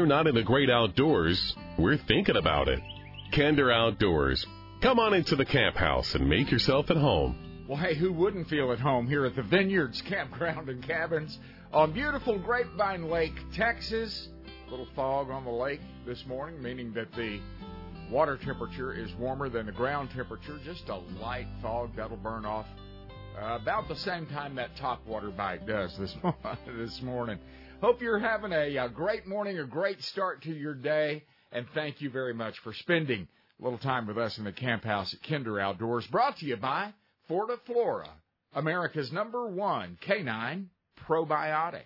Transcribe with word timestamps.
we're 0.00 0.06
not 0.06 0.26
in 0.26 0.34
the 0.34 0.42
great 0.42 0.70
outdoors, 0.70 1.54
we're 1.78 1.96
thinking 1.96 2.36
about 2.36 2.68
it. 2.68 2.80
Kinder 3.34 3.70
Outdoors. 3.70 4.46
Come 4.80 4.98
on 4.98 5.12
into 5.12 5.34
the 5.34 5.44
camp 5.44 5.76
house 5.76 6.14
and 6.14 6.28
make 6.28 6.50
yourself 6.50 6.90
at 6.90 6.96
home. 6.96 7.66
Well, 7.68 7.78
hey, 7.78 7.94
who 7.96 8.12
wouldn't 8.12 8.48
feel 8.48 8.72
at 8.72 8.78
home 8.78 9.08
here 9.08 9.26
at 9.26 9.34
the 9.34 9.42
Vineyards 9.42 10.00
Campground 10.02 10.68
and 10.68 10.86
Cabins 10.86 11.38
on 11.72 11.92
beautiful 11.92 12.38
Grapevine 12.38 13.10
Lake, 13.10 13.34
Texas? 13.54 14.28
A 14.66 14.70
little 14.70 14.88
fog 14.94 15.30
on 15.30 15.44
the 15.44 15.50
lake 15.50 15.80
this 16.06 16.24
morning, 16.26 16.62
meaning 16.62 16.92
that 16.94 17.12
the 17.16 17.40
water 18.10 18.38
temperature 18.38 18.94
is 18.94 19.12
warmer 19.14 19.48
than 19.48 19.66
the 19.66 19.72
ground 19.72 20.10
temperature. 20.14 20.58
Just 20.64 20.88
a 20.88 20.96
light 21.20 21.48
fog 21.60 21.90
that'll 21.96 22.16
burn 22.16 22.44
off 22.46 22.66
uh, 23.36 23.58
about 23.60 23.88
the 23.88 23.96
same 23.96 24.26
time 24.26 24.54
that 24.54 24.76
top 24.76 25.04
water 25.06 25.30
bite 25.30 25.66
does 25.66 25.96
this 25.98 26.14
this 26.76 27.02
morning. 27.02 27.38
Hope 27.80 28.02
you're 28.02 28.18
having 28.18 28.50
a, 28.50 28.76
a 28.76 28.88
great 28.88 29.24
morning, 29.24 29.60
a 29.60 29.64
great 29.64 30.02
start 30.02 30.42
to 30.42 30.52
your 30.52 30.74
day, 30.74 31.22
and 31.52 31.64
thank 31.74 32.00
you 32.00 32.10
very 32.10 32.34
much 32.34 32.58
for 32.58 32.72
spending 32.72 33.28
a 33.60 33.62
little 33.62 33.78
time 33.78 34.08
with 34.08 34.18
us 34.18 34.36
in 34.36 34.42
the 34.42 34.50
camp 34.50 34.82
house 34.82 35.14
at 35.14 35.22
Kinder 35.22 35.60
Outdoors. 35.60 36.04
Brought 36.08 36.38
to 36.38 36.46
you 36.46 36.56
by 36.56 36.92
Fortiflora, 37.30 38.08
America's 38.52 39.12
number 39.12 39.46
one 39.46 39.96
canine 40.00 40.70
probiotic. 41.06 41.84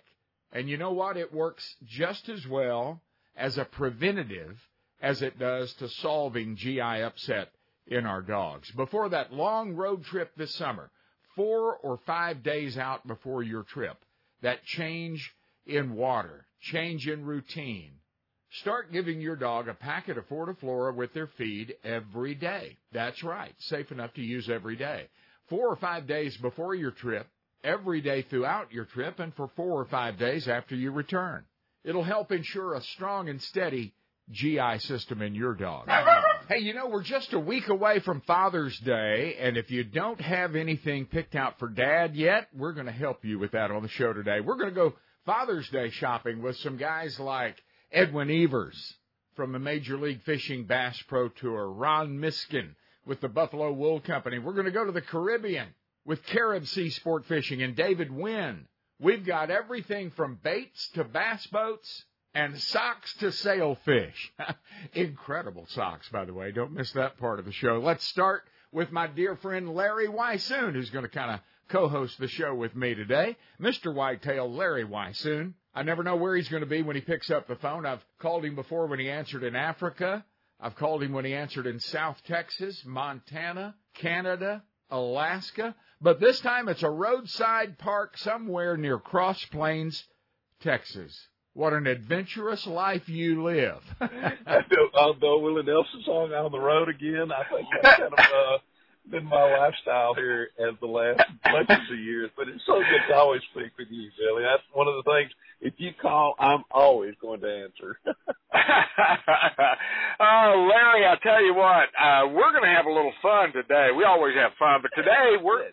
And 0.51 0.67
you 0.67 0.77
know 0.77 0.93
what? 0.93 1.15
It 1.15 1.31
works 1.31 1.75
just 1.85 2.27
as 2.27 2.47
well 2.47 2.99
as 3.35 3.59
a 3.59 3.65
preventative 3.65 4.57
as 4.99 5.21
it 5.21 5.37
does 5.37 5.71
to 5.75 5.87
solving 5.89 6.55
GI 6.55 6.81
upset 6.81 7.51
in 7.85 8.07
our 8.07 8.23
dogs. 8.23 8.71
Before 8.71 9.09
that 9.09 9.31
long 9.31 9.75
road 9.75 10.03
trip 10.05 10.31
this 10.35 10.55
summer, 10.55 10.89
four 11.35 11.75
or 11.75 11.99
five 12.07 12.41
days 12.41 12.79
out 12.79 13.05
before 13.05 13.43
your 13.43 13.61
trip, 13.61 13.97
that 14.41 14.63
change 14.65 15.31
in 15.65 15.95
water, 15.95 16.45
change 16.61 17.07
in 17.07 17.25
routine. 17.25 17.93
Start 18.61 18.91
giving 18.91 19.19
your 19.19 19.35
dog 19.35 19.67
a 19.67 19.73
packet 19.73 20.17
of 20.17 20.27
Fortiflora 20.29 20.95
with 20.95 21.13
their 21.13 21.27
feed 21.37 21.75
every 21.83 22.35
day. 22.35 22.77
That's 22.91 23.23
right, 23.23 23.53
safe 23.57 23.91
enough 23.91 24.13
to 24.13 24.21
use 24.21 24.49
every 24.49 24.75
day. 24.75 25.09
Four 25.49 25.69
or 25.69 25.75
five 25.75 26.07
days 26.07 26.37
before 26.37 26.75
your 26.75 26.91
trip, 26.91 27.27
every 27.63 28.01
day 28.01 28.21
throughout 28.21 28.71
your 28.71 28.85
trip, 28.85 29.19
and 29.19 29.33
for 29.35 29.49
four 29.55 29.81
or 29.81 29.85
five 29.85 30.19
days 30.19 30.47
after 30.47 30.75
you 30.75 30.91
return. 30.91 31.45
It'll 31.83 32.03
help 32.03 32.31
ensure 32.31 32.75
a 32.75 32.81
strong 32.81 33.27
and 33.27 33.41
steady 33.41 33.93
GI 34.31 34.79
system 34.79 35.21
in 35.21 35.35
your 35.35 35.55
dog. 35.55 35.89
hey, 36.47 36.59
you 36.59 36.73
know, 36.73 36.87
we're 36.87 37.03
just 37.03 37.33
a 37.33 37.39
week 37.39 37.67
away 37.67 37.99
from 37.99 38.21
Father's 38.21 38.77
Day, 38.79 39.35
and 39.39 39.57
if 39.57 39.69
you 39.71 39.83
don't 39.83 40.21
have 40.21 40.55
anything 40.55 41.05
picked 41.07 41.35
out 41.35 41.59
for 41.59 41.67
Dad 41.67 42.15
yet, 42.15 42.47
we're 42.55 42.73
going 42.73 42.85
to 42.85 42.91
help 42.91 43.25
you 43.25 43.39
with 43.39 43.51
that 43.51 43.71
on 43.71 43.81
the 43.81 43.89
show 43.89 44.13
today. 44.13 44.39
We're 44.39 44.57
going 44.57 44.69
to 44.69 44.75
go 44.75 44.93
Father's 45.25 45.69
Day 45.69 45.89
shopping 45.89 46.41
with 46.41 46.57
some 46.57 46.75
guys 46.75 47.17
like 47.17 47.55
Edwin 47.93 48.29
Evers 48.29 48.95
from 49.35 49.53
the 49.53 49.59
Major 49.59 49.97
League 49.97 50.21
Fishing 50.23 50.65
Bass 50.65 51.01
Pro 51.03 51.29
Tour, 51.29 51.69
Ron 51.69 52.19
Miskin 52.19 52.75
with 53.05 53.21
the 53.21 53.29
Buffalo 53.29 53.71
Wool 53.71 54.01
Company. 54.01 54.37
We're 54.37 54.53
going 54.53 54.65
to 54.65 54.71
go 54.71 54.85
to 54.85 54.91
the 54.91 55.01
Caribbean 55.01 55.67
with 56.05 56.25
Carib 56.25 56.67
Sea 56.67 56.89
Sport 56.89 57.25
Fishing 57.25 57.61
and 57.61 57.73
David 57.73 58.11
Wynne. 58.11 58.67
We've 58.99 59.25
got 59.25 59.49
everything 59.49 60.11
from 60.11 60.39
baits 60.43 60.89
to 60.95 61.05
bass 61.05 61.47
boats 61.47 62.03
and 62.33 62.59
socks 62.59 63.13
to 63.19 63.31
sailfish. 63.31 64.33
Incredible 64.93 65.67
socks, 65.69 66.09
by 66.09 66.25
the 66.25 66.33
way. 66.33 66.51
Don't 66.51 66.73
miss 66.73 66.91
that 66.93 67.17
part 67.17 67.39
of 67.39 67.45
the 67.45 67.53
show. 67.53 67.79
Let's 67.81 68.03
start 68.05 68.43
with 68.73 68.91
my 68.91 69.07
dear 69.07 69.37
friend 69.37 69.73
Larry 69.73 70.07
Weishuhn, 70.07 70.73
who's 70.73 70.89
going 70.89 71.05
to 71.05 71.09
kind 71.09 71.31
of 71.31 71.39
co-host 71.69 72.17
the 72.19 72.27
show 72.27 72.53
with 72.53 72.75
me 72.75 72.93
today. 72.93 73.35
Mr. 73.59 73.93
Whitetail 73.93 74.51
Larry 74.51 74.85
Weishuhn. 74.85 75.53
I 75.75 75.83
never 75.83 76.03
know 76.03 76.15
where 76.15 76.35
he's 76.35 76.49
going 76.49 76.61
to 76.61 76.69
be 76.69 76.81
when 76.83 76.95
he 76.95 77.01
picks 77.01 77.31
up 77.31 77.47
the 77.47 77.55
phone. 77.55 77.85
I've 77.85 78.05
called 78.19 78.45
him 78.45 78.55
before 78.55 78.87
when 78.87 78.99
he 78.99 79.09
answered 79.09 79.43
in 79.43 79.55
Africa. 79.55 80.23
I've 80.59 80.75
called 80.75 81.03
him 81.03 81.13
when 81.13 81.25
he 81.25 81.33
answered 81.33 81.65
in 81.65 81.79
South 81.79 82.21
Texas, 82.27 82.83
Montana, 82.85 83.75
Canada, 83.95 84.63
Alaska. 84.89 85.75
But 85.99 86.19
this 86.19 86.39
time 86.41 86.69
it's 86.69 86.83
a 86.83 86.89
roadside 86.89 87.77
park 87.79 88.17
somewhere 88.17 88.77
near 88.77 88.99
Cross 88.99 89.45
Plains, 89.45 90.03
Texas. 90.61 91.27
What 91.53 91.73
an 91.73 91.85
adventurous 91.85 92.65
life 92.65 93.07
you 93.09 93.43
live. 93.43 93.81
Although 94.95 95.39
Willie 95.39 95.63
Nelson 95.63 96.01
song 96.05 96.31
on 96.33 96.51
the 96.51 96.59
road 96.59 96.89
again, 96.89 97.31
I 97.31 97.43
think 97.53 97.67
that's 97.81 97.99
kind 97.99 98.13
of 98.13 98.19
uh, 98.19 98.57
been 99.09 99.25
my 99.25 99.57
lifestyle 99.57 100.13
here 100.15 100.49
as 100.59 100.75
the 100.79 100.87
last 100.87 101.21
bunches 101.43 101.91
of 101.91 101.99
years. 101.99 102.29
But 102.35 102.47
it's 102.47 102.63
so 102.65 102.79
good 102.79 103.07
to 103.09 103.15
always 103.15 103.41
speak 103.51 103.71
with 103.77 103.87
you, 103.89 104.09
Billy. 104.17 104.43
That's 104.43 104.63
one 104.73 104.87
of 104.87 104.95
the 104.95 105.03
things. 105.03 105.31
If 105.61 105.73
you 105.77 105.91
call, 106.01 106.35
I'm 106.39 106.63
always 106.71 107.13
going 107.21 107.41
to 107.41 107.47
answer. 107.47 107.99
oh, 110.19 110.69
Larry, 110.69 111.05
I 111.05 111.15
tell 111.23 111.43
you 111.43 111.53
what, 111.55 111.89
uh, 111.97 112.27
we're 112.29 112.51
going 112.51 112.63
to 112.63 112.75
have 112.75 112.85
a 112.85 112.93
little 112.93 113.13
fun 113.21 113.51
today. 113.53 113.89
We 113.95 114.03
always 114.03 114.35
have 114.35 114.51
fun, 114.59 114.81
but 114.81 114.91
today 114.95 115.37
we're 115.41 115.65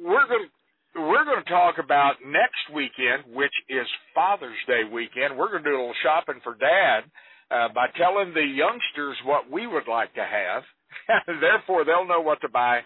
we're 0.00 0.26
going 0.26 0.46
to 0.46 0.50
we're 0.96 1.24
going 1.24 1.42
to 1.44 1.50
talk 1.50 1.76
about 1.76 2.24
next 2.24 2.72
weekend, 2.72 3.28
which 3.28 3.52
is 3.68 3.86
Father's 4.14 4.56
Day 4.66 4.80
weekend. 4.90 5.36
We're 5.36 5.50
going 5.50 5.62
to 5.62 5.70
do 5.70 5.76
a 5.76 5.80
little 5.80 6.02
shopping 6.02 6.40
for 6.42 6.56
Dad 6.56 7.04
uh, 7.50 7.68
by 7.74 7.88
telling 7.98 8.32
the 8.32 8.40
youngsters 8.40 9.16
what 9.24 9.50
we 9.50 9.66
would 9.66 9.88
like 9.88 10.14
to 10.14 10.24
have. 10.24 10.62
Therefore, 11.26 11.84
they'll 11.84 12.06
know 12.06 12.20
what 12.20 12.40
to 12.42 12.48
buy 12.48 12.80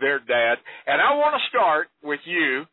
their 0.00 0.18
dad. 0.18 0.56
And 0.86 1.00
I 1.00 1.14
want 1.14 1.34
to 1.40 1.48
start 1.48 1.88
with 2.02 2.20
you 2.24 2.64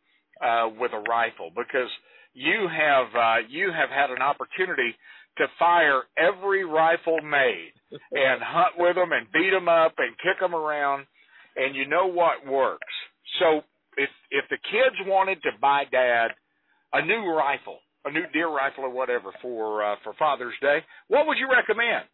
uh, 0.42 0.68
with 0.78 0.92
a 0.92 1.02
rifle 1.08 1.50
because 1.50 1.90
you 2.34 2.68
have 2.68 3.06
uh, 3.14 3.48
you 3.48 3.72
have 3.72 3.90
had 3.90 4.10
an 4.10 4.22
opportunity 4.22 4.94
to 5.38 5.46
fire 5.58 6.02
every 6.16 6.64
rifle 6.64 7.20
made 7.22 7.72
and 7.90 8.40
hunt 8.42 8.74
with 8.78 8.96
them 8.96 9.12
and 9.12 9.26
beat 9.32 9.50
them 9.50 9.68
up 9.68 9.94
and 9.98 10.16
kick 10.18 10.40
them 10.40 10.54
around, 10.54 11.06
and 11.56 11.74
you 11.74 11.86
know 11.86 12.06
what 12.06 12.46
works. 12.46 12.92
So 13.40 13.62
if 13.96 14.10
if 14.30 14.44
the 14.50 14.58
kids 14.70 14.96
wanted 15.06 15.42
to 15.42 15.50
buy 15.60 15.84
dad 15.90 16.28
a 16.92 17.04
new 17.04 17.32
rifle, 17.32 17.78
a 18.04 18.10
new 18.10 18.24
deer 18.32 18.48
rifle 18.48 18.84
or 18.84 18.90
whatever 18.90 19.30
for 19.42 19.84
uh, 19.84 19.96
for 20.04 20.12
Father's 20.18 20.54
Day, 20.60 20.78
what 21.08 21.26
would 21.26 21.38
you 21.38 21.48
recommend? 21.50 22.04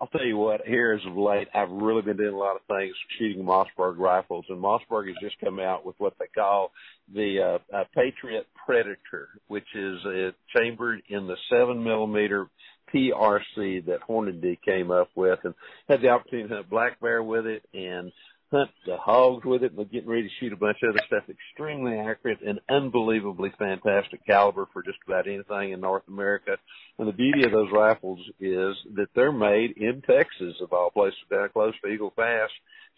I'll 0.00 0.08
tell 0.08 0.24
you 0.24 0.36
what, 0.36 0.66
here 0.66 0.92
as 0.92 1.06
of 1.06 1.16
late, 1.16 1.48
I've 1.54 1.70
really 1.70 2.02
been 2.02 2.16
doing 2.16 2.34
a 2.34 2.38
lot 2.38 2.56
of 2.56 2.62
things 2.68 2.94
shooting 3.18 3.44
Mossberg 3.44 3.98
rifles, 3.98 4.44
and 4.48 4.62
Mossberg 4.62 5.08
has 5.08 5.16
just 5.20 5.40
come 5.40 5.58
out 5.58 5.84
with 5.84 5.96
what 5.98 6.14
they 6.18 6.26
call 6.26 6.70
the 7.12 7.58
uh, 7.72 7.76
uh, 7.76 7.84
Patriot 7.94 8.46
Predator, 8.64 9.28
which 9.48 9.66
is 9.74 9.98
uh, 10.06 10.30
chambered 10.56 11.02
in 11.08 11.26
the 11.26 11.36
seven 11.50 11.82
millimeter 11.82 12.48
PRC 12.94 13.84
that 13.86 14.00
Hornady 14.08 14.58
came 14.64 14.90
up 14.90 15.10
with, 15.16 15.40
and 15.42 15.54
had 15.88 16.00
the 16.00 16.08
opportunity 16.08 16.48
to 16.48 16.54
hunt 16.56 16.70
black 16.70 17.00
bear 17.00 17.22
with 17.22 17.46
it, 17.46 17.64
and 17.74 18.12
hunt 18.50 18.70
the 18.86 18.96
hogs 18.96 19.44
with 19.44 19.62
it. 19.62 19.70
and 19.70 19.78
They're 19.78 19.84
getting 19.84 20.08
ready 20.08 20.22
to 20.22 20.34
shoot 20.40 20.52
a 20.52 20.56
bunch 20.56 20.78
of 20.82 20.90
other 20.90 21.04
stuff. 21.06 21.24
Extremely 21.28 21.98
accurate 21.98 22.40
and 22.46 22.60
unbelievably 22.68 23.52
fantastic 23.58 24.24
caliber 24.26 24.66
for 24.72 24.82
just 24.82 24.98
about 25.06 25.26
anything 25.26 25.72
in 25.72 25.80
North 25.80 26.04
America. 26.08 26.56
And 26.98 27.08
the 27.08 27.12
beauty 27.12 27.44
of 27.44 27.52
those 27.52 27.70
rifles 27.72 28.20
is 28.40 28.74
that 28.94 29.08
they're 29.14 29.32
made 29.32 29.76
in 29.76 30.02
Texas, 30.02 30.54
of 30.62 30.72
all 30.72 30.90
places, 30.90 31.18
down 31.30 31.48
close 31.50 31.74
to 31.84 31.90
Eagle 31.90 32.10
Pass. 32.10 32.50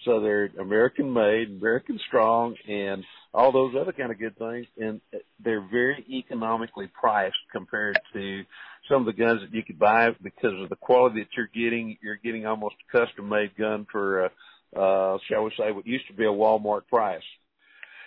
So 0.04 0.20
they're 0.20 0.50
American 0.58 1.12
made, 1.12 1.48
American 1.48 2.00
strong, 2.06 2.56
and 2.66 3.04
all 3.34 3.52
those 3.52 3.74
other 3.78 3.92
kind 3.92 4.10
of 4.10 4.18
good 4.18 4.38
things. 4.38 4.66
And 4.78 5.00
they're 5.42 5.66
very 5.70 6.04
economically 6.08 6.88
priced 6.88 7.36
compared 7.52 7.98
to 8.14 8.42
some 8.88 9.06
of 9.06 9.06
the 9.06 9.22
guns 9.22 9.42
that 9.42 9.54
you 9.54 9.62
could 9.62 9.78
buy 9.78 10.10
because 10.22 10.58
of 10.62 10.70
the 10.70 10.76
quality 10.76 11.20
that 11.20 11.28
you're 11.36 11.50
getting. 11.52 11.98
You're 12.02 12.16
getting 12.16 12.46
almost 12.46 12.76
a 12.88 12.98
custom 12.98 13.28
made 13.28 13.56
gun 13.56 13.86
for, 13.92 14.24
uh, 14.24 14.28
uh, 14.76 15.18
shall 15.28 15.44
we 15.44 15.52
say, 15.58 15.72
what 15.72 15.86
used 15.86 16.06
to 16.08 16.14
be 16.14 16.24
a 16.24 16.28
Walmart 16.28 16.86
price. 16.88 17.22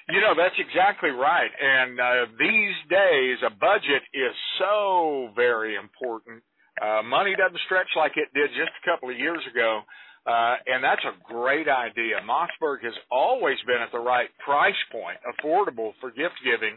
You 0.10 0.20
know, 0.20 0.34
that's 0.36 0.56
exactly 0.60 1.12
right. 1.12 1.52
And 1.62 2.00
uh, 2.00 2.26
these 2.38 2.76
days, 2.90 3.38
a 3.46 3.50
budget 3.50 4.04
is 4.14 4.36
so 4.60 5.30
very 5.36 5.76
important. 5.76 6.44
Uh, 6.82 7.04
money 7.04 7.36
doesn't 7.38 7.60
stretch 7.66 7.88
like 7.96 8.14
it 8.18 8.28
did 8.34 8.50
just 8.52 8.72
a 8.84 8.90
couple 8.90 9.10
of 9.10 9.18
years 9.18 9.40
ago. 9.50 9.82
Uh, 10.26 10.56
and 10.68 10.84
that's 10.84 11.04
a 11.04 11.16
great 11.28 11.68
idea. 11.68 12.16
Mossberg 12.24 12.84
has 12.84 12.96
always 13.12 13.58
been 13.68 13.84
at 13.84 13.92
the 13.92 14.00
right 14.00 14.30
price 14.44 14.80
point, 14.92 15.20
affordable 15.28 15.92
for 16.00 16.12
gift 16.12 16.40
giving, 16.44 16.76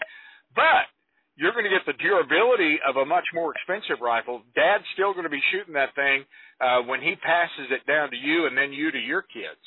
but 0.55 0.91
you're 1.37 1.53
going 1.53 1.65
to 1.65 1.71
get 1.71 1.85
the 1.87 1.93
durability 1.93 2.79
of 2.87 2.97
a 2.97 3.05
much 3.05 3.27
more 3.35 3.53
expensive 3.53 4.01
rifle. 4.01 4.43
Dad's 4.55 4.85
still 4.95 5.13
going 5.13 5.25
to 5.25 5.31
be 5.31 5.43
shooting 5.53 5.75
that 5.75 5.95
thing 5.95 6.25
uh, 6.61 6.81
when 6.83 7.01
he 7.01 7.15
passes 7.17 7.71
it 7.71 7.87
down 7.87 8.11
to 8.11 8.17
you 8.17 8.47
and 8.47 8.57
then 8.57 8.73
you 8.73 8.91
to 8.91 8.99
your 8.99 9.23
kids. 9.23 9.61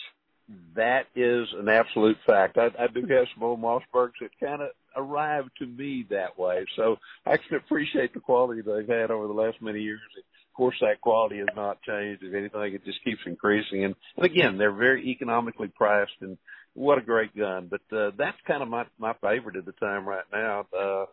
That 0.76 1.06
is 1.16 1.48
an 1.60 1.70
absolute 1.70 2.18
fact. 2.26 2.58
I, 2.58 2.70
I 2.80 2.88
do 2.88 3.02
have 3.02 3.28
some 3.36 3.44
old 3.44 3.62
Mossbergs 3.62 4.18
that 4.22 4.32
kind 4.40 4.64
of 4.64 4.70
arrived 4.96 5.52
to 5.60 5.68
me 5.68 6.08
that 6.10 6.40
way, 6.40 6.66
so 6.76 6.98
I 7.24 7.38
can 7.38 7.58
appreciate 7.58 8.16
the 8.16 8.20
quality 8.20 8.62
they've 8.62 8.88
had 8.88 9.12
over 9.12 9.28
the 9.28 9.34
last 9.34 9.62
many 9.62 9.82
years. 9.82 10.00
Of 10.18 10.58
course, 10.58 10.76
that 10.82 11.02
quality 11.02 11.38
has 11.38 11.48
not 11.56 11.84
changed. 11.84 12.24
If 12.24 12.34
anything, 12.34 12.74
it 12.74 12.84
just 12.84 13.04
keeps 13.04 13.22
increasing. 13.28 13.86
And, 13.86 13.96
and 14.18 14.26
again, 14.26 14.58
they're 14.58 14.72
very 14.72 15.08
economically 15.08 15.68
priced, 15.68 16.20
and 16.22 16.36
what 16.74 16.98
a 16.98 17.02
great 17.02 17.36
gun. 17.38 17.70
But 17.70 17.96
uh, 17.96 18.12
that's 18.18 18.38
kind 18.48 18.64
of 18.64 18.70
my 18.70 18.86
my 18.98 19.14
favorite 19.22 19.56
at 19.56 19.66
the 19.66 19.72
time 19.74 20.08
right 20.08 20.26
now. 20.34 20.66
Uh, 20.78 21.06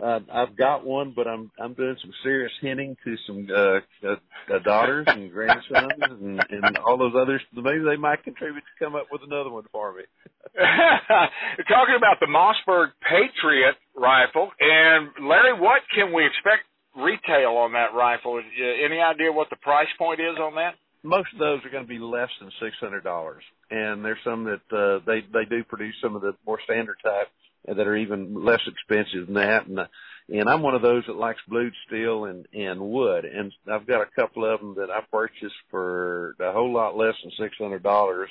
uh, 0.00 0.20
I've 0.32 0.56
got 0.56 0.86
one, 0.86 1.12
but 1.14 1.26
I'm 1.26 1.50
I'm 1.58 1.74
doing 1.74 1.96
some 2.00 2.12
serious 2.22 2.52
hinting 2.60 2.96
to 3.04 3.16
some 3.26 3.48
uh, 3.50 4.08
uh, 4.08 4.16
uh 4.54 4.58
daughters 4.60 5.06
and 5.08 5.30
grandsons 5.32 5.92
and, 5.98 6.40
and 6.50 6.78
all 6.78 6.96
those 6.96 7.14
others. 7.20 7.42
Maybe 7.52 7.80
they 7.80 7.96
might 7.96 8.22
contribute 8.22 8.62
to 8.62 8.84
come 8.84 8.94
up 8.94 9.06
with 9.10 9.22
another 9.26 9.50
one 9.50 9.64
for 9.72 9.92
me. 9.94 10.04
Talking 10.54 11.96
about 11.96 12.20
the 12.20 12.26
Mossberg 12.26 12.90
Patriot 13.02 13.74
rifle, 13.96 14.50
and 14.60 15.10
Larry, 15.26 15.58
what 15.58 15.82
can 15.92 16.14
we 16.14 16.24
expect 16.24 16.62
retail 16.94 17.58
on 17.58 17.72
that 17.72 17.92
rifle? 17.92 18.40
Any 18.40 19.00
idea 19.00 19.32
what 19.32 19.50
the 19.50 19.56
price 19.56 19.90
point 19.98 20.20
is 20.20 20.38
on 20.38 20.54
that? 20.54 20.74
Most 21.02 21.32
of 21.32 21.40
those 21.40 21.64
are 21.64 21.70
going 21.70 21.84
to 21.84 21.88
be 21.88 21.98
less 21.98 22.30
than 22.40 22.50
six 22.62 22.76
hundred 22.78 23.02
dollars, 23.02 23.42
and 23.70 24.04
there's 24.04 24.18
some 24.22 24.44
that 24.44 24.62
uh, 24.70 25.02
they 25.06 25.26
they 25.32 25.44
do 25.50 25.64
produce 25.64 25.94
some 26.00 26.14
of 26.14 26.22
the 26.22 26.34
more 26.46 26.58
standard 26.64 26.98
type 27.02 27.26
that 27.76 27.86
are 27.86 27.96
even 27.96 28.44
less 28.44 28.60
expensive 28.66 29.26
than 29.26 29.34
that. 29.34 29.66
And 29.66 29.80
and 30.30 30.48
I'm 30.48 30.62
one 30.62 30.74
of 30.74 30.82
those 30.82 31.04
that 31.06 31.16
likes 31.16 31.40
blued 31.48 31.72
steel 31.86 32.26
and 32.26 32.46
and 32.52 32.80
wood, 32.80 33.24
and 33.24 33.52
I've 33.70 33.86
got 33.86 34.02
a 34.02 34.20
couple 34.20 34.44
of 34.44 34.60
them 34.60 34.74
that 34.76 34.90
I 34.90 35.00
purchased 35.10 35.54
for 35.70 36.36
a 36.40 36.52
whole 36.52 36.72
lot 36.72 36.96
less 36.96 37.14
than 37.22 37.32
six 37.38 37.56
hundred 37.58 37.82
dollars, 37.82 38.28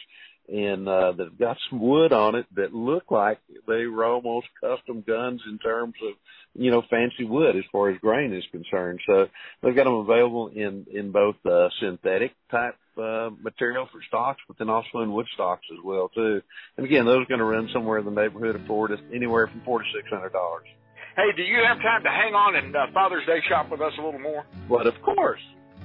and 0.48 0.88
uh, 0.88 1.12
that 1.14 1.38
got 1.38 1.58
some 1.70 1.82
wood 1.82 2.14
on 2.14 2.36
it 2.36 2.46
that 2.56 2.74
look 2.74 3.12
like 3.12 3.40
they 3.68 3.86
were 3.86 4.06
almost 4.06 4.48
custom 4.62 5.04
guns 5.06 5.42
in 5.50 5.60
terms 5.60 5.96
of 6.04 6.14
you 6.54 6.72
know 6.72 6.82
fancy 6.90 7.26
wood 7.26 7.56
as 7.56 7.64
far 7.72 7.90
as 7.90 7.98
grain 8.00 8.34
is 8.34 8.44
concerned. 8.52 9.00
So 9.06 9.28
they've 9.62 9.76
got 9.76 9.86
them 9.86 9.96
available 9.96 10.48
in 10.48 10.86
in 10.92 11.12
both 11.12 11.36
uh, 11.46 11.70
synthetic 11.82 12.32
type 12.50 12.76
uh, 12.98 13.30
material 13.42 13.88
for 13.92 14.02
stocks, 14.08 14.42
but 14.48 14.58
then 14.58 14.70
also 14.70 15.00
in 15.00 15.12
wood 15.12 15.28
stocks 15.34 15.66
as 15.72 15.84
well 15.84 16.10
too. 16.10 16.42
And 16.78 16.86
again, 16.86 17.06
those 17.06 17.24
are 17.24 17.30
going 17.30 17.40
to 17.40 17.46
run 17.46 17.70
somewhere 17.74 18.00
in 18.00 18.06
the 18.06 18.12
neighborhood 18.12 18.56
of 18.56 18.66
four 18.66 18.88
to 18.88 18.98
anywhere 19.14 19.48
from 19.48 19.62
four 19.66 19.80
to 19.80 19.86
six 19.96 20.10
hundred 20.10 20.34
dollars. 20.34 20.68
Hey, 21.16 21.32
do 21.36 21.42
you 21.42 21.58
have 21.68 21.78
time 21.78 22.04
to 22.04 22.10
hang 22.10 22.36
on 22.36 22.56
and 22.56 22.76
uh, 22.76 22.86
Father's 22.94 23.26
Day 23.26 23.40
shop 23.50 23.72
with 23.72 23.82
us 23.82 23.94
a 24.00 24.02
little 24.02 24.20
more? 24.20 24.46
But 24.70 24.88
of 24.88 24.94
course. 25.02 25.42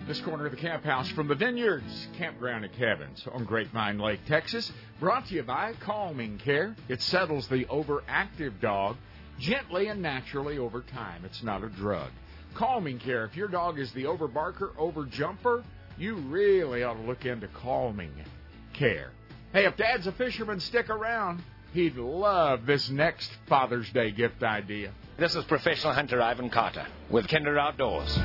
This 0.07 0.21
corner 0.21 0.47
of 0.47 0.51
the 0.51 0.59
camp 0.59 0.85
house 0.85 1.09
from 1.11 1.29
the 1.29 1.37
Vineyards 1.37 2.09
Campground 2.19 2.65
and 2.65 2.75
Cabins 2.75 3.25
on 3.33 3.45
Grapevine 3.45 4.01
Lake, 4.01 4.19
Texas, 4.27 4.73
brought 4.99 5.27
to 5.29 5.35
you 5.35 5.45
by 5.45 5.75
Calming 5.81 6.39
Care. 6.39 6.75
It 6.89 7.01
settles 7.01 7.47
the 7.47 7.65
overactive 7.67 8.61
dog 8.61 8.97
gently 9.39 9.87
and 9.87 10.03
naturally 10.03 10.59
over 10.59 10.83
time. 10.83 11.25
It's 11.25 11.45
not 11.45 11.63
a 11.63 11.69
drug. 11.69 12.11
Calming 12.55 12.99
Care. 12.99 13.25
If 13.27 13.37
your 13.37 13.47
dog 13.47 13.79
is 13.79 13.93
the 13.93 14.05
overbarker, 14.05 14.75
overjumper, 14.75 15.63
you 15.97 16.17
really 16.17 16.83
ought 16.83 16.95
to 16.95 17.03
look 17.03 17.25
into 17.25 17.47
calming 17.47 18.13
care. 18.73 19.13
Hey, 19.53 19.67
if 19.67 19.77
Dad's 19.77 20.09
a 20.09 20.13
fisherman, 20.13 20.59
stick 20.59 20.91
around. 20.91 21.43
He'd 21.75 21.97
love 21.97 22.67
this 22.67 22.91
next 22.91 23.31
Father's 23.49 23.89
Day 23.91 24.11
gift 24.11 24.43
idea. 24.43 24.93
This 25.17 25.37
is 25.37 25.45
professional 25.45 25.93
hunter 25.93 26.21
Ivan 26.21 26.51
Carter 26.51 26.87
with 27.09 27.29
Kinder 27.29 27.57
Outdoors. 27.57 28.19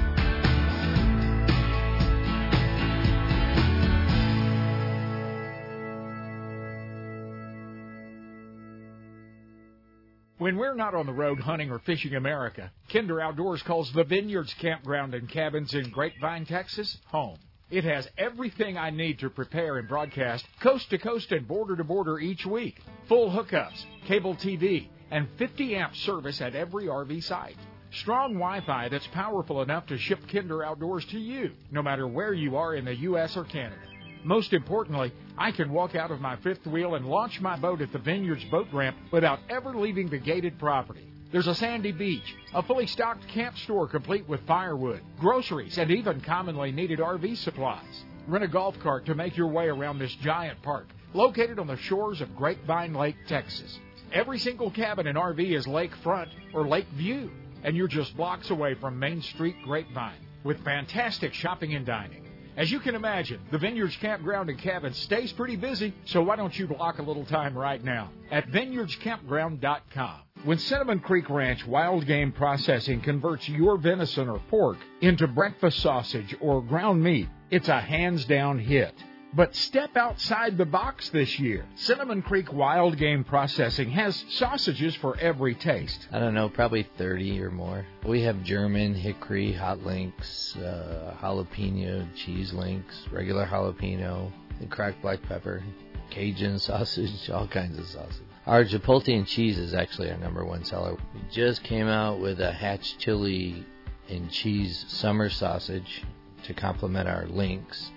When 10.39 10.57
we're 10.57 10.75
not 10.75 10.93
on 10.93 11.07
the 11.07 11.13
road 11.13 11.39
hunting 11.39 11.71
or 11.71 11.79
fishing 11.79 12.13
America, 12.13 12.71
Kinder 12.93 13.19
Outdoors 13.19 13.63
calls 13.63 13.91
the 13.91 14.03
Vineyards 14.03 14.53
Campground 14.53 15.15
and 15.15 15.27
Cabins 15.27 15.73
in 15.73 15.89
Grapevine, 15.89 16.45
Texas, 16.45 16.95
home. 17.07 17.39
It 17.71 17.83
has 17.85 18.07
everything 18.19 18.77
I 18.77 18.91
need 18.91 19.17
to 19.19 19.31
prepare 19.31 19.79
and 19.79 19.87
broadcast 19.87 20.45
coast 20.59 20.91
to 20.91 20.99
coast 20.99 21.31
and 21.31 21.47
border 21.47 21.75
to 21.75 21.83
border 21.83 22.19
each 22.19 22.45
week. 22.45 22.79
Full 23.07 23.31
hookups, 23.31 23.83
cable 24.05 24.35
TV, 24.35 24.89
and 25.09 25.27
50 25.39 25.75
amp 25.75 25.95
service 25.95 26.39
at 26.39 26.55
every 26.55 26.85
RV 26.85 27.23
site. 27.23 27.57
Strong 27.89 28.33
Wi 28.33 28.61
Fi 28.61 28.89
that's 28.89 29.07
powerful 29.07 29.63
enough 29.63 29.87
to 29.87 29.97
ship 29.97 30.19
Kinder 30.31 30.63
Outdoors 30.63 31.05
to 31.05 31.17
you, 31.17 31.53
no 31.71 31.81
matter 31.81 32.05
where 32.05 32.33
you 32.33 32.57
are 32.57 32.75
in 32.75 32.85
the 32.85 32.95
U.S. 32.95 33.35
or 33.35 33.43
Canada. 33.43 33.81
Most 34.23 34.53
importantly, 34.53 35.11
I 35.37 35.51
can 35.51 35.71
walk 35.71 35.95
out 35.95 36.09
of 36.09 36.19
my 36.19 36.35
fifth 36.37 36.65
wheel 36.65 36.95
and 36.95 37.05
launch 37.05 37.39
my 37.41 37.57
boat 37.57 37.81
at 37.81 37.91
the 37.91 37.99
Vineyards 37.99 38.43
boat 38.45 38.67
ramp 38.73 38.97
without 39.11 39.39
ever 39.49 39.75
leaving 39.75 40.09
the 40.09 40.17
gated 40.17 40.57
property. 40.57 41.13
There's 41.31 41.47
a 41.47 41.53
sandy 41.53 41.91
beach, 41.91 42.35
a 42.53 42.63
fully 42.63 42.87
stocked 42.87 43.27
camp 43.27 43.57
store 43.57 43.87
complete 43.87 44.27
with 44.27 44.47
firewood, 44.47 45.01
groceries, 45.19 45.77
and 45.77 45.91
even 45.91 46.21
commonly 46.21 46.71
needed 46.71 46.99
RV 46.99 47.37
supplies. 47.37 48.05
Rent 48.27 48.45
a 48.45 48.47
golf 48.47 48.79
cart 48.79 49.05
to 49.05 49.15
make 49.15 49.37
your 49.37 49.47
way 49.47 49.67
around 49.67 49.99
this 49.99 50.15
giant 50.15 50.61
park, 50.63 50.87
located 51.13 51.59
on 51.59 51.67
the 51.67 51.77
shores 51.77 52.21
of 52.21 52.35
Grapevine 52.35 52.93
Lake, 52.93 53.17
Texas. 53.27 53.79
Every 54.11 54.39
single 54.39 54.71
cabin 54.71 55.05
and 55.05 55.17
RV 55.17 55.55
is 55.55 55.67
lakefront 55.67 56.29
or 56.53 56.67
lake 56.67 56.87
view, 56.95 57.29
and 57.63 57.75
you're 57.75 57.87
just 57.87 58.15
blocks 58.17 58.49
away 58.49 58.73
from 58.75 58.97
Main 58.97 59.21
Street 59.21 59.57
Grapevine 59.63 60.25
with 60.43 60.63
fantastic 60.63 61.33
shopping 61.33 61.75
and 61.75 61.85
dining. 61.85 62.26
As 62.57 62.71
you 62.71 62.79
can 62.79 62.95
imagine, 62.95 63.39
the 63.51 63.59
Vineyards 63.59 63.95
Campground 63.97 64.49
and 64.49 64.57
Cabin 64.57 64.91
stays 64.91 65.31
pretty 65.31 65.55
busy, 65.55 65.93
so 66.05 66.23
why 66.23 66.35
don't 66.35 66.57
you 66.57 66.65
block 66.65 66.97
a 66.97 67.03
little 67.03 67.25
time 67.25 67.55
right 67.55 67.83
now 67.83 68.09
at 68.31 68.47
vineyardscampground.com. 68.47 70.21
When 70.43 70.57
Cinnamon 70.57 70.99
Creek 70.99 71.29
Ranch 71.29 71.67
Wild 71.67 72.07
Game 72.07 72.31
Processing 72.31 73.01
converts 73.01 73.47
your 73.47 73.77
venison 73.77 74.27
or 74.27 74.39
pork 74.49 74.77
into 75.01 75.27
breakfast 75.27 75.79
sausage 75.81 76.35
or 76.41 76.63
ground 76.63 77.03
meat, 77.03 77.29
it's 77.51 77.69
a 77.69 77.79
hands 77.79 78.25
down 78.25 78.57
hit. 78.57 78.93
But 79.37 79.55
step 79.55 79.95
outside 79.95 80.57
the 80.57 80.65
box 80.65 81.09
this 81.09 81.37
year. 81.37 81.63
Cinnamon 81.75 82.23
Creek 82.23 82.51
Wild 82.51 82.97
Game 82.97 83.23
Processing 83.23 83.91
has 83.91 84.25
sausages 84.29 84.95
for 84.95 85.15
every 85.19 85.53
taste. 85.53 86.07
I 86.11 86.17
don't 86.17 86.33
know, 86.33 86.49
probably 86.49 86.87
30 86.97 87.43
or 87.43 87.51
more. 87.51 87.85
We 88.03 88.23
have 88.23 88.41
German, 88.41 88.95
hickory, 88.95 89.53
hot 89.53 89.85
links, 89.85 90.55
uh, 90.55 91.15
jalapeno, 91.21 92.07
cheese 92.15 92.51
links, 92.51 92.95
regular 93.11 93.45
jalapeno, 93.45 94.31
and 94.59 94.71
cracked 94.71 95.03
black 95.03 95.21
pepper, 95.21 95.61
Cajun 96.09 96.57
sausage, 96.69 97.29
all 97.29 97.47
kinds 97.47 97.77
of 97.77 97.85
sausage. 97.85 98.25
Our 98.47 98.63
Chipotle 98.63 99.15
and 99.15 99.27
cheese 99.27 99.59
is 99.59 99.75
actually 99.75 100.09
our 100.09 100.17
number 100.17 100.45
one 100.45 100.63
seller. 100.63 100.97
We 101.13 101.21
just 101.31 101.61
came 101.61 101.85
out 101.85 102.19
with 102.19 102.39
a 102.39 102.51
hatch 102.51 102.97
chili 102.97 103.63
and 104.09 104.31
cheese 104.31 104.83
summer 104.87 105.29
sausage 105.29 106.01
to 106.45 106.55
complement 106.55 107.07
our 107.07 107.27
links. 107.27 107.91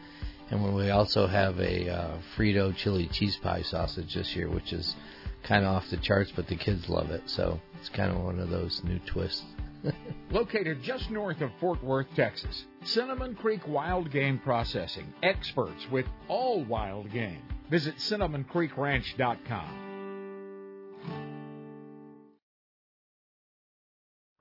And 0.50 0.74
we 0.74 0.90
also 0.90 1.26
have 1.26 1.58
a 1.60 1.88
uh, 1.88 2.18
Frito 2.36 2.74
chili 2.76 3.08
cheese 3.12 3.36
pie 3.36 3.62
sausage 3.62 4.14
this 4.14 4.34
year, 4.34 4.48
which 4.48 4.72
is 4.72 4.96
kind 5.44 5.64
of 5.64 5.74
off 5.74 5.88
the 5.90 5.96
charts, 5.98 6.32
but 6.34 6.48
the 6.48 6.56
kids 6.56 6.88
love 6.88 7.10
it. 7.10 7.22
So 7.26 7.60
it's 7.78 7.88
kind 7.88 8.10
of 8.10 8.20
one 8.22 8.40
of 8.40 8.50
those 8.50 8.82
new 8.84 8.98
twists. 9.06 9.44
Located 10.30 10.82
just 10.82 11.10
north 11.10 11.40
of 11.40 11.50
Fort 11.60 11.82
Worth, 11.82 12.08
Texas, 12.14 12.64
Cinnamon 12.84 13.34
Creek 13.34 13.66
Wild 13.66 14.10
Game 14.10 14.38
Processing, 14.38 15.12
experts 15.22 15.86
with 15.90 16.06
all 16.28 16.64
wild 16.64 17.10
game. 17.10 17.42
Visit 17.70 17.96
cinnamoncreekranch.com. 17.96 19.89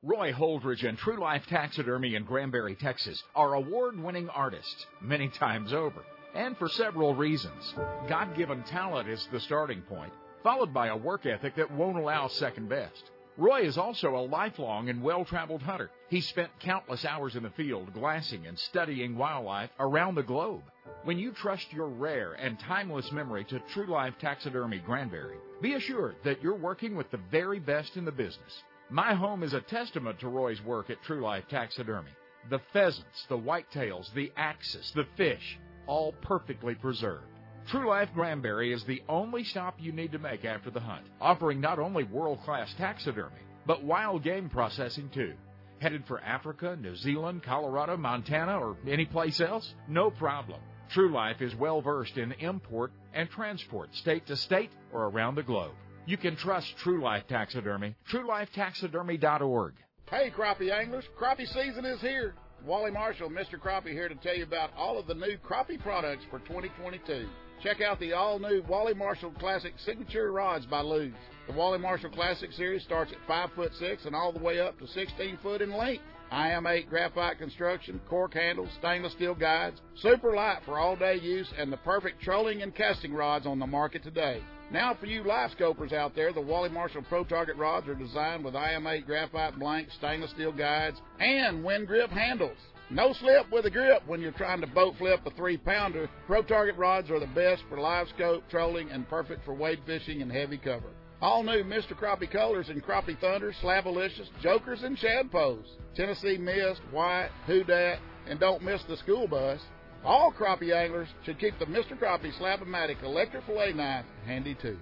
Roy 0.02 0.32
Holdridge 0.32 0.88
and 0.88 0.98
True 0.98 1.20
Life 1.20 1.46
Taxidermy 1.48 2.16
in 2.16 2.24
Granbury, 2.24 2.74
Texas 2.76 3.22
are 3.36 3.56
award 3.56 4.02
winning 4.02 4.30
artists 4.30 4.86
many 5.02 5.28
times 5.28 5.74
over, 5.74 6.02
and 6.34 6.56
for 6.56 6.70
several 6.70 7.14
reasons. 7.16 7.74
God 8.08 8.34
given 8.38 8.64
talent 8.64 9.10
is 9.10 9.28
the 9.34 9.42
starting 9.42 9.82
point, 9.82 10.14
followed 10.42 10.74
by 10.74 10.88
a 10.88 10.96
work 10.96 11.26
ethic 11.26 11.58
that 11.58 11.70
won't 11.72 11.98
allow 11.98 12.30
second 12.30 12.70
best. 12.70 13.12
Roy 13.36 13.64
is 13.64 13.78
also 13.78 14.16
a 14.16 14.24
lifelong 14.26 14.88
and 14.88 15.04
well 15.04 15.26
traveled 15.26 15.64
hunter. 15.64 15.92
He 16.08 16.22
spent 16.22 16.50
countless 16.62 17.04
hours 17.04 17.36
in 17.36 17.44
the 17.44 17.50
field 17.50 17.94
glassing 17.94 18.48
and 18.48 18.58
studying 18.58 19.18
wildlife 19.18 19.72
around 19.82 20.16
the 20.16 20.24
globe. 20.24 20.64
When 21.04 21.20
you 21.20 21.34
trust 21.34 21.74
your 21.74 21.90
rare 21.90 22.36
and 22.36 22.58
timeless 22.58 23.12
memory 23.12 23.44
to 23.50 23.60
True 23.74 23.88
Life 23.88 24.14
Taxidermy 24.22 24.80
Granbury, 24.80 25.36
be 25.62 25.74
assured 25.74 26.16
that 26.24 26.42
you're 26.42 26.56
working 26.56 26.96
with 26.96 27.12
the 27.12 27.20
very 27.30 27.60
best 27.60 27.98
in 27.98 28.06
the 28.06 28.14
business. 28.14 28.64
My 28.92 29.14
home 29.14 29.44
is 29.44 29.54
a 29.54 29.62
testament 29.62 30.20
to 30.20 30.30
Roy's 30.30 30.64
work 30.64 30.90
at 30.90 31.04
True 31.04 31.22
Life 31.22 31.44
Taxidermy. 31.48 32.10
The 32.50 32.60
pheasants, 32.74 33.24
the 33.30 33.38
whitetails, 33.38 34.12
the 34.16 34.32
axis, 34.36 34.90
the 34.96 35.06
fish, 35.16 35.60
all 35.86 36.14
perfectly 36.14 36.74
preserved. 36.74 37.28
True 37.68 37.88
Life 37.88 38.10
Granbury 38.16 38.74
is 38.74 38.84
the 38.86 39.04
only 39.08 39.44
stop 39.44 39.76
you 39.80 39.92
need 39.92 40.12
to 40.14 40.18
make 40.18 40.44
after 40.44 40.72
the 40.72 40.80
hunt, 40.80 41.06
offering 41.22 41.62
not 41.62 41.78
only 41.78 42.04
world 42.04 42.42
class 42.42 42.74
taxidermy, 42.80 43.42
but 43.68 43.84
wild 43.84 44.24
game 44.24 44.50
processing 44.50 45.08
too. 45.10 45.36
Headed 45.78 46.08
for 46.08 46.20
Africa, 46.22 46.76
New 46.82 46.96
Zealand, 46.96 47.44
Colorado, 47.44 47.96
Montana, 47.96 48.58
or 48.58 48.76
any 48.88 49.06
place 49.06 49.40
else? 49.40 49.72
No 49.88 50.10
problem. 50.10 50.62
True 50.90 51.14
Life 51.14 51.44
is 51.44 51.56
well 51.56 51.82
versed 51.82 52.18
in 52.18 52.32
import 52.32 52.92
and 53.14 53.30
transport 53.30 53.94
state 53.94 54.26
to 54.26 54.36
state 54.36 54.72
or 54.92 55.04
around 55.04 55.36
the 55.36 55.44
globe. 55.44 55.76
You 56.06 56.18
can 56.18 56.36
trust 56.36 56.68
True 56.84 57.02
Life 57.04 57.24
Taxidermy. 57.30 57.96
TrueLifeTaxidermy.org. 58.12 59.74
Hey, 60.10 60.32
crappie 60.36 60.72
anglers, 60.72 61.06
crappie 61.20 61.48
season 61.54 61.86
is 61.86 62.02
here. 62.02 62.34
Wally 62.66 62.92
Marshall, 62.92 63.30
Mr. 63.30 63.56
Crappie 63.60 63.92
here 63.92 64.10
to 64.10 64.16
tell 64.16 64.36
you 64.36 64.44
about 64.44 64.72
all 64.76 64.98
of 65.00 65.08
the 65.08 65.14
new 65.14 65.38
crappie 65.48 65.80
products 65.82 66.24
for 66.30 66.40
2022. 66.40 67.28
check 67.64 67.80
out 67.82 68.00
the 68.00 68.14
all-new 68.14 68.64
Wally 68.68 68.94
Marshall 68.94 69.32
Classic 69.40 69.74
Signature 69.86 70.32
Rods 70.32 70.66
by 70.66 70.82
Lew's. 70.82 71.14
The 71.48 71.54
Wally 71.54 71.78
Marshall 71.78 72.10
Classic 72.10 72.52
series 72.54 72.84
starts 72.84 73.12
at 73.12 73.18
5 73.28 73.52
foot 73.56 73.72
6 73.80 74.06
and 74.06 74.16
all 74.16 74.32
the 74.34 74.40
way 74.40 74.60
up 74.60 74.78
to 74.80 74.88
16 74.88 75.38
foot 75.44 75.62
in 75.62 75.72
length. 75.72 76.04
IM8 76.32 76.90
graphite 76.90 77.38
construction, 77.40 78.00
cork 78.10 78.34
handles, 78.34 78.70
stainless 78.80 79.14
steel 79.14 79.34
guides, 79.36 79.80
super 79.96 80.36
light 80.36 80.60
for 80.66 80.78
all 80.78 80.96
day 80.96 81.16
use, 81.16 81.52
and 81.58 81.72
the 81.72 81.78
perfect 81.78 82.22
trolling 82.22 82.62
and 82.62 82.76
casting 82.76 83.14
rods 83.14 83.46
on 83.48 83.58
the 83.60 83.68
market 83.68 84.04
today. 84.04 84.42
Now, 84.72 84.94
for 84.94 85.08
you 85.08 85.24
live 85.24 85.50
scopers 85.58 85.94
out 85.94 86.16
there, 86.16 86.32
the 86.32 86.42
Wally 86.42 86.70
Marshall 86.70 87.02
Pro 87.10 87.24
Target 87.24 87.56
rods 87.58 87.88
are 87.88 87.96
designed 87.96 88.46
with 88.46 88.54
IM8 88.54 89.06
graphite 89.06 89.58
blanks, 89.58 89.96
stainless 89.96 90.30
steel 90.30 90.52
guides, 90.52 91.02
and 91.20 91.64
wind 91.64 91.88
grip 91.88 92.12
handles. 92.12 92.58
No 92.92 93.14
slip 93.14 93.52
with 93.52 93.66
a 93.66 93.72
grip 93.72 94.04
when 94.06 94.22
you're 94.22 94.32
trying 94.32 94.62
to 94.62 94.68
boat 94.68 94.96
flip 94.98 95.22
a 95.26 95.32
three 95.32 95.58
pounder. 95.58 96.08
Pro 96.28 96.44
Target 96.44 96.76
rods 96.76 97.10
are 97.10 97.20
the 97.20 97.28
best 97.28 97.64
for 97.68 97.80
live 97.80 98.08
scope, 98.10 98.44
trolling, 98.50 98.92
and 98.92 99.10
perfect 99.10 99.44
for 99.44 99.56
wade 99.56 99.80
fishing 99.88 100.22
and 100.22 100.32
heavy 100.32 100.58
cover. 100.58 100.90
All 101.22 101.44
new 101.44 101.64
Mr. 101.64 101.94
Crappie 101.94 102.32
colors 102.32 102.70
in 102.70 102.80
Crappie 102.80 103.20
Thunder, 103.20 103.54
Slabalicious, 103.62 104.30
Jokers, 104.42 104.84
and 104.84 104.98
Shadpoes. 104.98 105.66
Tennessee 105.96 106.38
Mist, 106.38 106.82
White, 106.92 107.30
Who 107.48 107.64
Dat, 107.64 107.98
and 108.28 108.40
don't 108.40 108.64
miss 108.64 108.82
the 108.88 108.98
school 108.98 109.28
bus. 109.28 109.60
All 110.04 110.32
crappie 110.32 110.74
anglers 110.74 111.10
should 111.24 111.40
keep 111.40 111.58
the 111.60 111.66
Mr. 111.66 111.98
Crappie 112.00 112.38
Slab-O-Matic 112.38 113.04
electric 113.04 113.46
fillet 113.46 113.74
knife 113.74 114.06
handy 114.26 114.56
too. 114.56 114.78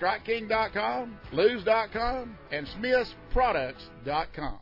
StrikeKing.com, 0.00 1.18
Lew's.com, 1.32 2.38
and 2.50 2.66
SmithsProducts.com. 2.66 4.58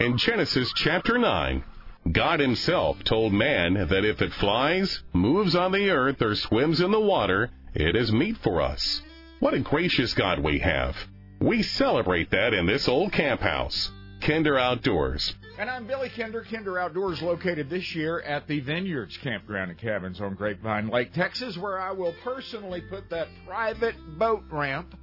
In 0.00 0.18
Genesis 0.18 0.72
chapter 0.74 1.16
9, 1.16 1.62
God 2.10 2.40
Himself 2.40 3.04
told 3.04 3.32
man 3.32 3.74
that 3.74 4.04
if 4.04 4.20
it 4.20 4.32
flies, 4.34 5.02
moves 5.12 5.54
on 5.54 5.70
the 5.70 5.90
earth, 5.90 6.20
or 6.20 6.34
swims 6.34 6.80
in 6.80 6.90
the 6.90 7.00
water, 7.00 7.50
it 7.74 7.94
is 7.94 8.10
meat 8.10 8.36
for 8.38 8.60
us. 8.60 9.02
What 9.38 9.54
a 9.54 9.60
gracious 9.60 10.12
God 10.14 10.40
we 10.40 10.58
have. 10.58 10.96
We 11.40 11.62
celebrate 11.62 12.30
that 12.30 12.54
in 12.54 12.66
this 12.66 12.88
old 12.88 13.12
camp 13.12 13.40
house, 13.40 13.90
Kinder 14.20 14.58
Outdoors. 14.58 15.34
And 15.58 15.70
I'm 15.70 15.86
Billy 15.86 16.08
Kinder, 16.08 16.44
Kinder 16.48 16.78
Outdoors, 16.78 17.22
located 17.22 17.70
this 17.70 17.94
year 17.94 18.20
at 18.20 18.48
the 18.48 18.60
Vineyards 18.60 19.16
Campground 19.18 19.70
and 19.70 19.78
Cabins 19.78 20.20
on 20.20 20.34
Grapevine 20.34 20.88
Lake, 20.88 21.12
Texas, 21.12 21.56
where 21.56 21.80
I 21.80 21.92
will 21.92 22.14
personally 22.24 22.80
put 22.80 23.10
that 23.10 23.28
private 23.46 23.94
boat 24.18 24.42
ramp 24.50 24.96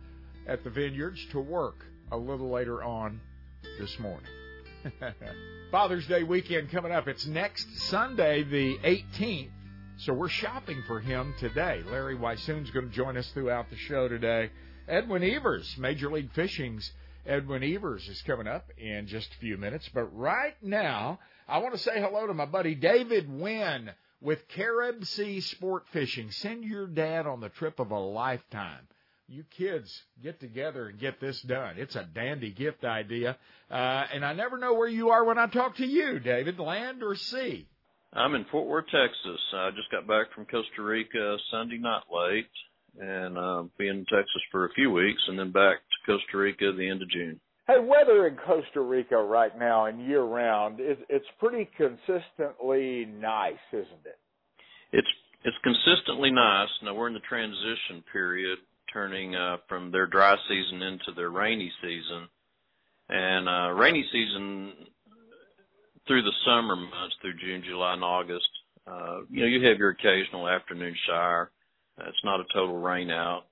at 0.47 0.63
the 0.63 0.69
Vineyards 0.69 1.25
to 1.31 1.39
work 1.39 1.85
a 2.11 2.17
little 2.17 2.49
later 2.49 2.83
on 2.83 3.21
this 3.79 3.97
morning. 3.99 4.29
Father's 5.71 6.07
Day 6.07 6.23
weekend 6.23 6.71
coming 6.71 6.91
up. 6.91 7.07
It's 7.07 7.25
next 7.25 7.67
Sunday, 7.89 8.43
the 8.43 8.77
18th. 8.77 9.51
So 9.97 10.13
we're 10.13 10.29
shopping 10.29 10.81
for 10.87 10.99
him 10.99 11.33
today. 11.39 11.81
Larry 11.89 12.15
Weishuhn's 12.15 12.71
going 12.71 12.89
to 12.89 12.95
join 12.95 13.17
us 13.17 13.29
throughout 13.33 13.69
the 13.69 13.75
show 13.75 14.07
today. 14.07 14.49
Edwin 14.87 15.23
Evers, 15.23 15.75
Major 15.77 16.09
League 16.09 16.31
Fishing's 16.33 16.91
Edwin 17.25 17.63
Evers 17.63 18.07
is 18.07 18.21
coming 18.21 18.47
up 18.47 18.71
in 18.77 19.07
just 19.07 19.33
a 19.33 19.37
few 19.39 19.57
minutes. 19.57 19.89
But 19.93 20.05
right 20.17 20.55
now, 20.61 21.19
I 21.47 21.57
want 21.59 21.73
to 21.73 21.79
say 21.79 21.99
hello 21.99 22.27
to 22.27 22.33
my 22.33 22.45
buddy 22.45 22.75
David 22.75 23.29
Wynne 23.29 23.91
with 24.21 24.47
Carib 24.47 25.05
Sea 25.05 25.41
Sport 25.41 25.85
Fishing. 25.91 26.31
Send 26.31 26.63
your 26.63 26.87
dad 26.87 27.27
on 27.27 27.41
the 27.41 27.49
trip 27.49 27.79
of 27.79 27.91
a 27.91 27.99
lifetime 27.99 28.87
you 29.29 29.43
kids 29.55 30.03
get 30.23 30.39
together 30.39 30.87
and 30.87 30.99
get 30.99 31.21
this 31.21 31.39
done. 31.41 31.75
It's 31.77 31.95
a 31.95 32.03
dandy 32.03 32.51
gift 32.51 32.83
idea. 32.83 33.37
Uh, 33.69 34.03
and 34.13 34.25
I 34.25 34.33
never 34.33 34.57
know 34.57 34.73
where 34.73 34.87
you 34.87 35.09
are 35.09 35.23
when 35.23 35.37
I 35.37 35.47
talk 35.47 35.75
to 35.77 35.85
you, 35.85 36.19
David, 36.19 36.59
land 36.59 37.03
or 37.03 37.15
sea. 37.15 37.67
I'm 38.11 38.33
in 38.33 38.45
Fort 38.51 38.67
Worth, 38.67 38.85
Texas. 38.85 39.39
I 39.53 39.69
just 39.75 39.91
got 39.91 40.07
back 40.07 40.33
from 40.33 40.45
Costa 40.45 40.81
Rica 40.81 41.37
Sunday 41.51 41.77
night 41.77 42.03
late 42.11 42.49
and 42.99 43.37
uh, 43.37 43.63
be 43.77 43.87
in 43.87 43.99
Texas 44.05 44.41
for 44.51 44.65
a 44.65 44.73
few 44.73 44.89
weeks 44.89 45.21
and 45.27 45.37
then 45.37 45.51
back 45.51 45.77
to 45.77 46.11
Costa 46.11 46.37
Rica 46.37 46.71
the 46.75 46.89
end 46.89 47.03
of 47.03 47.09
June. 47.09 47.39
Hey, 47.67 47.77
weather 47.79 48.25
in 48.25 48.35
Costa 48.35 48.81
Rica 48.81 49.15
right 49.15 49.57
now 49.59 49.85
and 49.85 50.03
year 50.03 50.23
round 50.23 50.79
is 50.79 50.97
it's 51.07 51.27
pretty 51.39 51.69
consistently 51.77 53.05
nice, 53.05 53.61
isn't 53.71 54.05
it? 54.05 54.17
It's 54.91 55.07
it's 55.43 55.57
consistently 55.63 56.31
nice. 56.31 56.67
Now 56.83 56.95
we're 56.95 57.07
in 57.07 57.13
the 57.13 57.19
transition 57.29 58.03
period 58.11 58.57
turning 58.91 59.35
uh, 59.35 59.57
from 59.67 59.91
their 59.91 60.07
dry 60.07 60.35
season 60.47 60.81
into 60.81 61.11
their 61.15 61.29
rainy 61.29 61.71
season. 61.81 62.27
And 63.09 63.49
uh, 63.49 63.71
rainy 63.71 64.05
season 64.11 64.73
through 66.07 66.21
the 66.21 66.33
summer 66.45 66.75
months, 66.75 67.15
through 67.21 67.37
June, 67.39 67.63
July, 67.65 67.93
and 67.93 68.03
August, 68.03 68.47
uh, 68.87 69.21
you 69.29 69.41
know, 69.41 69.47
you 69.47 69.67
have 69.67 69.77
your 69.77 69.91
occasional 69.91 70.47
afternoon 70.47 70.95
shower. 71.07 71.51
It's 71.99 72.23
not 72.23 72.39
a 72.39 72.45
total 72.53 72.79
rain 72.79 73.11
out. 73.11 73.43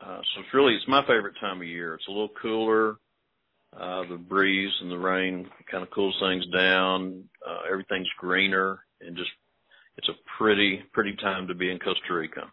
Uh, 0.00 0.18
so 0.18 0.40
it's 0.40 0.54
really, 0.54 0.74
it's 0.74 0.86
my 0.86 1.00
favorite 1.02 1.34
time 1.40 1.60
of 1.60 1.66
year. 1.66 1.94
It's 1.94 2.06
a 2.08 2.10
little 2.10 2.30
cooler. 2.40 2.96
Uh, 3.76 4.02
the 4.08 4.16
breeze 4.16 4.72
and 4.80 4.90
the 4.90 4.98
rain 4.98 5.48
kind 5.70 5.82
of 5.82 5.90
cools 5.90 6.16
things 6.20 6.44
down. 6.54 7.24
Uh, 7.46 7.58
everything's 7.70 8.08
greener 8.18 8.80
and 9.00 9.16
just, 9.16 9.30
it's 9.96 10.08
a 10.08 10.14
pretty, 10.38 10.82
pretty 10.92 11.16
time 11.16 11.48
to 11.48 11.54
be 11.54 11.70
in 11.70 11.78
Costa 11.78 12.12
Rica. 12.12 12.52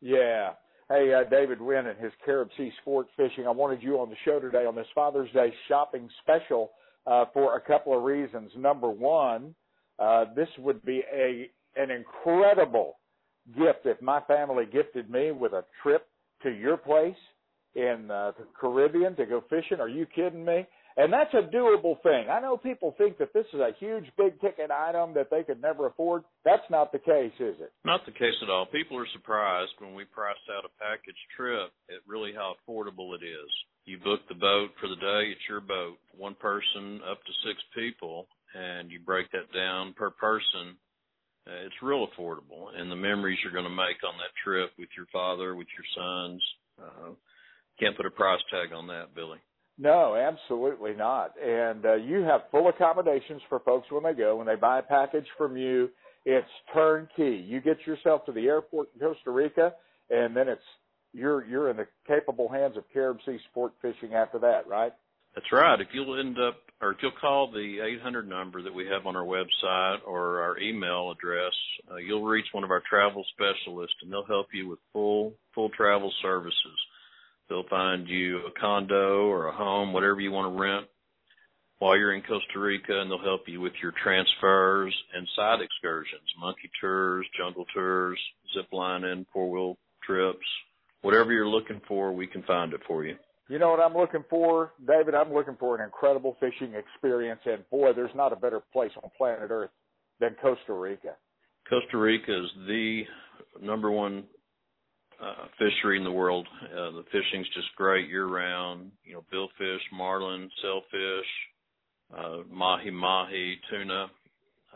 Yeah. 0.00 0.52
Hey, 0.90 1.14
uh, 1.14 1.24
David 1.30 1.62
Wynne 1.62 1.86
and 1.86 1.98
his 1.98 2.12
Carib 2.26 2.50
Sea 2.58 2.70
Sport 2.82 3.06
Fishing. 3.16 3.46
I 3.46 3.50
wanted 3.50 3.82
you 3.82 3.98
on 4.00 4.10
the 4.10 4.16
show 4.22 4.38
today 4.38 4.66
on 4.66 4.74
this 4.74 4.86
Father's 4.94 5.30
Day 5.32 5.50
shopping 5.66 6.10
special 6.22 6.72
uh, 7.06 7.24
for 7.32 7.56
a 7.56 7.60
couple 7.60 7.96
of 7.96 8.04
reasons. 8.04 8.50
Number 8.54 8.90
one, 8.90 9.54
uh, 9.98 10.26
this 10.36 10.48
would 10.58 10.84
be 10.84 11.02
a 11.10 11.48
an 11.76 11.90
incredible 11.90 12.98
gift 13.56 13.86
if 13.86 14.00
my 14.02 14.20
family 14.22 14.66
gifted 14.70 15.08
me 15.08 15.32
with 15.32 15.54
a 15.54 15.64
trip 15.82 16.06
to 16.42 16.50
your 16.50 16.76
place 16.76 17.16
in 17.74 18.10
uh, 18.10 18.32
the 18.38 18.44
Caribbean 18.54 19.16
to 19.16 19.24
go 19.24 19.42
fishing. 19.48 19.80
Are 19.80 19.88
you 19.88 20.04
kidding 20.04 20.44
me? 20.44 20.66
And 20.96 21.12
that's 21.12 21.34
a 21.34 21.42
doable 21.50 22.00
thing. 22.02 22.30
I 22.30 22.38
know 22.40 22.56
people 22.56 22.94
think 22.96 23.18
that 23.18 23.32
this 23.32 23.46
is 23.52 23.58
a 23.58 23.74
huge 23.80 24.04
big 24.16 24.40
ticket 24.40 24.70
item 24.70 25.12
that 25.14 25.28
they 25.28 25.42
could 25.42 25.60
never 25.60 25.86
afford. 25.86 26.22
That's 26.44 26.62
not 26.70 26.92
the 26.92 27.00
case, 27.00 27.34
is 27.40 27.56
it? 27.58 27.72
Not 27.84 28.06
the 28.06 28.12
case 28.12 28.38
at 28.42 28.50
all. 28.50 28.66
People 28.66 28.98
are 28.98 29.08
surprised 29.12 29.72
when 29.80 29.94
we 29.94 30.04
price 30.04 30.38
out 30.56 30.64
a 30.64 30.70
package 30.78 31.18
trip 31.36 31.72
at 31.90 32.06
really 32.06 32.32
how 32.32 32.54
affordable 32.54 33.14
it 33.14 33.24
is. 33.24 33.50
You 33.86 33.98
book 33.98 34.20
the 34.28 34.36
boat 34.36 34.70
for 34.80 34.88
the 34.88 34.96
day, 34.96 35.32
it's 35.32 35.48
your 35.48 35.60
boat. 35.60 35.98
One 36.16 36.36
person 36.36 37.00
up 37.10 37.18
to 37.24 37.32
six 37.44 37.60
people, 37.74 38.28
and 38.54 38.90
you 38.90 39.00
break 39.00 39.30
that 39.32 39.52
down 39.52 39.94
per 39.94 40.10
person. 40.10 40.78
Uh, 41.46 41.66
it's 41.66 41.82
real 41.82 42.06
affordable, 42.06 42.70
and 42.74 42.90
the 42.90 42.96
memories 42.96 43.38
you're 43.42 43.52
going 43.52 43.64
to 43.64 43.70
make 43.70 44.00
on 44.06 44.14
that 44.16 44.32
trip 44.42 44.70
with 44.78 44.88
your 44.96 45.06
father, 45.12 45.54
with 45.54 45.68
your 45.76 45.84
sons, 45.92 46.42
uh, 46.80 47.10
can't 47.78 47.96
put 47.96 48.06
a 48.06 48.10
price 48.10 48.40
tag 48.50 48.72
on 48.72 48.86
that, 48.86 49.14
Billy. 49.14 49.38
No, 49.78 50.14
absolutely 50.14 50.94
not. 50.94 51.32
And 51.42 51.84
uh, 51.84 51.94
you 51.94 52.20
have 52.22 52.42
full 52.50 52.68
accommodations 52.68 53.42
for 53.48 53.58
folks 53.60 53.90
when 53.90 54.04
they 54.04 54.12
go. 54.12 54.36
When 54.36 54.46
they 54.46 54.54
buy 54.54 54.78
a 54.78 54.82
package 54.82 55.26
from 55.36 55.56
you, 55.56 55.90
it's 56.24 56.48
turnkey. 56.72 57.44
You 57.46 57.60
get 57.60 57.86
yourself 57.86 58.24
to 58.26 58.32
the 58.32 58.46
airport 58.46 58.88
in 58.94 59.00
Costa 59.00 59.30
Rica, 59.30 59.72
and 60.10 60.34
then 60.36 60.48
it's 60.48 60.62
you're 61.12 61.44
you're 61.44 61.70
in 61.70 61.76
the 61.76 61.86
capable 62.06 62.48
hands 62.48 62.76
of 62.76 62.84
Carib 62.92 63.18
Sea 63.26 63.38
Sport 63.50 63.72
Fishing 63.82 64.14
after 64.14 64.38
that, 64.38 64.66
right? 64.68 64.92
That's 65.34 65.50
right. 65.50 65.80
If 65.80 65.88
you'll 65.92 66.20
end 66.20 66.38
up, 66.38 66.58
or 66.80 66.92
if 66.92 66.98
you'll 67.02 67.10
call 67.20 67.50
the 67.50 67.80
800 67.98 68.28
number 68.28 68.62
that 68.62 68.72
we 68.72 68.86
have 68.86 69.06
on 69.06 69.16
our 69.16 69.24
website 69.24 69.98
or 70.06 70.40
our 70.40 70.58
email 70.60 71.10
address, 71.10 71.52
uh, 71.90 71.96
you'll 71.96 72.24
reach 72.24 72.46
one 72.52 72.62
of 72.62 72.70
our 72.70 72.82
travel 72.88 73.24
specialists, 73.34 73.96
and 74.02 74.12
they'll 74.12 74.24
help 74.24 74.46
you 74.52 74.68
with 74.68 74.78
full 74.92 75.34
full 75.52 75.70
travel 75.70 76.12
services 76.22 76.78
They'll 77.48 77.68
find 77.68 78.08
you 78.08 78.38
a 78.46 78.60
condo 78.60 79.26
or 79.26 79.48
a 79.48 79.56
home, 79.56 79.92
whatever 79.92 80.20
you 80.20 80.32
want 80.32 80.54
to 80.54 80.60
rent 80.60 80.86
while 81.78 81.98
you're 81.98 82.14
in 82.14 82.22
Costa 82.22 82.58
Rica, 82.58 83.00
and 83.00 83.10
they'll 83.10 83.18
help 83.18 83.42
you 83.46 83.60
with 83.60 83.72
your 83.82 83.92
transfers 84.02 84.94
and 85.14 85.28
side 85.36 85.60
excursions, 85.60 86.22
monkey 86.40 86.70
tours, 86.80 87.26
jungle 87.36 87.66
tours, 87.74 88.18
zip 88.54 88.66
lining, 88.72 89.26
four 89.32 89.50
wheel 89.50 89.76
trips, 90.02 90.46
whatever 91.02 91.32
you're 91.32 91.48
looking 91.48 91.80
for, 91.86 92.12
we 92.12 92.26
can 92.26 92.42
find 92.44 92.72
it 92.72 92.80
for 92.86 93.04
you. 93.04 93.16
You 93.48 93.58
know 93.58 93.70
what 93.70 93.80
I'm 93.80 93.94
looking 93.94 94.24
for, 94.30 94.72
David? 94.86 95.14
I'm 95.14 95.32
looking 95.34 95.56
for 95.60 95.76
an 95.76 95.84
incredible 95.84 96.36
fishing 96.40 96.72
experience, 96.74 97.40
and 97.44 97.68
boy, 97.68 97.92
there's 97.92 98.14
not 98.14 98.32
a 98.32 98.36
better 98.36 98.62
place 98.72 98.92
on 99.02 99.10
planet 99.18 99.50
Earth 99.50 99.70
than 100.20 100.36
Costa 100.40 100.72
Rica. 100.72 101.16
Costa 101.68 101.98
Rica 101.98 102.32
is 102.32 102.50
the 102.66 103.02
number 103.60 103.90
one 103.90 104.24
uh, 105.22 105.46
fishery 105.58 105.96
in 105.98 106.04
the 106.04 106.12
world. 106.12 106.46
Uh, 106.64 106.90
the 106.92 107.04
fishing's 107.12 107.48
just 107.54 107.68
great 107.76 108.08
year 108.08 108.26
round. 108.26 108.90
You 109.04 109.14
know, 109.14 109.24
billfish, 109.32 109.78
marlin, 109.92 110.50
sailfish, 110.62 111.26
uh, 112.16 112.38
mahi 112.50 112.90
mahi, 112.90 113.56
tuna. 113.70 114.06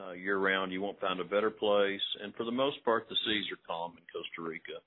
uh, 0.00 0.12
year 0.12 0.38
round. 0.38 0.72
You 0.72 0.80
won't 0.80 1.00
find 1.00 1.20
a 1.20 1.24
better 1.24 1.50
place. 1.50 2.00
And 2.22 2.34
for 2.34 2.44
the 2.44 2.52
most 2.52 2.84
part, 2.84 3.08
the 3.08 3.16
seas 3.26 3.44
are 3.52 3.58
calm 3.66 3.92
in 3.92 4.04
Costa 4.12 4.48
Rica. 4.48 4.80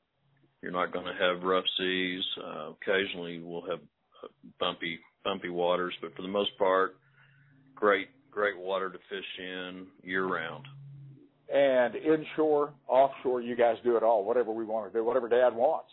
You're 0.62 0.72
not 0.72 0.93
going 0.93 1.05
to 1.05 1.13
have 1.13 1.43
rough 1.43 1.65
seas. 1.77 2.24
Uh, 2.43 2.72
occasionally, 2.72 3.39
we'll 3.39 3.67
have 3.70 3.79
uh, 4.24 4.27
bumpy 4.60 5.00
bumpy 5.24 5.50
waters, 5.50 5.93
but 6.01 6.15
for 6.15 6.22
the 6.22 6.27
most 6.27 6.51
part, 6.58 6.96
great 7.75 8.08
great 8.31 8.58
water 8.58 8.89
to 8.89 8.98
fish 9.10 9.25
in 9.39 9.88
year 10.03 10.25
round. 10.25 10.65
And 11.53 11.96
inshore, 11.96 12.74
offshore, 12.88 13.41
you 13.41 13.55
guys 13.55 13.75
do 13.84 13.98
it 13.98 14.03
all. 14.03 14.24
Whatever 14.24 14.51
we 14.51 14.63
want 14.63 14.91
to 14.91 14.98
do, 14.98 15.03
whatever 15.03 15.27
Dad 15.27 15.53
wants. 15.53 15.89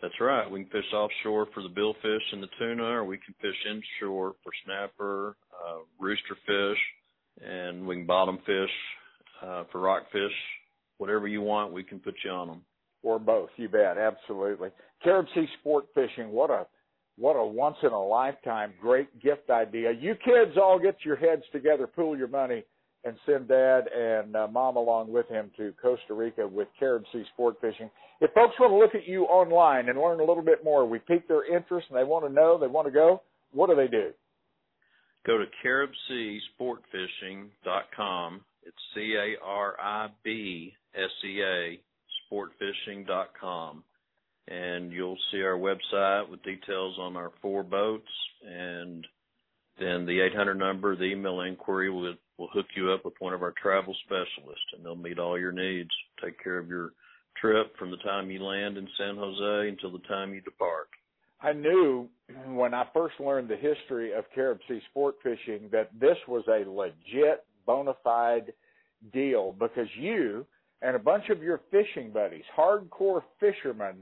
That's 0.00 0.14
right. 0.20 0.50
We 0.50 0.62
can 0.62 0.70
fish 0.70 0.92
offshore 0.92 1.48
for 1.54 1.62
the 1.62 1.68
billfish 1.68 2.32
and 2.32 2.42
the 2.42 2.48
tuna, 2.58 2.82
or 2.82 3.04
we 3.04 3.18
can 3.18 3.34
fish 3.40 3.56
inshore 3.70 4.34
for 4.42 4.52
snapper, 4.64 5.36
uh, 5.52 5.78
rooster 5.98 6.36
fish, 6.46 6.78
and 7.46 7.86
we 7.86 7.96
can 7.96 8.06
bottom 8.06 8.38
fish 8.46 8.70
uh, 9.42 9.64
for 9.70 9.80
rockfish. 9.80 10.32
Whatever 10.98 11.28
you 11.28 11.42
want, 11.42 11.72
we 11.72 11.82
can 11.82 11.98
put 11.98 12.14
you 12.24 12.30
on 12.30 12.48
them. 12.48 12.62
Or 13.02 13.18
both, 13.18 13.50
you 13.56 13.68
bet, 13.68 13.98
absolutely. 13.98 14.70
Carib 15.02 15.26
Sea 15.34 15.46
Sport 15.60 15.86
Fishing, 15.94 16.30
what 16.30 16.50
a 16.50 16.66
what 17.16 17.34
a 17.34 17.44
once 17.44 17.76
in 17.82 17.90
a 17.90 18.02
lifetime 18.02 18.72
great 18.80 19.22
gift 19.22 19.48
idea. 19.50 19.92
You 19.92 20.16
kids 20.16 20.56
all 20.56 20.78
get 20.78 20.96
your 21.04 21.16
heads 21.16 21.42
together, 21.52 21.86
pool 21.86 22.16
your 22.16 22.28
money, 22.28 22.64
and 23.04 23.16
send 23.26 23.48
dad 23.48 23.82
and 23.94 24.34
uh, 24.34 24.48
mom 24.48 24.76
along 24.76 25.12
with 25.12 25.28
him 25.28 25.50
to 25.56 25.74
Costa 25.80 26.14
Rica 26.14 26.44
with 26.46 26.68
Carib 26.78 27.02
Sea 27.12 27.24
Sport 27.34 27.56
Fishing. 27.60 27.90
If 28.20 28.32
folks 28.32 28.54
want 28.58 28.72
to 28.72 28.76
look 28.76 28.94
at 28.94 29.06
you 29.08 29.24
online 29.24 29.88
and 29.88 29.98
learn 29.98 30.20
a 30.20 30.24
little 30.24 30.42
bit 30.42 30.62
more, 30.64 30.86
we 30.86 31.00
pique 31.00 31.28
their 31.28 31.44
interest 31.44 31.88
and 31.90 31.98
they 31.98 32.04
want 32.04 32.26
to 32.26 32.32
know, 32.32 32.56
they 32.58 32.66
want 32.66 32.86
to 32.86 32.92
go, 32.92 33.20
what 33.52 33.68
do 33.68 33.76
they 33.76 33.88
do? 33.88 34.12
Go 35.26 35.36
to 35.38 35.44
caribseasportfishing.com. 35.64 38.40
It's 38.62 38.76
C 38.94 39.16
A 39.18 39.34
R 39.44 39.74
I 39.80 40.08
B 40.22 40.72
S 40.94 41.10
E 41.24 41.42
A 41.42 41.80
sportfishing.com 42.32 43.82
and 44.48 44.92
you'll 44.92 45.18
see 45.30 45.42
our 45.42 45.58
website 45.58 46.28
with 46.28 46.42
details 46.42 46.98
on 46.98 47.16
our 47.16 47.30
four 47.40 47.62
boats 47.62 48.10
and 48.46 49.06
then 49.78 50.04
the 50.06 50.20
800 50.20 50.54
number, 50.54 50.96
the 50.96 51.04
email 51.04 51.40
inquiry 51.40 51.90
will 51.90 52.14
will 52.38 52.48
hook 52.52 52.66
you 52.76 52.90
up 52.90 53.04
with 53.04 53.14
one 53.18 53.32
of 53.32 53.42
our 53.42 53.54
travel 53.60 53.94
specialists 54.04 54.66
and 54.74 54.84
they'll 54.84 54.96
meet 54.96 55.18
all 55.18 55.38
your 55.38 55.52
needs, 55.52 55.90
take 56.22 56.42
care 56.42 56.58
of 56.58 56.68
your 56.68 56.92
trip 57.40 57.76
from 57.78 57.90
the 57.90 57.96
time 57.98 58.30
you 58.30 58.42
land 58.42 58.76
in 58.76 58.88
San 58.98 59.16
Jose 59.16 59.68
until 59.68 59.92
the 59.92 60.06
time 60.06 60.34
you 60.34 60.40
depart. 60.40 60.88
I 61.40 61.52
knew 61.52 62.08
when 62.46 62.72
I 62.72 62.86
first 62.94 63.20
learned 63.20 63.48
the 63.48 63.56
history 63.56 64.12
of 64.12 64.24
Carib 64.34 64.58
Sea 64.68 64.80
sport 64.90 65.16
fishing 65.22 65.68
that 65.72 65.90
this 65.98 66.16
was 66.26 66.44
a 66.48 66.68
legit 66.68 67.44
bona 67.66 67.94
fide 68.02 68.52
deal 69.12 69.54
because 69.58 69.88
you 69.98 70.46
and 70.80 70.96
a 70.96 70.98
bunch 70.98 71.28
of 71.30 71.42
your 71.42 71.60
fishing 71.70 72.10
buddies, 72.10 72.44
hardcore 72.56 73.22
fishermen, 73.40 73.96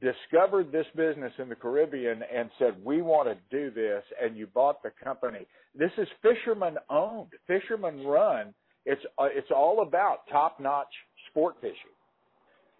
discovered 0.00 0.72
this 0.72 0.86
business 0.96 1.32
in 1.38 1.48
the 1.48 1.54
Caribbean 1.54 2.22
and 2.22 2.50
said, 2.58 2.82
"We 2.84 3.02
want 3.02 3.28
to 3.28 3.36
do 3.50 3.70
this," 3.70 4.02
and 4.20 4.36
you 4.36 4.46
bought 4.46 4.82
the 4.82 4.90
company. 5.02 5.46
This 5.74 5.92
is 5.98 6.08
fisherman 6.22 6.78
owned, 6.88 7.32
fisherman 7.46 8.04
run. 8.06 8.54
It's 8.84 9.02
uh, 9.18 9.28
it's 9.30 9.50
all 9.50 9.82
about 9.82 10.26
top 10.30 10.60
notch 10.60 10.92
sport 11.30 11.56
fishing. 11.60 11.92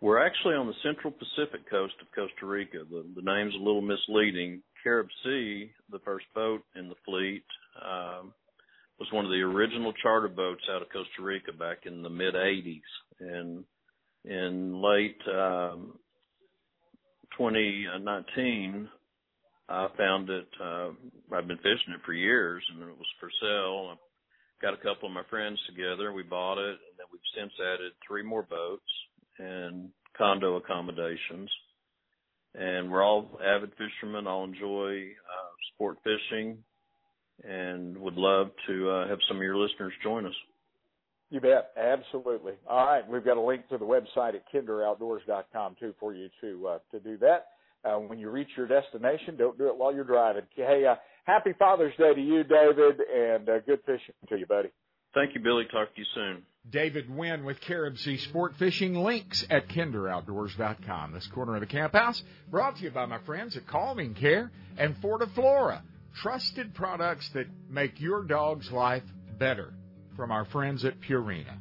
We're 0.01 0.25
actually 0.25 0.55
on 0.55 0.67
the 0.67 0.75
central 0.83 1.13
Pacific 1.13 1.69
coast 1.71 1.95
of 2.01 2.09
Costa 2.13 2.45
Rica. 2.45 2.79
The, 2.91 3.05
the 3.15 3.23
name's 3.23 3.55
a 3.55 3.59
little 3.63 3.83
misleading. 3.83 4.61
Carib 4.83 5.07
Sea, 5.23 5.71
the 5.93 6.01
first 6.01 6.27
boat 6.35 6.65
in 6.75 6.89
the 6.89 6.97
fleet, 7.05 7.45
um, 7.81 8.33
was 8.99 9.13
one 9.13 9.25
of 9.25 9.31
the 9.31 9.43
original 9.43 9.93
charter 10.03 10.27
boats 10.27 10.63
out 10.71 10.83
of 10.83 10.89
Costa 10.93 11.23
Rica 11.23 11.53
back 11.53 11.87
in 11.87 12.03
the 12.03 12.11
mid 12.11 12.35
80s. 12.35 12.81
And 13.21 13.65
in 14.25 14.83
late 14.83 15.21
um, 15.33 15.99
2019, 17.37 18.89
I 19.69 19.89
found 19.97 20.31
it. 20.31 20.49
Uh, 20.63 20.91
I've 21.35 21.49
been 21.49 21.57
fishing 21.59 21.95
it 21.95 22.01
for 22.05 22.13
years, 22.13 22.63
and 22.73 22.83
it 22.83 22.97
was 22.97 23.07
for 23.21 23.31
sale. 23.41 23.93
I 23.93 23.97
got 24.61 24.75
a 24.75 24.77
couple 24.83 25.09
of 25.09 25.15
my 25.15 25.23
friends 25.31 25.59
together. 25.67 26.13
We 26.13 26.23
bought 26.23 26.59
it, 26.59 26.77
and 26.77 26.97
then 26.99 27.07
we've 27.13 27.21
since 27.37 27.53
added 27.61 27.93
three 28.07 28.23
more 28.23 28.43
boats 28.43 28.83
and 29.39 29.91
condo 30.17 30.57
accommodations. 30.57 31.51
And 32.55 32.91
we're 32.91 33.03
all 33.03 33.41
avid 33.43 33.73
fishermen. 33.79 34.27
All 34.27 34.45
enjoy 34.45 34.99
uh, 34.99 35.53
sport 35.75 35.99
fishing, 36.05 36.59
and 37.45 37.97
would 37.97 38.17
love 38.17 38.51
to 38.67 38.91
uh, 38.91 39.09
have 39.09 39.19
some 39.27 39.39
of 39.39 39.43
your 39.43 39.57
listeners 39.57 39.95
join 40.03 40.27
us. 40.27 40.35
You 41.33 41.41
bet. 41.41 41.73
Absolutely. 41.79 42.53
All 42.69 42.85
right. 42.85 43.09
We've 43.09 43.25
got 43.25 43.39
a 43.39 43.41
link 43.41 43.67
to 43.71 43.79
the 43.79 43.87
website 43.87 44.35
at 44.35 44.45
kinderoutdoors.com 44.53 45.77
too 45.81 45.95
for 45.99 46.13
you 46.13 46.29
to 46.43 46.69
uh, 46.69 46.79
to 46.91 47.01
do 47.01 47.17
that. 47.19 47.47
Uh, 47.83 47.97
when 48.01 48.19
you 48.19 48.29
reach 48.29 48.51
your 48.55 48.69
destination, 48.69 49.39
don't 49.39 49.57
do 49.57 49.67
it 49.69 49.75
while 49.75 49.95
you're 49.95 50.05
driving. 50.05 50.43
Hey, 50.55 50.85
uh, 50.85 50.97
happy 51.25 51.53
Father's 51.59 51.95
Day 51.97 52.13
to 52.15 52.21
you, 52.21 52.45
David, 52.45 53.01
and 53.11 53.49
uh, 53.49 53.61
good 53.61 53.81
fishing 53.87 54.15
to 54.29 54.37
you, 54.37 54.45
buddy. 54.45 54.69
Thank 55.15 55.35
you, 55.35 55.41
Billy. 55.41 55.65
Talk 55.73 55.95
to 55.95 56.01
you 56.01 56.07
soon. 56.15 56.43
David 56.69 57.09
Wynne 57.09 57.45
with 57.47 57.63
Carib 57.63 57.97
Sea 57.97 58.19
Sport 58.19 58.53
Fishing. 58.59 58.95
Links 58.95 59.47
at 59.49 59.69
kinderoutdoors.com. 59.69 61.13
This 61.13 61.27
corner 61.29 61.55
of 61.55 61.61
the 61.61 61.67
camp 61.67 61.95
house 61.95 62.23
brought 62.51 62.77
to 62.77 62.83
you 62.83 62.91
by 62.91 63.07
my 63.07 63.21
friends 63.21 63.57
at 63.57 63.67
Calming 63.67 64.13
Care 64.13 64.53
and 64.77 64.95
Fortiflora. 64.97 65.81
Trusted 66.15 66.75
products 66.75 67.31
that 67.33 67.47
make 67.71 68.03
your 68.03 68.23
dog's 68.23 68.71
life 68.71 69.03
better 69.39 69.73
from 70.17 70.31
our 70.31 70.45
friends 70.47 70.85
at 70.85 71.01
Purina. 71.01 71.59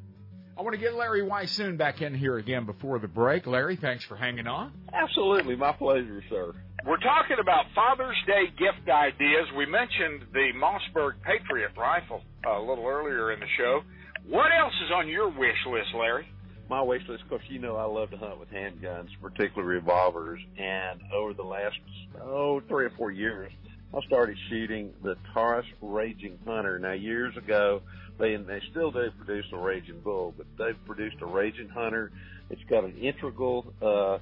I 0.58 0.64
want 0.64 0.76
to 0.76 0.80
get 0.80 0.94
Larry 0.94 1.22
Weishuhn 1.22 1.78
back 1.78 2.02
in 2.02 2.14
here 2.14 2.38
again 2.38 2.66
before 2.66 3.00
the 3.00 3.08
break. 3.08 3.48
Larry, 3.48 3.78
thanks 3.78 4.04
for 4.04 4.16
hanging 4.16 4.48
on. 4.48 4.72
Absolutely, 4.94 5.56
my 5.56 5.72
pleasure, 5.72 6.24
sir. 6.30 6.54
We're 6.86 6.98
talking 6.98 7.38
about 7.42 7.66
Father's 7.74 8.18
Day 8.28 8.46
gift 8.58 8.90
ideas. 8.90 9.48
We 9.58 9.66
mentioned 9.66 10.26
the 10.34 10.52
Mossberg 10.56 11.14
Patriot 11.24 11.72
rifle 11.78 12.22
uh, 12.46 12.60
a 12.60 12.64
little 12.64 12.86
earlier 12.86 13.32
in 13.32 13.40
the 13.40 13.48
show. 13.58 13.82
What 14.28 14.52
else 14.52 14.74
is 14.86 14.92
on 14.94 15.08
your 15.08 15.30
wish 15.30 15.58
list, 15.68 15.90
Larry? 15.98 16.28
My 16.70 16.82
wish 16.82 17.02
list, 17.08 17.24
of 17.24 17.30
course, 17.30 17.44
you 17.50 17.60
know 17.60 17.76
I 17.76 17.86
love 17.86 18.12
to 18.12 18.18
hunt 18.18 18.40
with 18.40 18.50
handguns, 18.52 19.10
particularly 19.22 19.76
revolvers. 19.76 20.40
And 20.58 21.02
over 21.14 21.34
the 21.34 21.44
last, 21.44 21.76
oh, 22.24 22.62
three 22.68 22.86
or 22.86 22.92
four 22.98 23.12
years, 23.12 23.52
I 23.94 24.00
started 24.06 24.38
shooting 24.50 24.94
the 25.04 25.18
Taurus 25.34 25.66
Raging 25.82 26.40
Hunter. 26.46 26.80
Now, 26.80 26.94
years 26.94 27.36
ago, 27.36 27.82
they 28.22 28.36
they 28.36 28.62
still 28.70 28.92
do 28.92 29.12
produce 29.18 29.46
a 29.52 29.58
Raging 29.58 30.00
Bull, 30.00 30.34
but 30.38 30.46
they've 30.58 30.86
produced 30.86 31.18
a 31.22 31.26
Raging 31.26 31.70
Hunter. 31.70 32.12
It's 32.50 32.64
got 32.70 32.84
an 32.84 32.98
integral 32.98 33.74
uh, 33.82 34.20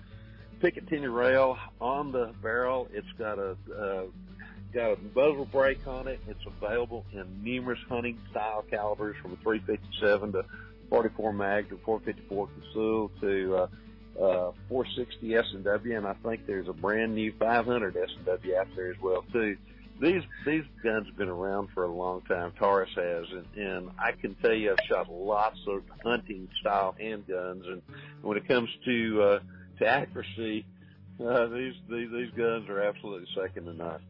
Picatinny 0.62 1.14
rail 1.14 1.58
on 1.80 2.12
the 2.12 2.34
barrel. 2.42 2.88
It's 2.94 3.12
got 3.18 3.38
a 3.38 3.56
uh, 3.74 4.04
got 4.74 4.92
a 4.92 4.98
muzzle 5.16 5.46
brake 5.46 5.86
on 5.88 6.08
it. 6.08 6.20
It's 6.28 6.46
available 6.46 7.06
in 7.12 7.44
numerous 7.44 7.80
hunting 7.88 8.20
style 8.32 8.64
calibers 8.70 9.18
from 9.22 9.34
a 9.34 9.38
357 9.38 10.34
to 10.34 10.46
44 10.90 11.34
mag 11.34 11.70
to 11.70 11.78
454 11.86 12.48
Casull 12.48 13.12
to 13.22 13.56
uh, 13.56 13.68
uh, 14.22 14.52
460 14.68 15.36
S&W, 15.36 15.98
and 15.98 16.06
I 16.06 16.14
think 16.14 16.46
there's 16.46 16.68
a 16.68 16.74
brand 16.74 17.16
new 17.16 17.32
500 17.34 17.96
S&W 17.96 18.56
out 18.56 18.68
there 18.76 18.92
as 18.92 19.00
well 19.00 19.24
too. 19.32 19.58
These 20.02 20.24
these 20.46 20.64
guns 20.82 21.08
have 21.08 21.18
been 21.18 21.30
around 21.30 21.70
for 21.74 21.84
a 21.84 21.92
long 21.92 22.22
time. 22.22 22.54
Taurus 22.58 22.90
has, 22.96 23.26
and, 23.32 23.66
and 23.68 23.90
I 24.00 24.14
can 24.14 24.36
tell 24.36 24.54
you, 24.54 24.72
I've 24.72 24.86
shot 24.88 25.12
lots 25.12 25.60
of 25.68 25.84
hunting 26.04 26.48
style 26.62 26.96
handguns, 27.00 27.68
and 27.68 27.82
when 28.22 28.38
it 28.38 28.48
comes 28.48 28.70
to 28.86 29.22
uh, 29.22 29.40
to 29.80 29.88
accuracy, 29.88 30.66
uh, 31.20 31.48
these, 31.48 31.74
these 31.90 32.10
these 32.12 32.32
guns 32.38 32.70
are 32.70 32.82
absolutely 32.82 33.28
second 33.36 33.66
to 33.66 33.74
none. 33.74 34.02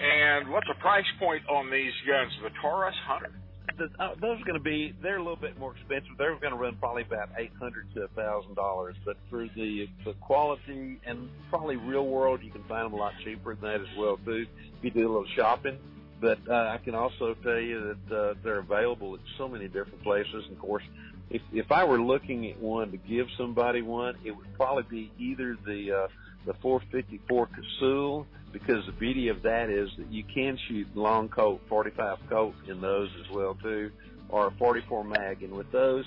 And 0.00 0.50
what's 0.50 0.66
the 0.66 0.80
price 0.80 1.04
point 1.18 1.42
on 1.48 1.70
these 1.70 1.92
guns? 2.06 2.32
The 2.42 2.50
Taurus 2.60 2.96
Hunter 3.06 3.30
the, 3.76 3.90
uh, 3.98 4.14
those 4.20 4.40
are 4.40 4.44
going 4.44 4.58
to 4.58 4.60
be 4.60 4.94
they're 5.02 5.16
a 5.16 5.22
little 5.22 5.36
bit 5.36 5.58
more 5.58 5.74
expensive. 5.76 6.10
They're 6.18 6.36
going 6.36 6.52
to 6.52 6.58
run 6.58 6.76
probably 6.76 7.02
about 7.02 7.30
eight 7.36 7.52
hundred 7.58 7.92
to 7.94 8.02
a 8.02 8.08
thousand 8.08 8.54
dollars. 8.54 8.96
But 9.04 9.16
for 9.30 9.46
the 9.54 9.88
the 10.04 10.12
quality 10.14 11.00
and 11.06 11.28
probably 11.50 11.76
real 11.76 12.06
world, 12.06 12.40
you 12.42 12.50
can 12.50 12.64
find 12.64 12.86
them 12.86 12.94
a 12.94 12.96
lot 12.96 13.12
cheaper 13.24 13.54
than 13.54 13.62
that 13.62 13.80
as 13.80 13.96
well 13.96 14.18
too. 14.24 14.46
If 14.78 14.84
you 14.84 14.90
do 14.90 15.06
a 15.06 15.12
little 15.12 15.28
shopping. 15.34 15.78
But 16.20 16.38
uh, 16.48 16.54
I 16.54 16.78
can 16.82 16.94
also 16.94 17.34
tell 17.42 17.58
you 17.58 17.96
that 18.08 18.16
uh, 18.16 18.34
they're 18.42 18.60
available 18.60 19.14
at 19.14 19.20
so 19.36 19.48
many 19.48 19.66
different 19.66 20.02
places. 20.02 20.44
And 20.46 20.52
of 20.52 20.58
course, 20.58 20.84
if 21.30 21.42
if 21.52 21.70
I 21.70 21.84
were 21.84 22.00
looking 22.00 22.50
at 22.50 22.58
one 22.58 22.90
to 22.92 22.96
give 22.96 23.26
somebody 23.36 23.82
one, 23.82 24.16
it 24.24 24.30
would 24.30 24.54
probably 24.54 24.84
be 24.84 25.12
either 25.18 25.56
the 25.66 25.92
uh, 25.92 26.08
the 26.46 26.54
454 26.54 27.48
Casull 27.48 28.26
because 28.54 28.86
the 28.86 28.92
beauty 28.92 29.28
of 29.28 29.42
that 29.42 29.68
is 29.68 29.90
that 29.98 30.10
you 30.10 30.22
can 30.32 30.56
shoot 30.68 30.86
long 30.94 31.28
Colt 31.28 31.60
45 31.68 32.18
Colt 32.30 32.54
in 32.68 32.80
those 32.80 33.10
as 33.20 33.34
well 33.34 33.58
too, 33.60 33.90
or 34.28 34.46
a 34.46 34.50
44 34.52 35.04
mag. 35.04 35.42
And 35.42 35.52
with 35.52 35.70
those, 35.72 36.04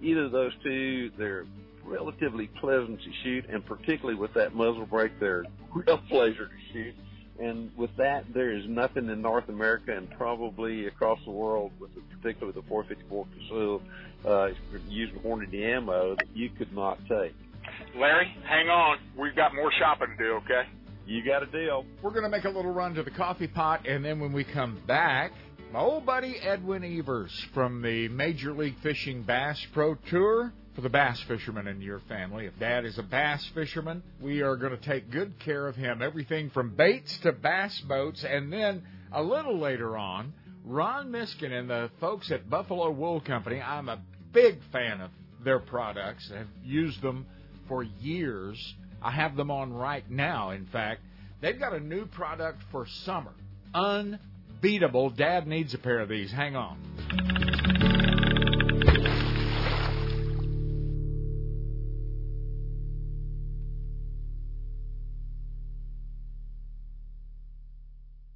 either 0.00 0.24
of 0.24 0.32
those 0.32 0.52
two, 0.62 1.10
they're 1.18 1.46
relatively 1.84 2.46
pleasant 2.60 3.00
to 3.00 3.10
shoot, 3.24 3.44
and 3.50 3.66
particularly 3.66 4.18
with 4.18 4.32
that 4.34 4.54
muzzle 4.54 4.86
brake, 4.86 5.18
they're 5.18 5.44
real 5.74 5.98
pleasure 6.08 6.46
to 6.46 6.72
shoot. 6.72 6.94
And 7.40 7.76
with 7.76 7.90
that, 7.96 8.24
there 8.32 8.52
is 8.52 8.64
nothing 8.68 9.08
in 9.08 9.20
North 9.20 9.48
America 9.48 9.96
and 9.96 10.08
probably 10.12 10.86
across 10.86 11.18
the 11.24 11.32
world, 11.32 11.72
with 11.80 11.92
the, 11.94 12.02
particularly 12.16 12.52
the 12.52 12.66
454 12.68 13.26
Casull, 13.36 13.82
uh, 14.28 14.48
using 14.88 15.18
Hornady 15.20 15.64
ammo, 15.74 16.14
that 16.14 16.28
you 16.34 16.50
could 16.50 16.72
not 16.72 16.98
take. 17.08 17.34
Larry, 17.96 18.32
hang 18.46 18.68
on. 18.68 18.98
We've 19.18 19.34
got 19.34 19.54
more 19.54 19.72
shopping 19.78 20.14
to 20.16 20.22
do, 20.22 20.32
okay? 20.44 20.68
You 21.10 21.24
got 21.24 21.42
a 21.42 21.46
deal. 21.46 21.84
We're 22.02 22.12
going 22.12 22.22
to 22.22 22.28
make 22.28 22.44
a 22.44 22.48
little 22.48 22.70
run 22.70 22.94
to 22.94 23.02
the 23.02 23.10
coffee 23.10 23.48
pot, 23.48 23.84
and 23.84 24.04
then 24.04 24.20
when 24.20 24.32
we 24.32 24.44
come 24.44 24.80
back, 24.86 25.32
my 25.72 25.80
old 25.80 26.06
buddy 26.06 26.36
Edwin 26.36 26.84
Evers 26.84 27.32
from 27.52 27.82
the 27.82 28.06
Major 28.06 28.52
League 28.52 28.76
Fishing 28.80 29.24
Bass 29.24 29.60
Pro 29.72 29.96
Tour 30.08 30.52
for 30.76 30.80
the 30.82 30.88
bass 30.88 31.20
fishermen 31.26 31.66
in 31.66 31.82
your 31.82 31.98
family. 32.08 32.46
If 32.46 32.56
dad 32.60 32.84
is 32.84 32.96
a 32.96 33.02
bass 33.02 33.44
fisherman, 33.56 34.04
we 34.20 34.42
are 34.42 34.54
going 34.54 34.70
to 34.70 34.80
take 34.80 35.10
good 35.10 35.36
care 35.40 35.66
of 35.66 35.74
him. 35.74 36.00
Everything 36.00 36.48
from 36.50 36.76
baits 36.76 37.18
to 37.24 37.32
bass 37.32 37.80
boats. 37.80 38.22
And 38.22 38.52
then 38.52 38.84
a 39.10 39.20
little 39.20 39.58
later 39.58 39.96
on, 39.96 40.32
Ron 40.64 41.10
Miskin 41.10 41.50
and 41.50 41.68
the 41.68 41.90
folks 41.98 42.30
at 42.30 42.48
Buffalo 42.48 42.88
Wool 42.88 43.20
Company. 43.20 43.60
I'm 43.60 43.88
a 43.88 44.00
big 44.32 44.60
fan 44.70 45.00
of 45.00 45.10
their 45.42 45.58
products. 45.58 46.30
I've 46.32 46.46
used 46.62 47.02
them 47.02 47.26
for 47.66 47.82
years. 47.82 48.74
I 49.02 49.10
have 49.10 49.36
them 49.36 49.50
on 49.50 49.72
right 49.72 50.08
now, 50.10 50.50
in 50.50 50.66
fact. 50.66 51.00
They've 51.40 51.58
got 51.58 51.72
a 51.72 51.80
new 51.80 52.06
product 52.06 52.62
for 52.70 52.86
summer. 53.04 53.32
Unbeatable. 53.72 55.10
Dad 55.10 55.46
needs 55.46 55.72
a 55.74 55.78
pair 55.78 56.00
of 56.00 56.08
these. 56.08 56.30
Hang 56.30 56.56
on. 56.56 56.78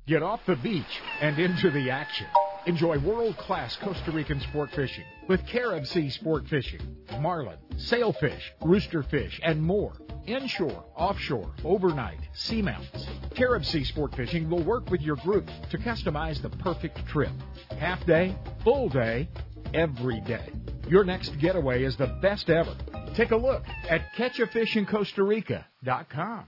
Get 0.06 0.22
off 0.22 0.40
the 0.46 0.56
beach 0.56 0.84
and 1.20 1.38
into 1.38 1.70
the 1.70 1.90
action. 1.90 2.26
Enjoy 2.66 2.98
world-class 2.98 3.76
Costa 3.76 4.10
Rican 4.10 4.40
sport 4.40 4.70
fishing 4.70 5.04
with 5.28 5.46
Carib 5.46 5.86
Sea 5.86 6.08
Sport 6.08 6.48
Fishing, 6.48 6.80
marlin, 7.20 7.58
sailfish, 7.76 8.52
roosterfish, 8.62 9.38
and 9.42 9.62
more. 9.62 9.92
Inshore, 10.26 10.82
offshore, 10.96 11.52
overnight, 11.62 12.20
seamounts. 12.34 13.06
Carib 13.34 13.66
Sea 13.66 13.84
Sport 13.84 14.14
Fishing 14.14 14.48
will 14.48 14.62
work 14.62 14.88
with 14.90 15.02
your 15.02 15.16
group 15.16 15.46
to 15.70 15.76
customize 15.76 16.40
the 16.40 16.48
perfect 16.48 17.06
trip. 17.06 17.32
Half 17.78 18.06
day, 18.06 18.34
full 18.62 18.88
day, 18.88 19.28
every 19.74 20.22
day. 20.22 20.48
Your 20.88 21.04
next 21.04 21.38
getaway 21.38 21.84
is 21.84 21.98
the 21.98 22.16
best 22.22 22.48
ever. 22.48 22.74
Take 23.14 23.32
a 23.32 23.36
look 23.36 23.64
at 23.90 24.10
catchafishincostarica.com. 24.16 26.44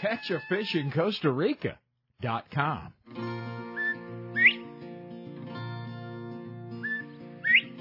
Catch 0.00 0.30
a 0.30 0.42
fish 0.50 0.74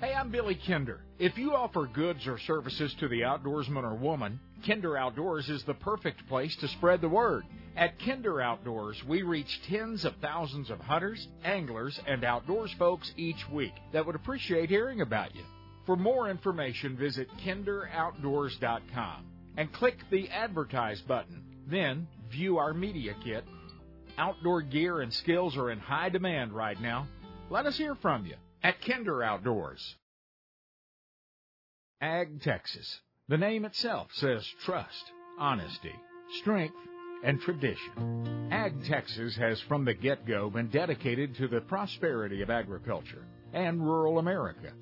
Hey, 0.00 0.14
I'm 0.14 0.30
Billy 0.30 0.56
Kinder. 0.64 1.00
If 1.18 1.36
you 1.38 1.56
offer 1.56 1.90
goods 1.92 2.24
or 2.28 2.38
services 2.38 2.94
to 3.00 3.08
the 3.08 3.22
outdoorsman 3.22 3.82
or 3.82 3.96
woman, 3.96 4.38
Kinder 4.64 4.96
Outdoors 4.96 5.48
is 5.48 5.64
the 5.64 5.74
perfect 5.74 6.24
place 6.28 6.54
to 6.60 6.68
spread 6.68 7.00
the 7.00 7.08
word. 7.08 7.42
At 7.76 7.98
Kinder 7.98 8.40
Outdoors, 8.40 9.02
we 9.08 9.22
reach 9.22 9.60
tens 9.68 10.04
of 10.04 10.14
thousands 10.22 10.70
of 10.70 10.78
hunters, 10.78 11.26
anglers, 11.42 11.98
and 12.06 12.22
outdoors 12.22 12.72
folks 12.78 13.12
each 13.16 13.44
week 13.52 13.72
that 13.92 14.06
would 14.06 14.14
appreciate 14.14 14.68
hearing 14.68 15.00
about 15.00 15.34
you. 15.34 15.42
For 15.84 15.96
more 15.96 16.30
information, 16.30 16.96
visit 16.96 17.26
kinderoutdoors.com 17.44 19.24
and 19.56 19.72
click 19.72 19.96
the 20.12 20.30
Advertise 20.30 21.00
button. 21.08 21.42
Then, 21.68 22.06
view 22.30 22.58
our 22.58 22.72
media 22.72 23.16
kit. 23.24 23.42
Outdoor 24.16 24.62
gear 24.62 25.00
and 25.00 25.12
skills 25.12 25.56
are 25.56 25.72
in 25.72 25.80
high 25.80 26.10
demand 26.10 26.52
right 26.52 26.80
now. 26.80 27.08
Let 27.50 27.66
us 27.66 27.76
hear 27.76 27.96
from 27.96 28.26
you 28.26 28.36
at 28.62 28.80
Kinder 28.82 29.22
Outdoors. 29.22 29.96
Ag 32.00 32.40
Texas. 32.42 33.00
The 33.28 33.38
name 33.38 33.64
itself 33.64 34.08
says 34.14 34.46
trust, 34.64 35.12
honesty, 35.38 35.94
strength, 36.40 36.76
and 37.24 37.40
tradition. 37.40 38.48
Ag 38.50 38.84
Texas 38.84 39.36
has 39.36 39.60
from 39.62 39.84
the 39.84 39.94
get 39.94 40.26
go 40.26 40.48
been 40.50 40.68
dedicated 40.68 41.34
to 41.36 41.48
the 41.48 41.60
prosperity 41.60 42.42
of 42.42 42.50
agriculture 42.50 43.24
and 43.52 43.82
rural 43.82 44.18
America. 44.18 44.72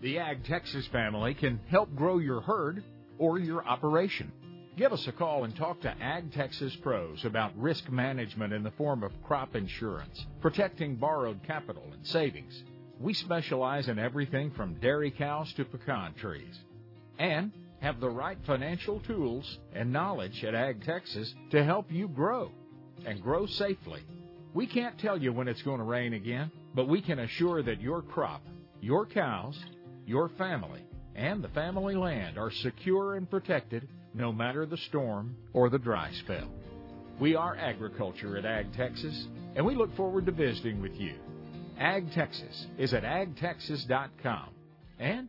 The 0.00 0.18
Ag 0.18 0.44
Texas 0.44 0.86
family 0.88 1.34
can 1.34 1.60
help 1.68 1.94
grow 1.94 2.18
your 2.18 2.40
herd 2.40 2.82
or 3.18 3.38
your 3.38 3.64
operation. 3.64 4.32
Give 4.76 4.92
us 4.92 5.06
a 5.06 5.12
call 5.12 5.44
and 5.44 5.54
talk 5.54 5.82
to 5.82 5.94
Ag 6.02 6.32
Texas 6.32 6.74
pros 6.76 7.24
about 7.26 7.56
risk 7.58 7.90
management 7.90 8.54
in 8.54 8.62
the 8.62 8.70
form 8.72 9.02
of 9.04 9.12
crop 9.22 9.54
insurance, 9.54 10.26
protecting 10.40 10.96
borrowed 10.96 11.42
capital 11.44 11.84
and 11.92 12.06
savings. 12.06 12.64
We 13.02 13.14
specialize 13.14 13.88
in 13.88 13.98
everything 13.98 14.52
from 14.52 14.74
dairy 14.74 15.10
cows 15.10 15.52
to 15.54 15.64
pecan 15.64 16.14
trees. 16.14 16.56
And 17.18 17.50
have 17.80 17.98
the 17.98 18.08
right 18.08 18.38
financial 18.46 19.00
tools 19.00 19.58
and 19.74 19.92
knowledge 19.92 20.44
at 20.44 20.54
Ag 20.54 20.84
Texas 20.84 21.34
to 21.50 21.64
help 21.64 21.90
you 21.90 22.06
grow 22.06 22.52
and 23.04 23.20
grow 23.20 23.44
safely. 23.46 24.02
We 24.54 24.68
can't 24.68 24.96
tell 25.00 25.20
you 25.20 25.32
when 25.32 25.48
it's 25.48 25.62
going 25.62 25.78
to 25.78 25.84
rain 25.84 26.12
again, 26.12 26.52
but 26.76 26.88
we 26.88 27.02
can 27.02 27.18
assure 27.18 27.60
that 27.64 27.80
your 27.80 28.02
crop, 28.02 28.42
your 28.80 29.04
cows, 29.04 29.58
your 30.06 30.28
family, 30.38 30.86
and 31.16 31.42
the 31.42 31.48
family 31.48 31.96
land 31.96 32.38
are 32.38 32.52
secure 32.52 33.16
and 33.16 33.28
protected 33.28 33.88
no 34.14 34.32
matter 34.32 34.64
the 34.64 34.76
storm 34.76 35.34
or 35.52 35.68
the 35.68 35.78
dry 35.78 36.12
spell. 36.20 36.48
We 37.18 37.34
are 37.34 37.56
agriculture 37.56 38.36
at 38.36 38.44
Ag 38.44 38.72
Texas, 38.76 39.26
and 39.56 39.66
we 39.66 39.74
look 39.74 39.94
forward 39.96 40.26
to 40.26 40.32
visiting 40.32 40.80
with 40.80 40.94
you. 40.94 41.14
Ag 41.82 42.12
Texas 42.12 42.68
is 42.78 42.94
at 42.94 43.02
agtexas.com 43.02 44.50
and 45.00 45.28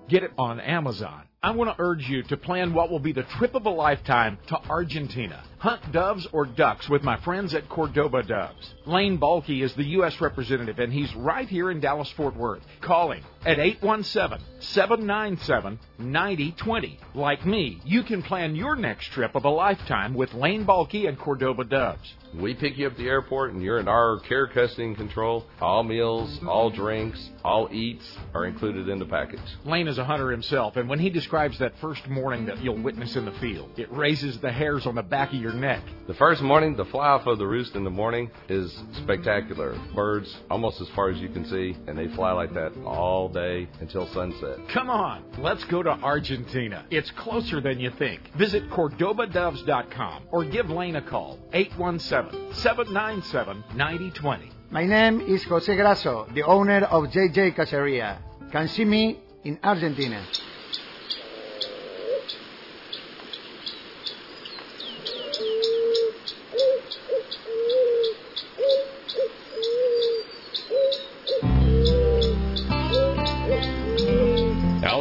Get 0.11 0.23
it 0.23 0.33
on 0.37 0.59
Amazon. 0.59 1.23
I 1.41 1.51
want 1.51 1.69
to 1.69 1.81
urge 1.81 2.03
you 2.09 2.21
to 2.23 2.35
plan 2.35 2.73
what 2.73 2.91
will 2.91 2.99
be 2.99 3.13
the 3.13 3.23
trip 3.23 3.55
of 3.55 3.65
a 3.65 3.69
lifetime 3.69 4.37
to 4.49 4.57
Argentina. 4.69 5.41
Hunt 5.61 5.91
doves 5.91 6.27
or 6.31 6.47
ducks 6.47 6.89
with 6.89 7.03
my 7.03 7.17
friends 7.17 7.53
at 7.53 7.69
Cordoba 7.69 8.23
Doves. 8.23 8.73
Lane 8.87 9.17
Balky 9.17 9.61
is 9.61 9.71
the 9.75 9.83
U.S. 9.89 10.19
representative, 10.19 10.79
and 10.79 10.91
he's 10.91 11.13
right 11.15 11.47
here 11.47 11.69
in 11.69 11.79
Dallas 11.79 12.09
Fort 12.17 12.35
Worth. 12.35 12.63
Calling 12.81 13.23
at 13.45 13.59
817 13.59 14.43
797 14.59 15.79
9020. 15.99 16.99
Like 17.13 17.45
me, 17.45 17.79
you 17.85 18.01
can 18.01 18.23
plan 18.23 18.55
your 18.55 18.75
next 18.75 19.11
trip 19.11 19.35
of 19.35 19.45
a 19.45 19.49
lifetime 19.49 20.15
with 20.15 20.33
Lane 20.33 20.63
Balky 20.63 21.05
and 21.05 21.17
Cordoba 21.17 21.63
Doves. 21.63 22.11
We 22.33 22.53
pick 22.53 22.77
you 22.77 22.87
up 22.87 22.93
at 22.93 22.97
the 22.97 23.07
airport 23.07 23.53
and 23.53 23.61
you're 23.61 23.79
in 23.79 23.87
our 23.87 24.19
care, 24.19 24.47
custody, 24.47 24.85
and 24.85 24.95
control. 24.95 25.45
All 25.59 25.83
meals, 25.83 26.39
all 26.47 26.69
drinks, 26.69 27.29
all 27.43 27.67
eats 27.71 28.05
are 28.33 28.45
included 28.45 28.87
in 28.87 28.99
the 28.99 29.05
package. 29.05 29.41
Lane 29.65 29.87
is 29.87 29.97
a 29.97 30.05
hunter 30.05 30.31
himself, 30.31 30.77
and 30.77 30.87
when 30.87 30.99
he 30.99 31.09
describes 31.09 31.59
that 31.59 31.77
first 31.79 32.07
morning 32.07 32.45
that 32.45 32.63
you'll 32.63 32.81
witness 32.81 33.15
in 33.15 33.25
the 33.25 33.31
field, 33.33 33.77
it 33.77 33.91
raises 33.91 34.39
the 34.39 34.51
hairs 34.51 34.85
on 34.85 34.95
the 34.95 35.03
back 35.03 35.33
of 35.33 35.41
your 35.41 35.50
neck. 35.53 35.81
The 36.07 36.13
first 36.15 36.41
morning, 36.41 36.75
the 36.75 36.85
fly 36.85 37.07
off 37.09 37.25
of 37.27 37.37
the 37.37 37.47
roost 37.47 37.75
in 37.75 37.83
the 37.83 37.89
morning 37.89 38.29
is 38.49 38.71
spectacular. 38.93 39.79
Birds 39.95 40.35
almost 40.49 40.81
as 40.81 40.89
far 40.89 41.09
as 41.09 41.19
you 41.19 41.29
can 41.29 41.45
see, 41.45 41.75
and 41.87 41.97
they 41.97 42.07
fly 42.09 42.31
like 42.31 42.53
that 42.53 42.73
all 42.85 43.29
day 43.29 43.67
until 43.79 44.07
sunset. 44.07 44.57
Come 44.69 44.89
on, 44.89 45.23
let's 45.37 45.63
go 45.65 45.83
to 45.83 45.89
Argentina. 45.89 46.85
It's 46.89 47.11
closer 47.11 47.61
than 47.61 47.79
you 47.79 47.91
think. 47.91 48.33
Visit 48.35 48.69
CordobaDoves.com 48.69 50.23
or 50.31 50.45
give 50.45 50.69
Lane 50.69 50.95
a 50.95 51.01
call, 51.01 51.39
817 51.53 52.53
797 52.53 53.63
9020. 53.75 54.51
My 54.71 54.85
name 54.85 55.21
is 55.21 55.43
Jose 55.43 55.75
Grasso, 55.75 56.27
the 56.33 56.43
owner 56.43 56.83
of 56.85 57.05
JJ 57.05 57.55
Caceria. 57.55 58.19
Can 58.51 58.67
see 58.67 58.85
me 58.85 59.19
in 59.43 59.59
Argentina. 59.63 60.23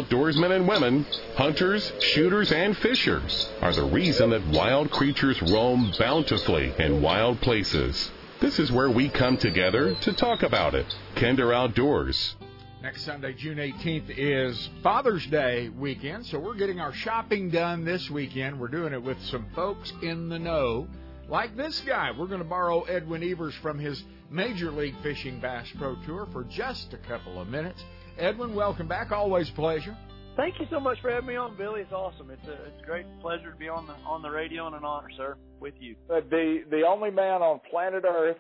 Outdoorsmen 0.00 0.50
and 0.56 0.66
women, 0.66 1.04
hunters, 1.36 1.92
shooters, 2.00 2.50
and 2.52 2.74
fishers 2.78 3.50
are 3.60 3.74
the 3.74 3.84
reason 3.84 4.30
that 4.30 4.46
wild 4.46 4.90
creatures 4.90 5.40
roam 5.42 5.92
bountifully 5.98 6.72
in 6.78 7.02
wild 7.02 7.38
places. 7.42 8.10
This 8.40 8.58
is 8.58 8.72
where 8.72 8.90
we 8.90 9.10
come 9.10 9.36
together 9.36 9.94
to 9.94 10.12
talk 10.14 10.42
about 10.42 10.74
it. 10.74 10.86
Kinder 11.16 11.52
Outdoors. 11.52 12.34
Next 12.82 13.02
Sunday, 13.02 13.34
June 13.34 13.58
18th, 13.58 14.14
is 14.16 14.70
Father's 14.82 15.26
Day 15.26 15.68
weekend, 15.68 16.24
so 16.24 16.38
we're 16.38 16.54
getting 16.54 16.80
our 16.80 16.94
shopping 16.94 17.50
done 17.50 17.84
this 17.84 18.08
weekend. 18.08 18.58
We're 18.58 18.68
doing 18.68 18.94
it 18.94 19.02
with 19.02 19.20
some 19.24 19.48
folks 19.54 19.92
in 20.00 20.30
the 20.30 20.38
know, 20.38 20.88
like 21.28 21.54
this 21.58 21.78
guy. 21.80 22.10
We're 22.12 22.26
going 22.26 22.38
to 22.38 22.48
borrow 22.48 22.84
Edwin 22.84 23.22
Evers 23.22 23.54
from 23.56 23.78
his 23.78 24.02
Major 24.30 24.70
League 24.70 24.94
Fishing 25.02 25.40
Bass 25.40 25.68
Pro 25.76 25.96
Tour 26.06 26.26
for 26.32 26.44
just 26.44 26.94
a 26.94 26.98
couple 26.98 27.38
of 27.38 27.48
minutes. 27.48 27.84
Edwin, 28.18 28.54
welcome 28.54 28.88
back. 28.88 29.12
Always 29.12 29.48
a 29.48 29.52
pleasure. 29.52 29.96
Thank 30.36 30.54
you 30.60 30.66
so 30.70 30.80
much 30.80 30.98
for 31.02 31.10
having 31.10 31.28
me 31.28 31.36
on, 31.36 31.56
Billy. 31.56 31.82
It's 31.82 31.92
awesome. 31.92 32.30
It's 32.30 32.46
a 32.46 32.52
it's 32.52 32.82
a 32.82 32.86
great 32.86 33.06
pleasure 33.20 33.50
to 33.52 33.56
be 33.58 33.68
on 33.68 33.86
the 33.86 33.94
on 34.06 34.22
the 34.22 34.30
radio 34.30 34.66
and 34.66 34.76
an 34.76 34.84
honor, 34.84 35.10
sir, 35.16 35.36
with 35.58 35.74
you. 35.80 35.96
Uh, 36.08 36.20
the 36.30 36.64
the 36.70 36.82
only 36.86 37.10
man 37.10 37.42
on 37.42 37.60
planet 37.70 38.04
Earth 38.08 38.38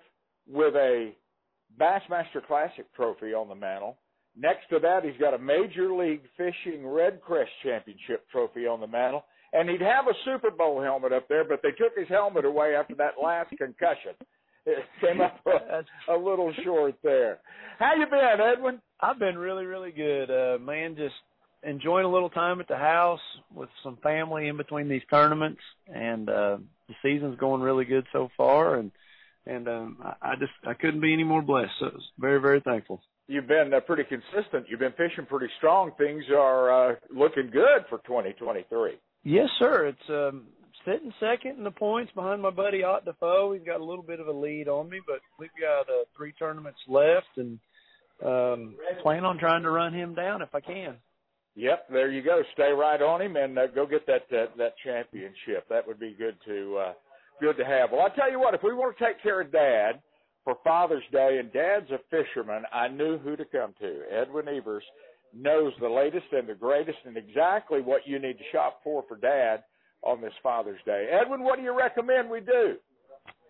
with 0.48 0.74
a 0.76 1.12
Bassmaster 1.78 2.44
Classic 2.46 2.86
trophy 2.94 3.34
on 3.34 3.48
the 3.48 3.54
mantle. 3.54 3.98
Next 4.36 4.68
to 4.70 4.78
that, 4.78 5.04
he's 5.04 5.18
got 5.20 5.34
a 5.34 5.38
Major 5.38 5.92
League 5.92 6.22
Fishing 6.36 6.84
REDCREST 6.84 7.50
Championship 7.64 8.28
trophy 8.30 8.66
on 8.66 8.80
the 8.80 8.86
mantle, 8.86 9.24
and 9.52 9.68
he'd 9.68 9.80
have 9.80 10.06
a 10.06 10.14
Super 10.24 10.50
Bowl 10.50 10.80
helmet 10.80 11.12
up 11.12 11.28
there, 11.28 11.44
but 11.44 11.60
they 11.62 11.70
took 11.72 11.96
his 11.98 12.08
helmet 12.08 12.44
away 12.44 12.74
after 12.76 12.94
that 12.94 13.14
last 13.22 13.50
concussion. 13.58 14.12
It 14.66 14.78
came 15.00 15.20
up 15.20 15.40
a, 15.46 16.14
a 16.14 16.16
little 16.16 16.52
short 16.64 16.94
there. 17.02 17.40
How 17.78 17.94
you 17.98 18.06
been, 18.06 18.40
Edwin? 18.40 18.80
I've 19.02 19.18
been 19.18 19.38
really, 19.38 19.64
really 19.64 19.92
good. 19.92 20.30
Uh, 20.30 20.58
man, 20.58 20.96
just 20.96 21.14
enjoying 21.62 22.04
a 22.04 22.10
little 22.10 22.30
time 22.30 22.60
at 22.60 22.68
the 22.68 22.76
house 22.76 23.20
with 23.54 23.68
some 23.82 23.98
family 24.02 24.48
in 24.48 24.56
between 24.56 24.88
these 24.88 25.02
tournaments, 25.10 25.60
and 25.86 26.28
uh, 26.28 26.58
the 26.88 26.94
season's 27.02 27.38
going 27.38 27.62
really 27.62 27.84
good 27.84 28.06
so 28.12 28.28
far, 28.36 28.76
and 28.76 28.90
and 29.46 29.68
um, 29.68 29.98
I, 30.02 30.32
I 30.32 30.34
just 30.36 30.52
I 30.66 30.74
couldn't 30.74 31.00
be 31.00 31.12
any 31.12 31.24
more 31.24 31.42
blessed. 31.42 31.72
So 31.80 31.90
very, 32.18 32.40
very 32.40 32.60
thankful. 32.60 33.00
You've 33.26 33.46
been 33.46 33.72
uh, 33.72 33.80
pretty 33.80 34.04
consistent. 34.04 34.66
You've 34.68 34.80
been 34.80 34.92
fishing 34.92 35.24
pretty 35.26 35.48
strong. 35.58 35.92
Things 35.96 36.24
are 36.36 36.92
uh, 36.92 36.94
looking 37.14 37.50
good 37.52 37.84
for 37.88 37.98
2023. 37.98 38.98
Yes, 39.22 39.48
sir. 39.58 39.86
It's 39.86 40.10
um, 40.10 40.46
sitting 40.84 41.12
second 41.20 41.58
in 41.58 41.64
the 41.64 41.70
points 41.70 42.10
behind 42.12 42.42
my 42.42 42.50
buddy 42.50 42.82
Ott 42.82 43.04
Defoe. 43.04 43.52
He's 43.52 43.64
got 43.64 43.80
a 43.80 43.84
little 43.84 44.02
bit 44.02 44.18
of 44.18 44.26
a 44.26 44.32
lead 44.32 44.66
on 44.66 44.88
me, 44.90 44.98
but 45.06 45.20
we've 45.38 45.50
got 45.60 45.82
uh, 45.82 46.04
three 46.16 46.32
tournaments 46.32 46.80
left, 46.88 47.28
and 47.36 47.58
um, 48.24 48.74
plan 49.02 49.24
on 49.24 49.38
trying 49.38 49.62
to 49.62 49.70
run 49.70 49.92
him 49.92 50.14
down 50.14 50.42
if 50.42 50.54
I 50.54 50.60
can. 50.60 50.96
Yep, 51.56 51.88
there 51.90 52.10
you 52.10 52.22
go. 52.22 52.42
Stay 52.52 52.70
right 52.70 53.00
on 53.02 53.20
him 53.20 53.36
and 53.36 53.58
uh, 53.58 53.66
go 53.68 53.86
get 53.86 54.06
that, 54.06 54.22
that 54.30 54.56
that 54.56 54.74
championship. 54.84 55.68
That 55.68 55.86
would 55.86 55.98
be 55.98 56.14
good 56.16 56.36
to 56.46 56.76
uh, 56.78 56.92
good 57.40 57.56
to 57.56 57.64
have. 57.64 57.90
Well, 57.92 58.02
I 58.02 58.14
tell 58.14 58.30
you 58.30 58.38
what, 58.38 58.54
if 58.54 58.62
we 58.62 58.72
want 58.72 58.96
to 58.96 59.04
take 59.04 59.22
care 59.22 59.40
of 59.40 59.50
Dad 59.50 60.00
for 60.44 60.56
Father's 60.62 61.02
Day, 61.12 61.38
and 61.38 61.52
Dad's 61.52 61.90
a 61.90 61.98
fisherman, 62.08 62.62
I 62.72 62.88
knew 62.88 63.18
who 63.18 63.36
to 63.36 63.44
come 63.44 63.74
to. 63.80 64.02
Edwin 64.10 64.48
Evers 64.48 64.84
knows 65.34 65.72
the 65.80 65.88
latest 65.88 66.26
and 66.32 66.48
the 66.48 66.54
greatest, 66.54 66.98
and 67.04 67.16
exactly 67.16 67.80
what 67.80 68.06
you 68.06 68.18
need 68.18 68.38
to 68.38 68.44
shop 68.52 68.80
for 68.82 69.04
for 69.08 69.16
Dad 69.16 69.62
on 70.02 70.20
this 70.20 70.32
Father's 70.42 70.80
Day. 70.86 71.08
Edwin, 71.12 71.42
what 71.42 71.56
do 71.56 71.62
you 71.62 71.76
recommend 71.76 72.30
we 72.30 72.40
do? 72.40 72.76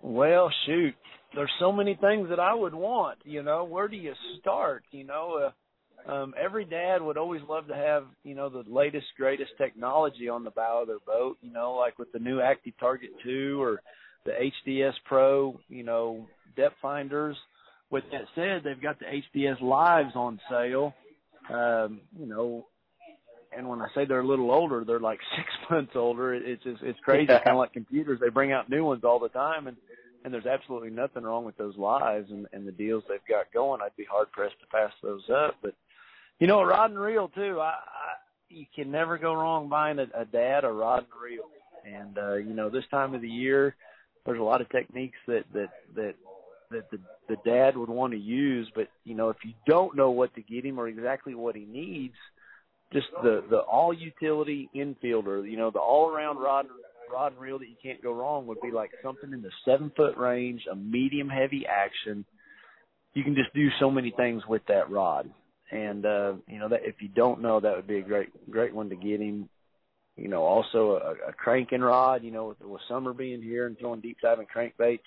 Well, 0.03 0.51
shoot, 0.67 0.95
there's 1.35 1.51
so 1.61 1.73
many 1.73 1.95
things 1.95 2.29
that 2.31 2.41
I 2.41 2.55
would 2.55 2.75
want. 2.75 3.19
You 3.25 3.43
know, 3.43 3.65
where 3.65 3.89
do 3.89 3.97
you 3.97 4.15
start? 4.41 4.83
You 4.91 5.05
know, 5.05 5.51
uh, 6.09 6.13
um, 6.13 6.35
every 6.41 6.65
dad 6.65 7.03
would 7.03 7.17
always 7.17 7.43
love 7.49 7.67
to 7.69 7.75
have 7.75 8.07
you 8.25 8.35
know 8.35 8.49
the 8.49 8.65
latest, 8.69 9.07
greatest 9.17 9.53
technology 9.59 10.29
on 10.29 10.45
the 10.45 10.51
bow 10.51 10.83
of 10.83 10.89
their 10.89 10.99
boat. 11.07 11.39
You 11.43 11.53
know, 11.53 11.75
like 11.75 11.99
with 11.99 12.11
the 12.13 12.19
new 12.19 12.41
Active 12.41 12.75
Target 12.81 13.11
Two 13.23 13.63
or 13.63 13.83
the 14.25 14.33
HDS 14.67 14.95
Pro. 15.05 15.59
You 15.69 15.85
know, 15.85 16.27
depth 16.57 16.77
finders. 16.81 17.37
With 17.91 18.05
that 18.13 18.23
said, 18.35 18.63
they've 18.65 18.81
got 18.81 18.99
the 19.01 19.07
HDS 19.07 19.61
Lives 19.61 20.13
on 20.15 20.41
sale. 20.49 20.95
Um, 21.53 22.03
you 22.19 22.27
know, 22.27 22.67
and 23.57 23.69
when 23.69 23.81
I 23.81 23.89
say 23.95 24.05
they're 24.05 24.21
a 24.21 24.27
little 24.27 24.51
older, 24.51 24.85
they're 24.85 25.01
like 25.01 25.21
six 25.37 25.49
months 25.71 25.93
older. 25.95 26.35
It's 26.35 26.63
just 26.63 26.83
it's 26.83 26.99
crazy, 27.01 27.27
yeah. 27.29 27.43
kind 27.43 27.57
of 27.57 27.59
like 27.59 27.73
computers. 27.73 28.21
They 28.21 28.29
bring 28.29 28.53
out 28.53 28.71
new 28.71 28.85
ones 28.85 29.05
all 29.05 29.19
the 29.19 29.29
time, 29.29 29.67
and 29.67 29.77
and 30.25 30.33
there's 30.33 30.47
absolutely 30.47 30.91
nothing 30.91 31.23
wrong 31.23 31.45
with 31.45 31.57
those 31.57 31.77
lives 31.77 32.31
and, 32.31 32.47
and 32.53 32.67
the 32.67 32.73
deals 32.73 33.03
they've 33.09 33.19
got 33.29 33.53
going. 33.53 33.81
I'd 33.83 33.97
be 33.97 34.05
hard 34.05 34.31
pressed 34.33 34.61
to 34.61 34.67
pass 34.67 34.93
those 35.03 35.23
up. 35.31 35.57
But 35.63 35.75
you 36.39 36.47
know, 36.47 36.61
a 36.61 36.67
rod 36.67 36.91
and 36.91 37.01
reel 37.01 37.29
too. 37.29 37.59
I, 37.61 37.71
I 37.71 38.15
you 38.49 38.67
can 38.75 38.91
never 38.91 39.17
go 39.17 39.35
wrong 39.35 39.69
buying 39.69 39.99
a, 39.99 40.07
a 40.15 40.25
dad 40.25 40.65
a 40.65 40.69
rod 40.69 41.05
and 41.11 41.23
reel. 41.23 41.45
And 41.85 42.19
uh, 42.19 42.35
you 42.35 42.55
know, 42.55 42.69
this 42.69 42.85
time 42.91 43.15
of 43.15 43.23
the 43.23 43.29
year, 43.29 43.75
there's 44.27 44.39
a 44.39 44.43
lot 44.43 44.61
of 44.61 44.69
techniques 44.69 45.19
that 45.27 45.45
that 45.55 45.71
that 45.95 46.15
that 46.71 46.91
the 46.91 46.99
the 47.29 47.37
dad 47.45 47.77
would 47.77 47.89
want 47.89 48.13
to 48.13 48.19
use. 48.19 48.71
But 48.75 48.89
you 49.05 49.15
know, 49.15 49.31
if 49.31 49.39
you 49.45 49.55
don't 49.67 49.97
know 49.97 50.11
what 50.11 50.35
to 50.35 50.43
get 50.43 50.65
him 50.65 50.79
or 50.79 50.89
exactly 50.89 51.35
what 51.35 51.57
he 51.57 51.65
needs, 51.65 52.17
just 52.93 53.07
the 53.23 53.45
the 53.49 53.59
all 53.59 53.93
utility 53.93 54.69
infielder, 54.75 55.49
you 55.49 55.57
know, 55.57 55.71
the 55.71 55.79
all 55.79 56.09
around 56.09 56.39
rod 56.39 56.67
rod 57.13 57.33
and 57.33 57.41
reel 57.41 57.59
that 57.59 57.69
you 57.69 57.77
can't 57.83 58.03
go 58.03 58.13
wrong 58.13 58.47
would 58.47 58.61
be 58.61 58.71
like 58.71 58.91
something 59.03 59.33
in 59.33 59.43
the 59.43 59.51
seven 59.65 59.91
foot 59.97 60.17
range, 60.17 60.63
a 60.71 60.77
medium 60.77 61.29
heavy 61.29 61.65
action. 61.67 62.25
You 63.15 63.25
can 63.25 63.35
just 63.35 63.53
do 63.55 63.69
so 63.81 63.91
many 63.91 64.13
things 64.17 64.43
with 64.49 64.63
that 64.69 64.91
rod. 64.91 65.29
And 65.73 66.05
uh, 66.05 66.35
you 66.49 66.59
know 66.59 66.69
that 66.69 66.81
if 66.85 66.97
you 67.01 67.09
don't 67.09 67.41
know, 67.43 67.61
that 67.61 67.77
would 67.77 67.87
be 67.87 67.99
a 67.99 68.03
great 68.03 68.51
great 68.51 68.75
one 68.75 68.89
to 68.91 68.97
get 68.97 69.21
him. 69.21 69.49
You 70.17 70.29
know, 70.29 70.43
also 70.43 71.01
a, 71.03 71.31
a 71.31 71.33
cranking 71.33 71.81
rod. 71.81 72.25
You 72.25 72.33
know, 72.33 72.49
with, 72.49 72.61
with 72.61 72.81
summer 72.89 73.13
being 73.13 73.41
here 73.41 73.67
and 73.67 73.79
throwing 73.79 74.01
deep 74.01 74.19
diving 74.21 74.47
crankbaits, 74.55 74.99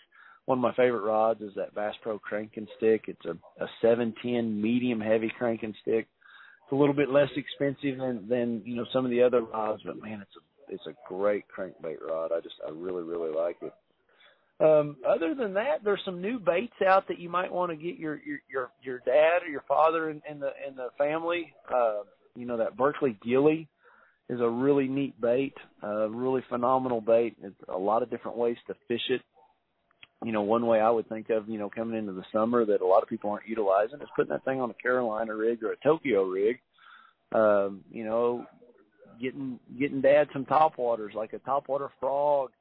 one 0.46 0.58
of 0.58 0.62
my 0.62 0.74
favorite 0.74 1.04
rods 1.04 1.42
is 1.42 1.52
that 1.56 1.76
Bass 1.76 1.96
Pro 2.02 2.18
cranking 2.18 2.68
stick. 2.78 3.06
It's 3.08 3.26
a 3.26 3.32
a 3.62 3.68
710 3.82 4.62
medium 4.62 5.02
heavy 5.02 5.32
cranking 5.38 5.76
stick. 5.82 6.08
It's 6.64 6.72
a 6.72 6.76
little 6.76 6.94
bit 6.94 7.10
less 7.10 7.30
expensive 7.36 7.98
than 8.00 8.28
than 8.28 8.62
you 8.66 8.76
know 8.76 8.86
some 8.94 9.06
of 9.06 9.12
the 9.12 9.22
other 9.22 9.42
rods, 9.42 9.82
but 9.86 10.02
man, 10.02 10.22
it's 10.22 10.36
a 10.38 10.74
it's 10.74 10.88
a 10.88 10.94
great 11.08 11.46
crankbait 11.56 12.02
rod. 12.08 12.32
I 12.32 12.40
just 12.40 12.56
I 12.66 12.72
really 12.72 13.04
really 13.04 13.34
like 13.34 13.58
it. 13.62 13.74
Um, 14.60 14.98
other 15.08 15.36
than 15.36 15.56
that, 15.56 15.84
there's 15.84 16.00
some 16.06 16.22
new 16.22 16.40
baits 16.40 16.76
out 16.88 17.08
that 17.08 17.20
you 17.20 17.28
might 17.28 17.52
want 17.52 17.72
to 17.72 17.76
get 17.76 17.98
your 17.98 18.22
your 18.26 18.40
your, 18.52 18.72
your 18.82 19.00
dad 19.00 19.44
or 19.44 19.50
your 19.50 19.64
father 19.68 20.10
in, 20.10 20.22
in 20.30 20.40
the 20.40 20.52
in 20.68 20.76
the 20.76 20.90
family. 20.98 21.54
Uh, 21.74 22.04
you 22.36 22.46
know 22.46 22.58
that 22.58 22.78
Berkley 22.78 23.18
Gilly 23.26 23.68
is 24.30 24.40
a 24.40 24.50
really 24.50 24.88
neat 24.88 25.20
bait, 25.20 25.54
a 25.82 26.08
really 26.10 26.44
phenomenal 26.50 27.02
bait. 27.02 27.36
It's 27.44 27.56
a 27.68 27.78
lot 27.78 28.04
of 28.04 28.10
different 28.10 28.38
ways 28.38 28.58
to 28.68 28.76
fish 28.88 29.02
it. 29.10 29.22
You 30.24 30.32
know, 30.32 30.42
one 30.42 30.66
way 30.66 30.80
I 30.80 30.90
would 30.90 31.10
think 31.10 31.30
of, 31.30 31.50
you 31.50 31.60
know, 31.60 31.70
coming 31.70 31.98
into 31.98 32.14
the 32.14 32.24
summer 32.32 32.66
that 32.66 32.82
a 32.82 32.86
lot 32.86 33.04
of 33.04 33.10
people 33.10 33.30
aren't 33.30 33.48
utilizing 33.48 34.00
is 34.02 34.08
putting 34.16 34.32
that 34.32 34.46
thing 34.46 34.62
on 34.62 34.70
a 34.70 34.76
Carolina 34.76 35.36
rig 35.36 35.64
or 35.64 35.74
a 35.74 35.78
Tokyo 35.78 36.24
rig. 36.24 36.60
Um, 37.34 37.82
you 37.92 38.06
know, 38.06 38.46
getting 39.22 39.60
getting 39.78 40.02
dad 40.02 40.28
some 40.32 40.46
top 40.46 40.78
waters 40.78 41.14
like 41.16 41.34
a 41.34 41.40
topwater 41.40 41.90
frog, 42.00 42.52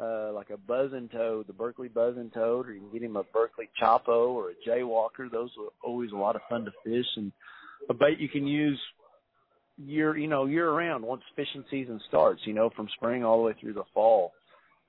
uh, 0.00 0.32
like 0.32 0.50
a 0.50 0.56
buzzing 0.56 1.08
toad, 1.08 1.46
the 1.46 1.52
Berkley 1.52 1.88
buzzing 1.88 2.30
toad, 2.30 2.68
or 2.68 2.72
you 2.72 2.80
can 2.80 2.92
get 2.92 3.02
him 3.02 3.16
a 3.16 3.24
Berkley 3.24 3.68
Choppo 3.80 4.28
or 4.28 4.50
a 4.50 4.54
J-Walker. 4.64 5.28
Those 5.28 5.50
are 5.58 5.70
always 5.82 6.12
a 6.12 6.16
lot 6.16 6.36
of 6.36 6.42
fun 6.48 6.64
to 6.64 6.72
fish 6.84 7.06
and 7.16 7.32
a 7.88 7.94
bait 7.94 8.18
you 8.18 8.28
can 8.28 8.46
use 8.46 8.78
year, 9.78 10.16
you 10.16 10.28
know, 10.28 10.46
year 10.46 10.70
round 10.70 11.04
once 11.04 11.22
fishing 11.34 11.64
season 11.70 12.00
starts, 12.08 12.42
you 12.44 12.52
know, 12.52 12.70
from 12.70 12.88
spring 12.96 13.24
all 13.24 13.38
the 13.38 13.44
way 13.44 13.54
through 13.60 13.72
the 13.72 13.84
fall. 13.94 14.32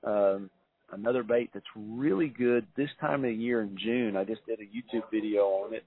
Um, 0.04 0.50
another 0.92 1.22
bait 1.22 1.50
that's 1.52 1.66
really 1.76 2.28
good 2.28 2.66
this 2.76 2.90
time 3.00 3.24
of 3.24 3.30
the 3.30 3.32
year 3.32 3.62
in 3.62 3.76
June. 3.82 4.16
I 4.16 4.24
just 4.24 4.44
did 4.46 4.60
a 4.60 4.62
YouTube 4.62 5.10
video 5.10 5.42
on 5.42 5.74
it. 5.74 5.84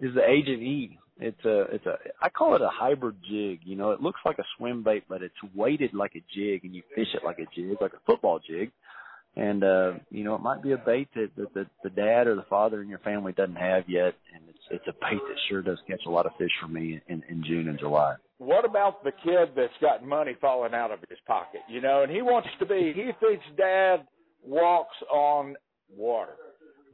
Is 0.00 0.14
the 0.14 0.24
Age 0.24 0.48
of 0.48 0.60
E. 0.62 0.98
It's 1.20 1.44
a, 1.44 1.62
it's 1.72 1.86
a, 1.86 1.96
I 2.22 2.28
call 2.28 2.54
it 2.54 2.62
a 2.62 2.70
hybrid 2.72 3.16
jig. 3.28 3.60
You 3.64 3.74
know, 3.74 3.90
it 3.90 4.00
looks 4.00 4.20
like 4.24 4.38
a 4.38 4.44
swim 4.56 4.84
bait, 4.84 5.04
but 5.08 5.22
it's 5.22 5.34
weighted 5.54 5.92
like 5.92 6.12
a 6.14 6.22
jig, 6.32 6.64
and 6.64 6.74
you 6.74 6.82
fish 6.94 7.08
it 7.14 7.24
like 7.24 7.40
a 7.40 7.46
jig, 7.56 7.76
like 7.80 7.94
a 7.94 8.00
football 8.06 8.38
jig. 8.38 8.70
And 9.34 9.64
uh, 9.64 9.94
you 10.10 10.22
know, 10.22 10.36
it 10.36 10.40
might 10.40 10.62
be 10.62 10.72
a 10.72 10.76
bait 10.76 11.08
that, 11.14 11.30
that, 11.36 11.54
that 11.54 11.66
the 11.82 11.90
dad 11.90 12.28
or 12.28 12.36
the 12.36 12.46
father 12.48 12.80
in 12.80 12.88
your 12.88 13.00
family 13.00 13.32
doesn't 13.32 13.56
have 13.56 13.84
yet, 13.88 14.14
and 14.34 14.44
it's 14.48 14.58
it's 14.70 14.86
a 14.86 14.92
bait 14.92 15.20
that 15.28 15.36
sure 15.48 15.62
does 15.62 15.78
catch 15.88 16.02
a 16.06 16.10
lot 16.10 16.26
of 16.26 16.32
fish 16.38 16.50
for 16.60 16.68
me 16.68 17.00
in, 17.08 17.22
in 17.28 17.42
June 17.44 17.68
and 17.68 17.78
July 17.78 18.14
what 18.38 18.64
about 18.64 19.02
the 19.02 19.10
kid 19.10 19.50
that's 19.56 19.72
got 19.80 20.04
money 20.04 20.36
falling 20.40 20.72
out 20.72 20.92
of 20.92 21.00
his 21.08 21.18
pocket, 21.26 21.60
you 21.68 21.80
know, 21.80 22.04
and 22.04 22.12
he 22.12 22.22
wants 22.22 22.48
to 22.60 22.66
be, 22.66 22.92
he 22.94 23.10
thinks 23.20 23.44
dad 23.56 24.06
walks 24.48 24.96
on 25.12 25.56
water. 25.94 26.34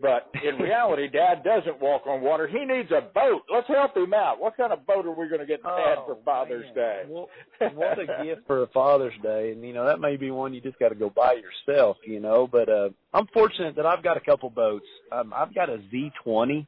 But 0.03 0.31
in 0.43 0.57
reality, 0.57 1.09
dad 1.09 1.45
doesn't 1.45 1.81
walk 1.81 2.03
on 2.07 2.21
water. 2.21 2.49
He 2.49 2.65
needs 2.65 2.91
a 2.91 3.01
boat. 3.01 3.43
Let's 3.51 3.69
help 3.69 3.97
him 3.97 4.13
out. 4.13 4.41
What 4.41 4.57
kind 4.57 4.73
of 4.73 4.85
boat 4.87 5.07
are 5.07 5.13
we 5.13 5.29
going 5.29 5.41
to 5.41 5.47
get 5.47 5.63
dad 5.63 5.99
oh, 5.99 6.05
for 6.07 6.17
Father's 6.25 6.67
man. 6.67 6.75
Day? 6.75 7.03
Well, 7.09 7.29
what 7.75 7.99
a 7.99 8.25
gift 8.25 8.43
for 8.47 8.65
a 8.65 8.67
Father's 8.67 9.15
Day. 9.23 9.53
And, 9.53 9.65
you 9.65 9.73
know, 9.73 9.87
that 9.87 10.01
may 10.01 10.17
be 10.17 10.31
one 10.31 10.53
you 10.53 10.61
just 10.61 10.79
got 10.79 10.89
to 10.89 10.95
go 10.95 11.11
buy 11.11 11.35
yourself, 11.35 11.97
you 12.05 12.21
know. 12.21 12.49
But 12.51 12.69
uh, 12.69 12.91
I'm 13.15 13.27
fortunate 13.33 13.77
that 13.77 13.87
I've 13.87 14.03
got 14.03 14.17
a 14.17 14.21
couple 14.21 14.51
boats. 14.51 14.87
Um, 15.13 15.33
I've 15.35 15.55
got 15.55 15.71
a 15.71 15.79
Z20 15.79 16.67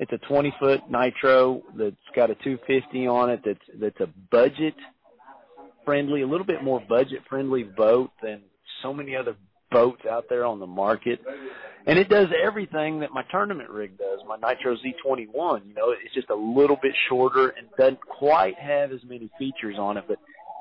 it's 0.00 0.12
a 0.12 0.18
20 0.28 0.54
foot 0.58 0.80
nitro 0.88 1.62
that's 1.76 1.94
got 2.16 2.30
a 2.30 2.34
250 2.36 3.06
on 3.06 3.28
it. 3.28 3.40
That's 3.44 3.60
that's 3.78 4.00
a 4.00 4.08
budget 4.30 4.74
friendly, 5.84 6.22
a 6.22 6.26
little 6.26 6.46
bit 6.46 6.64
more 6.64 6.82
budget 6.88 7.20
friendly 7.28 7.64
boat 7.64 8.10
than 8.22 8.40
so 8.82 8.94
many 8.94 9.14
other 9.14 9.36
boats 9.70 10.02
out 10.10 10.26
there 10.28 10.44
on 10.44 10.60
the 10.60 10.66
market. 10.66 11.20
And 11.86 11.98
it 11.98 12.08
does 12.08 12.28
everything 12.44 13.00
that 13.00 13.10
my 13.12 13.22
tournament 13.30 13.70
rig 13.70 13.96
does. 13.96 14.20
My 14.26 14.36
Nitro 14.36 14.76
Z21, 14.76 15.66
you 15.66 15.74
know, 15.74 15.90
it's 15.90 16.14
just 16.14 16.30
a 16.30 16.34
little 16.34 16.78
bit 16.80 16.92
shorter 17.08 17.48
and 17.48 17.68
doesn't 17.78 18.00
quite 18.00 18.58
have 18.58 18.92
as 18.92 19.00
many 19.04 19.30
features 19.38 19.76
on 19.78 19.96
it, 19.96 20.04
but 20.06 20.18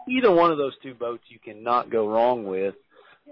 either 0.08 0.32
one 0.32 0.52
of 0.52 0.58
those 0.58 0.74
two 0.82 0.94
boats 0.94 1.24
you 1.30 1.40
cannot 1.40 1.92
go 1.92 2.08
wrong 2.08 2.46
with. 2.46 2.76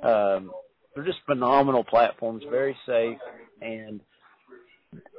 Um, 0.04 0.52
they're 0.94 1.06
just 1.06 1.20
phenomenal 1.26 1.84
platforms, 1.84 2.44
very 2.50 2.76
safe, 2.86 3.18
and 3.62 4.02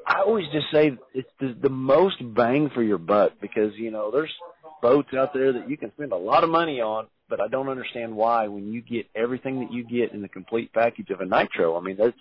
I 0.06 0.20
always 0.20 0.46
just 0.52 0.66
say 0.72 0.96
it's 1.14 1.28
the, 1.40 1.56
the 1.60 1.68
most 1.68 2.16
bang 2.34 2.70
for 2.74 2.82
your 2.82 2.98
buck 2.98 3.32
because 3.40 3.72
you 3.76 3.90
know 3.90 4.10
there's 4.10 4.32
boats 4.80 5.08
out 5.14 5.32
there 5.34 5.52
that 5.52 5.68
you 5.68 5.76
can 5.76 5.92
spend 5.92 6.12
a 6.12 6.16
lot 6.16 6.44
of 6.44 6.50
money 6.50 6.80
on, 6.80 7.06
but 7.28 7.40
I 7.40 7.48
don't 7.48 7.68
understand 7.68 8.14
why 8.14 8.48
when 8.48 8.72
you 8.72 8.80
get 8.80 9.06
everything 9.14 9.60
that 9.60 9.72
you 9.72 9.84
get 9.84 10.12
in 10.12 10.22
the 10.22 10.28
complete 10.28 10.72
package 10.72 11.10
of 11.10 11.20
a 11.20 11.26
nitro. 11.26 11.76
I 11.76 11.80
mean, 11.80 11.96
it's 11.98 12.16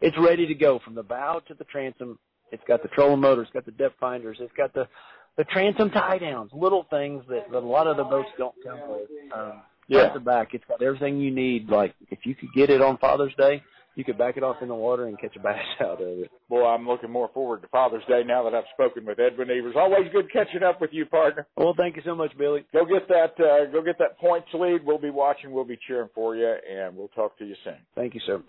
it's 0.00 0.16
ready 0.18 0.46
to 0.46 0.54
go 0.54 0.78
from 0.84 0.94
the 0.94 1.02
bow 1.02 1.40
to 1.48 1.54
the 1.54 1.64
transom. 1.64 2.18
It's 2.50 2.62
got 2.68 2.82
the 2.82 2.88
trolling 2.88 3.20
motor, 3.20 3.42
it's 3.42 3.50
got 3.50 3.64
the 3.64 3.72
depth 3.72 3.96
finders, 3.98 4.38
it's 4.40 4.52
got 4.56 4.74
the 4.74 4.88
the 5.36 5.44
transom 5.44 5.90
tie 5.90 6.18
downs, 6.18 6.50
little 6.52 6.86
things 6.90 7.24
that, 7.28 7.50
that 7.50 7.58
a 7.58 7.60
lot 7.60 7.86
of 7.86 7.96
the 7.96 8.04
boats 8.04 8.28
don't 8.36 8.54
come 8.64 8.80
with. 8.88 9.08
Um, 9.34 9.62
yeah. 9.88 10.12
the 10.12 10.20
back, 10.20 10.54
it's 10.54 10.64
got 10.68 10.82
everything 10.82 11.20
you 11.20 11.30
need. 11.30 11.68
Like 11.68 11.94
if 12.10 12.20
you 12.24 12.34
could 12.34 12.52
get 12.54 12.70
it 12.70 12.80
on 12.80 12.98
Father's 12.98 13.34
Day, 13.36 13.62
you 13.94 14.04
could 14.04 14.16
back 14.16 14.36
it 14.36 14.42
off 14.42 14.56
in 14.62 14.68
the 14.68 14.74
water 14.74 15.06
and 15.06 15.20
catch 15.20 15.36
a 15.36 15.40
bass 15.40 15.58
out 15.80 16.00
of 16.00 16.08
it. 16.18 16.30
Boy, 16.48 16.64
I'm 16.64 16.86
looking 16.86 17.10
more 17.10 17.30
forward 17.34 17.62
to 17.62 17.68
Father's 17.68 18.04
Day 18.08 18.22
now 18.24 18.44
that 18.44 18.54
I've 18.54 18.64
spoken 18.72 19.04
with 19.04 19.18
Edwin 19.18 19.50
Evers. 19.50 19.74
Always 19.76 20.10
good 20.12 20.32
catching 20.32 20.62
up 20.62 20.80
with 20.80 20.90
you, 20.92 21.06
partner. 21.06 21.46
Well, 21.56 21.74
thank 21.76 21.96
you 21.96 22.02
so 22.04 22.14
much, 22.14 22.36
Billy. 22.38 22.64
Go 22.72 22.84
get 22.84 23.08
that. 23.08 23.34
Uh, 23.38 23.70
go 23.70 23.82
get 23.82 23.98
that 23.98 24.18
points 24.18 24.48
lead. 24.54 24.84
We'll 24.84 24.98
be 24.98 25.10
watching. 25.10 25.52
We'll 25.52 25.64
be 25.64 25.78
cheering 25.86 26.08
for 26.14 26.36
you, 26.36 26.54
and 26.70 26.96
we'll 26.96 27.08
talk 27.08 27.38
to 27.38 27.44
you 27.44 27.54
soon. 27.64 27.76
Thank 27.94 28.14
you, 28.14 28.20
sir. 28.26 28.42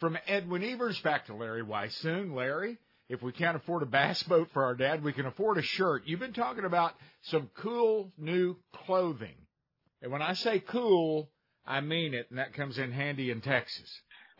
From 0.00 0.18
Edwin 0.26 0.64
Evers 0.64 1.00
back 1.00 1.26
to 1.26 1.34
Larry 1.34 1.62
Weishuhn. 1.62 2.34
Larry, 2.34 2.78
if 3.08 3.22
we 3.22 3.32
can't 3.32 3.56
afford 3.56 3.82
a 3.82 3.86
bass 3.86 4.22
boat 4.24 4.48
for 4.52 4.64
our 4.64 4.74
dad, 4.74 5.02
we 5.02 5.12
can 5.12 5.26
afford 5.26 5.58
a 5.58 5.62
shirt. 5.62 6.02
You've 6.06 6.20
been 6.20 6.32
talking 6.32 6.64
about 6.64 6.92
some 7.22 7.50
cool 7.54 8.12
new 8.18 8.56
clothing, 8.72 9.36
and 10.02 10.10
when 10.10 10.22
I 10.22 10.34
say 10.34 10.58
cool, 10.58 11.30
I 11.66 11.80
mean 11.80 12.14
it, 12.14 12.26
and 12.30 12.38
that 12.38 12.54
comes 12.54 12.78
in 12.78 12.92
handy 12.92 13.30
in 13.30 13.40
Texas. 13.40 13.88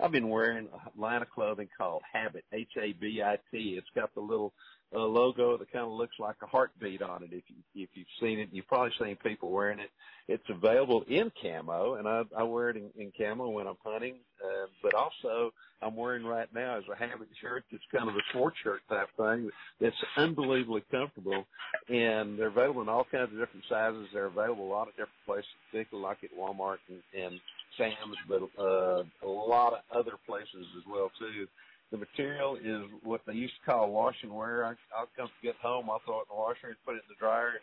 I've 0.02 0.10
been 0.10 0.28
wearing 0.28 0.68
a 0.68 1.00
line 1.00 1.22
of 1.22 1.30
clothing 1.30 1.68
called 1.78 2.02
Habit, 2.12 2.44
H-A-B-I-T. 2.52 3.74
It's 3.78 3.86
got 3.94 4.12
the 4.14 4.20
little 4.20 4.52
uh, 4.94 4.98
logo 4.98 5.56
that 5.56 5.72
kind 5.72 5.84
of 5.84 5.92
looks 5.92 6.16
like 6.18 6.34
a 6.42 6.46
heartbeat 6.46 7.02
on 7.02 7.22
it. 7.22 7.30
If 7.32 7.44
you 7.46 7.56
if 7.84 7.88
you've 7.94 8.06
seen 8.20 8.40
it, 8.40 8.48
you've 8.52 8.66
probably 8.66 8.90
seen 9.00 9.16
people 9.16 9.50
wearing 9.50 9.78
it. 9.78 9.90
It's 10.28 10.42
available 10.50 11.04
in 11.08 11.30
camo, 11.40 11.94
and 11.94 12.08
I, 12.08 12.22
I 12.36 12.42
wear 12.42 12.70
it 12.70 12.76
in, 12.76 12.90
in 13.00 13.12
camo 13.16 13.48
when 13.48 13.66
I'm 13.66 13.76
hunting. 13.84 14.16
Uh, 14.44 14.66
but 14.82 14.94
also, 14.94 15.52
I'm 15.80 15.96
wearing 15.96 16.24
right 16.24 16.52
now 16.52 16.78
is 16.78 16.84
a 16.92 16.96
Habit 16.96 17.28
shirt 17.40 17.64
that's 17.70 17.84
kind 17.96 18.08
of 18.08 18.16
a 18.16 18.20
sports 18.30 18.56
shirt 18.62 18.80
type 18.88 19.08
thing. 19.16 19.50
That's 19.80 19.96
unbelievably 20.16 20.84
comfortable, 20.90 21.46
and 21.88 22.38
they're 22.38 22.48
available 22.48 22.82
in 22.82 22.88
all 22.88 23.04
kinds 23.04 23.32
of 23.32 23.38
different 23.38 23.64
sizes. 23.68 24.08
They're 24.12 24.26
available 24.26 24.66
a 24.66 24.72
lot 24.72 24.88
of 24.88 24.94
different 24.94 25.24
places, 25.26 25.46
particularly 25.70 26.08
like 26.08 26.24
at 26.24 26.36
Walmart 26.36 26.78
and, 26.88 27.02
and 27.18 27.40
Sam's, 27.76 28.16
but 28.28 28.42
uh, 28.58 29.02
a 29.22 29.28
lot 29.28 29.72
of 29.74 29.80
other 29.94 30.16
places 30.26 30.66
as 30.76 30.84
well 30.88 31.10
too. 31.18 31.46
The 31.90 31.98
material 31.98 32.56
is 32.56 32.88
what 33.02 33.20
they 33.26 33.34
used 33.34 33.54
to 33.64 33.70
call 33.70 33.90
wash 33.90 34.16
and 34.22 34.34
wear. 34.34 34.64
I, 34.64 34.70
I'll 34.96 35.08
come 35.16 35.28
get 35.42 35.56
home, 35.56 35.90
I'll 35.90 36.00
throw 36.04 36.20
it 36.20 36.26
in 36.30 36.36
the 36.36 36.40
washer 36.40 36.68
and 36.68 36.76
put 36.84 36.94
it 36.94 37.04
in 37.08 37.10
the 37.10 37.20
dryer. 37.20 37.60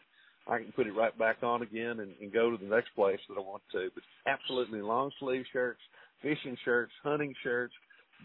I 0.48 0.58
can 0.60 0.72
put 0.72 0.88
it 0.88 0.94
right 0.96 1.18
back 1.18 1.44
on 1.44 1.62
again 1.62 2.00
and, 2.00 2.14
and 2.22 2.32
go 2.32 2.50
to 2.50 2.58
the 2.58 2.70
next 2.70 2.90
place 2.96 3.20
that 3.28 3.38
I 3.38 3.42
want 3.42 3.62
to. 3.72 3.90
But 3.94 4.04
absolutely 4.26 4.82
long 4.82 5.12
sleeve 5.20 5.46
shirts, 5.52 5.82
fishing 6.22 6.58
shirts, 6.64 6.92
hunting 7.04 7.36
shirts, 7.44 7.74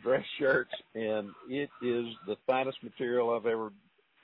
dress 0.03 0.25
shirts, 0.39 0.73
and 0.95 1.31
it 1.49 1.71
is 1.83 2.07
the 2.27 2.37
finest 2.47 2.79
material 2.83 3.31
I've 3.31 3.47
ever, 3.47 3.73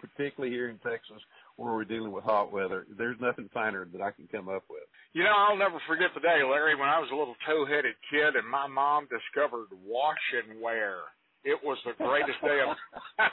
particularly 0.00 0.54
here 0.54 0.68
in 0.68 0.78
Texas, 0.78 1.20
where 1.60 1.74
we're 1.74 1.84
dealing 1.84 2.10
with 2.10 2.24
hot 2.24 2.50
weather. 2.50 2.86
There's 2.96 3.20
nothing 3.20 3.50
finer 3.52 3.86
that 3.92 4.00
I 4.00 4.12
can 4.12 4.26
come 4.32 4.48
up 4.48 4.64
with. 4.70 4.80
You 5.12 5.24
know, 5.24 5.36
I'll 5.36 5.60
never 5.60 5.76
forget 5.86 6.08
the 6.14 6.24
day, 6.24 6.40
Larry, 6.40 6.74
when 6.74 6.88
I 6.88 6.98
was 6.98 7.10
a 7.12 7.14
little 7.14 7.36
tow-headed 7.46 7.92
kid 8.08 8.34
and 8.34 8.48
my 8.48 8.66
mom 8.66 9.06
discovered 9.12 9.68
wash 9.84 10.24
and 10.32 10.58
wear. 10.58 11.04
It 11.44 11.60
was 11.62 11.76
the 11.84 11.92
greatest 12.02 12.40
day 12.40 12.64
of 12.64 12.72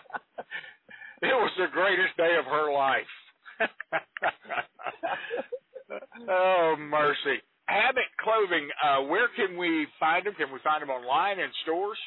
it 1.24 1.38
was 1.40 1.52
the 1.58 1.72
greatest 1.72 2.18
day 2.18 2.36
of 2.38 2.46
her 2.46 2.72
life. 2.72 3.14
oh 6.30 6.76
mercy. 6.78 7.42
Habit 7.68 8.08
clothing, 8.20 8.68
uh, 8.84 9.02
where 9.08 9.30
can 9.36 9.58
we 9.58 9.88
find 10.00 10.26
them? 10.26 10.34
Can 10.36 10.52
we 10.52 10.60
find 10.64 10.82
them 10.82 10.90
online 10.90 11.40
in 11.40 11.50
stores? 11.64 11.98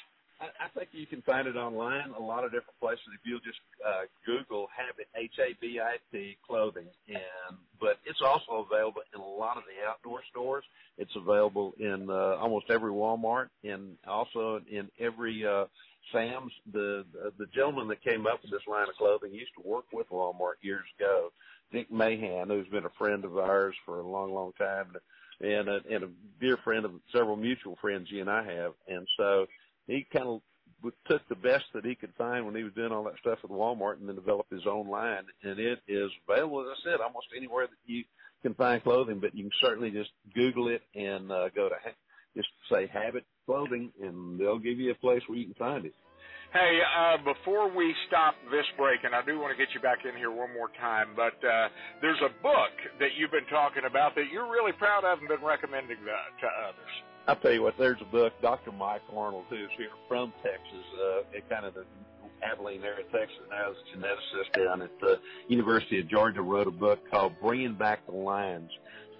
I, 0.41 0.47
I 0.65 0.69
think 0.75 0.89
you 0.93 1.07
can 1.07 1.23
find 1.23 1.47
it 1.47 1.57
online 1.57 2.11
a 2.19 2.23
lot 2.23 2.45
of 2.45 2.51
different 2.51 2.79
places. 2.81 3.05
If 3.15 3.21
you'll 3.25 3.41
just 3.41 3.61
uh, 3.87 4.05
Google 4.25 4.69
Habit 4.75 5.09
H 5.15 5.35
A 5.39 5.55
B 5.61 5.81
I 5.81 5.97
T 6.11 6.37
clothing, 6.47 6.87
and 7.09 7.59
but 7.79 7.99
it's 8.05 8.21
also 8.25 8.67
available 8.71 9.03
in 9.15 9.21
a 9.21 9.25
lot 9.25 9.57
of 9.57 9.65
the 9.65 9.89
outdoor 9.89 10.21
stores. 10.31 10.65
It's 10.99 11.15
available 11.17 11.75
in 11.79 12.09
uh, 12.11 12.37
almost 12.41 12.67
every 12.71 12.91
Walmart, 12.91 13.49
and 13.65 13.97
also 14.07 14.61
in 14.71 14.91
every 14.99 15.47
uh, 15.47 15.67
Sam's. 16.13 16.53
The, 16.73 17.05
the 17.13 17.33
the 17.39 17.47
gentleman 17.47 17.89
that 17.89 18.03
came 18.03 18.27
up 18.27 18.43
with 18.43 18.51
this 18.51 18.67
line 18.67 18.89
of 18.89 18.97
clothing 18.97 19.33
used 19.33 19.53
to 19.61 19.69
work 19.69 19.85
with 19.93 20.09
Walmart 20.11 20.55
years 20.63 20.87
ago. 20.99 21.33
Dick 21.73 21.91
Mahan, 21.91 22.49
who's 22.49 22.67
been 22.67 22.85
a 22.85 22.99
friend 22.99 23.25
of 23.25 23.39
ours 23.39 23.77
for 23.87 24.01
a 24.01 24.07
long, 24.07 24.35
long 24.35 24.53
time, 24.59 24.97
and 25.41 25.69
a, 25.69 25.81
and 25.89 26.03
a 26.03 26.09
dear 26.41 26.57
friend 26.57 26.85
of 26.85 26.93
several 27.13 27.37
mutual 27.37 27.77
friends 27.81 28.09
he 28.11 28.19
and 28.19 28.29
I 28.29 28.43
have, 28.43 28.73
and 28.89 29.07
so 29.17 29.47
he 29.91 30.07
kind 30.13 30.29
of 30.29 30.41
took 31.07 31.27
the 31.29 31.35
best 31.35 31.65
that 31.75 31.85
he 31.85 31.95
could 31.95 32.13
find 32.17 32.47
when 32.47 32.55
he 32.55 32.63
was 32.63 32.73
doing 32.75 32.93
all 32.93 33.05
that 33.05 33.19
stuff 33.21 33.39
at 33.45 33.51
Walmart 33.51 33.99
and 33.99 34.09
then 34.09 34.15
developed 34.17 34.53
his 34.53 34.67
own 34.67 34.89
line. 34.89 35.25
And 35.43 35.59
it 35.59 35.81
is 35.89 36.11
available, 36.29 36.63
as 36.63 36.79
I 36.79 36.91
said, 36.91 37.01
almost 37.01 37.27
anywhere 37.37 37.67
that 37.67 37.93
you 37.93 38.05
can 38.43 38.55
find 38.55 38.83
clothing, 38.83 39.21
but 39.21 39.35
you 39.35 39.45
can 39.45 39.53
certainly 39.61 39.91
just 39.91 40.11
Google 40.35 40.69
it 40.69 40.83
and 40.95 41.31
uh, 41.31 41.51
go 41.51 41.69
to 41.69 41.75
ha- 41.83 41.99
just 42.37 42.49
say 42.71 42.87
Habit 42.87 43.25
Clothing 43.45 43.93
and 44.01 44.39
they'll 44.39 44.59
give 44.59 44.79
you 44.79 44.93
a 44.93 44.95
place 44.95 45.23
where 45.27 45.37
you 45.37 45.47
can 45.47 45.55
find 45.55 45.85
it. 45.85 45.95
Hey, 46.53 46.81
uh, 46.83 47.17
before 47.23 47.71
we 47.71 47.95
stop 48.09 48.35
this 48.51 48.67
break, 48.77 49.05
and 49.05 49.15
I 49.15 49.23
do 49.23 49.39
want 49.39 49.55
to 49.55 49.59
get 49.59 49.73
you 49.73 49.79
back 49.79 50.03
in 50.03 50.17
here 50.17 50.35
one 50.35 50.51
more 50.51 50.71
time, 50.81 51.15
but 51.15 51.39
uh, 51.47 51.69
there's 52.03 52.19
a 52.27 52.43
book 52.43 52.75
that 52.99 53.15
you've 53.15 53.31
been 53.31 53.47
talking 53.47 53.87
about 53.87 54.17
that 54.17 54.27
you're 54.33 54.51
really 54.51 54.73
proud 54.73 55.05
of 55.05 55.21
and 55.21 55.29
been 55.29 55.47
recommending 55.47 56.03
that 56.03 56.31
to 56.43 56.49
others. 56.67 57.10
I'll 57.31 57.37
tell 57.37 57.53
you 57.53 57.63
what, 57.63 57.75
there's 57.79 58.01
a 58.01 58.11
book, 58.11 58.33
Dr. 58.43 58.73
Mike 58.73 59.03
Arnold, 59.17 59.45
who's 59.49 59.71
here 59.79 59.91
from 60.09 60.33
Texas, 60.43 60.85
uh, 61.01 61.37
at 61.37 61.49
kind 61.49 61.65
of 61.65 61.75
the 61.75 61.85
Abilene 62.43 62.83
area, 62.83 63.05
Texas, 63.13 63.37
now 63.49 63.71
is 63.71 63.77
a 63.77 63.97
geneticist 63.97 64.67
down 64.67 64.83
at 64.83 64.91
the 65.01 65.21
University 65.47 66.01
of 66.01 66.09
Georgia, 66.09 66.43
wrote 66.43 66.67
a 66.67 66.73
book 66.73 66.99
called 67.09 67.35
Bringing 67.41 67.75
Back 67.75 68.05
the 68.07 68.17
Lions. 68.17 68.73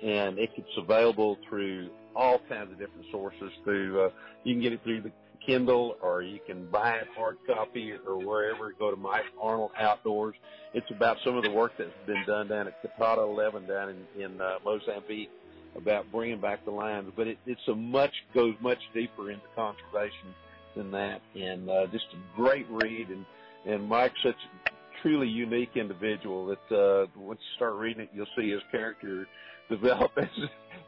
And 0.03 0.41
it's 0.41 0.53
available 0.77 1.39
through 1.49 1.91
all 2.17 2.41
kinds 2.49 2.73
of 2.73 2.81
different 2.81 3.07
sources. 3.13 3.53
Through 3.63 4.07
uh, 4.07 4.11
you 4.43 4.55
can 4.55 4.63
get 4.63 4.73
it 4.73 4.83
through 4.83 5.03
the 5.03 5.13
Kindle, 5.47 5.97
or 6.03 6.23
you 6.23 6.41
can 6.45 6.69
buy 6.69 6.95
it 6.95 7.07
hard 7.17 7.37
copy 7.47 7.93
or 7.93 8.19
wherever. 8.19 8.73
Go 8.73 8.91
to 8.91 8.97
Mike 8.97 9.27
Arnold 9.41 9.71
Outdoors. 9.79 10.35
It's 10.75 10.91
about 10.91 11.17
some 11.25 11.37
of 11.37 11.45
the 11.45 11.51
work 11.53 11.73
that's 11.79 11.91
been 12.07 12.25
done 12.27 12.49
down 12.49 12.67
at 12.67 12.83
Coutada 12.83 13.23
11 13.23 13.69
down 13.69 13.91
in, 14.17 14.23
in 14.23 14.41
uh, 14.41 14.59
Mozambique 14.65 15.31
about 15.77 16.11
bringing 16.11 16.41
back 16.41 16.65
the 16.65 16.71
lions, 16.71 17.13
but 17.17 17.27
it, 17.27 17.39
it's 17.47 17.61
a 17.69 17.75
much 17.75 18.13
goes 18.35 18.55
much 18.61 18.79
deeper 18.95 19.31
into 19.31 19.45
conservation 19.55 20.35
than 20.77 20.91
that, 20.91 21.21
and 21.35 21.69
uh, 21.69 21.87
just 21.93 22.07
a 22.13 22.37
great 22.37 22.67
read. 22.71 23.09
And 23.09 23.25
and 23.67 23.89
Mike's 23.89 24.15
such 24.23 24.35
a 24.67 24.71
truly 25.03 25.29
unique 25.29 25.77
individual 25.77 26.47
that 26.47 26.77
uh, 26.77 27.07
once 27.17 27.41
you 27.41 27.57
start 27.57 27.75
reading 27.75 28.03
it, 28.03 28.11
you'll 28.15 28.27
see 28.37 28.51
his 28.51 28.63
character 28.71 29.27
develop 29.69 30.11
as 30.17 30.29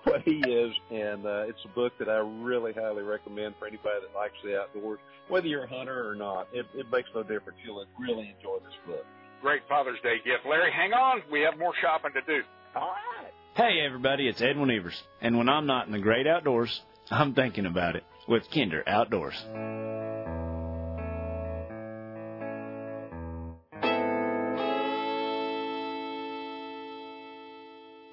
what 0.05 0.23
he 0.23 0.39
is. 0.39 0.73
And 0.91 1.27
uh, 1.27 1.49
it's 1.49 1.59
a 1.65 1.75
book 1.75 1.93
that 1.99 2.09
I 2.09 2.19
really 2.19 2.73
highly 2.73 3.03
recommend 3.03 3.55
for 3.59 3.67
anybody 3.67 4.01
that 4.03 4.19
likes 4.19 4.35
the 4.45 4.59
outdoors, 4.59 4.99
whether 5.29 5.47
you're 5.47 5.65
a 5.65 5.69
hunter 5.69 6.09
or 6.09 6.15
not. 6.15 6.49
It, 6.53 6.67
it 6.75 6.87
makes 6.91 7.09
no 7.15 7.23
difference. 7.23 7.59
You'll 7.65 7.85
really 7.99 8.35
enjoy 8.37 8.59
this 8.65 8.77
book. 8.87 9.05
Great 9.41 9.63
Father's 9.69 9.99
Day 10.03 10.17
gift, 10.25 10.47
Larry. 10.49 10.71
Hang 10.71 10.93
on, 10.93 11.23
we 11.31 11.41
have 11.41 11.59
more 11.59 11.73
shopping 11.83 12.13
to 12.15 12.23
do. 12.23 12.43
All 12.77 12.95
right. 13.21 13.32
Hey 13.55 13.81
everybody, 13.85 14.29
it's 14.29 14.41
Edwin 14.41 14.71
Evers, 14.71 14.99
and 15.21 15.37
when 15.37 15.47
I'm 15.47 15.67
not 15.67 15.85
in 15.85 15.93
the 15.93 15.99
great 15.99 16.27
outdoors, 16.27 16.81
I'm 17.11 17.35
thinking 17.35 17.67
about 17.67 17.97
it 17.97 18.05
with 18.27 18.45
Kinder 18.51 18.83
Outdoors. 18.87 19.35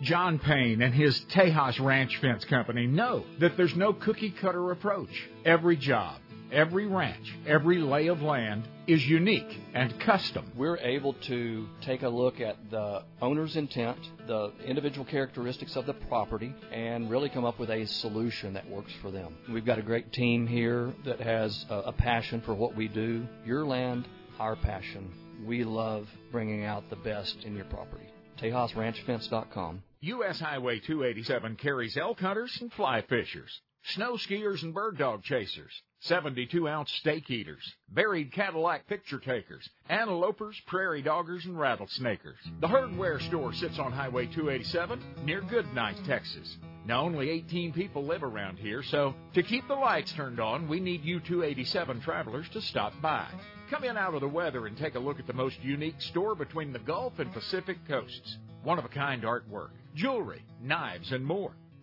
John 0.02 0.40
Payne 0.40 0.82
and 0.82 0.94
his 0.94 1.22
Tejas 1.34 1.80
Ranch 1.80 2.18
Fence 2.20 2.44
Company 2.44 2.86
know 2.86 3.24
that 3.40 3.56
there's 3.56 3.78
no 3.78 3.94
cookie 3.94 4.34
cutter 4.42 4.72
approach. 4.72 5.30
Every 5.46 5.78
job, 5.78 6.20
every 6.52 6.86
ranch, 6.86 7.36
every 7.48 7.78
lay 7.78 8.08
of 8.08 8.22
land 8.22 8.68
is 8.88 9.06
unique 9.06 9.60
and 9.74 10.00
custom. 10.00 10.52
We're 10.56 10.78
able 10.78 11.14
to 11.28 11.68
take 11.82 12.04
a 12.04 12.10
look 12.10 12.40
at 12.40 12.58
the 12.70 13.04
owner's 13.22 13.56
intent, 13.56 13.98
the 14.28 14.52
individual 14.66 15.06
characteristics 15.06 15.76
of 15.76 15.86
the 15.86 15.94
property, 15.94 16.54
and 16.72 17.10
really 17.10 17.30
come 17.30 17.46
up 17.46 17.60
with 17.60 17.70
a 17.70 17.86
solution 17.86 18.54
that 18.54 18.70
works 18.70 18.92
for 19.02 19.12
them. 19.12 19.38
We've 19.52 19.66
got 19.66 19.80
a 19.80 19.84
great 19.84 20.12
team 20.12 20.48
here 20.48 20.94
that 21.06 21.20
has 21.20 21.66
a, 21.70 21.94
passion 22.00 22.42
for 22.42 22.54
what 22.54 22.76
we 22.76 22.88
do. 22.88 23.28
Your 23.46 23.66
land, 23.66 24.08
our 24.40 24.56
passion. 24.56 25.12
We 25.46 25.64
love 25.64 26.08
bringing 26.32 26.64
out 26.64 26.90
the 26.90 26.96
best 26.96 27.44
in 27.44 27.56
your 27.56 27.66
property. 27.66 28.08
TejasRanchFence.com. 28.42 29.84
U.S. 30.02 30.40
Highway 30.40 30.80
287 30.80 31.58
carries 31.58 31.98
elk 31.98 32.22
hunters 32.22 32.58
and 32.62 32.72
fly 32.72 33.02
fishers, 33.02 33.60
snow 33.90 34.14
skiers 34.14 34.64
and 34.64 34.74
bird 34.74 34.98
dog 34.98 35.24
chasers, 35.24 35.72
72 36.02 36.68
ounce 36.68 36.92
steak 36.94 37.30
eaters, 37.30 37.76
buried 37.90 38.32
Cadillac 38.32 38.88
picture 38.88 39.20
takers, 39.20 39.68
antelopers, 39.90 40.56
prairie 40.68 41.04
doggers, 41.04 41.46
and 41.46 41.56
rattlesnakers. 41.56 42.38
The 42.62 42.68
hardware 42.68 43.20
store 43.20 43.54
sits 43.54 43.80
on 43.80 43.92
Highway 43.92 44.28
287 44.28 45.26
near 45.26 45.42
Goodnight, 45.42 45.98
Texas. 46.06 46.58
Now, 46.86 47.02
only 47.02 47.30
18 47.30 47.74
people 47.74 48.06
live 48.06 48.24
around 48.24 48.58
here, 48.58 48.84
so 48.84 49.14
to 49.34 49.44
keep 49.44 49.68
the 49.68 49.76
lights 49.76 50.14
turned 50.14 50.40
on, 50.40 50.68
we 50.68 50.80
need 50.80 51.04
you 51.04 51.20
287 51.20 52.02
travelers 52.02 52.48
to 52.50 52.62
stop 52.62 52.94
by. 53.02 53.28
Come 53.70 53.84
in 53.84 53.98
out 53.98 54.16
of 54.16 54.22
the 54.22 54.28
weather 54.28 54.68
and 54.68 54.78
take 54.78 54.96
a 54.96 55.00
look 55.00 55.20
at 55.20 55.28
the 55.28 55.34
most 55.34 55.62
unique 55.62 56.02
store 56.02 56.34
between 56.36 56.74
the 56.74 56.80
Gulf 56.80 57.20
and 57.20 57.32
Pacific 57.34 57.78
coasts. 57.88 58.38
One 58.64 58.80
of 58.80 58.86
a 58.86 58.90
kind 58.90 59.24
artwork, 59.24 59.70
jewelry, 59.96 60.44
knives, 60.62 61.12
and 61.12 61.24
more. 61.24 61.52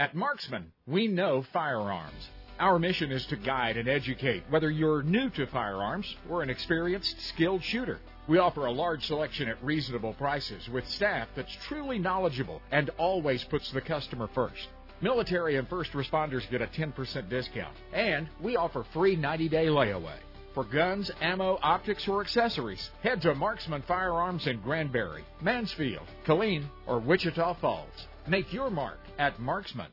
At 0.00 0.14
Marksman, 0.14 0.70
we 0.86 1.08
know 1.08 1.42
firearms. 1.52 2.28
Our 2.60 2.78
mission 2.78 3.10
is 3.10 3.26
to 3.26 3.36
guide 3.36 3.76
and 3.76 3.88
educate, 3.88 4.44
whether 4.48 4.70
you're 4.70 5.02
new 5.02 5.28
to 5.30 5.44
firearms 5.48 6.14
or 6.30 6.40
an 6.40 6.50
experienced, 6.50 7.20
skilled 7.22 7.64
shooter. 7.64 7.98
We 8.28 8.38
offer 8.38 8.66
a 8.66 8.70
large 8.70 9.04
selection 9.04 9.48
at 9.48 9.60
reasonable 9.60 10.12
prices 10.12 10.68
with 10.68 10.86
staff 10.86 11.26
that's 11.34 11.52
truly 11.66 11.98
knowledgeable 11.98 12.62
and 12.70 12.90
always 12.90 13.42
puts 13.42 13.72
the 13.72 13.80
customer 13.80 14.28
first. 14.36 14.68
Military 15.00 15.56
and 15.56 15.68
first 15.68 15.90
responders 15.90 16.48
get 16.48 16.62
a 16.62 16.68
10% 16.68 17.28
discount, 17.28 17.76
and 17.92 18.28
we 18.40 18.56
offer 18.56 18.84
free 18.92 19.16
90 19.16 19.48
day 19.48 19.66
layaway. 19.66 20.18
For 20.54 20.62
guns, 20.62 21.10
ammo, 21.20 21.58
optics, 21.60 22.06
or 22.06 22.20
accessories, 22.20 22.88
head 23.02 23.20
to 23.22 23.34
Marksman 23.34 23.82
Firearms 23.82 24.46
in 24.46 24.60
Granbury, 24.60 25.24
Mansfield, 25.40 26.06
Killeen, 26.24 26.68
or 26.86 27.00
Wichita 27.00 27.54
Falls. 27.54 28.06
Make 28.28 28.52
your 28.52 28.68
mark 28.68 28.98
at 29.18 29.40
Marksman. 29.40 29.90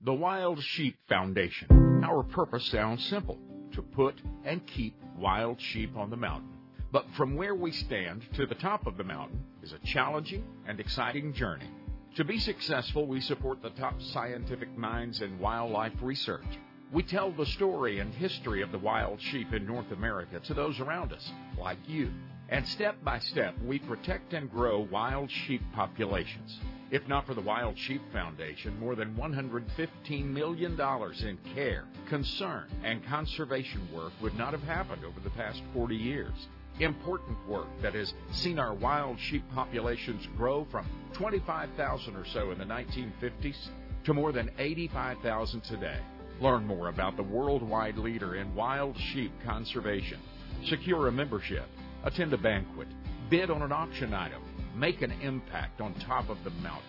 The 0.00 0.14
Wild 0.14 0.62
Sheep 0.62 0.96
Foundation. 1.06 2.02
Our 2.02 2.22
purpose 2.22 2.64
sounds 2.64 3.04
simple 3.04 3.38
to 3.72 3.82
put 3.82 4.14
and 4.42 4.66
keep 4.66 4.96
wild 5.18 5.60
sheep 5.60 5.94
on 5.98 6.08
the 6.08 6.16
mountain. 6.16 6.48
But 6.90 7.04
from 7.14 7.36
where 7.36 7.54
we 7.54 7.72
stand 7.72 8.22
to 8.36 8.46
the 8.46 8.54
top 8.54 8.86
of 8.86 8.96
the 8.96 9.04
mountain 9.04 9.44
is 9.62 9.74
a 9.74 9.86
challenging 9.86 10.44
and 10.66 10.80
exciting 10.80 11.34
journey. 11.34 11.68
To 12.16 12.24
be 12.24 12.38
successful, 12.38 13.06
we 13.06 13.20
support 13.20 13.60
the 13.60 13.70
top 13.70 14.00
scientific 14.00 14.74
minds 14.78 15.20
in 15.20 15.38
wildlife 15.38 15.92
research. 16.00 16.46
We 16.90 17.02
tell 17.02 17.32
the 17.32 17.44
story 17.44 17.98
and 17.98 18.14
history 18.14 18.62
of 18.62 18.72
the 18.72 18.78
wild 18.78 19.20
sheep 19.20 19.52
in 19.52 19.66
North 19.66 19.92
America 19.92 20.40
to 20.40 20.54
those 20.54 20.80
around 20.80 21.12
us, 21.12 21.30
like 21.58 21.86
you. 21.86 22.10
And 22.48 22.66
step 22.68 23.02
by 23.02 23.18
step, 23.20 23.54
we 23.64 23.78
protect 23.78 24.34
and 24.34 24.50
grow 24.50 24.80
wild 24.80 25.30
sheep 25.30 25.62
populations. 25.74 26.58
If 26.90 27.08
not 27.08 27.26
for 27.26 27.34
the 27.34 27.40
Wild 27.40 27.76
Sheep 27.78 28.02
Foundation, 28.12 28.78
more 28.78 28.94
than 28.94 29.14
$115 29.14 30.26
million 30.26 30.78
in 30.78 31.54
care, 31.54 31.84
concern, 32.08 32.66
and 32.84 33.04
conservation 33.06 33.88
work 33.92 34.12
would 34.22 34.34
not 34.34 34.52
have 34.52 34.62
happened 34.62 35.04
over 35.04 35.18
the 35.20 35.30
past 35.30 35.62
40 35.72 35.96
years. 35.96 36.34
Important 36.78 37.36
work 37.48 37.66
that 37.82 37.94
has 37.94 38.12
seen 38.32 38.58
our 38.58 38.74
wild 38.74 39.18
sheep 39.18 39.42
populations 39.54 40.28
grow 40.36 40.66
from 40.70 40.86
25,000 41.14 42.14
or 42.14 42.26
so 42.32 42.50
in 42.50 42.58
the 42.58 42.64
1950s 42.64 43.68
to 44.04 44.12
more 44.12 44.32
than 44.32 44.50
85,000 44.58 45.62
today. 45.62 45.98
Learn 46.40 46.66
more 46.66 46.88
about 46.88 47.16
the 47.16 47.22
worldwide 47.22 47.96
leader 47.96 48.36
in 48.36 48.54
wild 48.54 48.96
sheep 49.12 49.32
conservation. 49.44 50.20
Secure 50.66 51.08
a 51.08 51.12
membership, 51.12 51.66
attend 52.04 52.32
a 52.32 52.38
banquet, 52.38 52.86
bid 53.28 53.50
on 53.50 53.62
an 53.62 53.72
auction 53.72 54.14
item, 54.14 54.40
make 54.76 55.02
an 55.02 55.10
impact 55.22 55.80
on 55.80 55.92
top 55.94 56.28
of 56.28 56.38
the 56.44 56.50
mountain. 56.50 56.82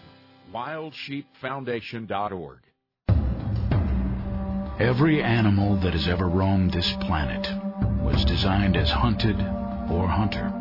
WildSheepFoundation.org. 0.54 2.60
Every 4.80 5.24
animal 5.24 5.78
that 5.78 5.94
has 5.94 6.08
ever 6.08 6.28
roamed 6.28 6.74
this 6.74 6.92
planet 7.02 7.48
was 8.04 8.24
designed 8.26 8.76
as 8.76 8.92
hunted 8.92 9.40
or 9.90 10.08
hunter, 10.08 10.52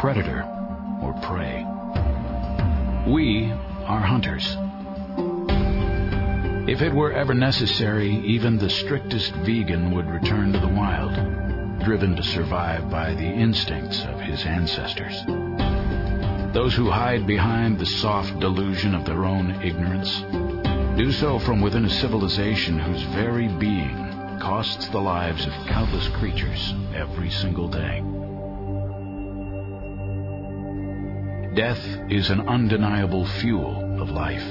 predator 0.00 0.42
or 1.02 1.12
prey. 1.22 1.64
We 3.06 3.52
are 3.52 4.00
hunters. 4.00 4.56
If 6.68 6.80
it 6.80 6.94
were 6.94 7.12
ever 7.12 7.34
necessary, 7.34 8.22
even 8.24 8.56
the 8.56 8.70
strictest 8.70 9.32
vegan 9.44 9.92
would 9.94 10.08
return 10.08 10.52
to 10.52 10.60
the 10.60 10.68
wild, 10.68 11.51
driven 11.84 12.16
to 12.16 12.22
survive 12.22 12.88
by 12.90 13.14
the 13.14 13.26
instincts 13.26 14.04
of 14.04 14.20
his 14.20 14.44
ancestors. 14.44 15.24
Those 16.52 16.74
who 16.74 16.90
hide 16.90 17.26
behind 17.26 17.78
the 17.78 17.86
soft 17.86 18.38
delusion 18.38 18.94
of 18.94 19.04
their 19.04 19.24
own 19.24 19.62
ignorance 19.62 20.20
do 20.96 21.10
so 21.12 21.38
from 21.38 21.60
within 21.60 21.84
a 21.84 21.90
civilization 21.90 22.78
whose 22.78 23.02
very 23.14 23.48
being 23.48 24.38
costs 24.38 24.88
the 24.88 25.00
lives 25.00 25.46
of 25.46 25.52
countless 25.66 26.08
creatures 26.08 26.74
every 26.94 27.30
single 27.30 27.68
day. 27.68 28.02
Death 31.54 31.84
is 32.10 32.30
an 32.30 32.48
undeniable 32.48 33.26
fuel 33.26 34.00
of 34.00 34.10
life. 34.10 34.44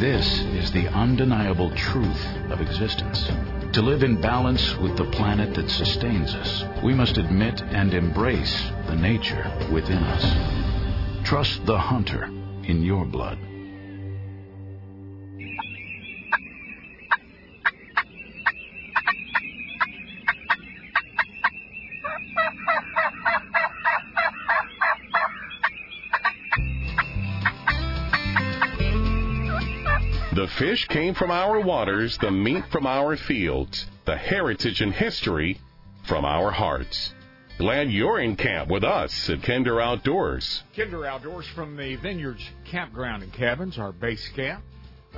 This 0.00 0.40
is 0.54 0.70
the 0.72 0.88
undeniable 0.88 1.70
truth 1.70 2.26
of 2.50 2.60
existence. 2.60 3.30
To 3.72 3.82
live 3.82 4.02
in 4.02 4.20
balance 4.20 4.74
with 4.78 4.96
the 4.96 5.04
planet 5.04 5.54
that 5.54 5.68
sustains 5.68 6.34
us, 6.34 6.64
we 6.82 6.94
must 6.94 7.18
admit 7.18 7.60
and 7.62 7.92
embrace 7.92 8.70
the 8.86 8.96
nature 8.96 9.52
within 9.70 9.98
us. 9.98 11.26
Trust 11.26 11.66
the 11.66 11.78
hunter 11.78 12.24
in 12.64 12.82
your 12.82 13.04
blood. 13.04 13.38
Fish 30.56 30.88
came 30.88 31.12
from 31.12 31.30
our 31.30 31.60
waters, 31.60 32.16
the 32.18 32.30
meat 32.30 32.64
from 32.70 32.86
our 32.86 33.14
fields, 33.16 33.86
the 34.06 34.16
heritage 34.16 34.80
and 34.80 34.92
history 34.92 35.60
from 36.04 36.24
our 36.24 36.50
hearts. 36.50 37.12
Glad 37.58 37.90
you're 37.90 38.20
in 38.20 38.36
camp 38.36 38.70
with 38.70 38.82
us 38.82 39.28
at 39.28 39.42
Kinder 39.42 39.80
Outdoors. 39.80 40.62
Kinder 40.74 41.04
Outdoors 41.04 41.46
from 41.48 41.76
the 41.76 41.96
Vineyards 41.96 42.42
Campground 42.64 43.22
and 43.22 43.32
Cabins, 43.34 43.78
our 43.78 43.92
base 43.92 44.26
camp, 44.28 44.62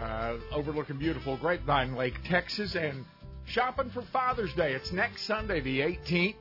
uh, 0.01 0.35
overlooking 0.53 0.97
beautiful 0.97 1.37
Grapevine 1.37 1.95
Lake, 1.95 2.17
Texas, 2.25 2.75
and 2.75 3.05
shopping 3.47 3.91
for 3.91 4.03
Father's 4.03 4.53
Day. 4.55 4.73
It's 4.73 4.93
next 4.93 5.23
Sunday, 5.23 5.61
the 5.61 5.81
18th. 5.81 6.35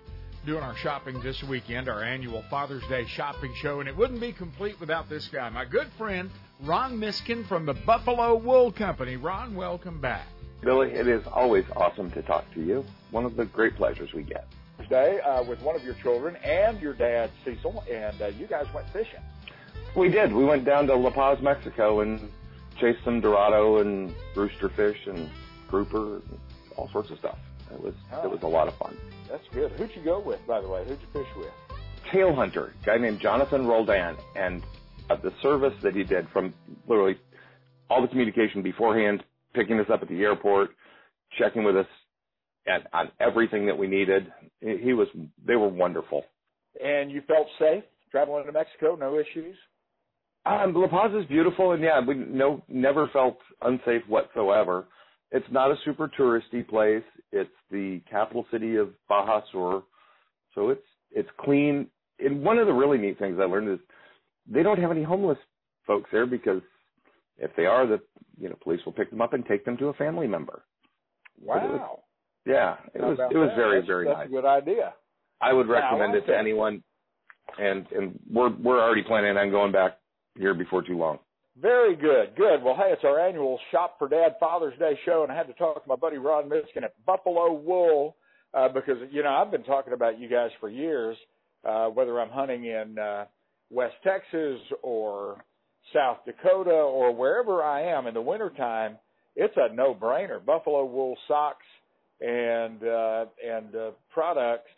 Doing 0.45 0.63
our 0.63 0.77
shopping 0.77 1.19
this 1.21 1.43
weekend, 1.43 1.89
our 1.89 2.03
annual 2.03 2.43
Father's 2.49 2.85
Day 2.87 3.05
shopping 3.05 3.53
show, 3.61 3.79
and 3.79 3.89
it 3.89 3.95
wouldn't 3.95 4.21
be 4.21 4.31
complete 4.31 4.79
without 4.79 5.09
this 5.09 5.27
guy, 5.27 5.49
my 5.49 5.65
good 5.65 5.87
friend 5.97 6.31
Ron 6.61 6.99
Miskin 6.99 7.45
from 7.47 7.65
the 7.65 7.73
Buffalo 7.73 8.35
Wool 8.35 8.71
Company. 8.71 9.15
Ron, 9.15 9.55
welcome 9.55 10.01
back. 10.01 10.25
Billy, 10.61 10.91
it 10.91 11.07
is 11.07 11.25
always 11.27 11.65
awesome 11.75 12.09
to 12.11 12.21
talk 12.23 12.51
to 12.55 12.61
you. 12.63 12.83
One 13.11 13.25
of 13.25 13.35
the 13.35 13.45
great 13.45 13.75
pleasures 13.75 14.13
we 14.13 14.23
get. 14.23 14.47
Day 14.89 15.19
uh, 15.19 15.43
with 15.43 15.61
one 15.61 15.75
of 15.75 15.83
your 15.83 15.95
children 15.95 16.35
and 16.37 16.79
your 16.79 16.93
dad, 16.93 17.29
Cecil, 17.43 17.83
and 17.91 18.19
uh, 18.21 18.27
you 18.27 18.47
guys 18.47 18.65
went 18.73 18.87
fishing. 18.89 19.19
We 19.95 20.07
did. 20.09 20.31
We 20.31 20.45
went 20.45 20.65
down 20.65 20.87
to 20.87 20.95
La 20.95 21.09
Paz, 21.09 21.39
Mexico, 21.41 21.99
and 22.01 22.31
chased 22.79 23.03
some 23.03 23.19
dorado 23.19 23.79
and 23.79 24.13
rooster 24.35 24.69
fish 24.69 24.97
and 25.07 25.29
grouper 25.67 26.17
and 26.17 26.39
all 26.77 26.89
sorts 26.91 27.09
of 27.11 27.17
stuff. 27.19 27.37
It 27.71 27.81
was 27.81 27.93
Oh. 28.13 28.23
it 28.23 28.31
was 28.31 28.41
a 28.43 28.47
lot 28.47 28.67
of 28.67 28.75
fun. 28.75 28.97
That's 29.29 29.43
good. 29.53 29.71
Who'd 29.73 29.91
you 29.95 30.01
go 30.03 30.19
with, 30.19 30.45
by 30.47 30.61
the 30.61 30.69
way? 30.69 30.85
Who'd 30.87 30.99
you 31.01 31.07
fish 31.11 31.27
with? 31.35 31.51
Tail 32.11 32.33
hunter, 32.33 32.73
guy 32.85 32.97
named 32.97 33.19
Jonathan 33.19 33.67
Roldan, 33.67 34.15
and 34.37 34.63
uh, 35.09 35.15
the 35.23 35.31
service 35.41 35.73
that 35.83 35.95
he 35.95 36.03
did 36.03 36.27
from 36.33 36.53
literally 36.87 37.17
all 37.89 38.01
the 38.01 38.07
communication 38.07 38.61
beforehand, 38.61 39.23
picking 39.53 39.79
us 39.79 39.87
up 39.91 40.01
at 40.01 40.09
the 40.09 40.21
airport, 40.21 40.71
checking 41.37 41.63
with 41.63 41.77
us 41.77 41.87
at, 42.67 42.87
on 42.93 43.11
everything 43.19 43.65
that 43.65 43.77
we 43.77 43.87
needed. 43.87 44.31
He 44.61 44.77
he 44.77 44.93
was, 44.93 45.07
they 45.45 45.55
were 45.55 45.69
wonderful. 45.69 46.23
And 46.83 47.11
you 47.11 47.21
felt 47.27 47.47
safe 47.59 47.83
traveling 48.11 48.45
to 48.45 48.51
Mexico? 48.51 48.95
No 48.95 49.19
issues? 49.19 49.55
Um, 50.45 50.73
La 50.73 50.87
Paz 50.87 51.11
is 51.13 51.25
beautiful, 51.27 51.73
and 51.73 51.83
yeah, 51.83 51.99
we 52.05 52.15
no 52.15 52.63
never 52.69 53.09
felt 53.11 53.37
unsafe 53.61 54.03
whatsoever. 54.07 54.85
It's 55.31 55.45
not 55.51 55.71
a 55.71 55.75
super 55.83 56.09
touristy 56.17 56.65
place. 56.65 57.03
It's 57.31 57.49
the 57.69 58.01
capital 58.09 58.45
city 58.49 58.77
of 58.77 58.89
Baja 59.09 59.41
Sur, 59.51 59.83
so 60.55 60.69
it's 60.69 60.85
it's 61.11 61.29
clean. 61.39 61.87
And 62.19 62.43
one 62.43 62.59
of 62.59 62.67
the 62.67 62.73
really 62.73 62.97
neat 62.97 63.19
things 63.19 63.37
I 63.39 63.43
learned 63.43 63.69
is 63.69 63.79
they 64.49 64.63
don't 64.63 64.79
have 64.79 64.91
any 64.91 65.03
homeless 65.03 65.37
folks 65.85 66.09
there 66.11 66.25
because 66.25 66.61
if 67.37 67.51
they 67.55 67.65
are, 67.65 67.85
the 67.87 67.99
you 68.39 68.49
know 68.49 68.55
police 68.63 68.81
will 68.85 68.93
pick 68.93 69.09
them 69.09 69.21
up 69.21 69.33
and 69.33 69.45
take 69.45 69.65
them 69.65 69.77
to 69.77 69.87
a 69.87 69.93
family 69.93 70.27
member. 70.27 70.63
But 71.45 71.63
it 71.63 71.69
was- 71.71 71.79
Wow. 71.79 71.99
yeah, 72.45 72.77
it 72.93 73.01
How 73.01 73.09
was 73.09 73.19
it 73.31 73.37
was 73.37 73.49
that? 73.49 73.55
very 73.55 73.69
That's- 73.81 73.87
very 73.87 74.05
that's 74.05 74.17
nice. 74.19 74.27
a 74.27 74.31
good 74.31 74.45
idea. 74.45 74.93
I 75.41 75.53
would 75.53 75.67
Yeah, 75.67 75.73
I 75.75 75.79
recommend 75.81 76.13
like 76.13 76.23
it 76.23 76.25
to 76.27 76.31
that. 76.31 76.39
anyone, 76.39 76.83
and 77.59 77.85
and 77.91 78.19
we're 78.31 78.49
we're 78.49 78.81
already 78.81 79.03
planning 79.03 79.37
on 79.37 79.51
going 79.51 79.71
back 79.71 79.97
here 80.37 80.53
before 80.53 80.81
too 80.81 80.97
long. 80.97 81.19
Very 81.57 81.95
good, 81.95 82.35
good. 82.35 82.61
Well, 82.63 82.75
hey, 82.75 82.91
it's 82.91 83.03
our 83.03 83.19
annual 83.19 83.59
Shop 83.71 83.97
for 83.97 84.07
Dad 84.07 84.35
Father's 84.39 84.77
Day 84.77 84.95
show, 85.05 85.23
and 85.23 85.31
I 85.31 85.35
had 85.35 85.47
to 85.47 85.53
talk 85.53 85.81
to 85.81 85.89
my 85.89 85.95
buddy 85.95 86.17
Ron 86.17 86.47
Miskin 86.47 86.83
at 86.83 86.93
Buffalo 87.05 87.51
Wool 87.53 88.15
uh, 88.53 88.69
because 88.69 88.97
you 89.11 89.23
know 89.23 89.33
I've 89.33 89.49
been 89.51 89.63
talking 89.63 89.93
about 89.93 90.19
you 90.19 90.27
guys 90.29 90.51
for 90.59 90.69
years. 90.69 91.17
Uh, 91.63 91.87
whether 91.89 92.19
I'm 92.21 92.29
hunting 92.29 92.65
in 92.65 92.97
uh, 92.99 93.25
West 93.69 93.95
Texas 94.03 94.59
or 94.81 95.43
South 95.93 96.17
Dakota 96.25 96.71
or 96.71 97.13
wherever 97.13 97.63
I 97.63 97.81
am 97.81 98.07
in 98.07 98.13
the 98.13 98.21
wintertime, 98.21 98.97
it's 99.35 99.53
a 99.57 99.73
no-brainer. 99.73 100.43
Buffalo 100.43 100.85
Wool 100.85 101.15
socks 101.27 101.65
and 102.19 102.83
uh, 102.83 103.25
and 103.45 103.75
uh, 103.75 103.91
products, 104.11 104.69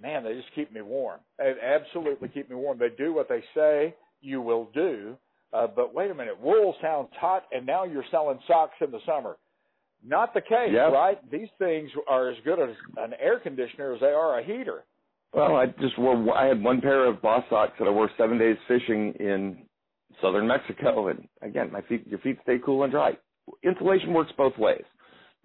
man, 0.00 0.24
they 0.24 0.34
just 0.34 0.52
keep 0.54 0.72
me 0.72 0.82
warm. 0.82 1.20
They 1.38 1.54
absolutely 1.62 2.28
keep 2.28 2.50
me 2.50 2.56
warm. 2.56 2.78
They 2.78 2.88
do 2.96 3.14
what 3.14 3.28
they 3.28 3.42
say 3.54 3.94
you 4.20 4.40
will 4.40 4.68
do. 4.74 5.16
Uh, 5.52 5.68
but 5.68 5.94
wait 5.94 6.10
a 6.10 6.14
minute, 6.14 6.38
wool 6.40 6.74
sounds 6.82 7.08
hot, 7.18 7.44
and 7.52 7.64
now 7.64 7.84
you're 7.84 8.04
selling 8.10 8.38
socks 8.48 8.74
in 8.80 8.90
the 8.90 8.98
summer. 9.06 9.36
Not 10.04 10.34
the 10.34 10.40
case, 10.40 10.72
Yep. 10.72 10.92
right? 10.92 11.30
These 11.30 11.48
things 11.58 11.88
are 12.08 12.28
as 12.28 12.36
good 12.44 12.58
as 12.58 12.76
an 12.96 13.14
air 13.20 13.38
conditioner 13.38 13.94
as 13.94 14.00
they 14.00 14.08
are 14.08 14.38
a 14.40 14.44
heater. 14.44 14.84
Well, 15.36 15.54
I 15.54 15.66
just 15.66 15.98
wore. 15.98 16.34
I 16.34 16.46
had 16.46 16.62
one 16.62 16.80
pair 16.80 17.04
of 17.04 17.20
Boss 17.20 17.44
socks 17.50 17.74
that 17.78 17.86
I 17.86 17.90
wore 17.90 18.08
seven 18.16 18.38
days 18.38 18.56
fishing 18.66 19.12
in 19.20 19.66
southern 20.22 20.46
Mexico, 20.46 21.08
and 21.08 21.28
again, 21.42 21.70
my 21.70 21.82
feet, 21.82 22.06
your 22.06 22.18
feet 22.20 22.38
stay 22.42 22.56
cool 22.64 22.84
and 22.84 22.90
dry. 22.90 23.12
Insulation 23.62 24.14
works 24.14 24.32
both 24.38 24.56
ways. 24.56 24.84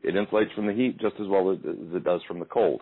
It 0.02 0.16
insulates 0.16 0.56
from 0.56 0.66
the 0.66 0.72
heat 0.72 0.98
just 0.98 1.16
as 1.20 1.28
well 1.28 1.52
as, 1.52 1.58
it 1.66 2.04
does 2.06 2.22
from 2.26 2.39
the 2.39 2.46
cold. 2.46 2.80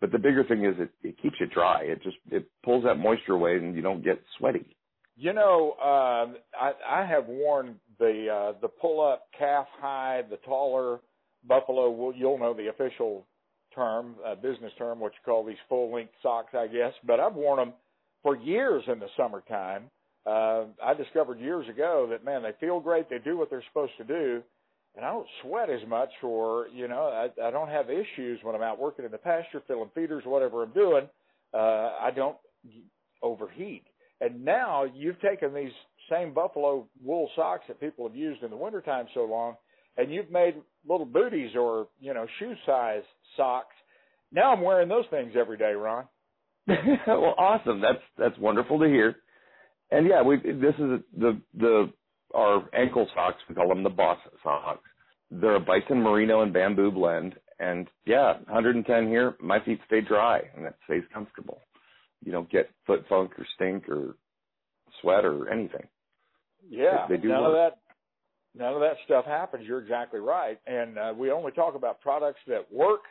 But 0.00 0.12
the 0.12 0.20
bigger 0.20 0.44
thing 0.44 0.64
is 0.64 0.76
it, 0.78 0.90
it 1.02 1.20
keeps 1.20 1.34
you 1.40 1.46
dry. 1.46 1.80
It 1.82 2.00
just 2.04 2.16
it 2.30 2.48
pulls 2.64 2.84
that 2.84 2.94
moisture 2.94 3.32
away, 3.32 3.56
and 3.56 3.74
you 3.74 3.82
don't 3.82 4.04
get 4.04 4.22
sweaty. 4.38 4.76
You 5.16 5.32
know, 5.32 5.72
um, 5.72 6.36
I, 6.56 6.74
I 6.88 7.04
have 7.06 7.26
worn 7.26 7.80
the 7.98 8.28
uh, 8.30 8.60
the 8.60 8.68
pull 8.68 9.04
up 9.04 9.24
calf 9.36 9.66
hide, 9.80 10.26
the 10.30 10.36
taller 10.36 11.00
buffalo 11.44 11.90
wool. 11.90 12.14
You'll 12.14 12.38
know 12.38 12.54
the 12.54 12.68
official 12.68 13.26
term, 13.76 14.16
uh, 14.26 14.34
business 14.34 14.72
term, 14.78 14.98
what 14.98 15.12
you 15.12 15.18
call 15.24 15.44
these 15.44 15.56
full 15.68 15.92
length 15.94 16.12
socks, 16.22 16.54
I 16.54 16.66
guess. 16.66 16.92
But 17.06 17.20
I've 17.20 17.34
worn 17.34 17.58
them 17.58 17.74
for 18.22 18.36
years 18.36 18.82
in 18.88 18.98
the 18.98 19.06
summertime. 19.16 19.84
Uh, 20.26 20.64
I 20.84 20.94
discovered 20.94 21.38
years 21.38 21.68
ago 21.68 22.08
that 22.10 22.24
man, 22.24 22.42
they 22.42 22.52
feel 22.58 22.80
great. 22.80 23.08
They 23.08 23.18
do 23.18 23.36
what 23.36 23.50
they're 23.50 23.62
supposed 23.68 23.92
to 23.98 24.04
do, 24.04 24.42
and 24.96 25.04
I 25.04 25.12
don't 25.12 25.28
sweat 25.42 25.70
as 25.70 25.86
much, 25.86 26.10
or 26.24 26.66
you 26.74 26.88
know, 26.88 27.04
I, 27.04 27.46
I 27.46 27.52
don't 27.52 27.68
have 27.68 27.90
issues 27.90 28.40
when 28.42 28.56
I'm 28.56 28.62
out 28.62 28.80
working 28.80 29.04
in 29.04 29.12
the 29.12 29.18
pasture, 29.18 29.62
filling 29.68 29.90
feeders, 29.94 30.24
whatever 30.26 30.64
I'm 30.64 30.72
doing. 30.72 31.08
Uh, 31.54 31.92
I 32.00 32.10
don't 32.14 32.36
overheat. 33.22 33.84
And 34.20 34.44
now 34.44 34.84
you've 34.84 35.20
taken 35.20 35.54
these 35.54 35.72
same 36.10 36.32
buffalo 36.32 36.86
wool 37.04 37.30
socks 37.36 37.64
that 37.68 37.80
people 37.80 38.06
have 38.08 38.16
used 38.16 38.42
in 38.42 38.50
the 38.50 38.56
wintertime 38.56 39.06
so 39.14 39.24
long, 39.24 39.56
and 39.96 40.12
you've 40.12 40.30
made 40.30 40.54
little 40.88 41.06
booties 41.06 41.50
or, 41.56 41.88
you 42.00 42.14
know, 42.14 42.26
shoe 42.38 42.54
size 42.64 43.02
socks. 43.36 43.74
Now 44.32 44.52
I'm 44.52 44.62
wearing 44.62 44.88
those 44.88 45.06
things 45.10 45.32
every 45.38 45.56
day, 45.56 45.72
Ron. 45.72 46.04
well, 46.66 47.34
awesome. 47.38 47.80
That's 47.80 48.02
that's 48.18 48.38
wonderful 48.38 48.78
to 48.80 48.86
hear. 48.86 49.16
And 49.90 50.06
yeah, 50.08 50.22
we 50.22 50.36
this 50.36 50.74
is 50.78 51.00
the 51.16 51.40
the 51.56 51.92
our 52.34 52.68
ankle 52.74 53.06
socks. 53.14 53.38
We 53.48 53.54
call 53.54 53.68
them 53.68 53.84
the 53.84 53.90
Boss 53.90 54.18
socks. 54.42 54.80
They're 55.30 55.56
a 55.56 55.60
bison 55.60 56.02
merino 56.02 56.42
and 56.42 56.52
bamboo 56.52 56.90
blend. 56.90 57.34
And 57.58 57.88
yeah, 58.04 58.34
110 58.48 59.08
here. 59.08 59.36
My 59.40 59.60
feet 59.64 59.80
stay 59.86 60.00
dry 60.00 60.40
and 60.56 60.66
it 60.66 60.74
stays 60.84 61.04
comfortable. 61.14 61.60
You 62.24 62.32
don't 62.32 62.50
get 62.50 62.70
foot 62.86 63.04
funk 63.08 63.32
or 63.38 63.46
stink 63.54 63.88
or 63.88 64.16
sweat 65.00 65.24
or 65.24 65.48
anything. 65.48 65.86
Yeah, 66.68 67.06
They- 67.08 67.16
they 67.16 67.22
do 67.22 67.28
none 67.28 67.44
of 67.44 67.52
that. 67.52 67.78
None 68.58 68.72
of 68.72 68.80
that 68.80 68.96
stuff 69.04 69.24
happens. 69.26 69.66
You're 69.66 69.80
exactly 69.80 70.20
right. 70.20 70.58
And 70.66 70.98
uh, 70.98 71.12
we 71.16 71.30
only 71.30 71.52
talk 71.52 71.74
about 71.74 72.00
products 72.00 72.40
that 72.48 72.72
work 72.72 73.02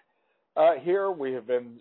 uh, 0.57 0.73
here. 0.81 1.11
We 1.11 1.33
have 1.33 1.45
been 1.45 1.79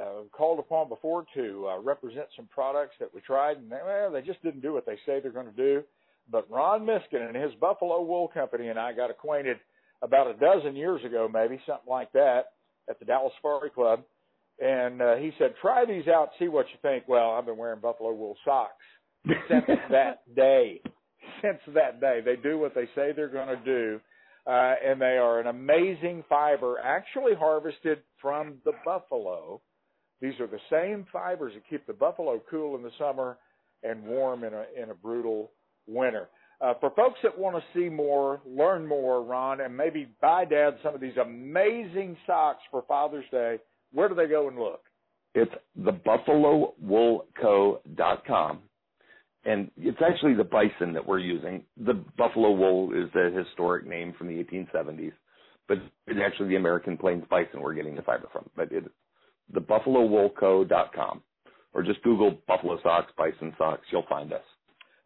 uh, 0.00 0.22
called 0.30 0.58
upon 0.58 0.88
before 0.88 1.24
to 1.34 1.68
uh, 1.68 1.80
represent 1.80 2.26
some 2.36 2.46
products 2.46 2.94
that 3.00 3.12
we 3.12 3.20
tried, 3.20 3.56
and 3.56 3.70
they, 3.70 3.78
well, 3.84 4.12
they 4.12 4.22
just 4.22 4.42
didn't 4.42 4.60
do 4.62 4.72
what 4.72 4.86
they 4.86 4.96
say 5.04 5.20
they're 5.20 5.32
going 5.32 5.46
to 5.46 5.52
do. 5.52 5.82
But 6.30 6.48
Ron 6.50 6.86
Miskin 6.86 7.22
and 7.22 7.36
his 7.36 7.52
Buffalo 7.60 8.00
Wool 8.02 8.28
Company 8.28 8.68
and 8.68 8.78
I 8.78 8.92
got 8.92 9.10
acquainted 9.10 9.58
about 10.02 10.28
a 10.28 10.34
dozen 10.34 10.76
years 10.76 11.04
ago, 11.04 11.28
maybe 11.32 11.60
something 11.66 11.90
like 11.90 12.12
that, 12.12 12.52
at 12.88 12.98
the 12.98 13.04
Dallas 13.04 13.32
Safari 13.36 13.70
Club. 13.70 14.02
And 14.60 15.02
uh, 15.02 15.16
he 15.16 15.32
said, 15.38 15.54
"Try 15.60 15.84
these 15.84 16.06
out, 16.06 16.30
see 16.38 16.48
what 16.48 16.66
you 16.68 16.78
think." 16.82 17.08
Well, 17.08 17.32
I've 17.32 17.46
been 17.46 17.56
wearing 17.56 17.80
buffalo 17.80 18.12
wool 18.12 18.36
socks 18.44 18.72
since 19.48 19.64
that 19.90 20.22
day. 20.36 20.80
Since 21.42 21.60
that 21.74 22.00
day, 22.00 22.20
they 22.24 22.36
do 22.36 22.58
what 22.58 22.74
they 22.74 22.86
say 22.94 23.12
they're 23.14 23.28
going 23.28 23.48
to 23.48 23.64
do, 23.64 24.00
uh, 24.46 24.74
and 24.84 25.00
they 25.00 25.18
are 25.18 25.40
an 25.40 25.46
amazing 25.46 26.24
fiber, 26.28 26.78
actually 26.82 27.34
harvested 27.34 27.98
from 28.20 28.54
the 28.64 28.72
buffalo. 28.84 29.60
These 30.20 30.38
are 30.40 30.46
the 30.46 30.60
same 30.70 31.06
fibers 31.12 31.54
that 31.54 31.62
keep 31.68 31.86
the 31.86 31.92
buffalo 31.92 32.40
cool 32.50 32.76
in 32.76 32.82
the 32.82 32.90
summer 32.98 33.38
and 33.82 34.02
warm 34.04 34.44
in 34.44 34.54
a 34.54 34.64
in 34.80 34.90
a 34.90 34.94
brutal 34.94 35.50
winter. 35.86 36.28
Uh, 36.60 36.74
for 36.78 36.90
folks 36.90 37.18
that 37.24 37.36
want 37.36 37.56
to 37.56 37.62
see 37.74 37.88
more, 37.88 38.40
learn 38.46 38.86
more, 38.86 39.24
Ron, 39.24 39.62
and 39.62 39.76
maybe 39.76 40.06
buy 40.20 40.44
Dad 40.44 40.78
some 40.84 40.94
of 40.94 41.00
these 41.00 41.16
amazing 41.20 42.16
socks 42.24 42.62
for 42.70 42.84
Father's 42.86 43.24
Day, 43.32 43.58
where 43.92 44.08
do 44.08 44.14
they 44.14 44.28
go 44.28 44.46
and 44.46 44.56
look? 44.56 44.82
It's 45.34 45.50
thebuffalowoolco.com. 45.80 48.58
And 49.44 49.70
it's 49.76 49.98
actually 50.06 50.34
the 50.34 50.44
bison 50.44 50.92
that 50.92 51.06
we're 51.06 51.18
using. 51.18 51.64
The 51.76 51.94
buffalo 52.16 52.52
wool 52.52 52.92
is 52.92 53.10
the 53.12 53.30
historic 53.36 53.86
name 53.86 54.14
from 54.16 54.28
the 54.28 54.44
1870s, 54.44 55.12
but 55.66 55.78
it's 56.06 56.20
actually 56.24 56.50
the 56.50 56.56
American 56.56 56.96
Plains 56.96 57.24
bison 57.28 57.60
we're 57.60 57.74
getting 57.74 57.96
the 57.96 58.02
fiber 58.02 58.28
from. 58.32 58.48
But 58.56 58.68
it's 58.70 58.86
the 59.52 59.60
thebuffalowoolco.com. 59.60 61.22
Or 61.74 61.82
just 61.82 62.02
Google 62.02 62.38
buffalo 62.46 62.78
socks, 62.82 63.10
bison 63.16 63.54
socks. 63.56 63.86
You'll 63.90 64.04
find 64.08 64.30
us. 64.32 64.42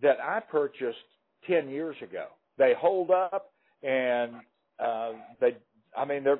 that 0.00 0.18
I 0.22 0.38
purchased 0.38 0.98
ten 1.44 1.68
years 1.68 1.96
ago. 2.00 2.26
They 2.58 2.74
hold 2.78 3.10
up, 3.10 3.50
and 3.82 4.34
uh, 4.78 5.14
they. 5.40 5.56
I 5.96 6.04
mean, 6.04 6.22
they're 6.22 6.38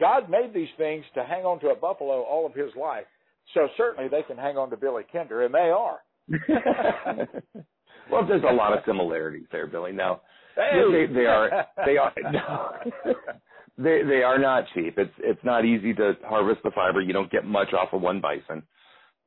God 0.00 0.30
made 0.30 0.54
these 0.54 0.68
things 0.78 1.04
to 1.14 1.24
hang 1.24 1.44
on 1.44 1.60
to 1.60 1.68
a 1.68 1.76
buffalo 1.76 2.22
all 2.22 2.46
of 2.46 2.54
his 2.54 2.70
life. 2.74 3.04
So 3.52 3.68
certainly 3.76 4.08
they 4.08 4.22
can 4.22 4.38
hang 4.38 4.56
on 4.56 4.70
to 4.70 4.78
Billy 4.78 5.02
Kinder, 5.12 5.44
and 5.44 5.54
they 5.54 5.70
are. 5.70 5.98
well, 8.10 8.26
there's 8.26 8.44
a 8.48 8.54
lot 8.54 8.72
of 8.72 8.78
similarities 8.86 9.44
there, 9.52 9.66
Billy. 9.66 9.92
Now, 9.92 10.22
they, 10.56 11.06
they 11.12 11.26
are 11.26 11.66
they 11.84 11.98
are 11.98 12.12
no, 12.32 13.12
they 13.76 14.02
they 14.02 14.22
are 14.22 14.38
not 14.38 14.64
cheap. 14.74 14.98
It's 14.98 15.14
it's 15.18 15.44
not 15.44 15.64
easy 15.64 15.94
to 15.94 16.14
harvest 16.24 16.62
the 16.62 16.70
fiber. 16.70 17.00
You 17.00 17.12
don't 17.12 17.30
get 17.30 17.44
much 17.44 17.72
off 17.72 17.92
of 17.92 18.02
one 18.02 18.20
bison, 18.20 18.62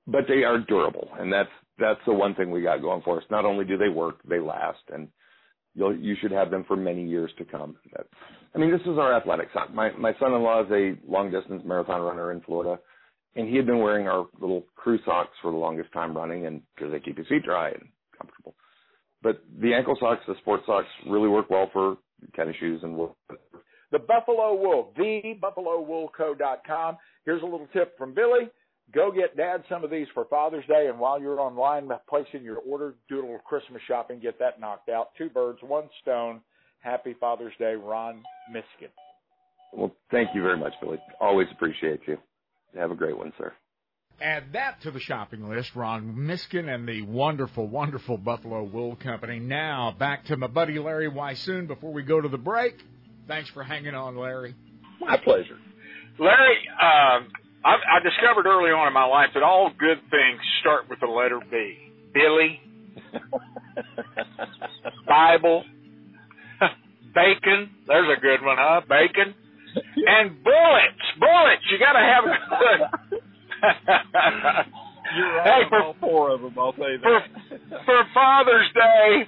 but 0.06 0.22
they 0.28 0.44
are 0.44 0.60
durable, 0.60 1.10
and 1.20 1.32
that's 1.32 1.50
that's 1.78 2.00
the 2.06 2.14
one 2.14 2.36
thing 2.36 2.52
we 2.52 2.62
got 2.62 2.82
going 2.82 3.02
for 3.04 3.18
us. 3.18 3.24
Not 3.30 3.46
only 3.46 3.66
do 3.66 3.78
they 3.78 3.90
work, 3.90 4.20
they 4.28 4.40
last, 4.40 4.80
and 4.94 5.10
you'll 5.76 5.96
you 5.96 6.16
should 6.22 6.32
have 6.32 6.50
them 6.50 6.64
for 6.68 6.78
many 6.78 7.06
years 7.06 7.32
to 7.38 7.46
come. 7.46 7.76
That's, 7.96 8.08
I 8.56 8.58
mean, 8.58 8.72
this 8.72 8.82
is 8.82 8.98
our 8.98 9.16
athletic 9.16 9.50
sock. 9.54 9.74
My 9.74 9.92
my 9.92 10.14
son-in-law 10.20 10.66
is 10.66 10.72
a 10.72 11.12
long 11.12 11.30
distance 11.30 11.64
marathon 11.66 12.02
runner 12.02 12.32
in 12.32 12.42
Florida, 12.42 12.80
and 13.36 13.50
he 13.50 13.58
had 13.58 13.66
been 13.66 13.80
wearing 13.80 14.08
our 14.08 14.28
little 14.40 14.64
crew 14.76 15.00
socks 15.06 15.36
for 15.42 15.52
the 15.52 15.58
longest 15.58 15.92
time 15.92 16.16
running, 16.16 16.46
and 16.46 16.62
because 16.76 16.92
they 16.92 17.00
keep 17.00 17.18
his 17.18 17.28
feet 17.28 17.44
dry 17.44 17.70
and 17.70 17.90
comfortable. 18.18 18.56
But 19.22 19.44
the 19.60 19.74
ankle 19.74 19.98
socks, 20.00 20.22
the 20.28 20.36
sports 20.40 20.64
socks, 20.66 20.88
really 21.08 21.28
work 21.28 21.50
well 21.50 21.70
for 21.74 21.98
tennis 22.36 22.56
shoes 22.60 22.82
and 22.84 22.96
wool. 22.96 23.18
The 23.92 24.00
Buffalo 24.00 24.56
Wool, 24.56 24.94
thebuffalowoolco.com. 24.98 26.98
Here's 27.26 27.42
a 27.42 27.46
little 27.46 27.68
tip 27.74 27.98
from 27.98 28.14
Billy. 28.14 28.50
Go 28.94 29.12
get 29.12 29.36
Dad 29.36 29.64
some 29.70 29.84
of 29.84 29.90
these 29.90 30.08
for 30.14 30.26
Father's 30.26 30.66
Day, 30.66 30.88
and 30.88 31.00
while 31.00 31.20
you're 31.20 31.40
online 31.40 31.90
placing 32.10 32.44
your 32.44 32.58
order, 32.58 32.96
do 33.10 33.20
a 33.20 33.22
little 33.22 33.40
Christmas 33.40 33.82
shopping, 33.88 34.20
get 34.20 34.40
that 34.40 34.60
knocked 34.60 34.90
out. 34.90 35.10
Two 35.18 35.30
birds, 35.30 35.60
one 35.62 35.90
stone. 36.02 36.42
Happy 36.80 37.16
Father's 37.20 37.54
Day, 37.60 37.76
Ron 37.76 38.24
Miskin. 38.52 38.90
Well, 39.74 39.92
thank 40.12 40.30
you 40.34 40.42
very 40.42 40.58
much, 40.58 40.74
Billy. 40.82 40.98
Always 41.20 41.48
appreciate 41.52 42.02
you. 42.08 42.18
Have 42.76 42.92
a 42.92 42.96
great 42.96 43.18
one, 43.18 43.34
sir. 43.38 43.54
Add 44.22 44.54
that 44.54 44.82
to 44.82 44.92
the 44.92 45.00
shopping 45.00 45.48
list, 45.48 45.76
Ron 45.76 46.26
Miskin 46.26 46.74
and 46.74 46.88
the 46.88 47.04
wonderful, 47.04 47.68
wonderful 47.68 48.18
Buffalo 48.18 48.64
Wool 48.64 48.96
Company. 48.96 49.40
Now, 49.40 49.94
back 49.98 50.26
to 50.26 50.38
my 50.38 50.48
buddy 50.48 50.80
Larry 50.80 51.10
Weishuhn 51.10 51.68
before 51.68 51.94
we 51.94 52.04
go 52.04 52.20
to 52.20 52.28
the 52.28 52.38
break. 52.38 52.78
Thanks 53.28 53.50
for 53.54 53.64
hanging 53.64 53.96
on, 53.96 54.18
Larry. 54.18 54.56
My 55.00 55.18
pleasure. 55.18 55.58
Larry, 56.20 56.58
um, 56.82 57.28
I, 57.64 57.76
I 57.76 58.00
discovered 58.04 58.48
early 58.48 58.72
on 58.72 58.88
in 58.88 58.94
my 58.94 59.06
life 59.06 59.30
that 59.34 59.44
all 59.44 59.72
good 59.78 60.00
things 60.10 60.40
start 60.62 60.90
with 60.90 61.00
the 61.00 61.08
letter 61.08 61.40
B. 61.52 61.78
Billy, 62.14 62.62
Bible, 65.08 65.64
bacon. 67.14 67.70
There's 67.86 68.18
a 68.18 68.22
good 68.22 68.44
one, 68.44 68.58
huh? 68.60 68.82
Bacon. 68.88 69.36
And 69.76 70.44
bullets. 70.44 71.06
Bullets. 71.20 71.64
You 71.70 71.78
got 71.78 71.94
to 71.94 72.00
have 72.00 72.24
a 72.26 72.38
good. 72.58 72.80
You're 75.16 75.36
right 75.38 75.64
hey, 75.64 75.70
for, 75.70 75.82
all 75.84 75.96
four 76.00 76.32
of 76.32 76.42
them, 76.42 76.54
I'll 76.58 76.74
tell 76.74 76.92
you 76.92 77.00
for, 77.00 77.22
that. 77.22 77.86
for 77.86 78.04
Father's 78.14 78.68
Day, 78.74 79.28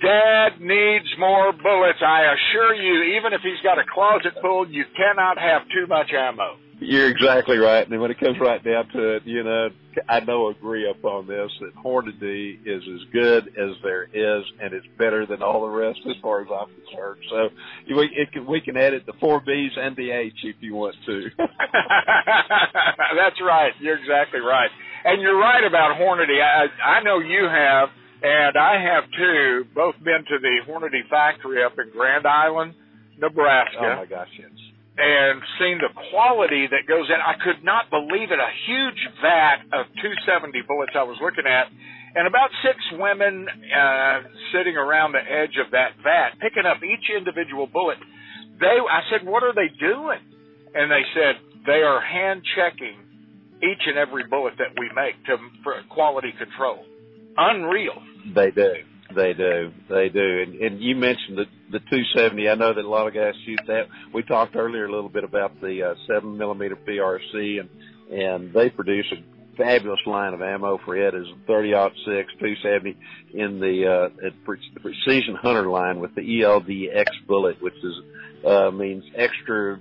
Dad 0.00 0.60
needs 0.60 1.06
more 1.18 1.52
bullets. 1.52 1.98
I 2.04 2.34
assure 2.34 2.74
you, 2.74 3.18
even 3.18 3.32
if 3.32 3.40
he's 3.42 3.60
got 3.62 3.78
a 3.78 3.84
closet 3.92 4.34
full, 4.40 4.68
you 4.68 4.84
cannot 4.96 5.38
have 5.38 5.62
too 5.74 5.86
much 5.86 6.10
ammo. 6.12 6.56
You're 6.78 7.08
exactly 7.08 7.56
right. 7.56 7.88
And 7.88 8.00
when 8.00 8.10
it 8.10 8.20
comes 8.20 8.38
right 8.38 8.62
down 8.62 8.88
to 8.88 9.16
it, 9.16 9.22
you 9.24 9.42
know, 9.42 9.70
I 10.10 10.20
know 10.20 10.48
agree 10.48 10.90
upon 10.90 11.26
this 11.26 11.50
that 11.60 11.74
Hornady 11.74 12.58
is 12.66 12.82
as 12.82 13.12
good 13.12 13.48
as 13.48 13.76
there 13.82 14.04
is, 14.04 14.44
and 14.60 14.74
it's 14.74 14.86
better 14.98 15.24
than 15.24 15.42
all 15.42 15.62
the 15.62 15.72
rest 15.72 16.00
as 16.06 16.16
far 16.20 16.42
as 16.42 16.48
I'm 16.52 16.68
concerned. 16.84 17.22
So 17.30 17.48
we 17.96 18.10
it 18.14 18.30
can, 18.32 18.46
we 18.46 18.60
can 18.60 18.76
add 18.76 18.92
it 18.92 19.06
the 19.06 19.14
four 19.20 19.40
B's 19.40 19.72
and 19.76 19.96
the 19.96 20.10
H 20.10 20.34
if 20.44 20.56
you 20.60 20.74
want 20.74 20.96
to. 21.06 21.30
That's 21.38 23.40
right. 23.40 23.72
You're 23.80 23.98
exactly 23.98 24.40
right. 24.40 24.70
And 25.04 25.22
you're 25.22 25.38
right 25.38 25.64
about 25.64 25.96
Hornady. 25.96 26.42
I, 26.42 26.66
I 26.84 27.02
know 27.02 27.20
you 27.20 27.48
have, 27.48 27.88
and 28.22 28.56
I 28.56 28.80
have 28.80 29.04
too, 29.12 29.64
both 29.74 29.94
been 30.02 30.24
to 30.28 30.36
the 30.40 30.64
Hornady 30.68 31.04
factory 31.08 31.62
up 31.62 31.78
in 31.78 31.90
Grand 31.92 32.26
Island, 32.26 32.74
Nebraska. 33.18 33.80
oh 33.80 33.96
my 34.02 34.06
gosh, 34.06 34.28
yes. 34.38 34.50
and 34.96 35.40
seen 35.60 35.78
the 35.78 35.92
quality 36.10 36.66
that 36.68 36.88
goes 36.88 37.08
in. 37.08 37.16
I 37.20 37.36
could 37.44 37.64
not 37.64 37.88
believe 37.90 38.32
it. 38.32 38.40
A 38.40 38.52
huge 38.66 39.02
vat 39.20 39.64
of 39.72 39.86
270 40.00 40.64
bullets 40.68 40.92
I 40.96 41.04
was 41.04 41.16
looking 41.20 41.44
at, 41.44 41.68
and 42.16 42.26
about 42.26 42.48
six 42.64 42.80
women 42.96 43.44
uh, 43.48 44.16
sitting 44.56 44.76
around 44.76 45.12
the 45.12 45.20
edge 45.20 45.60
of 45.60 45.72
that 45.72 46.00
vat, 46.00 46.40
picking 46.40 46.64
up 46.64 46.80
each 46.80 47.12
individual 47.12 47.68
bullet. 47.68 48.00
They, 48.56 48.72
I 48.80 49.04
said, 49.12 49.28
what 49.28 49.44
are 49.44 49.52
they 49.52 49.68
doing? 49.76 50.24
And 50.72 50.88
they 50.88 51.04
said 51.12 51.36
they 51.68 51.84
are 51.84 52.00
hand 52.00 52.40
checking 52.56 52.96
each 53.60 53.84
and 53.84 53.96
every 53.96 54.24
bullet 54.24 54.54
that 54.56 54.72
we 54.80 54.88
make 54.96 55.16
to 55.28 55.36
for 55.62 55.76
quality 55.88 56.32
control. 56.38 56.84
Unreal. 57.36 58.02
They 58.34 58.50
do. 58.50 58.72
They 59.14 59.32
do. 59.34 59.72
They 59.88 60.08
do. 60.08 60.42
And, 60.42 60.54
and 60.60 60.80
you 60.80 60.96
mentioned 60.96 61.38
the 61.38 61.44
the 61.70 61.78
270. 61.78 62.48
I 62.48 62.54
know 62.54 62.72
that 62.74 62.84
a 62.84 62.88
lot 62.88 63.06
of 63.06 63.14
guys 63.14 63.34
shoot 63.44 63.60
that. 63.66 63.86
We 64.14 64.22
talked 64.22 64.56
earlier 64.56 64.86
a 64.86 64.92
little 64.92 65.08
bit 65.08 65.24
about 65.24 65.60
the 65.60 65.82
uh, 65.82 65.94
seven 66.06 66.36
millimeter 66.36 66.76
PRC, 66.76 67.60
and 67.60 67.68
and 68.10 68.52
they 68.52 68.70
produce 68.70 69.06
a 69.12 69.56
fabulous 69.56 70.00
line 70.06 70.34
of 70.34 70.42
ammo 70.42 70.78
for 70.84 70.96
it. 70.96 71.14
Is 71.14 71.26
30 71.46 71.72
six 72.04 72.32
270 72.38 72.96
in 73.34 73.60
the 73.60 74.10
uh, 74.24 74.30
Pre- 74.44 74.58
Precision 74.80 75.34
Hunter 75.34 75.68
line 75.68 76.00
with 76.00 76.14
the 76.14 76.22
ELDX 76.22 77.06
bullet, 77.26 77.60
which 77.62 77.74
is 77.74 77.94
uh, 78.46 78.70
means 78.70 79.04
extra 79.16 79.78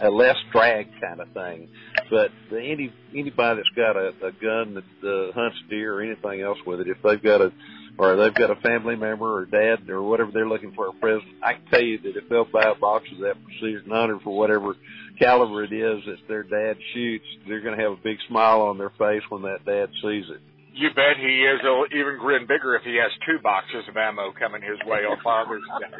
a 0.00 0.10
less 0.10 0.36
drag 0.52 0.88
kind 1.00 1.20
of 1.20 1.28
thing. 1.32 1.68
But 2.10 2.30
any 2.52 2.92
anybody 3.14 3.60
that's 3.60 3.76
got 3.76 3.96
a, 3.96 4.08
a 4.26 4.32
gun 4.32 4.74
that 4.74 5.08
uh, 5.08 5.32
hunts 5.32 5.58
deer 5.68 5.94
or 5.94 6.02
anything 6.02 6.40
else 6.40 6.58
with 6.66 6.80
it, 6.80 6.88
if 6.88 6.98
they've 7.02 7.22
got 7.22 7.40
a 7.40 7.52
or 7.98 8.16
they've 8.16 8.34
got 8.34 8.50
a 8.50 8.56
family 8.56 8.96
member 8.96 9.36
or 9.36 9.44
dad 9.46 9.88
or 9.90 10.02
whatever 10.02 10.30
they're 10.32 10.48
looking 10.48 10.72
for 10.72 10.88
a 10.88 10.92
present, 10.92 11.30
I 11.42 11.54
can 11.54 11.64
tell 11.70 11.82
you 11.82 11.98
that 11.98 12.16
if 12.16 12.28
they'll 12.28 12.44
buy 12.44 12.70
a 12.70 12.74
box 12.74 13.06
of 13.12 13.18
that 13.18 13.36
Precision 13.44 13.90
Hunter 13.90 14.18
for 14.24 14.36
whatever 14.36 14.74
caliber 15.18 15.64
it 15.64 15.72
is 15.72 16.02
that 16.06 16.16
their 16.26 16.42
dad 16.42 16.78
shoots, 16.94 17.26
they're 17.46 17.60
going 17.60 17.76
to 17.76 17.82
have 17.82 17.92
a 17.92 18.02
big 18.02 18.16
smile 18.28 18.62
on 18.62 18.78
their 18.78 18.90
face 18.90 19.22
when 19.28 19.42
that 19.42 19.64
dad 19.66 19.90
sees 20.02 20.24
it. 20.30 20.40
You 20.72 20.88
bet 20.94 21.18
he 21.18 21.42
is. 21.44 21.60
He'll 21.62 21.86
even 21.90 22.16
grin 22.18 22.46
bigger 22.46 22.76
if 22.76 22.82
he 22.82 22.94
has 22.96 23.10
two 23.26 23.42
boxes 23.42 23.84
of 23.88 23.96
ammo 23.96 24.32
coming 24.38 24.62
his 24.62 24.78
way 24.86 25.02
on 25.02 25.18
Father's 25.22 25.66
Day. 25.82 25.92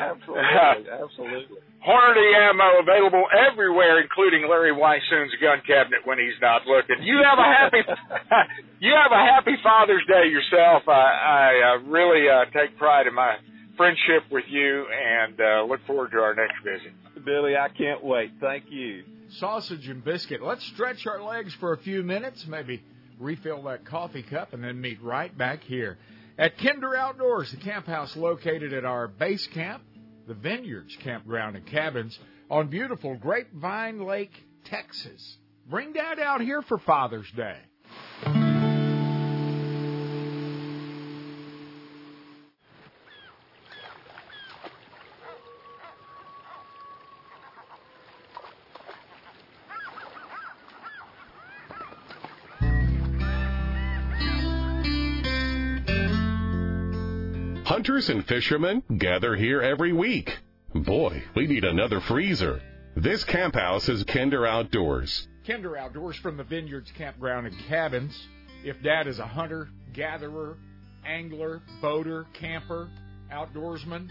absolutely, 0.00 0.88
absolutely. 0.88 1.58
Hornady 1.84 2.28
ammo 2.34 2.80
available 2.80 3.24
everywhere, 3.30 4.00
including 4.00 4.48
Larry 4.48 4.72
Weishuhn's 4.72 5.34
gun 5.40 5.60
cabinet 5.66 6.00
when 6.04 6.18
he's 6.18 6.36
not 6.40 6.66
looking. 6.66 7.04
You 7.04 7.20
have 7.22 7.38
a 7.38 7.48
happy, 7.48 7.82
you 8.80 8.92
have 8.96 9.12
a 9.12 9.22
happy 9.22 9.54
Father's 9.62 10.04
Day 10.08 10.28
yourself. 10.32 10.88
I, 10.88 10.90
I 10.90 11.76
uh, 11.76 11.88
really 11.88 12.28
uh, 12.28 12.50
take 12.50 12.76
pride 12.78 13.06
in 13.06 13.14
my 13.14 13.36
friendship 13.76 14.24
with 14.30 14.44
you, 14.48 14.86
and 14.90 15.38
uh, 15.40 15.64
look 15.64 15.80
forward 15.86 16.10
to 16.10 16.18
our 16.18 16.34
next 16.34 16.56
visit. 16.64 16.92
Billy, 17.24 17.54
I 17.56 17.68
can't 17.68 18.02
wait. 18.02 18.32
Thank 18.40 18.64
you. 18.68 19.04
Sausage 19.30 19.88
and 19.88 20.04
biscuit. 20.04 20.42
Let's 20.42 20.64
stretch 20.66 21.06
our 21.06 21.22
legs 21.22 21.54
for 21.54 21.72
a 21.72 21.78
few 21.78 22.02
minutes, 22.02 22.46
maybe 22.46 22.82
refill 23.18 23.62
that 23.64 23.84
coffee 23.84 24.22
cup, 24.22 24.52
and 24.52 24.62
then 24.62 24.80
meet 24.80 25.02
right 25.02 25.36
back 25.36 25.62
here 25.64 25.98
at 26.38 26.56
Kinder 26.58 26.94
Outdoors, 26.94 27.50
the 27.50 27.56
camp 27.56 27.86
house 27.86 28.16
located 28.16 28.72
at 28.72 28.84
our 28.84 29.08
base 29.08 29.46
camp, 29.48 29.82
the 30.26 30.34
Vineyards 30.34 30.96
Campground 31.00 31.56
and 31.56 31.66
Cabins 31.66 32.18
on 32.48 32.68
beautiful 32.68 33.16
Grapevine 33.16 34.04
Lake, 34.04 34.32
Texas. 34.64 35.36
Bring 35.68 35.92
Dad 35.92 36.18
out 36.20 36.40
here 36.40 36.62
for 36.62 36.78
Father's 36.78 37.30
Day. 37.32 38.47
Hunters 57.78 58.08
and 58.08 58.26
fishermen 58.26 58.82
gather 58.98 59.36
here 59.36 59.62
every 59.62 59.92
week. 59.92 60.36
Boy, 60.74 61.22
we 61.36 61.46
need 61.46 61.62
another 61.62 62.00
freezer. 62.00 62.60
This 62.96 63.22
camp 63.22 63.54
house 63.54 63.88
is 63.88 64.02
Kinder 64.02 64.44
Outdoors. 64.44 65.28
Kinder 65.46 65.76
Outdoors 65.76 66.16
from 66.16 66.36
the 66.36 66.42
Vineyards 66.42 66.90
Campground 66.98 67.46
and 67.46 67.56
Cabins. 67.68 68.20
If 68.64 68.82
dad 68.82 69.06
is 69.06 69.20
a 69.20 69.26
hunter, 69.28 69.68
gatherer, 69.92 70.56
angler, 71.06 71.62
boater, 71.80 72.26
camper, 72.32 72.88
outdoorsman, 73.32 74.08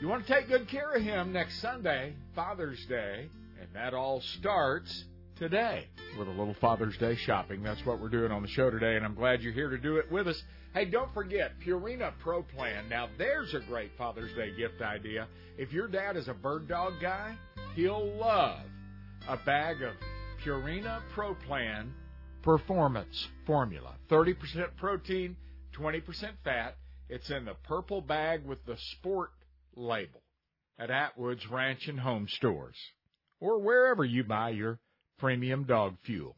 you 0.00 0.08
want 0.08 0.26
to 0.26 0.32
take 0.32 0.48
good 0.48 0.66
care 0.68 0.92
of 0.92 1.02
him 1.02 1.30
next 1.30 1.60
Sunday, 1.60 2.14
Father's 2.34 2.82
Day, 2.86 3.28
and 3.60 3.68
that 3.74 3.92
all 3.92 4.22
starts 4.38 5.04
today 5.44 5.86
with 6.18 6.26
a 6.26 6.30
little 6.30 6.56
Father's 6.58 6.96
Day 6.96 7.14
shopping. 7.16 7.62
That's 7.62 7.84
what 7.84 8.00
we're 8.00 8.08
doing 8.08 8.32
on 8.32 8.40
the 8.40 8.48
show 8.48 8.70
today, 8.70 8.96
and 8.96 9.04
I'm 9.04 9.14
glad 9.14 9.42
you're 9.42 9.52
here 9.52 9.68
to 9.68 9.76
do 9.76 9.98
it 9.98 10.10
with 10.10 10.26
us. 10.26 10.42
Hey, 10.72 10.86
don't 10.86 11.12
forget 11.12 11.52
Purina 11.60 12.14
Pro 12.22 12.42
Plan. 12.42 12.88
Now, 12.88 13.10
there's 13.18 13.52
a 13.52 13.60
great 13.68 13.90
Father's 13.98 14.34
Day 14.34 14.56
gift 14.56 14.80
idea. 14.80 15.28
If 15.58 15.70
your 15.70 15.86
dad 15.86 16.16
is 16.16 16.28
a 16.28 16.32
bird 16.32 16.66
dog 16.66 16.94
guy, 16.98 17.36
he'll 17.74 18.16
love 18.16 18.60
a 19.28 19.36
bag 19.36 19.82
of 19.82 19.92
Purina 20.42 21.02
Pro 21.14 21.34
Plan 21.34 21.92
Performance 22.42 23.28
Formula. 23.46 23.96
30% 24.10 24.34
protein, 24.78 25.36
20% 25.78 26.02
fat. 26.42 26.78
It's 27.10 27.28
in 27.28 27.44
the 27.44 27.54
purple 27.64 28.00
bag 28.00 28.46
with 28.46 28.64
the 28.64 28.78
sport 28.92 29.32
label 29.76 30.22
at 30.78 30.90
Atwood's 30.90 31.46
Ranch 31.50 31.86
and 31.86 32.00
Home 32.00 32.28
Stores 32.30 32.76
or 33.40 33.60
wherever 33.60 34.06
you 34.06 34.24
buy 34.24 34.48
your 34.48 34.78
premium 35.18 35.64
dog 35.64 35.96
fuel. 36.04 36.36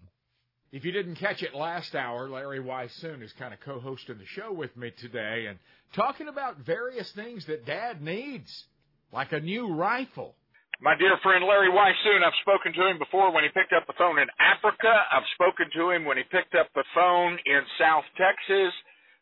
If 0.72 0.84
you 0.84 0.92
didn't 0.92 1.16
catch 1.16 1.42
it 1.42 1.54
last 1.54 1.94
hour, 1.94 2.28
Larry 2.28 2.60
Weishuhn 2.60 3.22
is 3.22 3.32
kind 3.38 3.54
of 3.54 3.60
co-hosting 3.60 4.18
the 4.18 4.26
show 4.26 4.52
with 4.52 4.76
me 4.76 4.92
today 5.00 5.46
and 5.48 5.58
talking 5.94 6.28
about 6.28 6.58
various 6.58 7.10
things 7.12 7.46
that 7.46 7.64
Dad 7.64 8.02
needs, 8.02 8.64
like 9.12 9.32
a 9.32 9.40
new 9.40 9.72
rifle. 9.72 10.34
My 10.80 10.94
dear 10.98 11.16
friend 11.22 11.44
Larry 11.44 11.70
Weishuhn, 11.70 12.22
I've 12.22 12.36
spoken 12.42 12.74
to 12.74 12.86
him 12.90 12.98
before 12.98 13.32
when 13.32 13.44
he 13.44 13.50
picked 13.50 13.72
up 13.72 13.86
the 13.86 13.96
phone 13.96 14.18
in 14.18 14.28
Africa. 14.38 14.92
I've 15.10 15.24
spoken 15.32 15.70
to 15.72 15.90
him 15.90 16.04
when 16.04 16.18
he 16.18 16.24
picked 16.24 16.54
up 16.54 16.68
the 16.74 16.84
phone 16.94 17.38
in 17.46 17.60
South 17.78 18.04
Texas, 18.18 18.74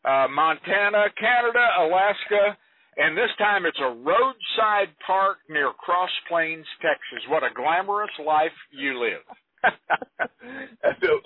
uh, 0.03 0.27
Montana, 0.27 1.07
Canada, 1.15 1.63
Alaska, 1.79 2.57
and 2.97 3.15
this 3.15 3.31
time 3.37 3.65
it's 3.65 3.79
a 3.79 3.95
roadside 4.03 4.91
park 5.05 5.37
near 5.49 5.71
Cross 5.79 6.11
Plains, 6.27 6.65
Texas. 6.81 7.23
What 7.29 7.43
a 7.43 7.53
glamorous 7.55 8.11
life 8.25 8.55
you 8.71 8.99
live. 8.99 9.23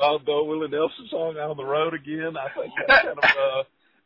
Although 0.01 0.45
Willie 0.45 0.69
Nelson 0.69 1.07
song 1.09 1.37
"On 1.37 1.57
the 1.57 1.63
Road 1.63 1.93
Again," 1.93 2.35
I 2.37 2.49
think 2.59 2.73
that's 2.87 3.05
kind 3.05 3.17
of 3.17 3.23
uh, 3.23 3.63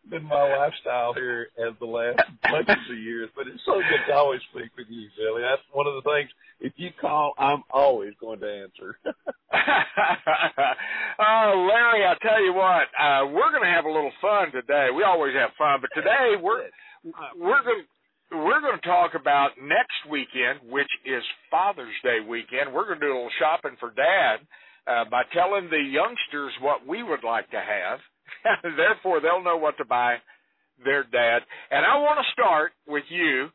been 0.10 0.24
my 0.24 0.58
lifestyle 0.58 1.14
here 1.14 1.50
as 1.58 1.74
the 1.80 1.86
last 1.86 2.20
bunches 2.44 2.90
of 2.90 2.98
years. 2.98 3.30
But 3.36 3.48
it's 3.48 3.62
so 3.66 3.76
good 3.78 4.06
to 4.08 4.14
always 4.14 4.42
speak 4.52 4.72
with 4.78 4.88
you, 4.90 5.10
Billy. 5.18 5.42
That's 5.42 5.62
one 5.72 5.88
of 5.88 5.96
the 5.96 6.02
things. 6.10 6.30
If 6.60 6.74
you 6.78 6.92
call, 7.00 7.34
I'm 7.38 7.64
always 7.72 8.14
going 8.20 8.40
to 8.40 8.48
answer. 8.48 8.98
oh, 9.06 9.12
Larry, 11.70 12.06
I 12.06 12.16
tell 12.22 12.44
you 12.44 12.54
what, 12.54 12.88
uh, 13.00 13.26
we're 13.28 13.52
going 13.52 13.64
to 13.64 13.74
have 13.74 13.86
a 13.86 13.92
little 13.92 14.12
fun 14.22 14.52
today. 14.52 14.90
We 14.96 15.04
always 15.04 15.34
have 15.36 15.52
fun, 15.58 15.80
but 15.82 15.90
today 15.94 16.36
we're 16.42 16.70
we're 17.38 17.64
going 17.64 17.84
we're 18.34 18.62
going 18.62 18.80
to 18.80 18.88
talk 18.88 19.12
about 19.20 19.52
next 19.62 20.10
weekend, 20.10 20.60
which 20.70 20.90
is 21.06 21.24
Father's 21.52 21.96
Day 22.04 22.20
weekend. 22.28 22.74
We're 22.74 22.86
going 22.86 23.00
to 23.00 23.06
do 23.06 23.14
a 23.14 23.16
little 23.16 23.40
shopping 23.40 23.78
for 23.80 23.94
Dad 23.94 24.42
uh, 24.88 25.06
by 25.10 25.24
telling 25.34 25.70
the 25.70 25.80
youngsters 25.80 26.52
what 26.62 26.86
we 26.88 27.04
would 27.04 27.24
like 27.24 27.50
to 27.52 27.62
have. 27.62 28.00
Therefore, 28.64 29.22
they'll 29.22 29.44
know 29.44 29.58
what 29.58 29.78
to 29.78 29.86
buy 29.86 30.18
their 30.84 31.04
dad. 31.04 31.40
And 31.72 31.86
I 31.86 31.98
want 31.98 32.20
to 32.20 32.32
start 32.34 32.72
with 32.88 33.04
you 33.10 33.50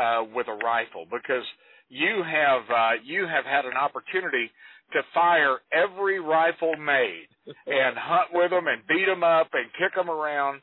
uh, 0.00 0.24
with 0.34 0.48
a 0.48 0.56
rifle 0.64 1.06
because 1.10 1.44
you 1.88 2.22
have 2.24 2.62
uh, 2.70 3.02
you 3.04 3.26
have 3.28 3.44
had 3.44 3.66
an 3.66 3.76
opportunity 3.76 4.50
to 4.92 5.00
fire 5.12 5.58
every 5.72 6.20
rifle 6.20 6.74
made 6.76 7.28
and 7.46 7.96
hunt 7.98 8.28
with 8.32 8.50
them 8.50 8.66
and 8.66 8.86
beat 8.88 9.06
them 9.06 9.22
up 9.22 9.48
and 9.52 9.66
kick 9.78 9.94
them 9.94 10.10
around, 10.10 10.60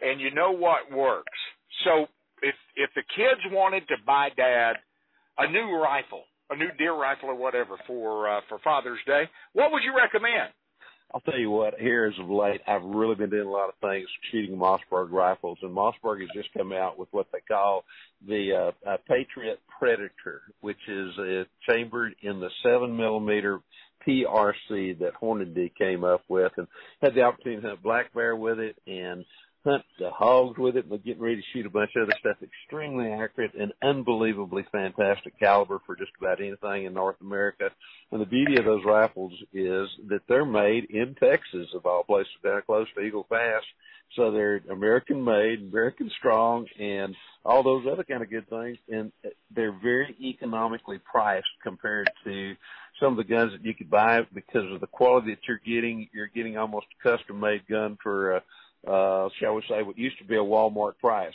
and 0.00 0.20
you 0.20 0.34
know 0.34 0.50
what 0.50 0.90
works. 0.90 1.38
So 1.84 2.06
if 2.42 2.54
if 2.76 2.90
the 2.94 3.02
kids 3.16 3.40
wanted 3.50 3.86
to 3.88 3.96
buy 4.06 4.28
dad 4.36 4.74
a 5.38 5.50
new 5.50 5.76
rifle, 5.76 6.24
a 6.50 6.56
new 6.56 6.68
deer 6.78 6.94
rifle 6.94 7.30
or 7.30 7.34
whatever 7.34 7.76
for 7.86 8.28
uh, 8.28 8.40
for 8.48 8.58
Father's 8.62 9.00
Day, 9.06 9.24
what 9.52 9.72
would 9.72 9.82
you 9.82 9.96
recommend? 9.96 10.52
I'll 11.14 11.20
tell 11.20 11.38
you 11.38 11.50
what, 11.50 11.78
here 11.78 12.06
as 12.06 12.18
of 12.18 12.30
late, 12.30 12.62
I've 12.66 12.82
really 12.82 13.14
been 13.14 13.28
doing 13.28 13.46
a 13.46 13.50
lot 13.50 13.68
of 13.68 13.74
things 13.82 14.08
shooting 14.30 14.56
Mossberg 14.56 15.10
rifles, 15.10 15.58
and 15.60 15.70
Mossberg 15.70 16.20
has 16.20 16.30
just 16.34 16.48
come 16.56 16.72
out 16.72 16.98
with 16.98 17.08
what 17.10 17.26
they 17.32 17.40
call 17.46 17.84
the 18.26 18.72
uh, 18.86 18.88
uh, 18.88 18.96
Patriot 19.06 19.60
Predator, 19.78 20.40
which 20.62 20.78
is 20.88 21.10
uh, 21.18 21.44
chambered 21.68 22.14
in 22.22 22.40
the 22.40 22.48
seven 22.62 22.96
millimeter 22.96 23.60
PRC 24.08 24.98
that 25.00 25.12
Hornady 25.20 25.70
came 25.76 26.02
up 26.02 26.22
with, 26.28 26.52
and 26.56 26.66
had 27.02 27.14
the 27.14 27.22
opportunity 27.22 27.60
to 27.60 27.68
hunt 27.68 27.82
black 27.82 28.14
bear 28.14 28.34
with 28.34 28.58
it, 28.58 28.76
and 28.86 29.24
hunt 29.64 29.84
the 29.98 30.10
hogs 30.10 30.58
with 30.58 30.76
it. 30.76 30.88
We're 30.88 30.98
getting 30.98 31.22
ready 31.22 31.36
to 31.36 31.42
shoot 31.52 31.66
a 31.66 31.70
bunch 31.70 31.90
of 31.96 32.04
other 32.04 32.16
stuff. 32.18 32.36
Extremely 32.42 33.12
accurate 33.12 33.54
and 33.54 33.72
unbelievably 33.82 34.66
fantastic 34.72 35.38
caliber 35.38 35.80
for 35.86 35.96
just 35.96 36.12
about 36.18 36.40
anything 36.40 36.84
in 36.84 36.94
North 36.94 37.20
America. 37.20 37.70
And 38.10 38.20
the 38.20 38.26
beauty 38.26 38.56
of 38.58 38.64
those 38.64 38.84
rifles 38.84 39.32
is 39.52 39.88
that 40.08 40.22
they're 40.28 40.44
made 40.44 40.86
in 40.90 41.14
Texas, 41.14 41.68
of 41.74 41.86
all 41.86 42.02
places, 42.02 42.32
down 42.42 42.62
close 42.66 42.86
to 42.94 43.00
Eagle 43.02 43.24
Pass. 43.24 43.62
So 44.16 44.30
they're 44.30 44.60
American 44.70 45.24
made, 45.24 45.60
American 45.60 46.10
strong, 46.18 46.66
and 46.78 47.14
all 47.44 47.62
those 47.62 47.86
other 47.90 48.04
kind 48.04 48.22
of 48.22 48.30
good 48.30 48.48
things. 48.50 48.76
And 48.88 49.10
they're 49.54 49.72
very 49.72 50.14
economically 50.20 50.98
priced 50.98 51.46
compared 51.62 52.10
to 52.24 52.54
some 53.00 53.12
of 53.12 53.16
the 53.16 53.24
guns 53.24 53.52
that 53.52 53.64
you 53.64 53.74
could 53.74 53.88
buy 53.88 54.20
because 54.34 54.70
of 54.70 54.80
the 54.80 54.86
quality 54.86 55.30
that 55.30 55.48
you're 55.48 55.60
getting. 55.64 56.08
You're 56.12 56.26
getting 56.26 56.58
almost 56.58 56.86
a 57.00 57.16
custom 57.16 57.40
made 57.40 57.66
gun 57.66 57.96
for, 58.02 58.36
uh, 58.36 58.40
uh, 58.86 59.28
shall 59.40 59.54
we 59.54 59.62
say, 59.68 59.82
what 59.82 59.98
used 59.98 60.18
to 60.18 60.24
be 60.24 60.36
a 60.36 60.38
Walmart 60.38 60.98
price. 60.98 61.34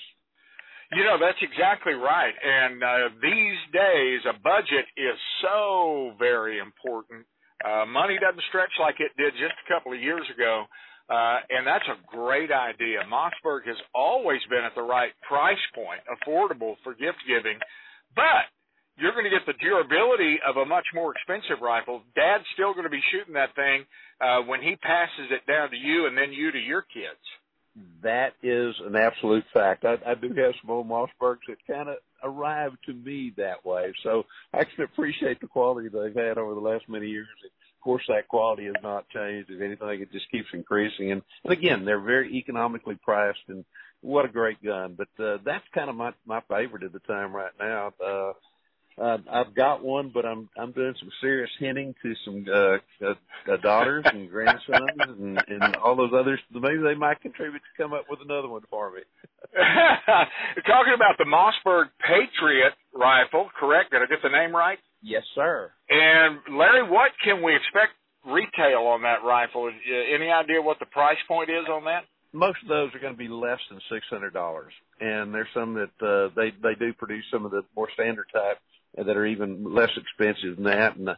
You 0.92 1.04
know, 1.04 1.18
that's 1.20 1.40
exactly 1.42 1.94
right. 1.94 2.32
And 2.32 2.82
uh, 2.82 3.10
these 3.22 3.60
days, 3.74 4.22
a 4.24 4.40
budget 4.40 4.88
is 4.96 5.20
so 5.42 6.14
very 6.18 6.60
important. 6.60 7.26
Uh, 7.64 7.86
money 7.86 8.16
doesn't 8.22 8.44
stretch 8.48 8.72
like 8.80 8.96
it 9.00 9.12
did 9.18 9.34
just 9.34 9.56
a 9.68 9.74
couple 9.74 9.92
of 9.92 10.00
years 10.00 10.24
ago. 10.34 10.64
Uh, 11.10 11.40
and 11.50 11.66
that's 11.66 11.88
a 11.88 12.00
great 12.08 12.52
idea. 12.52 13.00
Mossberg 13.08 13.64
has 13.66 13.80
always 13.96 14.42
been 14.50 14.64
at 14.64 14.76
the 14.76 14.84
right 14.84 15.12
price 15.28 15.60
point, 15.74 16.04
affordable 16.08 16.76
for 16.84 16.94
gift 16.94 17.20
giving, 17.28 17.60
but 18.16 18.52
you're 18.98 19.14
going 19.14 19.26
to 19.26 19.30
get 19.30 19.46
the 19.46 19.54
durability 19.62 20.40
of 20.48 20.58
a 20.58 20.66
much 20.66 20.86
more 20.94 21.14
expensive 21.14 21.62
rifle. 21.62 22.02
Dad's 22.16 22.44
still 22.54 22.74
going 22.74 22.86
to 22.86 22.90
be 22.90 23.02
shooting 23.12 23.34
that 23.36 23.54
thing 23.56 23.86
uh, 24.20 24.42
when 24.42 24.62
he 24.62 24.76
passes 24.76 25.30
it 25.30 25.46
down 25.46 25.70
to 25.70 25.78
you 25.78 26.08
and 26.08 26.18
then 26.18 26.34
you 26.34 26.52
to 26.52 26.60
your 26.60 26.82
kids. 26.82 27.22
That 28.02 28.34
is 28.42 28.74
an 28.86 28.96
absolute 28.96 29.44
fact. 29.54 29.86
I, 29.86 29.98
I 30.06 30.16
do 30.16 30.30
have 30.30 30.54
some 30.62 30.72
old 30.72 30.90
Mossbergs 30.90 31.46
that 31.48 31.58
kind 31.68 31.90
of 31.90 31.98
arrived 32.24 32.78
to 32.88 32.94
me 32.94 33.34
that 33.38 33.64
way, 33.64 33.94
so 34.04 34.24
I 34.52 34.64
can 34.64 34.84
appreciate 34.84 35.40
the 35.40 35.48
quality 35.48 35.88
they've 35.88 36.16
had 36.16 36.40
over 36.40 36.56
the 36.56 36.60
last 36.60 36.90
many 36.90 37.08
years. 37.08 37.28
Of 37.44 37.84
course, 37.84 38.04
that 38.08 38.28
quality 38.28 38.66
has 38.66 38.76
not 38.82 39.08
changed. 39.10 39.52
If 39.52 39.62
anything, 39.62 40.02
it 40.02 40.12
just 40.12 40.30
keeps 40.32 40.48
increasing. 40.54 41.12
And, 41.12 41.22
and 41.44 41.54
again, 41.54 41.86
they're 41.86 42.00
very 42.00 42.36
economically 42.36 42.96
priced, 42.96 43.38
and 43.48 43.64
what 44.02 44.26
a 44.26 44.30
great 44.30 44.62
gun. 44.64 44.98
But 44.98 45.24
uh, 45.24 45.38
that's 45.46 45.64
kind 45.76 45.90
of 45.92 45.96
my 45.96 46.14
my 46.26 46.42
favorite 46.50 46.84
at 46.84 46.94
the 46.94 47.00
time 47.00 47.36
right 47.36 47.54
now. 47.60 47.94
Uh, 48.04 48.34
uh, 49.00 49.18
I've 49.32 49.54
got 49.54 49.84
one, 49.84 50.12
but 50.12 50.26
I'm 50.26 50.50
I'm 50.58 50.72
doing 50.72 50.96
some 51.00 51.10
serious 51.22 51.50
hinting 51.60 51.94
to 52.02 52.14
some 52.26 52.46
uh, 52.50 53.06
uh, 53.06 53.14
uh, 53.52 53.58
daughters 53.62 54.06
and 54.12 54.30
grandsons 54.30 54.90
and, 54.98 55.38
and 55.48 55.76
all 55.76 55.96
those 55.96 56.14
others. 56.18 56.40
Maybe 56.52 56.80
they 56.82 56.96
might 56.96 57.22
contribute 57.22 57.62
to 57.62 57.82
come 57.84 57.94
up 57.94 58.06
with 58.10 58.20
another 58.24 58.48
one 58.48 58.64
for 58.70 58.92
me. 58.92 59.02
Talking 59.54 60.94
about 60.96 61.18
the 61.20 61.26
Mossberg 61.26 61.90
Patriot 62.02 62.74
rifle, 62.94 63.50
correct? 63.60 63.92
Did 63.92 64.02
I 64.02 64.08
get 64.08 64.20
the 64.24 64.30
name 64.30 64.56
right? 64.56 64.80
Yes, 65.04 65.24
sir. 65.36 65.72
And 65.90 66.58
Larry, 66.58 66.90
what 66.90 67.12
can 67.24 67.44
we 67.44 67.56
expect 67.56 67.94
retail 68.26 68.88
on 68.90 69.04
that 69.04 69.24
rifle? 69.24 69.70
Any 69.70 70.32
idea 70.32 70.60
what 70.60 70.80
the 70.80 70.88
price 70.88 71.22
point 71.28 71.52
is 71.52 71.70
on 71.70 71.86
that? 71.86 72.06
Most 72.34 72.58
of 72.64 72.68
those 72.68 72.94
are 72.96 73.00
going 73.00 73.14
to 73.14 73.18
be 73.18 73.30
less 73.30 73.60
than 73.70 73.80
six 73.92 74.06
hundred 74.10 74.34
dollars, 74.34 74.74
and 75.00 75.34
there's 75.34 75.48
some 75.54 75.76
that 75.76 75.94
uh, 76.02 76.34
they 76.36 76.50
they 76.62 76.74
do 76.78 76.94
produce 76.94 77.24
some 77.32 77.46
of 77.46 77.52
the 77.52 77.62
more 77.76 77.88
standard 77.94 78.26
type 78.34 78.58
that 78.98 79.18
are 79.18 79.26
even 79.26 79.74
less 79.74 79.92
expensive 79.96 80.56
than 80.56 80.66
that. 80.66 80.96
And 80.96 81.10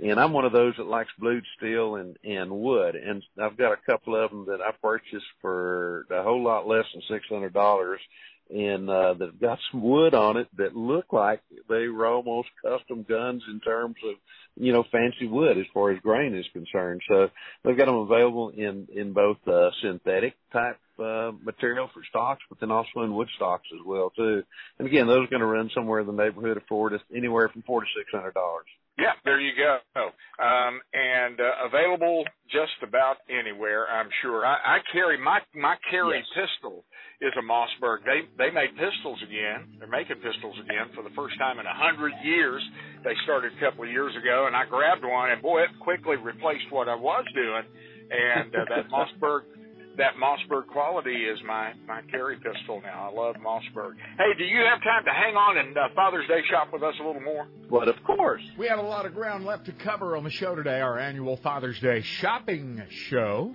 And 0.00 0.20
I'm 0.20 0.32
one 0.32 0.44
of 0.44 0.52
those 0.52 0.74
that 0.76 0.86
likes 0.86 1.10
blued 1.18 1.44
steel 1.56 1.96
and 1.96 2.16
and 2.24 2.50
wood, 2.50 2.94
and 2.94 3.22
I've 3.40 3.56
got 3.56 3.72
a 3.72 3.90
couple 3.90 4.14
of 4.16 4.30
them 4.30 4.46
that 4.46 4.60
I 4.60 4.70
purchased 4.82 5.26
for 5.40 6.06
a 6.10 6.22
whole 6.22 6.42
lot 6.42 6.68
less 6.68 6.84
than 6.92 7.02
six 7.10 7.26
hundred 7.28 7.52
dollars 7.52 8.00
and 8.50 8.88
uh 8.88 9.14
they've 9.14 9.40
got 9.40 9.58
some 9.70 9.82
wood 9.82 10.14
on 10.14 10.36
it 10.36 10.48
that 10.56 10.74
look 10.76 11.12
like 11.12 11.40
they 11.68 11.88
were 11.88 12.06
almost 12.06 12.48
custom 12.62 13.04
guns 13.08 13.42
in 13.50 13.60
terms 13.60 13.96
of 14.04 14.14
you 14.56 14.72
know 14.72 14.84
fancy 14.90 15.26
wood 15.26 15.58
as 15.58 15.66
far 15.72 15.90
as 15.92 16.00
grain 16.00 16.34
is 16.34 16.46
concerned. 16.52 17.00
So 17.08 17.28
they've 17.64 17.76
got 17.76 17.86
them 17.86 17.96
available 17.96 18.50
in 18.50 18.88
in 18.94 19.12
both 19.12 19.38
uh 19.46 19.70
synthetic 19.82 20.34
type 20.52 20.78
uh 20.98 21.32
material 21.42 21.90
for 21.92 22.02
stocks 22.08 22.42
but 22.48 22.58
then 22.60 22.70
also 22.70 23.02
in 23.02 23.14
wood 23.14 23.28
stocks 23.36 23.68
as 23.72 23.84
well 23.86 24.10
too. 24.10 24.42
And 24.78 24.88
again 24.88 25.06
those 25.06 25.24
are 25.24 25.30
going 25.30 25.40
to 25.40 25.46
run 25.46 25.70
somewhere 25.74 26.00
in 26.00 26.06
the 26.06 26.12
neighborhood 26.12 26.56
of 26.56 26.62
four 26.68 26.90
to 26.90 26.98
anywhere 27.14 27.48
from 27.48 27.62
four 27.62 27.80
to 27.80 27.86
six 27.96 28.10
hundred 28.10 28.34
dollars 28.34 28.66
yeah, 28.98 29.14
there 29.24 29.40
you 29.40 29.52
go. 29.54 29.78
Um, 30.42 30.80
and 30.92 31.38
uh, 31.38 31.66
available 31.70 32.24
just 32.50 32.74
about 32.82 33.18
anywhere, 33.30 33.86
I'm 33.86 34.08
sure. 34.22 34.44
I, 34.44 34.54
I 34.54 34.78
carry 34.92 35.16
my 35.16 35.38
my 35.54 35.76
carry 35.90 36.18
yes. 36.18 36.26
pistol 36.34 36.84
is 37.20 37.32
a 37.38 37.42
Mossberg. 37.42 38.02
They 38.04 38.26
they 38.36 38.50
made 38.50 38.74
pistols 38.74 39.22
again. 39.22 39.78
They're 39.78 39.88
making 39.88 40.16
pistols 40.18 40.56
again 40.62 40.90
for 40.94 41.02
the 41.02 41.14
first 41.14 41.38
time 41.38 41.58
in 41.58 41.66
a 41.66 41.74
hundred 41.74 42.12
years. 42.24 42.62
They 43.04 43.14
started 43.24 43.52
a 43.54 43.60
couple 43.60 43.84
of 43.84 43.90
years 43.90 44.14
ago, 44.18 44.46
and 44.46 44.56
I 44.56 44.66
grabbed 44.66 45.04
one, 45.04 45.30
and 45.30 45.40
boy, 45.42 45.62
it 45.62 45.70
quickly 45.78 46.16
replaced 46.16 46.70
what 46.70 46.88
I 46.88 46.94
was 46.94 47.24
doing. 47.34 47.64
And 48.10 48.50
uh, 48.54 48.66
that 48.66 48.90
Mossberg 48.94 49.46
that 49.98 50.14
Mossberg 50.16 50.68
quality 50.68 51.24
is 51.24 51.38
my 51.46 51.72
my 51.86 52.00
carry 52.10 52.36
pistol 52.36 52.80
now. 52.82 53.10
I 53.10 53.14
love 53.14 53.34
Mossberg. 53.36 53.94
Hey, 54.16 54.32
do 54.38 54.44
you 54.44 54.60
have 54.70 54.82
time 54.82 55.04
to 55.04 55.10
hang 55.10 55.34
on 55.34 55.58
and 55.58 55.76
uh, 55.76 55.88
Father's 55.94 56.26
Day 56.28 56.40
shop 56.50 56.68
with 56.72 56.82
us 56.82 56.94
a 57.00 57.06
little 57.06 57.20
more? 57.20 57.48
But 57.68 57.88
of 57.88 57.96
course. 58.04 58.42
We 58.56 58.68
have 58.68 58.78
a 58.78 58.82
lot 58.82 59.06
of 59.06 59.14
ground 59.14 59.44
left 59.44 59.66
to 59.66 59.72
cover 59.72 60.16
on 60.16 60.24
the 60.24 60.30
show 60.30 60.54
today. 60.54 60.80
Our 60.80 60.98
annual 60.98 61.36
Father's 61.38 61.78
Day 61.80 62.02
shopping 62.20 62.80
show 63.10 63.54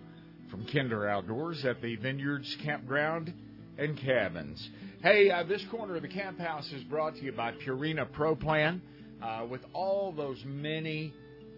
from 0.51 0.65
Kinder 0.67 1.07
Outdoors 1.07 1.65
at 1.65 1.81
the 1.81 1.95
Vineyards 1.95 2.55
Campground 2.63 3.33
and 3.77 3.97
Cabins. 3.97 4.69
Hey, 5.01 5.31
uh, 5.31 5.43
this 5.43 5.63
corner 5.71 5.95
of 5.95 6.01
the 6.01 6.07
camp 6.09 6.39
house 6.39 6.69
is 6.73 6.83
brought 6.83 7.15
to 7.15 7.23
you 7.23 7.31
by 7.31 7.53
Purina 7.53 8.09
Pro 8.11 8.35
Plan. 8.35 8.81
Uh, 9.21 9.45
with 9.49 9.61
all 9.71 10.11
those 10.11 10.43
many 10.45 11.13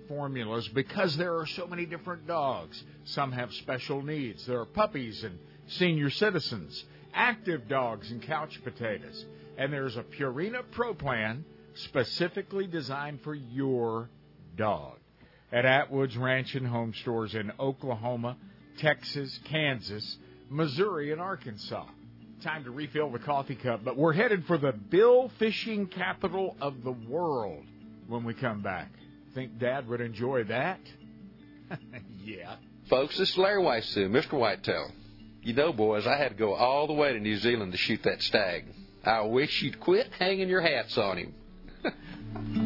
formulas 0.07 0.67
because 0.69 1.15
there 1.17 1.37
are 1.37 1.45
so 1.45 1.67
many 1.67 1.85
different 1.85 2.27
dogs. 2.27 2.81
Some 3.05 3.31
have 3.31 3.53
special 3.53 4.01
needs. 4.01 4.45
There 4.45 4.59
are 4.59 4.65
puppies 4.65 5.23
and 5.23 5.37
senior 5.67 6.09
citizens, 6.09 6.85
active 7.13 7.67
dogs 7.67 8.11
and 8.11 8.21
couch 8.21 8.61
potatoes. 8.63 9.25
And 9.57 9.71
there's 9.71 9.97
a 9.97 10.03
Purina 10.03 10.63
Pro 10.71 10.93
Plan 10.93 11.45
specifically 11.75 12.67
designed 12.67 13.21
for 13.21 13.33
your 13.33 14.09
dog. 14.55 14.97
At 15.51 15.65
Atwood's 15.65 16.17
Ranch 16.17 16.55
and 16.55 16.67
Home 16.67 16.93
Stores 16.93 17.35
in 17.35 17.51
Oklahoma, 17.59 18.37
Texas, 18.77 19.39
Kansas, 19.45 20.17
Missouri, 20.49 21.11
and 21.11 21.21
Arkansas. 21.21 21.85
Time 22.41 22.63
to 22.65 22.71
refill 22.71 23.09
the 23.09 23.19
coffee 23.19 23.55
cup, 23.55 23.83
but 23.83 23.97
we're 23.97 24.13
headed 24.13 24.45
for 24.45 24.57
the 24.57 24.73
bill 24.73 25.31
fishing 25.39 25.87
capital 25.87 26.57
of 26.61 26.83
the 26.83 26.91
world 26.91 27.63
when 28.07 28.23
we 28.23 28.33
come 28.33 28.61
back. 28.61 28.91
Think 29.35 29.59
Dad 29.59 29.89
would 29.89 29.99
enjoy 29.99 30.45
that? 30.45 30.79
yeah. 32.23 32.55
Folks, 32.89 33.17
this 33.17 33.31
is 33.31 33.37
Larry 33.37 33.61
Weishuhn, 33.61 34.09
Mr. 34.09 34.39
Whitetail. 34.39 34.91
You 35.41 35.53
know, 35.53 35.73
boys, 35.73 36.07
I 36.07 36.17
had 36.17 36.29
to 36.29 36.35
go 36.35 36.53
all 36.53 36.87
the 36.87 36.93
way 36.93 37.11
to 37.11 37.19
New 37.19 37.35
Zealand 37.35 37.73
to 37.73 37.77
shoot 37.77 37.99
that 38.03 38.21
stag. 38.21 38.63
I 39.03 39.23
wish 39.23 39.61
you'd 39.61 39.81
quit 39.81 40.07
hanging 40.17 40.47
your 40.47 40.61
hats 40.61 40.97
on 40.97 41.17
him. 41.17 41.33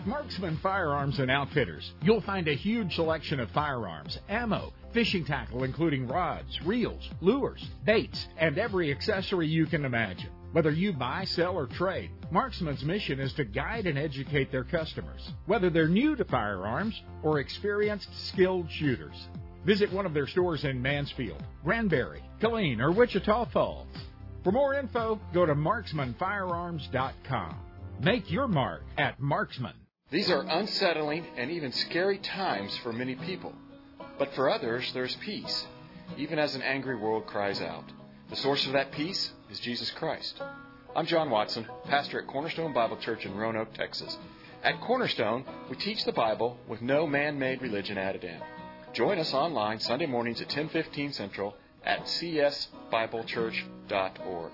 At 0.00 0.06
Marksman 0.06 0.56
Firearms 0.62 1.18
and 1.18 1.30
Outfitters, 1.30 1.92
you'll 2.02 2.22
find 2.22 2.48
a 2.48 2.54
huge 2.54 2.94
selection 2.94 3.38
of 3.38 3.50
firearms, 3.50 4.18
ammo, 4.30 4.72
fishing 4.94 5.26
tackle 5.26 5.64
including 5.64 6.06
rods, 6.06 6.58
reels, 6.64 7.10
lures, 7.20 7.62
baits, 7.84 8.26
and 8.38 8.56
every 8.56 8.90
accessory 8.90 9.46
you 9.46 9.66
can 9.66 9.84
imagine. 9.84 10.30
Whether 10.52 10.70
you 10.70 10.94
buy, 10.94 11.26
sell, 11.26 11.54
or 11.54 11.66
trade, 11.66 12.10
Marksman's 12.30 12.82
mission 12.82 13.20
is 13.20 13.34
to 13.34 13.44
guide 13.44 13.86
and 13.86 13.98
educate 13.98 14.50
their 14.50 14.64
customers, 14.64 15.32
whether 15.44 15.68
they're 15.68 15.86
new 15.86 16.16
to 16.16 16.24
firearms 16.24 16.98
or 17.22 17.38
experienced, 17.38 18.08
skilled 18.28 18.70
shooters. 18.70 19.28
Visit 19.66 19.92
one 19.92 20.06
of 20.06 20.14
their 20.14 20.26
stores 20.26 20.64
in 20.64 20.80
Mansfield, 20.80 21.42
Granbury, 21.62 22.22
Killeen, 22.40 22.80
or 22.80 22.90
Wichita 22.90 23.50
Falls. 23.50 23.86
For 24.44 24.50
more 24.50 24.72
info, 24.72 25.20
go 25.34 25.44
to 25.44 25.54
marksmanfirearms.com. 25.54 27.56
Make 28.02 28.30
your 28.30 28.48
mark 28.48 28.84
at 28.96 29.20
Marksman. 29.20 29.74
These 30.10 30.30
are 30.30 30.42
unsettling 30.42 31.24
and 31.36 31.52
even 31.52 31.70
scary 31.70 32.18
times 32.18 32.76
for 32.78 32.92
many 32.92 33.14
people. 33.14 33.52
But 34.18 34.34
for 34.34 34.50
others, 34.50 34.92
there's 34.92 35.14
peace, 35.16 35.68
even 36.16 36.36
as 36.36 36.56
an 36.56 36.62
angry 36.62 36.96
world 36.96 37.26
cries 37.26 37.60
out. 37.60 37.84
The 38.28 38.34
source 38.34 38.66
of 38.66 38.72
that 38.72 38.90
peace 38.90 39.30
is 39.50 39.60
Jesus 39.60 39.88
Christ. 39.92 40.42
I'm 40.96 41.06
John 41.06 41.30
Watson, 41.30 41.64
pastor 41.84 42.20
at 42.20 42.26
Cornerstone 42.26 42.72
Bible 42.72 42.96
Church 42.96 43.24
in 43.24 43.36
Roanoke, 43.36 43.72
Texas. 43.74 44.18
At 44.64 44.80
Cornerstone, 44.80 45.44
we 45.70 45.76
teach 45.76 46.04
the 46.04 46.10
Bible 46.10 46.58
with 46.66 46.82
no 46.82 47.06
man-made 47.06 47.62
religion 47.62 47.96
added 47.96 48.24
in. 48.24 48.40
Join 48.92 49.20
us 49.20 49.32
online 49.32 49.78
Sunday 49.78 50.06
mornings 50.06 50.40
at 50.40 50.48
10:15 50.48 51.12
Central 51.12 51.54
at 51.84 52.02
csbiblechurch.org. 52.02 54.52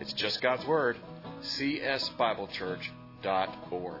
It's 0.00 0.14
just 0.14 0.42
God's 0.42 0.66
word 0.66 0.96
csbiblechurch.org. 1.42 4.00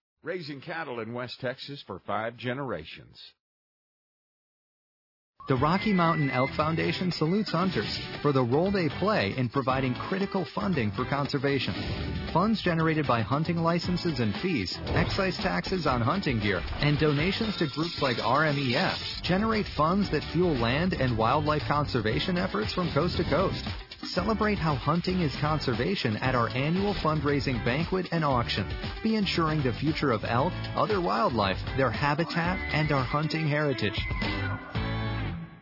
raising 0.23 0.61
cattle 0.61 0.99
in 0.99 1.13
West 1.13 1.39
Texas 1.39 1.81
for 1.87 1.99
five 2.05 2.37
generations. 2.37 3.19
The 5.47 5.55
Rocky 5.55 5.91
Mountain 5.91 6.29
Elk 6.29 6.51
Foundation 6.51 7.11
salutes 7.11 7.51
hunters 7.51 7.99
for 8.21 8.31
the 8.31 8.43
role 8.43 8.69
they 8.69 8.87
play 8.87 9.33
in 9.35 9.49
providing 9.49 9.95
critical 9.95 10.45
funding 10.45 10.91
for 10.91 11.03
conservation. 11.05 11.73
Funds 12.31 12.61
generated 12.61 13.07
by 13.07 13.21
hunting 13.21 13.57
licenses 13.57 14.19
and 14.19 14.35
fees, 14.37 14.79
excise 14.89 15.37
taxes 15.37 15.87
on 15.87 15.99
hunting 15.99 16.39
gear, 16.39 16.61
and 16.79 16.99
donations 16.99 17.57
to 17.57 17.65
groups 17.67 17.99
like 18.03 18.17
RMEF 18.17 19.23
generate 19.23 19.65
funds 19.69 20.11
that 20.11 20.23
fuel 20.25 20.53
land 20.53 20.93
and 20.93 21.17
wildlife 21.17 21.63
conservation 21.63 22.37
efforts 22.37 22.71
from 22.73 22.91
coast 22.91 23.17
to 23.17 23.23
coast. 23.23 23.65
Celebrate 24.13 24.59
how 24.59 24.75
hunting 24.75 25.21
is 25.21 25.33
conservation 25.37 26.17
at 26.17 26.35
our 26.35 26.49
annual 26.49 26.93
fundraising 26.95 27.63
banquet 27.63 28.09
and 28.11 28.25
auction. 28.25 28.67
Be 29.01 29.15
ensuring 29.15 29.63
the 29.63 29.71
future 29.71 30.11
of 30.11 30.25
elk, 30.25 30.51
other 30.75 30.99
wildlife, 30.99 31.57
their 31.77 31.91
habitat, 31.91 32.59
and 32.73 32.91
our 32.91 33.05
hunting 33.05 33.47
heritage. 33.47 33.97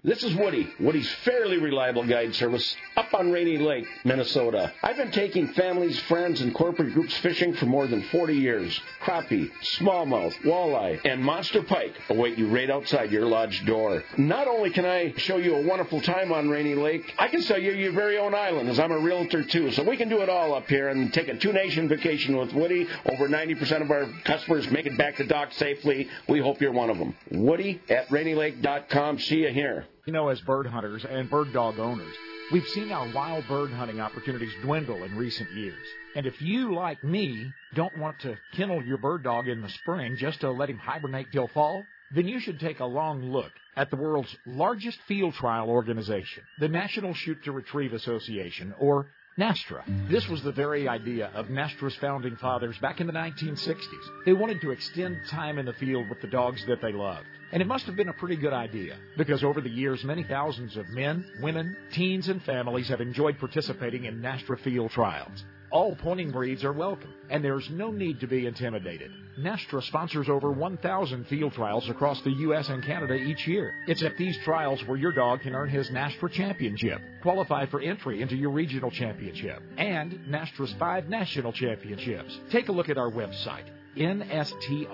This 0.01 0.23
is 0.23 0.33
Woody, 0.33 0.73
Woody's 0.79 1.11
fairly 1.25 1.57
reliable 1.57 2.05
guide 2.05 2.33
service 2.33 2.73
up 2.95 3.13
on 3.13 3.33
Rainy 3.33 3.57
Lake, 3.57 3.85
Minnesota. 4.05 4.71
I've 4.81 4.95
been 4.95 5.11
taking 5.11 5.49
families, 5.49 5.99
friends, 6.03 6.39
and 6.39 6.53
corporate 6.55 6.93
groups 6.93 7.17
fishing 7.17 7.53
for 7.53 7.65
more 7.65 7.85
than 7.85 8.03
40 8.03 8.33
years. 8.33 8.79
Crappie, 9.03 9.51
smallmouth, 9.61 10.33
walleye, 10.43 11.01
and 11.03 11.21
monster 11.21 11.63
pike 11.63 11.93
await 12.07 12.37
you 12.37 12.47
right 12.47 12.69
outside 12.69 13.11
your 13.11 13.25
lodge 13.25 13.65
door. 13.65 14.01
Not 14.17 14.47
only 14.47 14.69
can 14.69 14.85
I 14.85 15.15
show 15.17 15.35
you 15.35 15.55
a 15.55 15.67
wonderful 15.67 15.99
time 15.99 16.31
on 16.31 16.49
Rainy 16.49 16.75
Lake, 16.75 17.13
I 17.19 17.27
can 17.27 17.41
sell 17.41 17.59
you 17.59 17.73
your 17.73 17.91
very 17.91 18.17
own 18.17 18.33
island 18.33 18.69
as 18.69 18.79
I'm 18.79 18.93
a 18.93 18.99
realtor 18.99 19.43
too. 19.43 19.69
So 19.73 19.83
we 19.83 19.97
can 19.97 20.07
do 20.07 20.21
it 20.21 20.29
all 20.29 20.53
up 20.53 20.69
here 20.69 20.87
and 20.87 21.13
take 21.13 21.27
a 21.27 21.37
two 21.37 21.51
nation 21.51 21.89
vacation 21.89 22.37
with 22.37 22.53
Woody. 22.53 22.87
Over 23.05 23.27
90% 23.27 23.81
of 23.81 23.91
our 23.91 24.07
customers 24.23 24.71
make 24.71 24.85
it 24.85 24.97
back 24.97 25.17
to 25.17 25.25
dock 25.25 25.51
safely. 25.51 26.07
We 26.29 26.39
hope 26.39 26.61
you're 26.61 26.71
one 26.71 26.89
of 26.89 26.97
them. 26.97 27.17
Woody 27.31 27.81
at 27.89 28.07
rainylake.com. 28.07 29.19
See 29.19 29.41
you 29.41 29.49
here. 29.49 29.87
You 30.09 30.13
know, 30.13 30.29
as 30.29 30.41
bird 30.41 30.65
hunters 30.65 31.05
and 31.07 31.29
bird 31.29 31.53
dog 31.53 31.77
owners, 31.77 32.15
we've 32.51 32.67
seen 32.69 32.91
our 32.91 33.07
wild 33.13 33.47
bird 33.47 33.69
hunting 33.69 34.01
opportunities 34.01 34.51
dwindle 34.63 35.03
in 35.03 35.15
recent 35.15 35.51
years. 35.51 35.85
And 36.15 36.25
if 36.25 36.41
you, 36.41 36.73
like 36.73 37.03
me, 37.03 37.53
don't 37.75 37.95
want 37.95 38.17
to 38.21 38.35
kennel 38.53 38.83
your 38.83 38.97
bird 38.97 39.21
dog 39.21 39.47
in 39.47 39.61
the 39.61 39.69
spring 39.69 40.15
just 40.17 40.41
to 40.41 40.49
let 40.49 40.67
him 40.67 40.79
hibernate 40.79 41.31
till 41.31 41.47
fall, 41.49 41.83
then 42.09 42.27
you 42.27 42.39
should 42.39 42.59
take 42.59 42.79
a 42.79 42.85
long 42.85 43.31
look 43.31 43.51
at 43.75 43.91
the 43.91 43.97
world's 43.97 44.35
largest 44.47 44.99
field 45.07 45.35
trial 45.35 45.69
organization, 45.69 46.41
the 46.57 46.69
National 46.69 47.13
Shoot 47.13 47.43
to 47.43 47.51
Retrieve 47.51 47.93
Association, 47.93 48.73
or 48.79 49.11
NSTRA. 49.37 50.09
This 50.09 50.27
was 50.27 50.41
the 50.41 50.51
very 50.51 50.87
idea 50.87 51.29
of 51.35 51.49
NSTRA's 51.49 51.95
founding 51.97 52.35
fathers 52.37 52.79
back 52.79 52.99
in 52.99 53.05
the 53.05 53.13
1960s. 53.13 54.25
They 54.25 54.33
wanted 54.33 54.59
to 54.61 54.71
extend 54.71 55.17
time 55.29 55.59
in 55.59 55.67
the 55.67 55.73
field 55.73 56.09
with 56.09 56.19
the 56.19 56.27
dogs 56.29 56.65
that 56.65 56.81
they 56.81 56.93
loved. 56.93 57.27
And 57.51 57.61
it 57.61 57.67
must 57.67 57.85
have 57.85 57.95
been 57.95 58.09
a 58.09 58.13
pretty 58.13 58.35
good 58.35 58.53
idea, 58.53 58.97
because 59.17 59.43
over 59.43 59.59
the 59.59 59.69
years, 59.69 60.03
many 60.03 60.23
thousands 60.23 60.77
of 60.77 60.87
men, 60.89 61.25
women, 61.41 61.75
teens, 61.91 62.29
and 62.29 62.41
families 62.43 62.89
have 62.89 63.01
enjoyed 63.01 63.39
participating 63.39 64.05
in 64.05 64.21
NSTRA 64.21 64.59
field 64.59 64.91
trials. 64.91 65.43
All 65.71 65.95
pointing 65.95 66.31
breeds 66.31 66.63
are 66.63 66.73
welcome, 66.73 67.13
and 67.29 67.43
there's 67.43 67.69
no 67.69 67.91
need 67.91 68.19
to 68.21 68.27
be 68.27 68.47
intimidated. 68.47 69.11
NSTRA 69.39 69.83
sponsors 69.83 70.27
over 70.27 70.51
1,000 70.51 71.25
field 71.27 71.53
trials 71.53 71.87
across 71.89 72.21
the 72.23 72.31
U.S. 72.31 72.69
and 72.69 72.83
Canada 72.83 73.13
each 73.13 73.47
year. 73.47 73.73
It's 73.87 74.03
at 74.03 74.17
these 74.17 74.37
trials 74.43 74.83
where 74.87 74.97
your 74.97 75.11
dog 75.11 75.41
can 75.41 75.53
earn 75.53 75.69
his 75.69 75.89
NSTRA 75.89 76.31
championship, 76.31 76.99
qualify 77.21 77.67
for 77.67 77.81
entry 77.81 78.21
into 78.21 78.35
your 78.35 78.49
regional 78.49 78.89
championship, 78.89 79.61
and 79.77 80.13
NSTRA's 80.27 80.73
five 80.79 81.07
national 81.07 81.53
championships. 81.53 82.39
Take 82.51 82.69
a 82.69 82.71
look 82.71 82.89
at 82.89 82.97
our 82.97 83.11
website, 83.11 83.65
nstra.org, 83.97 84.93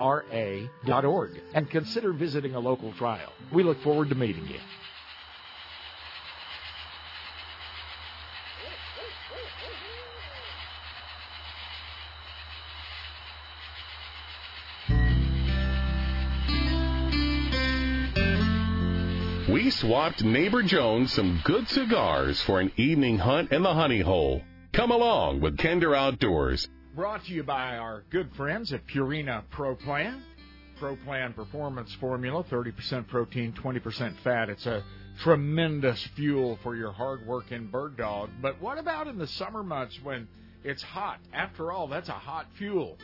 and 1.54 1.70
consider 1.70 2.12
visiting 2.12 2.54
a 2.54 2.60
local 2.60 2.92
trial. 2.92 3.32
We 3.52 3.62
look 3.62 3.80
forward 3.82 4.08
to 4.10 4.14
meeting 4.14 4.46
you. 4.46 4.58
We 19.48 19.70
swapped 19.70 20.22
Neighbor 20.22 20.62
Jones 20.62 21.12
some 21.12 21.40
good 21.44 21.68
cigars 21.68 22.42
for 22.42 22.60
an 22.60 22.72
evening 22.76 23.18
hunt 23.18 23.52
in 23.52 23.62
the 23.62 23.72
honey 23.72 24.00
hole. 24.00 24.42
Come 24.72 24.90
along 24.90 25.40
with 25.40 25.56
Kinder 25.56 25.94
Outdoors. 25.94 26.68
Brought 26.96 27.26
to 27.26 27.34
you 27.34 27.42
by 27.42 27.76
our 27.76 28.04
good 28.08 28.30
friends 28.38 28.72
at 28.72 28.86
Purina 28.86 29.42
Pro 29.50 29.76
Plan. 29.76 30.22
Pro 30.78 30.96
Plan 30.96 31.34
Performance 31.34 31.94
Formula, 32.00 32.42
30% 32.42 33.06
protein, 33.06 33.52
20% 33.52 34.16
fat. 34.24 34.48
It's 34.48 34.64
a 34.64 34.82
tremendous 35.20 36.02
fuel 36.16 36.58
for 36.62 36.74
your 36.74 36.92
hard-working 36.92 37.66
bird 37.66 37.98
dog. 37.98 38.30
But 38.40 38.62
what 38.62 38.78
about 38.78 39.08
in 39.08 39.18
the 39.18 39.26
summer 39.26 39.62
months 39.62 39.98
when 40.02 40.26
it's 40.64 40.82
hot? 40.82 41.18
After 41.34 41.70
all, 41.70 41.86
that's 41.86 42.08
a 42.08 42.12
hot 42.12 42.46
fuel. 42.56 42.96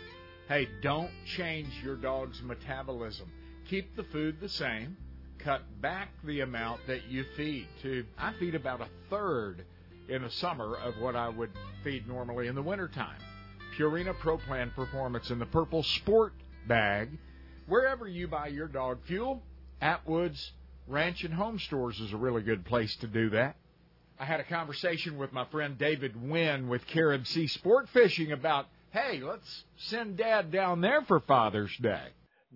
Hey, 0.49 0.68
don't 0.82 1.11
change 1.36 1.68
your 1.84 1.97
dog's 1.97 2.40
metabolism. 2.40 3.30
Keep 3.68 3.95
the 3.95 4.05
food 4.05 4.40
the 4.40 4.49
same. 4.49 4.97
Cut 5.38 5.64
back 5.82 6.09
the 6.24 6.40
amount 6.40 6.80
that 6.86 7.09
you 7.11 7.26
feed 7.36 7.68
to. 7.82 8.07
I 8.16 8.32
feed 8.40 8.55
about 8.55 8.80
a 8.80 8.88
third 9.11 9.66
in 10.09 10.22
the 10.22 10.30
summer 10.30 10.76
of 10.76 10.95
what 10.99 11.14
I 11.14 11.28
would 11.28 11.51
feed 11.84 12.09
normally 12.09 12.47
in 12.47 12.55
the 12.55 12.62
wintertime. 12.62 13.20
Purina 13.79 14.18
Pro 14.18 14.39
Plan 14.39 14.70
Performance 14.75 15.31
in 15.31 15.39
the 15.39 15.47
purple 15.47 15.83
sport 15.83 16.35
bag. 16.66 17.11
Wherever 17.66 18.07
you 18.07 18.29
buy 18.29 18.49
your 18.49 18.68
dog 18.68 18.99
fuel, 19.07 19.43
Atwood's 19.81 20.53
Ranch 20.87 21.25
and 21.25 21.33
Home 21.33 21.59
Stores 21.59 21.99
is 22.01 22.12
a 22.12 22.16
really 22.16 22.43
good 22.43 22.64
place 22.64 22.95
to 22.97 23.07
do 23.07 23.31
that. 23.31 23.57
I 24.18 24.25
had 24.25 24.41
a 24.41 24.45
conversation 24.45 25.16
with 25.16 25.33
my 25.33 25.47
friend 25.47 25.79
David 25.79 26.20
Wynne 26.20 26.68
with 26.68 26.87
Carib 26.87 27.27
Sea 27.27 27.47
Sport 27.47 27.89
Fishing 27.89 28.33
about, 28.33 28.66
hey, 28.91 29.20
let's 29.23 29.64
send 29.77 30.18
Dad 30.18 30.53
down 30.53 30.81
there 30.81 31.03
for 31.03 31.20
Father's 31.20 31.75
Day. 31.79 32.09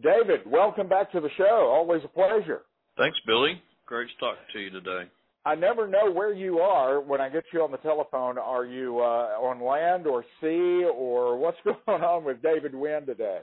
David, 0.02 0.40
welcome 0.46 0.88
back 0.88 1.12
to 1.12 1.20
the 1.20 1.30
show. 1.38 1.70
Always 1.72 2.02
a 2.04 2.08
pleasure. 2.08 2.62
Thanks, 2.98 3.18
Billy. 3.26 3.62
Great 3.86 4.08
to 4.08 4.16
talk 4.18 4.36
to 4.52 4.58
you 4.58 4.70
today. 4.70 5.10
I 5.46 5.54
never 5.54 5.86
know 5.86 6.10
where 6.10 6.34
you 6.34 6.58
are 6.58 7.00
when 7.00 7.20
I 7.20 7.28
get 7.28 7.44
you 7.52 7.62
on 7.62 7.70
the 7.70 7.76
telephone. 7.78 8.36
Are 8.36 8.64
you 8.64 8.98
uh, 8.98 9.38
on 9.38 9.64
land 9.64 10.08
or 10.08 10.24
sea, 10.40 10.84
or 10.92 11.38
what's 11.38 11.58
going 11.64 12.02
on 12.02 12.24
with 12.24 12.42
David 12.42 12.74
Wynne 12.74 13.06
today? 13.06 13.38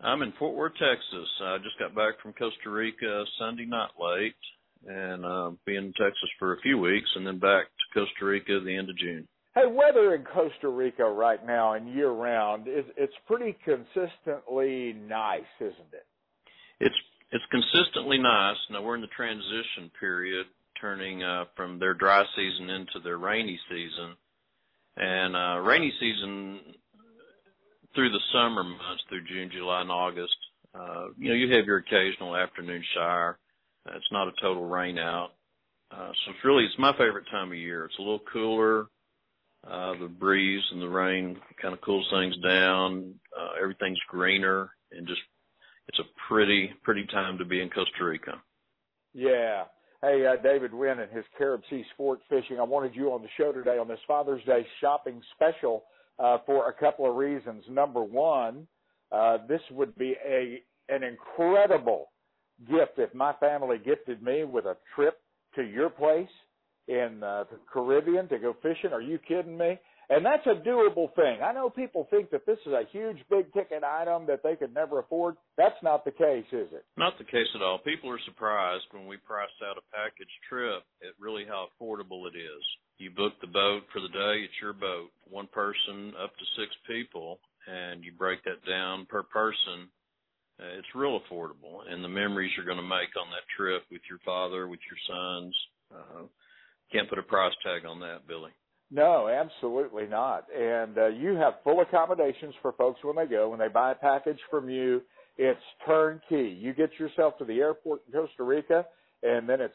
I'm 0.00 0.22
in 0.22 0.32
Fort 0.40 0.56
Worth, 0.56 0.72
Texas. 0.72 1.28
I 1.40 1.58
just 1.58 1.78
got 1.78 1.94
back 1.94 2.20
from 2.20 2.32
Costa 2.32 2.68
Rica 2.68 3.24
Sunday 3.38 3.64
night 3.64 3.90
late, 4.00 4.34
and 4.88 5.24
uh, 5.24 5.50
be 5.64 5.76
in 5.76 5.92
Texas 5.92 6.30
for 6.40 6.54
a 6.54 6.60
few 6.62 6.78
weeks, 6.78 7.08
and 7.14 7.24
then 7.24 7.38
back 7.38 7.66
to 7.66 8.00
Costa 8.00 8.24
Rica 8.24 8.56
at 8.56 8.64
the 8.64 8.76
end 8.76 8.90
of 8.90 8.98
June. 8.98 9.28
Hey, 9.54 9.68
weather 9.68 10.16
in 10.16 10.24
Costa 10.24 10.68
Rica 10.68 11.04
right 11.04 11.46
now 11.46 11.74
and 11.74 11.94
year 11.94 12.10
round 12.10 12.66
is 12.66 12.84
it's 12.96 13.14
pretty 13.28 13.56
consistently 13.64 14.96
nice, 15.08 15.42
isn't 15.60 15.92
it? 15.92 16.06
It's 16.80 16.94
it's 17.30 17.44
consistently 17.52 18.18
nice. 18.18 18.56
Now 18.70 18.82
we're 18.82 18.96
in 18.96 19.00
the 19.00 19.14
transition 19.16 19.92
period, 20.00 20.46
turning 20.80 21.22
uh, 21.22 21.44
from 21.56 21.78
their 21.78 21.94
dry 21.94 22.24
season 22.36 22.70
into 22.70 23.00
their 23.02 23.18
rainy 23.18 23.58
season, 23.68 24.16
and 24.96 25.36
uh, 25.36 25.60
rainy 25.60 25.92
season 26.00 26.60
through 27.94 28.10
the 28.10 28.20
summer 28.32 28.62
months, 28.64 29.02
through 29.08 29.24
June, 29.24 29.50
July, 29.52 29.82
and 29.82 29.90
August. 29.90 30.36
Uh, 30.74 31.06
you 31.18 31.28
know, 31.28 31.34
you 31.34 31.54
have 31.54 31.66
your 31.66 31.78
occasional 31.78 32.36
afternoon 32.36 32.82
shower. 32.94 33.38
It's 33.86 34.12
not 34.12 34.28
a 34.28 34.32
total 34.40 34.66
rain 34.66 34.98
out. 34.98 35.30
Uh, 35.90 36.10
so 36.10 36.30
it's 36.30 36.44
really, 36.44 36.64
it's 36.64 36.78
my 36.78 36.92
favorite 36.92 37.26
time 37.30 37.48
of 37.48 37.58
year. 37.58 37.86
It's 37.86 37.98
a 37.98 38.02
little 38.02 38.22
cooler. 38.32 38.86
Uh, 39.66 39.92
the 40.00 40.08
breeze 40.08 40.62
and 40.70 40.80
the 40.80 40.88
rain 40.88 41.36
kind 41.60 41.74
of 41.74 41.80
cools 41.80 42.06
things 42.12 42.36
down. 42.42 43.14
Uh, 43.38 43.60
everything's 43.60 43.98
greener 44.08 44.70
and 44.92 45.06
just, 45.06 45.20
it's 45.88 45.98
a 45.98 46.28
pretty, 46.28 46.70
pretty 46.82 47.04
time 47.06 47.38
to 47.38 47.44
be 47.44 47.60
in 47.60 47.68
Costa 47.68 48.04
Rica. 48.04 48.40
Yeah. 49.12 49.64
Hey, 50.02 50.24
uh, 50.26 50.40
David 50.42 50.72
Wynne 50.72 51.00
and 51.00 51.12
his 51.12 51.26
Carib 51.36 51.60
Sea 51.68 51.84
Sport 51.92 52.20
Fishing. 52.30 52.58
I 52.58 52.62
wanted 52.62 52.96
you 52.96 53.12
on 53.12 53.20
the 53.20 53.28
show 53.36 53.52
today 53.52 53.76
on 53.76 53.86
this 53.86 53.98
Father's 54.08 54.42
Day 54.44 54.66
shopping 54.80 55.20
special 55.34 55.84
uh, 56.18 56.38
for 56.46 56.70
a 56.70 56.72
couple 56.72 57.08
of 57.08 57.16
reasons. 57.16 57.64
Number 57.68 58.02
one, 58.02 58.66
uh, 59.12 59.38
this 59.46 59.60
would 59.70 59.94
be 59.96 60.14
a 60.26 60.62
an 60.88 61.02
incredible 61.02 62.12
gift 62.66 62.92
if 62.96 63.12
my 63.14 63.34
family 63.34 63.76
gifted 63.76 64.22
me 64.22 64.44
with 64.44 64.64
a 64.64 64.78
trip 64.94 65.20
to 65.54 65.62
your 65.64 65.90
place 65.90 66.30
in 66.88 67.22
uh, 67.22 67.44
the 67.50 67.58
Caribbean 67.70 68.26
to 68.28 68.38
go 68.38 68.56
fishing. 68.62 68.94
Are 68.94 69.02
you 69.02 69.18
kidding 69.18 69.58
me? 69.58 69.78
And 70.10 70.26
that's 70.26 70.44
a 70.46 70.58
doable 70.66 71.14
thing. 71.14 71.38
I 71.40 71.52
know 71.52 71.70
people 71.70 72.08
think 72.10 72.30
that 72.30 72.44
this 72.44 72.58
is 72.66 72.72
a 72.72 72.82
huge 72.90 73.18
big 73.30 73.52
ticket 73.54 73.84
item 73.84 74.26
that 74.26 74.42
they 74.42 74.56
could 74.56 74.74
never 74.74 74.98
afford. 74.98 75.36
That's 75.56 75.78
not 75.84 76.04
the 76.04 76.10
case, 76.10 76.50
is 76.50 76.66
it? 76.72 76.84
Not 76.96 77.16
the 77.16 77.24
case 77.24 77.46
at 77.54 77.62
all. 77.62 77.78
People 77.78 78.10
are 78.10 78.18
surprised 78.26 78.90
when 78.90 79.06
we 79.06 79.18
price 79.18 79.54
out 79.62 79.78
a 79.78 79.86
package 79.94 80.34
trip 80.48 80.82
at 81.06 81.14
really 81.20 81.44
how 81.46 81.68
affordable 81.70 82.26
it 82.26 82.36
is. 82.36 82.64
You 82.98 83.12
book 83.12 83.34
the 83.40 83.46
boat 83.46 83.82
for 83.92 84.02
the 84.02 84.08
day, 84.08 84.42
it's 84.42 84.60
your 84.60 84.72
boat. 84.72 85.10
One 85.30 85.46
person 85.46 86.12
up 86.20 86.34
to 86.36 86.44
six 86.58 86.74
people, 86.90 87.38
and 87.70 88.02
you 88.02 88.10
break 88.10 88.42
that 88.44 88.66
down 88.68 89.06
per 89.06 89.22
person. 89.22 89.86
Uh, 90.58 90.76
it's 90.76 90.90
real 90.92 91.20
affordable, 91.20 91.86
and 91.88 92.02
the 92.02 92.08
memories 92.08 92.50
you're 92.56 92.66
going 92.66 92.82
to 92.82 92.82
make 92.82 93.14
on 93.14 93.30
that 93.30 93.46
trip 93.56 93.84
with 93.92 94.02
your 94.10 94.18
father, 94.26 94.66
with 94.66 94.80
your 94.90 95.00
sons, 95.06 95.54
uh, 95.94 96.22
can't 96.92 97.08
put 97.08 97.18
a 97.18 97.22
price 97.22 97.54
tag 97.62 97.86
on 97.86 98.00
that, 98.00 98.26
Billy. 98.26 98.50
No, 98.90 99.28
absolutely 99.28 100.06
not. 100.06 100.46
And 100.54 100.98
uh, 100.98 101.06
you 101.08 101.36
have 101.36 101.54
full 101.62 101.80
accommodations 101.80 102.54
for 102.60 102.72
folks 102.72 103.00
when 103.04 103.16
they 103.16 103.26
go. 103.26 103.50
When 103.50 103.60
they 103.60 103.68
buy 103.68 103.92
a 103.92 103.94
package 103.94 104.40
from 104.50 104.68
you, 104.68 105.02
it's 105.38 105.60
turnkey. 105.86 106.58
You 106.60 106.74
get 106.74 106.90
yourself 106.98 107.38
to 107.38 107.44
the 107.44 107.60
airport 107.60 108.02
in 108.06 108.12
Costa 108.12 108.42
Rica, 108.42 108.84
and 109.22 109.48
then 109.48 109.60
it's 109.60 109.74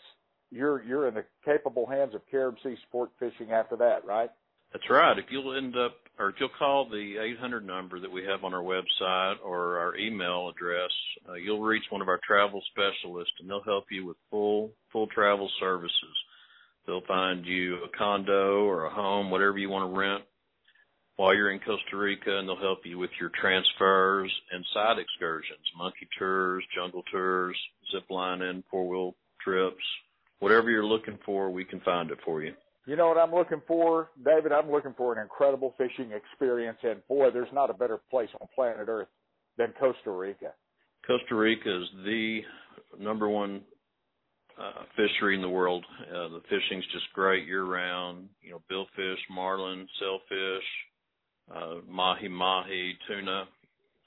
you're 0.52 0.84
you're 0.84 1.08
in 1.08 1.14
the 1.14 1.26
capable 1.44 1.86
hands 1.86 2.14
of 2.14 2.22
Carib 2.30 2.56
Sea 2.62 2.76
Sport 2.88 3.10
Fishing 3.20 3.52
after 3.52 3.76
that, 3.78 4.06
right? 4.06 4.30
That's 4.74 4.90
right. 4.90 5.18
If 5.18 5.26
you'll 5.30 5.56
end 5.56 5.78
up, 5.78 5.96
or 6.20 6.30
if 6.30 6.36
you'll 6.38 6.50
call 6.60 6.90
the 6.90 7.16
800 7.38 7.66
number 7.66 7.98
that 8.00 8.12
we 8.12 8.26
have 8.26 8.44
on 8.44 8.54
our 8.54 8.62
website 8.62 9.36
or 9.42 9.80
our 9.80 9.96
email 9.96 10.50
address, 10.50 10.92
uh, 11.30 11.36
you'll 11.36 11.62
reach 11.62 11.86
one 11.90 12.02
of 12.02 12.10
our 12.10 12.20
travel 12.28 12.62
specialists, 12.72 13.34
and 13.40 13.50
they'll 13.50 13.64
help 13.64 13.86
you 13.90 14.06
with 14.06 14.18
full 14.30 14.72
full 14.92 15.08
travel 15.08 15.50
services. 15.62 16.16
They'll 16.86 17.06
find 17.08 17.46
you 17.46 17.78
a 17.84 17.98
condo 17.98 18.66
or 18.66 18.86
a 18.86 18.94
home, 18.94 19.32
whatever 19.32 19.58
you 19.58 19.70
want 19.70 19.92
to 19.92 20.00
rent 20.00 20.24
while 21.16 21.34
you're 21.34 21.52
in 21.52 21.60
Costa 21.60 21.96
Rica, 21.96 22.38
and 22.38 22.48
they'll 22.48 22.58
help 22.58 22.80
you 22.84 22.98
with 22.98 23.12
your 23.20 23.32
transfers 23.40 24.32
and 24.52 24.66
side 24.74 24.98
excursions, 25.00 25.66
monkey 25.78 26.08
tours, 26.18 26.64
jungle 26.76 27.04
tours, 27.12 27.58
zip 27.92 28.04
lining, 28.10 28.64
four 28.70 28.88
wheel 28.88 29.16
trips, 29.42 29.84
whatever 30.40 30.70
you're 30.70 30.86
looking 30.86 31.18
for, 31.26 31.50
we 31.50 31.64
can 31.64 31.80
find 31.82 32.12
it 32.12 32.18
for 32.26 32.44
you. 32.44 32.54
You 32.86 32.96
know 32.96 33.08
what 33.08 33.18
I'm 33.18 33.34
looking 33.34 33.62
for, 33.68 34.12
David? 34.24 34.52
I'm 34.52 34.70
looking 34.70 34.94
for 34.96 35.14
an 35.14 35.22
incredible 35.22 35.74
fishing 35.78 36.12
experience, 36.12 36.78
and 36.84 37.06
boy, 37.08 37.32
there's 37.32 37.52
not 37.54 37.70
a 37.70 37.74
better 37.74 38.00
place 38.12 38.30
on 38.40 38.48
planet 38.54 38.88
Earth 38.88 39.08
than 39.58 39.74
Costa 39.80 40.12
Rica. 40.12 40.52
Costa 41.08 41.36
Rica 41.36 41.82
is 41.82 41.88
the 42.04 42.42
number 43.00 43.30
one 43.30 43.62
uh, 44.60 44.84
fishery 44.96 45.36
in 45.36 45.42
the 45.42 45.50
world. 45.50 45.86
Uh, 46.10 46.30
the 46.30 46.42
fishing's 46.50 46.86
just 46.92 47.06
great 47.14 47.46
year 47.48 47.64
round. 47.66 48.30
You 48.42 48.52
know, 48.52 48.62
billfish, 48.72 49.18
marlin, 49.30 49.88
sailfish, 50.00 50.64
uh, 51.54 51.76
mahi 51.90 52.28
mahi, 52.28 52.94
tuna, 53.08 53.46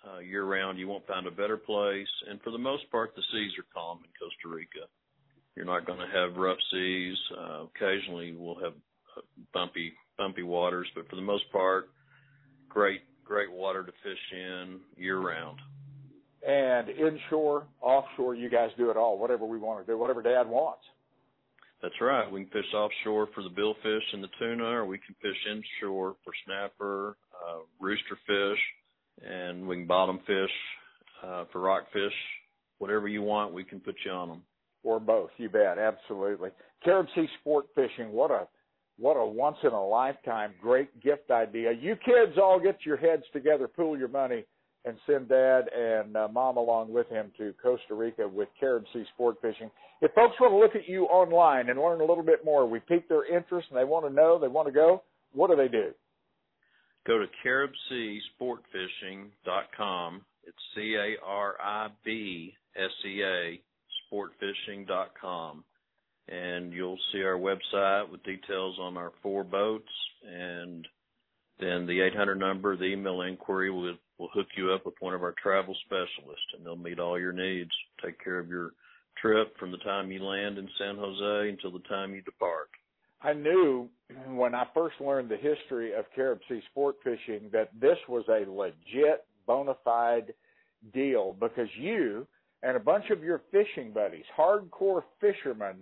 uh, 0.08 0.18
year 0.20 0.44
round. 0.44 0.78
You 0.78 0.88
won't 0.88 1.06
find 1.06 1.26
a 1.26 1.30
better 1.30 1.56
place. 1.56 2.08
And 2.28 2.40
for 2.42 2.50
the 2.50 2.58
most 2.58 2.90
part, 2.90 3.14
the 3.14 3.22
seas 3.32 3.52
are 3.58 3.66
calm 3.74 3.98
in 3.98 4.10
Costa 4.18 4.48
Rica. 4.48 4.86
You're 5.54 5.66
not 5.66 5.86
going 5.86 5.98
to 5.98 6.06
have 6.06 6.36
rough 6.36 6.58
seas. 6.70 7.16
Uh, 7.36 7.64
occasionally, 7.64 8.32
we'll 8.32 8.60
have 8.62 8.74
uh, 9.16 9.20
bumpy, 9.52 9.92
bumpy 10.16 10.42
waters, 10.42 10.88
but 10.94 11.08
for 11.10 11.16
the 11.16 11.22
most 11.22 11.50
part, 11.52 11.90
great, 12.68 13.00
great 13.24 13.50
water 13.50 13.84
to 13.84 13.92
fish 14.02 14.32
in 14.32 14.80
year 14.96 15.18
round. 15.18 15.58
And 16.46 16.88
inshore, 16.88 17.66
offshore, 17.80 18.34
you 18.34 18.48
guys 18.48 18.70
do 18.78 18.90
it 18.90 18.96
all. 18.96 19.18
Whatever 19.18 19.44
we 19.44 19.58
want 19.58 19.84
to 19.84 19.92
do, 19.92 19.98
whatever 19.98 20.22
Dad 20.22 20.48
wants. 20.48 20.82
That's 21.82 21.94
right. 22.00 22.30
We 22.30 22.44
can 22.44 22.50
fish 22.50 22.74
offshore 22.74 23.28
for 23.34 23.42
the 23.42 23.50
billfish 23.50 24.02
and 24.12 24.22
the 24.22 24.28
tuna, 24.38 24.64
or 24.64 24.86
we 24.86 24.98
can 24.98 25.14
fish 25.22 25.36
inshore 25.48 26.16
for 26.24 26.32
snapper, 26.44 27.16
uh, 27.34 27.58
rooster 27.80 28.18
fish, 28.26 28.58
and 29.28 29.66
we 29.66 29.76
can 29.76 29.86
bottom 29.86 30.18
fish 30.26 30.50
uh, 31.24 31.44
for 31.52 31.60
rockfish. 31.60 32.12
Whatever 32.78 33.08
you 33.08 33.22
want, 33.22 33.52
we 33.52 33.64
can 33.64 33.80
put 33.80 33.94
you 34.04 34.10
on 34.10 34.28
them 34.28 34.42
or 34.82 35.00
both. 35.00 35.30
You 35.36 35.48
bet, 35.48 35.78
absolutely. 35.78 36.50
Carib 36.84 37.06
Sea 37.14 37.26
Sport 37.40 37.66
Fishing, 37.74 38.12
what 38.12 38.30
a 38.30 38.46
what 38.98 39.14
a 39.14 39.24
once 39.24 39.58
in 39.62 39.70
a 39.70 39.86
lifetime 39.86 40.52
great 40.60 41.00
gift 41.00 41.30
idea. 41.30 41.70
You 41.72 41.94
kids 41.96 42.36
all 42.36 42.58
get 42.58 42.78
your 42.84 42.96
heads 42.96 43.22
together, 43.32 43.68
pool 43.68 43.96
your 43.96 44.08
money, 44.08 44.44
and 44.88 44.98
send 45.06 45.28
dad 45.28 45.68
and 45.76 46.16
uh, 46.16 46.28
mom 46.28 46.56
along 46.56 46.92
with 46.92 47.08
him 47.08 47.30
to 47.38 47.54
Costa 47.62 47.94
Rica 47.94 48.26
with 48.26 48.48
Carib 48.58 48.84
Sea 48.92 49.04
Sport 49.14 49.36
Fishing. 49.40 49.70
If 50.00 50.12
folks 50.14 50.40
want 50.40 50.52
to 50.52 50.58
look 50.58 50.74
at 50.74 50.88
you 50.88 51.04
online 51.04 51.68
and 51.70 51.78
learn 51.78 52.00
a 52.00 52.04
little 52.04 52.24
bit 52.24 52.44
more, 52.44 52.66
we 52.68 52.80
pique 52.80 53.08
their 53.08 53.24
interest 53.24 53.68
and 53.70 53.78
they 53.78 53.84
want 53.84 54.06
to 54.06 54.12
know, 54.12 54.38
they 54.38 54.48
want 54.48 54.66
to 54.66 54.72
go, 54.72 55.02
what 55.32 55.50
do 55.50 55.56
they 55.56 55.68
do? 55.68 55.92
Go 57.06 57.18
to 57.18 57.26
caribseasportfishing.com. 58.40 60.24
It's 60.44 60.56
C 60.74 60.96
A 60.96 61.16
R 61.24 61.54
I 61.62 61.88
B 62.04 62.54
S 62.76 62.90
E 63.06 63.22
A 63.22 63.60
sportfishing.com. 64.12 65.64
And 66.28 66.72
you'll 66.72 66.98
see 67.12 67.22
our 67.22 67.38
website 67.38 68.10
with 68.10 68.22
details 68.22 68.78
on 68.78 68.96
our 68.98 69.12
four 69.22 69.44
boats 69.44 69.88
and 70.30 70.86
then 71.60 71.86
the 71.86 72.00
800 72.00 72.36
number, 72.36 72.76
the 72.76 72.84
email 72.84 73.22
inquiry 73.22 73.70
will, 73.70 73.96
will 74.18 74.28
hook 74.32 74.48
you 74.56 74.72
up 74.72 74.84
with 74.84 74.94
one 75.00 75.14
of 75.14 75.22
our 75.22 75.34
travel 75.40 75.76
specialists 75.86 76.46
and 76.56 76.64
they'll 76.64 76.76
meet 76.76 76.98
all 76.98 77.18
your 77.18 77.32
needs, 77.32 77.70
take 78.04 78.22
care 78.22 78.38
of 78.38 78.48
your 78.48 78.72
trip 79.20 79.56
from 79.58 79.70
the 79.70 79.78
time 79.78 80.10
you 80.10 80.22
land 80.22 80.58
in 80.58 80.68
San 80.78 80.96
Jose 80.96 81.48
until 81.50 81.72
the 81.72 81.86
time 81.88 82.14
you 82.14 82.22
depart. 82.22 82.68
I 83.20 83.32
knew 83.32 83.88
when 84.28 84.54
I 84.54 84.66
first 84.74 85.00
learned 85.00 85.28
the 85.28 85.36
history 85.36 85.92
of 85.92 86.04
Carib 86.14 86.38
Sea 86.48 86.60
sport 86.70 86.96
fishing 87.02 87.50
that 87.52 87.70
this 87.80 87.98
was 88.08 88.24
a 88.28 88.48
legit, 88.48 89.24
bona 89.46 89.74
fide 89.84 90.32
deal 90.92 91.34
because 91.40 91.68
you 91.78 92.26
and 92.62 92.76
a 92.76 92.80
bunch 92.80 93.10
of 93.10 93.22
your 93.22 93.42
fishing 93.50 93.92
buddies, 93.92 94.24
hardcore 94.36 95.02
fishermen, 95.20 95.76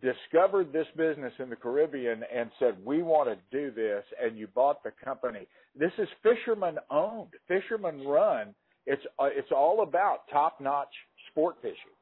discovered 0.00 0.72
this 0.72 0.86
business 0.96 1.32
in 1.38 1.50
the 1.50 1.56
Caribbean 1.56 2.22
and 2.32 2.50
said, 2.58 2.84
"We 2.84 3.02
want 3.02 3.28
to 3.28 3.38
do 3.50 3.70
this," 3.70 4.04
and 4.20 4.36
you 4.36 4.46
bought 4.48 4.82
the 4.82 4.92
company. 5.04 5.46
This 5.74 5.92
is 5.98 6.08
fisherman 6.22 6.78
owned, 6.90 7.34
fisherman 7.48 8.06
run. 8.06 8.54
It's 8.86 9.02
uh, 9.18 9.30
it's 9.32 9.52
all 9.52 9.82
about 9.82 10.28
top 10.30 10.60
notch 10.60 10.94
sport 11.30 11.56
fishing. 11.62 11.96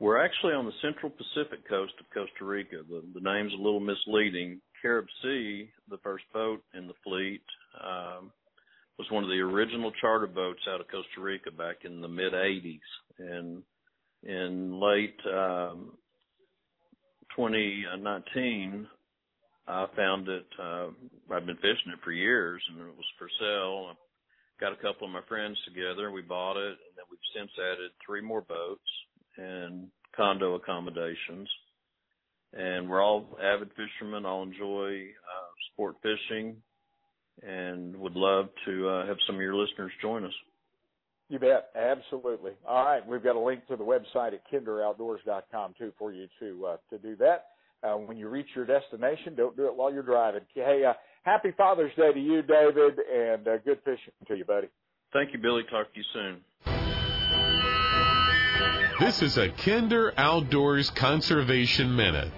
We're 0.00 0.22
actually 0.22 0.54
on 0.54 0.66
the 0.66 0.72
central 0.82 1.10
Pacific 1.10 1.68
coast 1.68 1.92
of 2.00 2.06
Costa 2.12 2.44
Rica. 2.44 2.82
The, 2.88 3.02
the 3.14 3.20
name's 3.20 3.52
a 3.52 3.62
little 3.62 3.80
misleading. 3.80 4.60
Carib 4.82 5.06
Sea, 5.22 5.70
the 5.88 5.98
first 5.98 6.24
boat 6.32 6.62
in 6.74 6.88
the 6.88 6.94
fleet, 7.04 7.42
um, 7.82 8.32
was 8.98 9.10
one 9.10 9.24
of 9.24 9.30
the 9.30 9.40
original 9.40 9.92
charter 10.00 10.26
boats 10.26 10.60
out 10.68 10.80
of 10.80 10.88
Costa 10.88 11.20
Rica 11.20 11.50
back 11.50 11.84
in 11.84 12.00
the 12.00 12.08
mid 12.08 12.32
80s. 12.32 12.80
And 13.18 13.62
in 14.24 14.80
late 14.80 15.18
um, 15.32 15.92
2019, 17.36 18.86
I 19.66 19.86
found 19.96 20.28
it. 20.28 20.46
Uh, 20.60 20.88
I've 21.32 21.46
been 21.46 21.56
fishing 21.56 21.92
it 21.92 21.98
for 22.04 22.12
years, 22.12 22.62
and 22.70 22.80
it 22.80 22.96
was 22.96 23.12
for 23.18 23.28
sale. 23.40 23.90
I 23.90 23.94
got 24.60 24.72
a 24.72 24.82
couple 24.82 25.06
of 25.06 25.12
my 25.12 25.22
friends 25.28 25.56
together. 25.66 26.10
We 26.10 26.22
bought 26.22 26.56
it, 26.56 26.68
and 26.68 26.94
then 26.96 27.04
we've 27.10 27.18
since 27.34 27.50
added 27.58 27.90
three 28.04 28.20
more 28.20 28.42
boats 28.42 28.82
and 29.36 29.88
condo 30.16 30.54
accommodations. 30.54 31.48
And 32.52 32.88
we're 32.88 33.02
all 33.02 33.36
avid 33.42 33.70
fishermen. 33.70 34.26
All 34.26 34.42
enjoy 34.42 34.92
uh, 34.94 35.50
sport 35.72 35.96
fishing 36.02 36.56
and 37.42 37.96
would 37.96 38.14
love 38.14 38.46
to 38.64 38.88
uh, 38.88 39.06
have 39.06 39.16
some 39.26 39.36
of 39.36 39.42
your 39.42 39.56
listeners 39.56 39.92
join 40.00 40.24
us. 40.24 40.32
You 41.34 41.40
bet, 41.40 41.70
absolutely. 41.74 42.52
All 42.64 42.84
right, 42.84 43.04
we've 43.04 43.24
got 43.24 43.34
a 43.34 43.40
link 43.40 43.66
to 43.66 43.74
the 43.74 43.82
website 43.82 44.34
at 44.34 44.48
kinderoutdoors.com 44.52 45.74
too 45.76 45.92
for 45.98 46.12
you 46.12 46.28
to 46.38 46.64
uh, 46.66 46.76
to 46.90 46.98
do 46.98 47.16
that. 47.16 47.46
Uh, 47.82 47.96
when 47.96 48.16
you 48.16 48.28
reach 48.28 48.46
your 48.54 48.64
destination, 48.64 49.34
don't 49.34 49.56
do 49.56 49.66
it 49.66 49.74
while 49.74 49.92
you're 49.92 50.04
driving. 50.04 50.42
Hey, 50.54 50.84
uh, 50.88 50.92
happy 51.24 51.50
Father's 51.56 51.90
Day 51.96 52.12
to 52.12 52.20
you, 52.20 52.42
David, 52.42 53.00
and 53.12 53.48
uh, 53.48 53.58
good 53.64 53.80
fishing 53.84 54.12
to 54.28 54.36
you, 54.36 54.44
buddy. 54.44 54.68
Thank 55.12 55.32
you, 55.32 55.40
Billy. 55.40 55.64
Talk 55.68 55.92
to 55.92 55.98
you 55.98 56.04
soon. 56.12 56.40
This 59.00 59.20
is 59.20 59.36
a 59.36 59.48
Kinder 59.48 60.14
Outdoors 60.16 60.90
Conservation 60.90 61.96
Minute, 61.96 62.30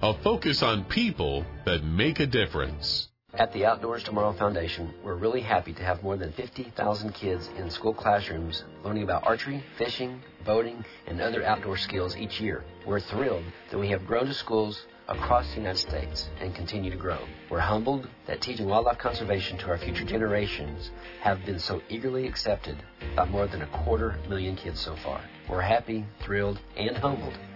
a 0.00 0.14
focus 0.22 0.62
on 0.62 0.84
people 0.84 1.44
that 1.64 1.82
make 1.82 2.20
a 2.20 2.26
difference. 2.26 3.08
At 3.36 3.52
the 3.52 3.66
Outdoors 3.66 4.04
Tomorrow 4.04 4.34
Foundation, 4.34 4.94
we're 5.02 5.16
really 5.16 5.40
happy 5.40 5.72
to 5.72 5.82
have 5.82 6.04
more 6.04 6.16
than 6.16 6.30
50,000 6.30 7.12
kids 7.14 7.50
in 7.56 7.68
school 7.68 7.92
classrooms 7.92 8.62
learning 8.84 9.02
about 9.02 9.26
archery, 9.26 9.60
fishing, 9.76 10.22
boating, 10.44 10.84
and 11.08 11.20
other 11.20 11.42
outdoor 11.42 11.76
skills 11.76 12.16
each 12.16 12.40
year. 12.40 12.62
We're 12.86 13.00
thrilled 13.00 13.42
that 13.72 13.78
we 13.78 13.88
have 13.88 14.06
grown 14.06 14.26
to 14.26 14.34
schools 14.34 14.86
across 15.08 15.48
the 15.50 15.56
United 15.56 15.80
States 15.80 16.30
and 16.38 16.54
continue 16.54 16.92
to 16.92 16.96
grow. 16.96 17.18
We're 17.50 17.58
humbled 17.58 18.08
that 18.28 18.40
teaching 18.40 18.68
wildlife 18.68 18.98
conservation 18.98 19.58
to 19.58 19.66
our 19.66 19.78
future 19.78 20.04
generations 20.04 20.92
have 21.20 21.44
been 21.44 21.58
so 21.58 21.82
eagerly 21.88 22.28
accepted 22.28 22.76
by 23.16 23.24
more 23.24 23.48
than 23.48 23.62
a 23.62 23.66
quarter 23.66 24.16
million 24.28 24.54
kids 24.54 24.78
so 24.78 24.94
far. 24.94 25.20
We're 25.48 25.60
happy, 25.60 26.06
thrilled, 26.20 26.60
and 26.76 26.96
humbled 26.96 27.36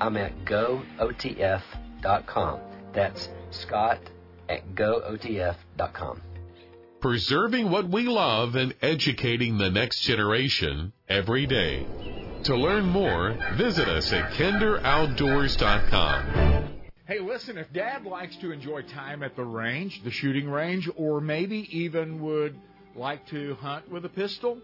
I'm 0.00 0.16
at 0.16 0.44
gootf.com. 0.44 2.60
That's 2.92 3.28
Scott 3.50 4.00
at 4.48 4.74
gootf.com. 4.74 6.22
Preserving 7.00 7.70
what 7.70 7.88
we 7.88 8.02
love 8.04 8.56
and 8.56 8.74
educating 8.82 9.58
the 9.58 9.70
next 9.70 10.00
generation 10.00 10.92
every 11.08 11.46
day. 11.46 11.86
To 12.44 12.56
learn 12.56 12.86
more, 12.86 13.36
visit 13.56 13.88
us 13.88 14.12
at 14.12 14.32
kinderoutdoors.com. 14.32 16.80
Hey, 17.06 17.18
listen, 17.18 17.58
if 17.58 17.72
Dad 17.72 18.04
likes 18.04 18.36
to 18.36 18.52
enjoy 18.52 18.82
time 18.82 19.22
at 19.22 19.34
the 19.34 19.44
range, 19.44 20.02
the 20.04 20.10
shooting 20.10 20.48
range, 20.48 20.88
or 20.96 21.20
maybe 21.20 21.68
even 21.76 22.22
would 22.22 22.56
like 22.94 23.26
to 23.28 23.54
hunt 23.56 23.90
with 23.90 24.04
a 24.04 24.08
pistol, 24.08 24.60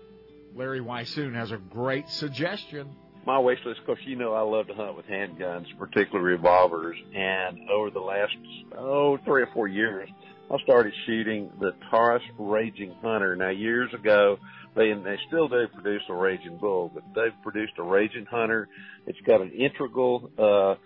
Larry 0.55 0.81
Weishuhn 0.81 1.35
has 1.35 1.53
a 1.53 1.57
great 1.57 2.09
suggestion. 2.09 2.95
My 3.27 3.41
wish 3.41 3.59
list, 3.67 3.81
of 3.81 3.87
course, 3.87 3.99
you 4.07 4.15
know 4.15 4.35
I 4.35 4.43
love 4.43 4.69
to 4.69 4.75
hunt 4.75 4.97
with 4.97 5.07
handguns, 5.07 5.67
particularly 5.81 6.31
revolvers. 6.31 6.97
And 7.13 7.69
over 7.69 7.91
the 7.91 7.99
last, 7.99 8.33
oh, 8.79 9.19
three 9.25 9.43
or 9.43 9.49
four 9.53 9.67
years, 9.67 10.09
I 10.49 10.57
started 10.63 10.93
shooting 11.07 11.51
the 11.59 11.73
Taurus 11.91 12.23
Raging 12.39 12.95
Hunter. 13.03 13.35
Now, 13.35 13.49
years 13.49 13.93
ago, 13.93 14.39
they 14.77 14.91
and 14.91 15.05
they 15.05 15.17
still 15.27 15.49
do 15.49 15.67
produce 15.75 16.03
a 16.09 16.15
Raging 16.15 16.59
Bull, 16.59 16.93
but 16.95 17.03
they've 17.17 17.43
produced 17.43 17.73
a 17.79 17.83
Raging 17.83 18.27
Hunter. 18.27 18.69
It's 19.09 19.19
got 19.27 19.41
an 19.41 19.51
integral 19.51 20.31
uh, 20.39 20.77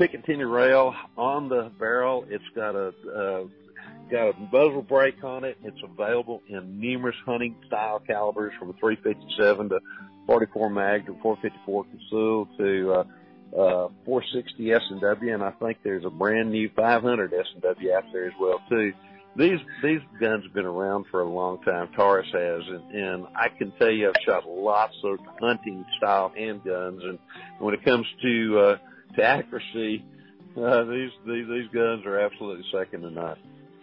Picatinny 0.00 0.50
rail 0.50 0.94
on 1.18 1.50
the 1.50 1.70
barrel. 1.78 2.24
It's 2.30 2.44
got 2.54 2.74
a 2.74 2.88
uh, 2.88 3.44
got 4.10 4.30
a 4.30 4.32
muzzle 4.50 4.82
brake 4.82 5.22
on 5.22 5.44
it. 5.44 5.58
It's 5.62 5.80
available 5.84 6.42
in 6.48 6.80
numerous 6.80 7.16
hunting 7.26 7.56
style 7.66 8.00
calibers 8.06 8.54
from 8.58 8.72
357 8.80 9.68
to 9.68 9.80
44 10.26 10.70
mag 10.70 11.06
to 11.06 11.16
454 11.22 11.84
Casull 11.84 12.48
to 12.58 12.92
uh, 12.92 13.04
uh, 13.54 13.88
460 14.04 14.72
S&W, 14.72 15.34
and 15.34 15.42
I 15.42 15.50
think 15.52 15.78
there's 15.84 16.04
a 16.04 16.10
brand 16.10 16.50
new 16.50 16.68
500 16.74 17.32
S&W 17.32 17.92
out 17.92 18.04
there 18.12 18.26
as 18.26 18.32
well 18.40 18.60
too. 18.68 18.92
These 19.36 19.58
these 19.82 20.00
guns 20.20 20.44
have 20.44 20.54
been 20.54 20.64
around 20.64 21.06
for 21.10 21.22
a 21.22 21.28
long 21.28 21.60
time. 21.62 21.88
Taurus 21.96 22.26
has, 22.32 22.62
and, 22.68 22.94
and 22.94 23.26
I 23.34 23.48
can 23.48 23.72
tell 23.78 23.90
you, 23.90 24.08
I've 24.08 24.22
shot 24.24 24.48
lots 24.48 24.94
of 25.02 25.18
hunting 25.40 25.84
style 25.98 26.32
handguns, 26.38 27.02
and 27.02 27.18
when 27.58 27.74
it 27.74 27.84
comes 27.84 28.06
to 28.22 28.58
uh, 28.58 28.76
to 29.16 29.24
accuracy, 29.24 30.04
uh, 30.56 30.84
these 30.84 31.10
these 31.26 31.46
these 31.48 31.68
guns 31.74 32.06
are 32.06 32.20
absolutely 32.20 32.64
second 32.72 33.02
to 33.02 33.10
none. 33.10 33.36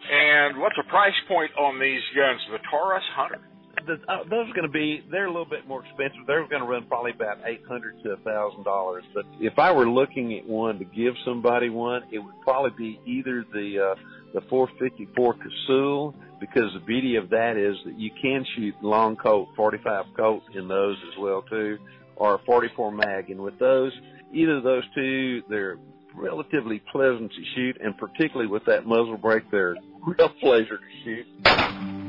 And 0.09 0.57
what's 0.57 0.75
the 0.77 0.87
price 0.89 1.19
point 1.27 1.51
on 1.59 1.79
these 1.79 2.01
guns? 2.15 2.39
The 2.51 2.59
Taurus 2.69 3.03
Hunter. 3.15 3.41
The, 3.85 3.93
uh, 4.07 4.23
those 4.29 4.49
are 4.49 4.53
going 4.53 4.67
to 4.67 4.69
be 4.69 5.03
they're 5.09 5.25
a 5.25 5.31
little 5.31 5.45
bit 5.45 5.67
more 5.67 5.83
expensive. 5.83 6.25
They're 6.27 6.47
going 6.47 6.61
to 6.61 6.67
run 6.67 6.85
probably 6.87 7.11
about 7.11 7.39
eight 7.45 7.63
hundred 7.67 8.01
to 8.03 8.11
a 8.11 8.17
thousand 8.17 8.63
dollars. 8.63 9.03
But 9.13 9.25
if 9.39 9.57
I 9.57 9.71
were 9.71 9.89
looking 9.89 10.37
at 10.37 10.45
one 10.45 10.79
to 10.79 10.85
give 10.85 11.13
somebody 11.25 11.69
one, 11.69 12.03
it 12.11 12.19
would 12.19 12.39
probably 12.41 12.71
be 12.77 12.99
either 13.05 13.45
the 13.51 13.93
uh, 13.93 13.95
the 14.33 14.41
454 14.49 15.35
Casull 15.35 16.15
because 16.39 16.73
the 16.73 16.79
beauty 16.85 17.15
of 17.15 17.29
that 17.29 17.57
is 17.57 17.75
that 17.85 17.99
you 17.99 18.09
can 18.21 18.45
shoot 18.55 18.73
long 18.81 19.15
Colt 19.15 19.49
45 19.55 20.05
Colt 20.15 20.43
in 20.55 20.67
those 20.67 20.97
as 21.11 21.19
well 21.19 21.43
too, 21.43 21.77
or 22.15 22.35
a 22.35 22.39
44 22.39 22.91
mag. 22.91 23.29
And 23.29 23.41
with 23.41 23.59
those, 23.59 23.91
either 24.33 24.57
of 24.57 24.63
those 24.63 24.83
two, 24.95 25.43
they're 25.49 25.77
relatively 26.15 26.81
pleasant 26.91 27.31
to 27.31 27.43
shoot, 27.55 27.77
and 27.81 27.97
particularly 27.97 28.49
with 28.49 28.65
that 28.65 28.85
muzzle 28.85 29.17
brake, 29.17 29.43
they're 29.51 29.75
real 30.05 30.29
pleasure 30.41 30.77
to 30.77 31.03
shoot. 31.03 32.00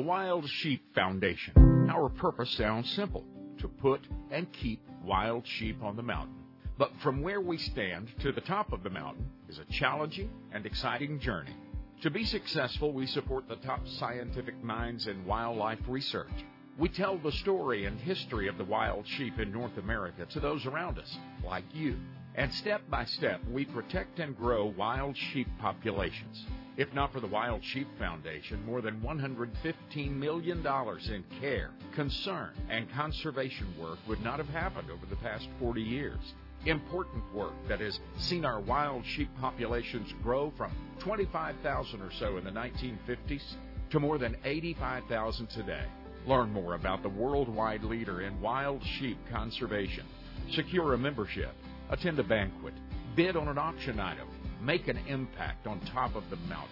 The 0.00 0.06
Wild 0.06 0.48
Sheep 0.48 0.94
Foundation. 0.94 1.90
Our 1.90 2.08
purpose 2.08 2.50
sounds 2.52 2.90
simple 2.92 3.22
to 3.58 3.68
put 3.68 4.00
and 4.30 4.50
keep 4.50 4.80
wild 5.04 5.46
sheep 5.46 5.82
on 5.82 5.94
the 5.94 6.02
mountain. 6.02 6.36
But 6.78 6.90
from 7.02 7.20
where 7.20 7.42
we 7.42 7.58
stand 7.58 8.08
to 8.20 8.32
the 8.32 8.40
top 8.40 8.72
of 8.72 8.82
the 8.82 8.88
mountain 8.88 9.28
is 9.50 9.58
a 9.58 9.70
challenging 9.70 10.30
and 10.52 10.64
exciting 10.64 11.20
journey. 11.20 11.54
To 12.00 12.08
be 12.08 12.24
successful, 12.24 12.94
we 12.94 13.04
support 13.04 13.46
the 13.46 13.56
top 13.56 13.86
scientific 13.86 14.64
minds 14.64 15.06
in 15.06 15.26
wildlife 15.26 15.80
research. 15.86 16.32
We 16.78 16.88
tell 16.88 17.18
the 17.18 17.32
story 17.32 17.84
and 17.84 18.00
history 18.00 18.48
of 18.48 18.56
the 18.56 18.64
wild 18.64 19.06
sheep 19.06 19.38
in 19.38 19.52
North 19.52 19.76
America 19.76 20.24
to 20.30 20.40
those 20.40 20.64
around 20.64 20.98
us, 20.98 21.14
like 21.44 21.64
you. 21.74 21.98
And 22.36 22.54
step 22.54 22.80
by 22.88 23.04
step, 23.04 23.42
we 23.50 23.66
protect 23.66 24.18
and 24.18 24.34
grow 24.34 24.64
wild 24.64 25.14
sheep 25.14 25.48
populations. 25.58 26.46
If 26.80 26.94
not 26.94 27.12
for 27.12 27.20
the 27.20 27.26
Wild 27.26 27.62
Sheep 27.62 27.86
Foundation, 27.98 28.64
more 28.64 28.80
than 28.80 29.02
$115 29.02 30.16
million 30.16 30.66
in 30.66 31.24
care, 31.38 31.72
concern, 31.94 32.52
and 32.70 32.90
conservation 32.92 33.66
work 33.78 33.98
would 34.08 34.22
not 34.22 34.38
have 34.38 34.48
happened 34.48 34.90
over 34.90 35.04
the 35.04 35.16
past 35.16 35.46
40 35.58 35.82
years. 35.82 36.32
Important 36.64 37.22
work 37.34 37.52
that 37.68 37.80
has 37.80 38.00
seen 38.16 38.46
our 38.46 38.60
wild 38.60 39.04
sheep 39.04 39.28
populations 39.38 40.14
grow 40.22 40.54
from 40.56 40.72
25,000 41.00 42.00
or 42.00 42.10
so 42.18 42.38
in 42.38 42.44
the 42.44 42.50
1950s 42.50 43.56
to 43.90 44.00
more 44.00 44.16
than 44.16 44.34
85,000 44.42 45.50
today. 45.50 45.84
Learn 46.26 46.50
more 46.50 46.76
about 46.76 47.02
the 47.02 47.10
worldwide 47.10 47.84
leader 47.84 48.22
in 48.22 48.40
wild 48.40 48.82
sheep 48.98 49.18
conservation. 49.30 50.06
Secure 50.52 50.94
a 50.94 50.98
membership, 50.98 51.52
attend 51.90 52.18
a 52.18 52.24
banquet, 52.24 52.72
bid 53.16 53.36
on 53.36 53.48
an 53.48 53.58
auction 53.58 54.00
item, 54.00 54.28
make 54.60 54.88
an 54.88 54.98
impact 55.06 55.66
on 55.66 55.80
top 55.80 56.14
of 56.14 56.28
the 56.30 56.36
mountain. 56.36 56.68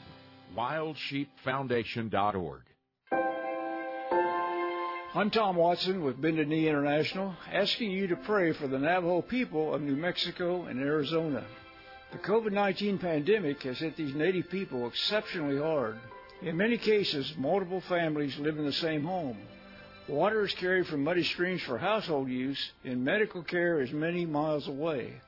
WildSheepFoundation.org. 0.57 2.63
I'm 5.15 5.31
Tom 5.31 5.57
Watson 5.57 6.05
with 6.05 6.21
Bended 6.21 6.49
Knee 6.49 6.69
International, 6.69 7.35
asking 7.51 7.91
you 7.91 8.09
to 8.09 8.17
pray 8.17 8.53
for 8.53 8.69
the 8.69 8.79
Navajo 8.79 9.23
people 9.23 9.75
of 9.75 9.81
New 9.81 9.97
Mexico 9.97 10.65
and 10.65 10.79
Arizona. 10.81 11.45
The 12.13 12.19
COVID 12.19 12.53
19 12.53 12.99
pandemic 12.99 13.63
has 13.63 13.79
hit 13.79 13.97
these 13.97 14.15
native 14.15 14.51
people 14.51 14.87
exceptionally 14.87 15.59
hard. 15.59 15.99
In 16.43 16.57
many 16.57 16.79
cases, 16.79 17.35
multiple 17.37 17.81
families 17.83 18.39
live 18.39 18.59
in 18.59 18.65
the 18.65 18.73
same 18.73 19.05
home. 19.05 19.39
Water 20.09 20.45
is 20.45 20.55
carried 20.55 20.87
from 20.87 21.05
muddy 21.05 21.25
streams 21.25 21.63
for 21.63 21.79
household 21.79 22.29
use, 22.29 22.73
and 22.85 23.05
medical 23.05 23.43
care 23.43 23.81
is 23.81 23.93
many 23.93 24.25
miles 24.25 24.69
away. 24.69 25.21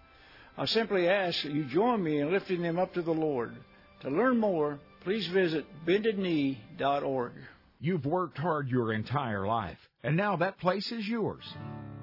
I 0.60 0.66
simply 0.66 1.08
ask 1.08 1.42
that 1.42 1.52
you 1.52 1.64
join 1.64 2.02
me 2.02 2.20
in 2.20 2.30
lifting 2.30 2.60
them 2.60 2.78
up 2.78 2.92
to 2.92 3.00
the 3.00 3.14
Lord. 3.14 3.56
To 4.00 4.10
learn 4.10 4.38
more, 4.38 4.78
please 5.00 5.26
visit 5.28 5.64
bendedknee.org. 5.86 7.32
You've 7.80 8.04
worked 8.04 8.36
hard 8.36 8.68
your 8.68 8.92
entire 8.92 9.46
life, 9.46 9.78
and 10.04 10.18
now 10.18 10.36
that 10.36 10.58
place 10.58 10.92
is 10.92 11.08
yours. 11.08 11.44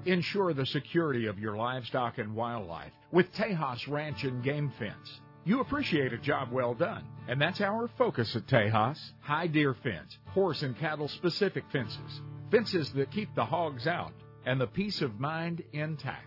Ensure 0.05 0.55
the 0.55 0.65
security 0.65 1.27
of 1.27 1.37
your 1.37 1.55
livestock 1.55 2.17
and 2.17 2.33
wildlife 2.33 2.91
with 3.11 3.31
Tejas 3.33 3.87
Ranch 3.87 4.23
and 4.23 4.43
Game 4.43 4.73
Fence. 4.79 5.19
You 5.45 5.59
appreciate 5.59 6.11
a 6.11 6.17
job 6.17 6.51
well 6.51 6.73
done, 6.73 7.05
and 7.27 7.39
that's 7.39 7.61
our 7.61 7.87
focus 7.95 8.35
at 8.35 8.47
Tejas. 8.47 8.97
High 9.19 9.45
deer 9.45 9.75
fence, 9.83 10.17
horse 10.29 10.63
and 10.63 10.75
cattle 10.79 11.09
specific 11.09 11.65
fences, 11.71 12.21
fences 12.49 12.91
that 12.93 13.11
keep 13.11 13.35
the 13.35 13.45
hogs 13.45 13.85
out, 13.85 14.13
and 14.47 14.59
the 14.59 14.65
peace 14.65 15.03
of 15.03 15.19
mind 15.19 15.61
intact. 15.73 16.25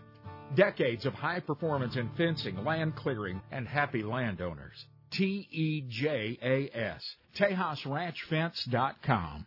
Decades 0.55 1.05
of 1.05 1.13
high 1.13 1.39
performance 1.39 1.95
in 1.95 2.09
fencing, 2.17 2.65
land 2.65 2.95
clearing, 2.95 3.39
and 3.51 3.67
happy 3.67 4.01
landowners. 4.03 4.85
T 5.11 5.47
E 5.49 5.85
J 5.89 6.37
A 6.41 6.69
S. 6.77 7.03
TejasRanchFence.com. 7.37 9.45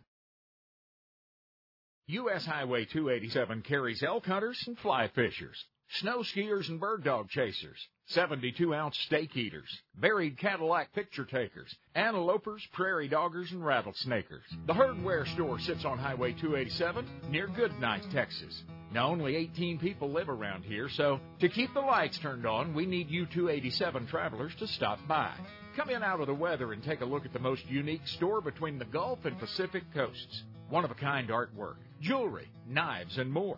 U.S. 2.07 2.45
Highway 2.45 2.85
287 2.85 3.63
carries 3.63 4.03
elk 4.03 4.25
hunters 4.25 4.63
and 4.67 4.77
fly 4.77 5.09
fishers, 5.15 5.65
snow 5.99 6.19
skiers 6.19 6.69
and 6.69 6.79
bird 6.79 7.03
dog 7.03 7.29
chasers, 7.29 7.79
72 8.07 8.73
ounce 8.73 8.97
steak 9.07 9.35
eaters, 9.35 9.67
buried 9.95 10.37
Cadillac 10.37 10.93
picture 10.93 11.25
takers, 11.25 11.73
antelopers, 11.95 12.61
prairie 12.71 13.09
doggers, 13.09 13.51
and 13.51 13.61
rattlesnakers. 13.61 14.43
The 14.67 14.73
hardware 14.73 15.25
store 15.25 15.59
sits 15.59 15.85
on 15.85 15.97
Highway 15.97 16.33
287 16.33 17.07
near 17.29 17.47
Goodnight, 17.47 18.03
Texas. 18.13 18.61
Now, 18.91 19.09
only 19.09 19.35
18 19.35 19.79
people 19.79 20.11
live 20.11 20.29
around 20.29 20.63
here, 20.63 20.87
so 20.87 21.19
to 21.39 21.49
keep 21.49 21.73
the 21.73 21.79
lights 21.79 22.19
turned 22.19 22.45
on, 22.45 22.75
we 22.75 22.85
need 22.85 23.09
you 23.09 23.25
287 23.25 24.05
travelers 24.07 24.53
to 24.59 24.67
stop 24.67 24.99
by. 25.07 25.33
Come 25.75 25.89
in 25.89 26.03
out 26.03 26.21
of 26.21 26.27
the 26.27 26.33
weather 26.33 26.73
and 26.73 26.83
take 26.83 27.01
a 27.01 27.05
look 27.05 27.25
at 27.25 27.33
the 27.33 27.39
most 27.39 27.65
unique 27.67 28.07
store 28.07 28.39
between 28.39 28.77
the 28.77 28.85
Gulf 28.85 29.25
and 29.25 29.37
Pacific 29.39 29.83
coasts. 29.95 30.43
One 30.69 30.85
of 30.85 30.91
a 30.91 30.95
kind 30.95 31.29
artwork, 31.29 31.77
jewelry, 32.01 32.49
knives, 32.67 33.17
and 33.17 33.31
more. 33.31 33.57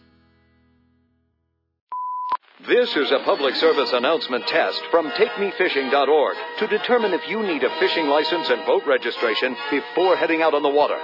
This 2.67 2.95
is 2.95 3.09
a 3.09 3.23
public 3.25 3.55
service 3.55 3.91
announcement 3.91 4.45
test 4.45 4.79
from 4.91 5.09
TakeMeFishing.org 5.09 6.37
to 6.59 6.67
determine 6.67 7.11
if 7.11 7.27
you 7.27 7.41
need 7.41 7.63
a 7.63 7.79
fishing 7.79 8.07
license 8.07 8.49
and 8.49 8.63
boat 8.67 8.83
registration 8.85 9.55
before 9.71 10.15
heading 10.15 10.43
out 10.43 10.53
on 10.53 10.61
the 10.61 10.69
water. 10.69 10.97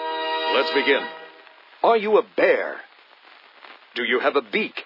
Let's 0.53 0.71
begin. 0.73 1.01
Are 1.81 1.97
you 1.97 2.19
a 2.19 2.23
bear? 2.35 2.75
Do 3.95 4.03
you 4.03 4.19
have 4.19 4.35
a 4.35 4.43
beak? 4.43 4.83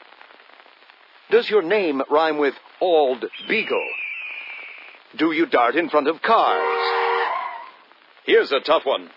Does 1.29 1.49
your 1.49 1.61
name 1.61 2.01
rhyme 2.09 2.37
with 2.37 2.53
Ald 2.79 3.25
Beagle? 3.49 3.89
Do 5.17 5.33
you 5.33 5.47
dart 5.47 5.75
in 5.75 5.89
front 5.89 6.07
of 6.07 6.21
cars? 6.21 7.27
Here's 8.25 8.51
a 8.53 8.61
tough 8.61 8.85
one. 8.85 9.09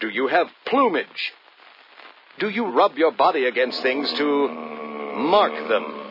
Do 0.00 0.08
you 0.08 0.26
have 0.26 0.48
plumage? 0.66 1.32
Do 2.40 2.48
you 2.48 2.66
rub 2.66 2.96
your 2.98 3.12
body 3.12 3.44
against 3.44 3.80
things 3.80 4.12
to 4.14 4.48
mark 4.48 5.68
them? 5.68 6.05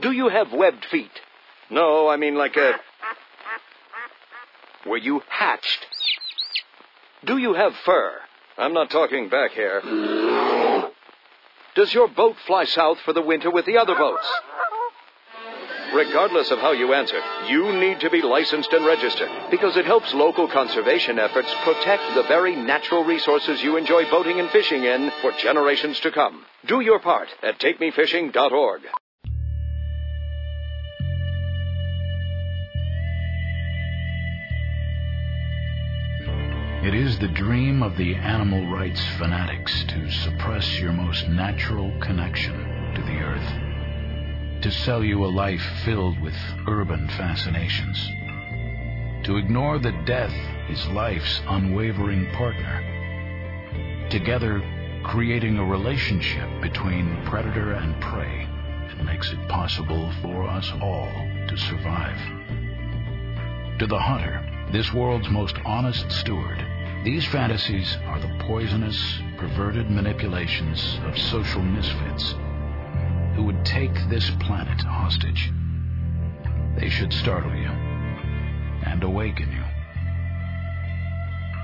Do 0.00 0.12
you 0.12 0.28
have 0.28 0.52
webbed 0.52 0.84
feet? 0.86 1.10
No, 1.70 2.08
I 2.08 2.16
mean 2.16 2.34
like 2.34 2.56
a. 2.56 2.74
Were 4.86 4.96
you 4.96 5.22
hatched? 5.28 5.86
Do 7.24 7.36
you 7.36 7.54
have 7.54 7.74
fur? 7.84 8.14
I'm 8.56 8.72
not 8.72 8.90
talking 8.90 9.28
back 9.28 9.52
hair. 9.52 9.80
Does 11.74 11.92
your 11.94 12.08
boat 12.08 12.36
fly 12.46 12.64
south 12.64 12.98
for 13.04 13.12
the 13.12 13.22
winter 13.22 13.50
with 13.50 13.66
the 13.66 13.78
other 13.78 13.94
boats? 13.94 14.26
Regardless 15.94 16.50
of 16.50 16.60
how 16.60 16.72
you 16.72 16.94
answer, 16.94 17.20
you 17.48 17.72
need 17.72 18.00
to 18.00 18.10
be 18.10 18.22
licensed 18.22 18.72
and 18.72 18.86
registered 18.86 19.30
because 19.50 19.76
it 19.76 19.84
helps 19.84 20.14
local 20.14 20.46
conservation 20.48 21.18
efforts 21.18 21.52
protect 21.64 22.14
the 22.14 22.22
very 22.24 22.54
natural 22.54 23.04
resources 23.04 23.62
you 23.62 23.76
enjoy 23.76 24.08
boating 24.08 24.38
and 24.38 24.50
fishing 24.50 24.84
in 24.84 25.10
for 25.20 25.32
generations 25.32 25.98
to 26.00 26.12
come. 26.12 26.44
Do 26.66 26.80
your 26.80 27.00
part 27.00 27.28
at 27.42 27.58
takemefishing.org. 27.58 28.82
It 36.82 36.94
is 36.94 37.18
the 37.18 37.28
dream 37.28 37.82
of 37.82 37.98
the 37.98 38.14
animal 38.14 38.66
rights 38.72 39.04
fanatics 39.18 39.84
to 39.88 40.10
suppress 40.10 40.80
your 40.80 40.94
most 40.94 41.28
natural 41.28 41.92
connection 42.00 42.94
to 42.94 43.02
the 43.02 43.18
earth, 43.18 44.62
to 44.62 44.70
sell 44.70 45.04
you 45.04 45.22
a 45.22 45.26
life 45.26 45.60
filled 45.84 46.18
with 46.22 46.34
urban 46.66 47.06
fascinations, 47.08 47.98
to 49.24 49.36
ignore 49.36 49.78
that 49.78 50.06
death 50.06 50.32
is 50.70 50.86
life's 50.88 51.42
unwavering 51.48 52.30
partner, 52.32 54.08
together 54.08 54.62
creating 55.04 55.58
a 55.58 55.64
relationship 55.66 56.48
between 56.62 57.22
predator 57.26 57.74
and 57.74 58.00
prey 58.00 58.48
that 58.88 59.04
makes 59.04 59.30
it 59.32 59.48
possible 59.48 60.10
for 60.22 60.48
us 60.48 60.72
all 60.80 61.12
to 61.46 61.56
survive. 61.58 62.18
To 63.80 63.86
the 63.86 63.98
hunter, 63.98 64.46
this 64.72 64.94
world's 64.94 65.28
most 65.28 65.56
honest 65.66 66.10
steward, 66.12 66.64
these 67.04 67.24
fantasies 67.26 67.96
are 68.04 68.20
the 68.20 68.44
poisonous, 68.46 69.20
perverted 69.38 69.90
manipulations 69.90 70.98
of 71.06 71.18
social 71.18 71.62
misfits 71.62 72.34
who 73.34 73.44
would 73.44 73.64
take 73.64 73.94
this 74.10 74.30
planet 74.40 74.80
hostage. 74.82 75.50
They 76.78 76.90
should 76.90 77.12
startle 77.12 77.54
you 77.54 77.70
and 78.84 79.02
awaken 79.02 79.50
you 79.50 79.64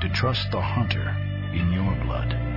to 0.00 0.14
trust 0.14 0.50
the 0.52 0.60
hunter 0.60 1.10
in 1.52 1.70
your 1.70 1.94
blood. 2.06 2.55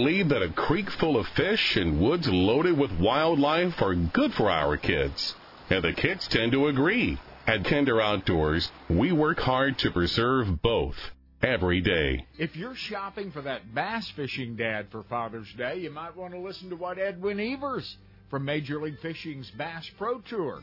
Believe 0.00 0.30
that 0.30 0.40
a 0.40 0.48
creek 0.48 0.90
full 0.92 1.18
of 1.18 1.28
fish 1.36 1.76
and 1.76 2.00
woods 2.00 2.26
loaded 2.26 2.78
with 2.78 2.90
wildlife 2.98 3.82
are 3.82 3.94
good 3.94 4.32
for 4.32 4.48
our 4.48 4.78
kids. 4.78 5.34
And 5.68 5.84
the 5.84 5.92
kids 5.92 6.26
tend 6.26 6.52
to 6.52 6.68
agree. 6.68 7.18
At 7.46 7.66
Kinder 7.66 8.00
Outdoors, 8.00 8.72
we 8.88 9.12
work 9.12 9.38
hard 9.38 9.76
to 9.80 9.90
preserve 9.90 10.62
both 10.62 10.96
every 11.42 11.82
day. 11.82 12.26
If 12.38 12.56
you're 12.56 12.74
shopping 12.74 13.30
for 13.30 13.42
that 13.42 13.74
bass 13.74 14.10
fishing 14.16 14.56
dad 14.56 14.86
for 14.90 15.02
Father's 15.02 15.52
Day, 15.52 15.80
you 15.80 15.90
might 15.90 16.16
want 16.16 16.32
to 16.32 16.40
listen 16.40 16.70
to 16.70 16.76
what 16.76 16.98
Edwin 16.98 17.38
Evers 17.38 17.98
from 18.30 18.46
Major 18.46 18.80
League 18.80 19.00
Fishing's 19.02 19.50
Bass 19.50 19.86
Pro 19.98 20.20
Tour 20.20 20.62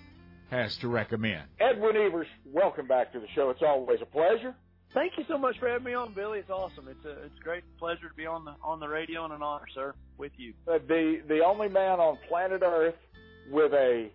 has 0.50 0.76
to 0.78 0.88
recommend. 0.88 1.44
Edwin 1.60 1.96
Evers, 1.96 2.28
welcome 2.44 2.88
back 2.88 3.14
to 3.14 3.20
the 3.20 3.28
show. 3.36 3.52
It's 3.52 3.62
always 3.62 4.00
a 4.02 4.08
pleasure. 4.08 4.56
Thank 4.94 5.14
you 5.18 5.26
so 5.28 5.38
much 5.38 5.56
for 5.60 5.68
having 5.68 5.84
me 5.84 5.94
on, 5.94 6.14
Billy. 6.14 6.40
It's 6.40 6.50
awesome. 6.50 6.88
It's 6.88 7.06
a 7.06 7.24
it's 7.24 7.38
a 7.40 7.44
great 7.44 7.64
pleasure 7.78 8.10
to 8.10 8.16
be 8.16 8.26
on 8.26 8.46
the 8.46 8.56
on 8.64 8.80
the 8.80 8.88
radio 8.88 9.26
and 9.26 9.34
an 9.34 9.44
honor, 9.44 9.66
sir, 9.76 9.94
with 10.18 10.32
you. 10.38 10.54
Uh, 10.68 10.80
the 10.88 11.22
the 11.28 11.42
only 11.46 11.68
man 11.68 12.00
on 12.00 12.18
planet 12.28 12.62
Earth 12.64 12.96
with 13.52 13.74
a 13.74 14.10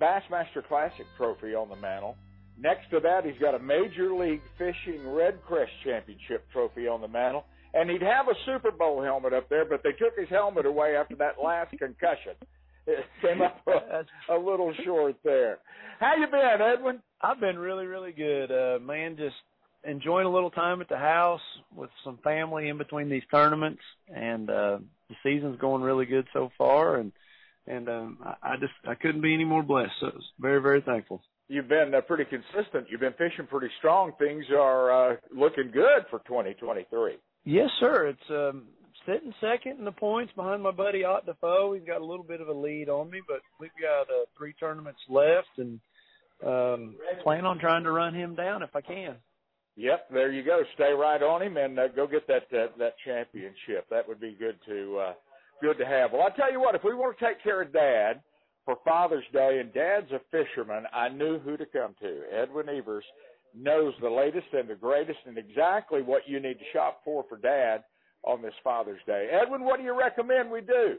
Bassmaster 0.00 0.66
Classic 0.66 1.06
trophy 1.16 1.54
on 1.54 1.68
the 1.68 1.76
mantle. 1.76 2.16
Next 2.58 2.90
to 2.90 3.00
that, 3.00 3.24
he's 3.24 3.38
got 3.40 3.54
a 3.54 3.58
Major 3.58 4.12
League 4.12 4.42
Fishing 4.58 5.00
REDCREST 5.06 5.70
Championship 5.84 6.44
trophy 6.52 6.86
on 6.86 7.00
the 7.00 7.08
mantle, 7.08 7.44
and 7.72 7.88
he'd 7.88 8.02
have 8.02 8.28
a 8.28 8.34
Super 8.44 8.70
Bowl 8.70 9.02
helmet 9.02 9.32
up 9.32 9.48
there, 9.48 9.64
but 9.64 9.82
they 9.82 9.92
took 9.92 10.18
his 10.18 10.28
helmet 10.28 10.66
away 10.66 10.96
after 10.96 11.16
that 11.16 11.36
last 11.42 11.70
concussion. 11.78 12.34
It 12.86 13.04
came 13.22 13.40
up 13.40 13.60
a, 13.66 14.34
a 14.34 14.38
little 14.38 14.74
short 14.84 15.16
there. 15.24 15.58
How 16.00 16.16
you 16.16 16.26
been, 16.26 16.60
Edwin? 16.60 17.00
I've 17.22 17.40
been 17.40 17.58
really 17.58 17.86
really 17.86 18.12
good, 18.12 18.50
uh, 18.50 18.78
man. 18.80 19.16
Just 19.16 19.36
enjoying 19.84 20.26
a 20.26 20.32
little 20.32 20.50
time 20.50 20.80
at 20.80 20.88
the 20.88 20.96
house 20.96 21.40
with 21.74 21.90
some 22.04 22.18
family 22.22 22.68
in 22.68 22.78
between 22.78 23.08
these 23.08 23.22
tournaments, 23.30 23.82
and 24.08 24.50
uh, 24.50 24.78
the 25.08 25.14
season's 25.22 25.58
going 25.60 25.82
really 25.82 26.06
good 26.06 26.26
so 26.32 26.50
far, 26.58 26.96
and 26.96 27.12
and 27.66 27.88
um, 27.88 28.18
I, 28.24 28.54
I 28.54 28.56
just 28.56 28.72
I 28.86 28.94
couldn't 28.94 29.22
be 29.22 29.34
any 29.34 29.44
more 29.44 29.62
blessed. 29.62 29.92
So 30.00 30.06
I 30.06 30.14
was 30.14 30.24
very 30.38 30.60
very 30.60 30.80
thankful. 30.80 31.22
You've 31.48 31.68
been 31.68 31.92
uh, 31.94 32.00
pretty 32.02 32.24
consistent. 32.24 32.86
You've 32.88 33.00
been 33.00 33.14
fishing 33.14 33.46
pretty 33.48 33.70
strong. 33.78 34.12
Things 34.18 34.44
are 34.56 35.12
uh, 35.12 35.16
looking 35.34 35.70
good 35.72 36.06
for 36.08 36.20
2023. 36.20 37.16
Yes, 37.44 37.68
sir. 37.80 38.06
It's 38.06 38.30
um, 38.30 38.68
sitting 39.04 39.32
second 39.40 39.78
in 39.78 39.84
the 39.84 39.92
points 39.92 40.32
behind 40.36 40.62
my 40.62 40.70
buddy 40.70 41.02
Ott 41.02 41.26
Defoe. 41.26 41.72
He's 41.72 41.86
got 41.86 42.02
a 42.02 42.04
little 42.04 42.24
bit 42.24 42.40
of 42.40 42.48
a 42.48 42.52
lead 42.52 42.88
on 42.88 43.10
me, 43.10 43.20
but 43.26 43.40
we've 43.58 43.70
got 43.80 44.02
uh, 44.02 44.26
three 44.38 44.52
tournaments 44.60 45.00
left, 45.08 45.48
and 45.58 45.80
um, 46.46 46.94
plan 47.22 47.44
on 47.44 47.58
trying 47.58 47.82
to 47.82 47.90
run 47.90 48.14
him 48.14 48.36
down 48.36 48.62
if 48.62 48.74
I 48.76 48.80
can. 48.80 49.16
Yep, 49.80 50.10
there 50.12 50.30
you 50.30 50.44
go. 50.44 50.60
Stay 50.74 50.92
right 50.92 51.22
on 51.22 51.40
him 51.40 51.56
and 51.56 51.78
uh, 51.78 51.88
go 51.88 52.06
get 52.06 52.26
that 52.26 52.44
uh, 52.52 52.66
that 52.78 52.92
championship. 53.02 53.88
That 53.88 54.06
would 54.06 54.20
be 54.20 54.36
good 54.38 54.58
to 54.66 54.98
uh, 54.98 55.12
good 55.62 55.78
to 55.78 55.86
have. 55.86 56.12
Well, 56.12 56.20
I 56.22 56.36
tell 56.36 56.52
you 56.52 56.60
what, 56.60 56.74
if 56.74 56.84
we 56.84 56.92
want 56.92 57.18
to 57.18 57.24
take 57.24 57.42
care 57.42 57.62
of 57.62 57.72
Dad 57.72 58.20
for 58.66 58.76
Father's 58.84 59.24
Day, 59.32 59.58
and 59.58 59.72
Dad's 59.72 60.10
a 60.12 60.20
fisherman, 60.30 60.84
I 60.92 61.08
knew 61.08 61.38
who 61.38 61.56
to 61.56 61.64
come 61.64 61.94
to. 62.02 62.20
Edwin 62.30 62.68
Evers 62.68 63.04
knows 63.56 63.94
the 64.02 64.10
latest 64.10 64.48
and 64.52 64.68
the 64.68 64.74
greatest, 64.74 65.18
and 65.24 65.38
exactly 65.38 66.02
what 66.02 66.28
you 66.28 66.40
need 66.40 66.58
to 66.58 66.72
shop 66.74 67.00
for 67.02 67.24
for 67.26 67.38
Dad 67.38 67.82
on 68.22 68.42
this 68.42 68.52
Father's 68.62 69.00
Day. 69.06 69.30
Edwin, 69.32 69.64
what 69.64 69.78
do 69.78 69.84
you 69.84 69.98
recommend 69.98 70.50
we 70.50 70.60
do? 70.60 70.96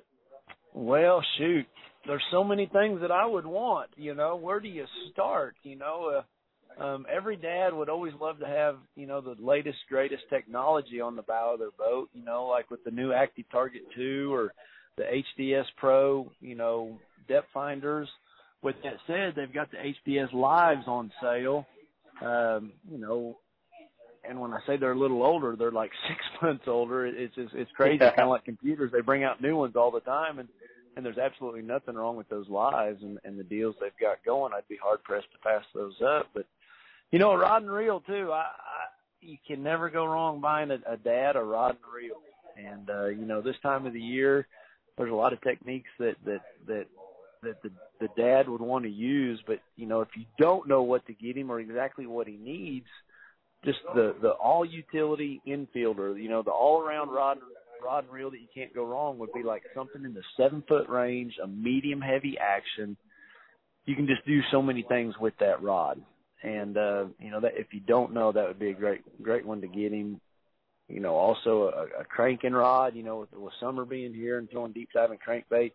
Well, 0.74 1.24
shoot, 1.38 1.68
there's 2.08 2.24
so 2.32 2.44
many 2.44 2.66
things 2.66 3.00
that 3.02 3.12
I 3.12 3.28
would 3.28 3.46
want. 3.46 3.92
You 3.96 4.16
know, 4.16 4.38
where 4.38 4.60
do 4.60 4.70
you 4.70 4.86
start? 5.12 5.56
You 5.62 5.76
know. 5.76 6.16
Uh, 6.18 6.22
um, 6.80 7.06
every 7.12 7.36
dad 7.36 7.74
would 7.74 7.90
always 7.90 8.14
love 8.20 8.40
to 8.40 8.48
have, 8.48 8.78
you 8.96 9.06
know, 9.08 9.22
the 9.22 9.36
latest, 9.40 9.80
greatest 9.90 10.24
technology 10.30 11.02
on 11.02 11.16
the 11.16 11.22
bow 11.22 11.54
of 11.54 11.60
their 11.60 11.72
boat, 11.72 12.10
you 12.14 12.24
know, 12.24 12.46
like 12.46 12.72
with 12.72 12.84
the 12.84 12.92
new 12.92 13.12
Active 13.12 13.46
Target 13.52 13.84
2 13.96 14.34
or 14.34 14.54
the 14.98 15.04
HDS 15.40 15.66
Pro, 15.78 16.32
you 16.40 16.56
know, 16.56 16.98
depth 17.28 17.48
finders. 17.54 18.08
With 18.62 18.76
that 18.84 18.98
said, 19.08 19.34
they've 19.36 19.54
got 19.54 19.70
the 19.72 19.78
HDS 20.12 20.34
Lives 20.34 20.84
on 20.88 21.12
sale, 21.22 21.66
um, 22.22 22.74
you 22.92 23.00
know, 23.00 23.38
and 24.24 24.40
when 24.40 24.54
I 24.54 24.60
say 24.68 24.78
they're 24.78 24.92
a 24.92 25.00
little 25.00 25.24
older, 25.24 25.56
they're 25.58 25.72
like 25.72 25.92
six 26.08 26.20
months 26.42 26.66
older. 26.68 27.06
It's 27.08 27.34
just, 27.36 27.54
it's 27.54 27.72
crazy, 27.72 27.98
Yeah. 28.02 28.10
kind 28.12 28.22
of 28.22 28.30
like 28.30 28.46
computers. 28.46 28.92
They 28.92 29.02
bring 29.02 29.24
out 29.24 29.42
new 29.42 29.56
ones 29.56 29.76
all 29.76 29.92
the 29.92 30.02
time, 30.02 30.40
and 30.40 30.48
and 30.96 31.06
there's 31.06 31.18
absolutely 31.18 31.62
nothing 31.62 31.96
wrong 31.96 32.18
with 32.18 32.28
those 32.28 32.50
lives 32.50 33.02
and, 33.02 33.18
and 33.24 33.40
the 33.40 33.46
deals 33.46 33.76
they've 33.80 33.92
got 34.00 34.24
going. 34.26 34.52
I'd 34.54 34.68
be 34.68 34.78
hard 34.82 35.02
pressed 35.04 35.32
to 35.32 35.38
pass 35.40 35.64
those 35.74 35.96
up. 36.02 36.28
But 36.34 36.46
you 37.12 37.20
know, 37.20 37.36
rod 37.36 37.64
and 37.64 37.72
reel 37.72 38.02
too. 38.02 38.32
I, 38.32 38.40
I 38.40 38.88
you 39.22 39.38
can 39.46 39.62
never 39.62 39.90
go 39.90 40.06
wrong 40.06 40.42
buying 40.42 40.72
a, 40.72 40.80
a 40.92 40.98
dad 40.98 41.36
a 41.36 41.44
rod 41.44 41.78
and 41.84 41.94
reel. 41.94 42.16
And 42.58 42.90
uh, 42.90 43.08
you 43.08 43.26
know, 43.26 43.42
this 43.42 43.56
time 43.62 43.86
of 43.86 43.94
the 43.94 44.02
year, 44.02 44.48
there's 44.98 45.12
a 45.12 45.16
lot 45.16 45.34
of 45.34 45.42
techniques 45.42 45.90
that 46.00 46.16
that 46.26 46.42
that 46.68 46.86
that 47.44 47.62
the 47.64 47.72
the 48.00 48.10
dad 48.18 48.50
would 48.50 48.62
want 48.62 48.86
to 48.86 48.92
use. 48.92 49.42
But 49.46 49.60
you 49.76 49.86
know, 49.86 50.02
if 50.02 50.10
you 50.16 50.26
don't 50.38 50.68
know 50.68 50.84
what 50.84 51.06
to 51.08 51.14
get 51.14 51.38
him 51.38 51.52
or 51.52 51.60
exactly 51.60 52.06
what 52.08 52.28
he 52.28 52.38
needs, 52.38 52.88
just 53.64 53.80
the 53.94 54.16
the 54.22 54.32
all 54.32 54.66
utility 54.66 55.42
infielder, 55.48 56.22
you 56.22 56.30
know, 56.30 56.42
the 56.42 56.52
all 56.52 56.82
around 56.82 57.10
rod 57.10 57.38
rod 57.84 58.04
and 58.04 58.14
reel 58.14 58.30
that 58.30 58.42
you 58.42 58.48
can't 58.54 58.74
go 58.76 58.86
wrong 58.86 59.18
would 59.18 59.34
be 59.34 59.44
like 59.44 59.64
something 59.76 60.04
in 60.04 60.14
the 60.14 60.22
seven 60.38 60.64
foot 60.68 60.88
range, 60.88 61.34
a 61.44 61.48
medium 61.48 62.02
heavy 62.02 62.38
action. 62.38 62.96
You 63.86 63.96
can 63.96 64.08
just 64.08 64.26
do 64.26 64.42
so 64.52 64.62
many 64.62 64.84
things 64.84 65.16
with 65.20 65.34
that 65.40 65.64
rod. 65.64 66.00
And 66.44 66.78
uh, 66.78 67.06
you 67.20 67.30
know 67.32 67.40
that 67.42 67.54
if 67.56 67.68
you 67.72 67.82
don't 67.82 68.14
know, 68.14 68.32
that 68.32 68.48
would 68.48 68.60
be 68.60 68.72
a 68.72 68.74
great 68.74 69.02
great 69.22 69.46
one 69.46 69.62
to 69.62 69.68
get 69.68 69.92
him. 69.92 70.20
you 70.88 71.00
know, 71.00 71.16
also 71.16 71.72
a, 71.76 72.02
a 72.02 72.06
cranking 72.06 72.54
rod. 72.54 72.96
You 72.96 73.04
know, 73.04 73.20
with, 73.20 73.34
with 73.34 73.54
summer 73.60 73.86
being 73.86 74.14
here 74.14 74.38
and 74.40 74.50
throwing 74.50 74.72
deep 74.74 74.90
diving 74.94 75.20
crankbaits, 75.26 75.74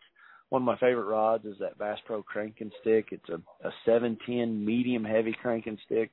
one 0.49 0.63
of 0.63 0.67
my 0.67 0.77
favorite 0.79 1.07
rods 1.07 1.45
is 1.45 1.57
that 1.61 1.79
Bass 1.79 1.99
Pro 2.07 2.23
cranking 2.23 2.71
stick. 2.81 3.09
It's 3.13 3.29
a, 3.29 3.41
a 3.67 3.73
710 3.85 4.65
medium 4.65 5.05
heavy 5.05 5.37
cranking 5.41 5.79
stick. 5.87 6.11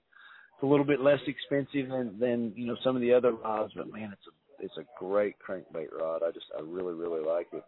It's 0.56 0.64
a 0.64 0.66
little 0.66 0.86
bit 0.86 1.02
less 1.02 1.20
expensive 1.28 1.90
than 1.90 2.20
than 2.20 2.54
you 2.56 2.68
know 2.68 2.78
some 2.84 2.96
of 2.96 3.02
the 3.02 3.14
other 3.14 3.34
rods, 3.34 3.74
but 3.76 3.92
man, 3.92 4.14
it's 4.14 4.28
a 4.28 4.66
it's 4.66 4.78
a 4.78 5.04
great 5.04 5.36
crankbait 5.46 5.92
rod. 6.00 6.22
I 6.24 6.32
just 6.32 6.46
I 6.58 6.62
really 6.62 6.94
really 6.94 7.26
like 7.26 7.48
it. 7.54 7.64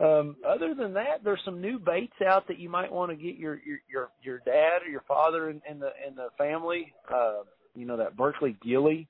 Um, 0.00 0.36
other 0.46 0.74
than 0.74 0.94
that, 0.94 1.22
there's 1.22 1.40
some 1.44 1.60
new 1.60 1.78
baits 1.78 2.16
out 2.26 2.48
that 2.48 2.58
you 2.58 2.68
might 2.68 2.90
want 2.90 3.10
to 3.10 3.16
get 3.16 3.36
your 3.36 3.60
your 3.64 3.78
your, 3.90 4.08
your 4.22 4.38
dad 4.40 4.82
or 4.84 4.90
your 4.90 5.04
father 5.06 5.48
and, 5.50 5.60
and 5.68 5.80
the 5.80 5.90
and 6.06 6.16
the 6.16 6.28
family. 6.36 6.92
Uh, 7.12 7.42
you 7.74 7.86
know 7.86 7.96
that 7.98 8.16
Berkley 8.16 8.56
Gilly 8.64 9.08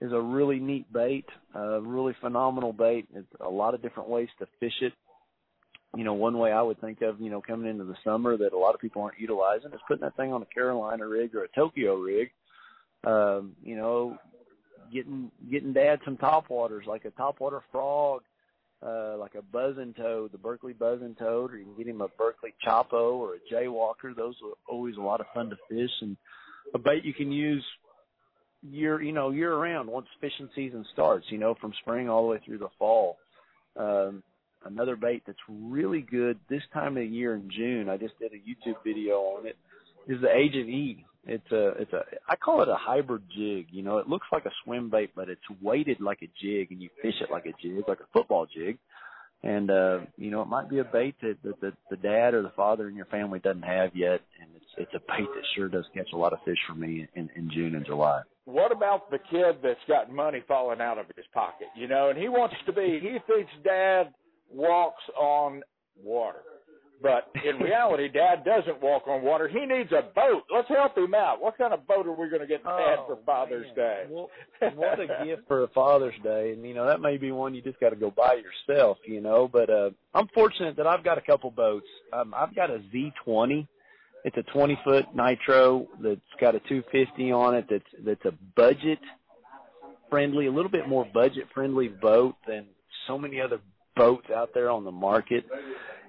is 0.00 0.12
a 0.12 0.20
really 0.20 0.58
neat 0.58 0.92
bait, 0.92 1.26
a 1.54 1.80
really 1.80 2.14
phenomenal 2.20 2.72
bait. 2.72 3.06
It's 3.14 3.26
a 3.40 3.48
lot 3.48 3.74
of 3.74 3.82
different 3.82 4.08
ways 4.08 4.28
to 4.38 4.46
fish 4.60 4.74
it. 4.82 4.92
You 5.96 6.02
know, 6.02 6.14
one 6.14 6.36
way 6.38 6.50
I 6.50 6.60
would 6.60 6.80
think 6.80 7.02
of, 7.02 7.20
you 7.20 7.30
know, 7.30 7.40
coming 7.40 7.70
into 7.70 7.84
the 7.84 7.94
summer 8.02 8.36
that 8.36 8.52
a 8.52 8.58
lot 8.58 8.74
of 8.74 8.80
people 8.80 9.02
aren't 9.02 9.20
utilizing 9.20 9.72
is 9.72 9.80
putting 9.86 10.02
that 10.02 10.16
thing 10.16 10.32
on 10.32 10.42
a 10.42 10.46
Carolina 10.46 11.06
rig 11.06 11.34
or 11.36 11.44
a 11.44 11.48
Tokyo 11.48 11.94
rig. 11.94 12.30
Um, 13.04 13.52
you 13.62 13.76
know, 13.76 14.18
getting 14.92 15.30
getting 15.50 15.72
dad 15.72 16.00
some 16.04 16.16
top 16.16 16.50
waters 16.50 16.84
like 16.86 17.04
a 17.04 17.10
topwater 17.10 17.60
frog, 17.70 18.22
uh, 18.84 19.16
like 19.18 19.34
a 19.34 19.42
buzzing 19.42 19.94
toad, 19.94 20.32
the 20.32 20.38
Berkley 20.38 20.72
buzzing 20.72 21.16
toad, 21.18 21.52
or 21.52 21.56
you 21.56 21.64
can 21.64 21.76
get 21.76 21.86
him 21.86 22.00
a 22.00 22.08
Berkley 22.08 22.54
Choppo 22.66 23.14
or 23.14 23.34
a 23.34 23.38
J-Walker. 23.50 24.12
Those 24.14 24.34
are 24.44 24.52
always 24.68 24.96
a 24.96 25.00
lot 25.00 25.20
of 25.20 25.26
fun 25.34 25.50
to 25.50 25.56
fish 25.68 25.90
and 26.02 26.16
a 26.74 26.78
bait 26.78 27.04
you 27.04 27.14
can 27.14 27.32
use 27.32 27.64
year 28.70 29.02
you 29.02 29.12
know 29.12 29.30
year 29.30 29.56
round 29.56 29.88
once 29.88 30.06
fishing 30.20 30.48
season 30.54 30.84
starts 30.92 31.26
you 31.28 31.38
know 31.38 31.54
from 31.60 31.72
spring 31.82 32.08
all 32.08 32.22
the 32.22 32.28
way 32.28 32.40
through 32.44 32.58
the 32.58 32.68
fall 32.78 33.18
um 33.76 34.22
another 34.64 34.96
bait 34.96 35.22
that's 35.26 35.38
really 35.48 36.00
good 36.00 36.38
this 36.48 36.62
time 36.72 36.96
of 36.96 37.04
year 37.04 37.34
in 37.34 37.50
june 37.50 37.88
i 37.88 37.96
just 37.96 38.18
did 38.18 38.32
a 38.32 38.36
youtube 38.36 38.76
video 38.82 39.16
on 39.16 39.46
it 39.46 39.56
is 40.08 40.20
the 40.22 40.34
age 40.34 40.56
of 40.56 40.68
e 40.68 41.04
it's 41.26 41.50
a 41.52 41.68
it's 41.80 41.92
a 41.92 42.02
i 42.28 42.36
call 42.36 42.62
it 42.62 42.68
a 42.68 42.76
hybrid 42.78 43.22
jig 43.36 43.66
you 43.70 43.82
know? 43.82 43.98
It 43.98 44.08
looks 44.08 44.26
like 44.32 44.44
a 44.46 44.50
swim 44.64 44.90
bait 44.90 45.10
but 45.14 45.28
it's 45.28 45.42
weighted 45.62 46.00
like 46.00 46.22
a 46.22 46.30
jig 46.42 46.70
and 46.70 46.82
you 46.82 46.90
fish 47.02 47.14
it 47.20 47.30
like 47.30 47.46
a 47.46 47.52
jig 47.62 47.84
like 47.88 48.00
a 48.00 48.08
football 48.12 48.46
jig. 48.46 48.78
And 49.42 49.70
uh 49.70 50.00
you 50.16 50.30
know 50.30 50.42
it 50.42 50.48
might 50.48 50.68
be 50.68 50.78
a 50.78 50.84
bait 50.84 51.16
that, 51.22 51.36
that 51.44 51.60
the 51.60 51.72
the 51.90 51.96
dad 51.96 52.34
or 52.34 52.42
the 52.42 52.52
father 52.56 52.88
in 52.88 52.96
your 52.96 53.06
family 53.06 53.38
doesn't 53.38 53.62
have 53.62 53.94
yet 53.94 54.20
and 54.40 54.50
it's 54.54 54.64
it's 54.76 54.94
a 54.94 55.00
bait 55.00 55.28
that 55.34 55.44
sure 55.54 55.68
does 55.68 55.86
catch 55.94 56.08
a 56.12 56.16
lot 56.16 56.32
of 56.32 56.38
fish 56.44 56.58
for 56.66 56.74
me 56.74 57.06
in 57.14 57.30
in 57.36 57.50
june 57.50 57.74
and 57.74 57.86
july. 57.86 58.22
What 58.46 58.72
about 58.72 59.10
the 59.10 59.18
kid 59.18 59.56
that's 59.62 59.80
got 59.88 60.12
money 60.12 60.42
falling 60.46 60.80
out 60.80 60.98
of 60.98 61.06
his 61.16 61.24
pocket, 61.32 61.68
you 61.74 61.88
know, 61.88 62.10
and 62.10 62.18
he 62.18 62.28
wants 62.28 62.54
to 62.66 62.72
be, 62.72 63.00
he 63.00 63.16
thinks 63.26 63.50
dad 63.64 64.12
walks 64.50 65.02
on 65.18 65.62
water. 66.02 66.42
But 67.02 67.30
in 67.44 67.58
reality, 67.58 68.08
dad 68.08 68.44
doesn't 68.44 68.80
walk 68.80 69.06
on 69.06 69.22
water. 69.22 69.46
He 69.46 69.66
needs 69.66 69.92
a 69.92 70.02
boat. 70.14 70.44
Let's 70.54 70.68
help 70.68 70.96
him 70.96 71.12
out. 71.14 71.40
What 71.40 71.58
kind 71.58 71.74
of 71.74 71.86
boat 71.86 72.06
are 72.06 72.12
we 72.12 72.28
going 72.30 72.40
to 72.40 72.46
get 72.46 72.64
dad 72.64 72.98
oh, 73.00 73.04
for 73.06 73.18
Father's 73.26 73.66
man. 73.66 73.74
Day? 73.76 74.04
Well, 74.08 74.30
what 74.74 75.00
a 75.00 75.24
gift 75.24 75.42
for 75.46 75.64
a 75.64 75.68
Father's 75.68 76.14
Day. 76.22 76.52
And, 76.52 76.64
you 76.64 76.72
know, 76.72 76.86
that 76.86 77.00
may 77.00 77.18
be 77.18 77.30
one 77.30 77.54
you 77.54 77.60
just 77.60 77.78
got 77.78 77.90
to 77.90 77.96
go 77.96 78.10
buy 78.10 78.36
yourself, 78.36 78.98
you 79.06 79.20
know. 79.20 79.48
But 79.52 79.68
uh, 79.68 79.90
I'm 80.14 80.28
fortunate 80.28 80.76
that 80.76 80.86
I've 80.86 81.04
got 81.04 81.18
a 81.18 81.22
couple 81.22 81.50
boats. 81.50 81.86
Um, 82.12 82.32
I've 82.34 82.54
got 82.54 82.70
a 82.70 82.80
Z20 82.94 83.66
it's 84.24 84.36
a 84.38 84.42
20 84.54 84.78
foot 84.82 85.04
nitro 85.14 85.86
that's 86.02 86.20
got 86.40 86.54
a 86.54 86.60
250 86.60 87.30
on 87.30 87.54
it. 87.54 87.66
That's 87.68 87.84
that's 88.04 88.24
a 88.24 88.32
budget 88.56 88.98
friendly, 90.08 90.46
a 90.46 90.50
little 90.50 90.70
bit 90.70 90.88
more 90.88 91.06
budget 91.12 91.44
friendly 91.52 91.88
boat 91.88 92.34
than 92.48 92.66
so 93.06 93.18
many 93.18 93.40
other 93.40 93.60
boats 93.96 94.26
out 94.34 94.50
there 94.54 94.70
on 94.70 94.84
the 94.84 94.92
market. 94.92 95.44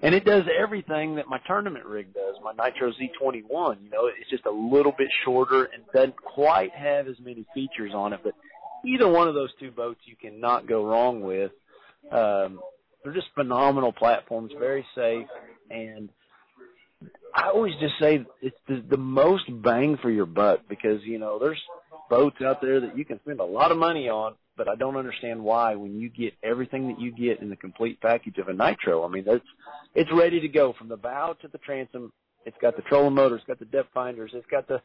And 0.02 0.14
it 0.14 0.26
does 0.26 0.44
everything 0.60 1.16
that 1.16 1.28
my 1.28 1.40
tournament 1.48 1.86
rig 1.86 2.14
does, 2.14 2.36
my 2.44 2.52
Nitro 2.52 2.92
Z21. 2.92 3.84
You 3.84 3.90
know, 3.90 4.08
it's 4.08 4.30
just 4.30 4.46
a 4.46 4.52
little 4.52 4.94
bit 4.98 5.08
shorter 5.24 5.66
and 5.66 5.84
doesn't 5.94 6.16
quite 6.18 6.74
have 6.74 7.08
as 7.08 7.16
many 7.20 7.46
features 7.54 7.92
on 7.94 8.14
it, 8.14 8.20
but 8.24 8.34
either 8.86 9.08
one 9.08 9.28
of 9.28 9.34
those 9.34 9.50
two 9.60 9.72
boats 9.72 10.00
you 10.06 10.16
cannot 10.16 10.68
go 10.68 10.86
wrong 10.86 11.22
with. 11.22 11.52
Um, 12.12 12.60
they're 13.04 13.14
just 13.14 13.28
phenomenal 13.36 13.92
platforms, 13.92 14.52
very 14.60 14.86
safe, 14.96 15.28
and 15.70 16.10
I 17.34 17.50
always 17.50 17.74
just 17.80 17.94
say 18.00 18.26
it's 18.42 18.58
the, 18.68 18.84
the 18.90 18.98
most 18.98 19.44
bang 19.62 19.98
for 20.02 20.10
your 20.10 20.26
buck 20.26 20.62
because 20.68 21.04
you 21.04 21.20
know 21.20 21.38
there's 21.40 21.62
boats 22.10 22.38
out 22.44 22.62
there 22.62 22.80
that 22.80 22.98
you 22.98 23.06
can 23.06 23.20
spend 23.22 23.40
a 23.40 23.46
lot 23.46 23.72
of 23.72 23.78
money 23.78 24.10
on, 24.10 24.36
but 24.58 24.68
I 24.68 24.76
don't 24.76 24.96
understand 24.98 25.44
why 25.44 25.76
when 25.76 26.00
you 26.00 26.10
get 26.10 26.34
everything 26.44 26.88
that 26.90 27.00
you 27.00 27.12
get 27.12 27.42
in 27.42 27.50
the 27.50 27.56
complete 27.56 28.00
package 28.02 28.38
of 28.38 28.48
a 28.48 28.54
nitro. 28.54 29.04
I 29.06 29.08
mean, 29.10 29.24
that's 29.26 29.44
it's 29.94 30.12
ready 30.14 30.40
to 30.40 30.48
go 30.48 30.74
from 30.74 30.90
the 30.90 30.98
bow 30.98 31.36
to 31.42 31.48
the 31.48 31.58
transom. 31.60 32.12
It's 32.46 32.58
got 32.62 32.76
the 32.76 32.84
trolling 32.84 33.16
motor, 33.16 33.36
it's 33.36 33.46
got 33.46 33.60
the 33.60 33.66
depth 33.66 33.90
finders, 33.94 34.32
it's 34.34 34.48
got 34.52 34.68
the 34.68 34.82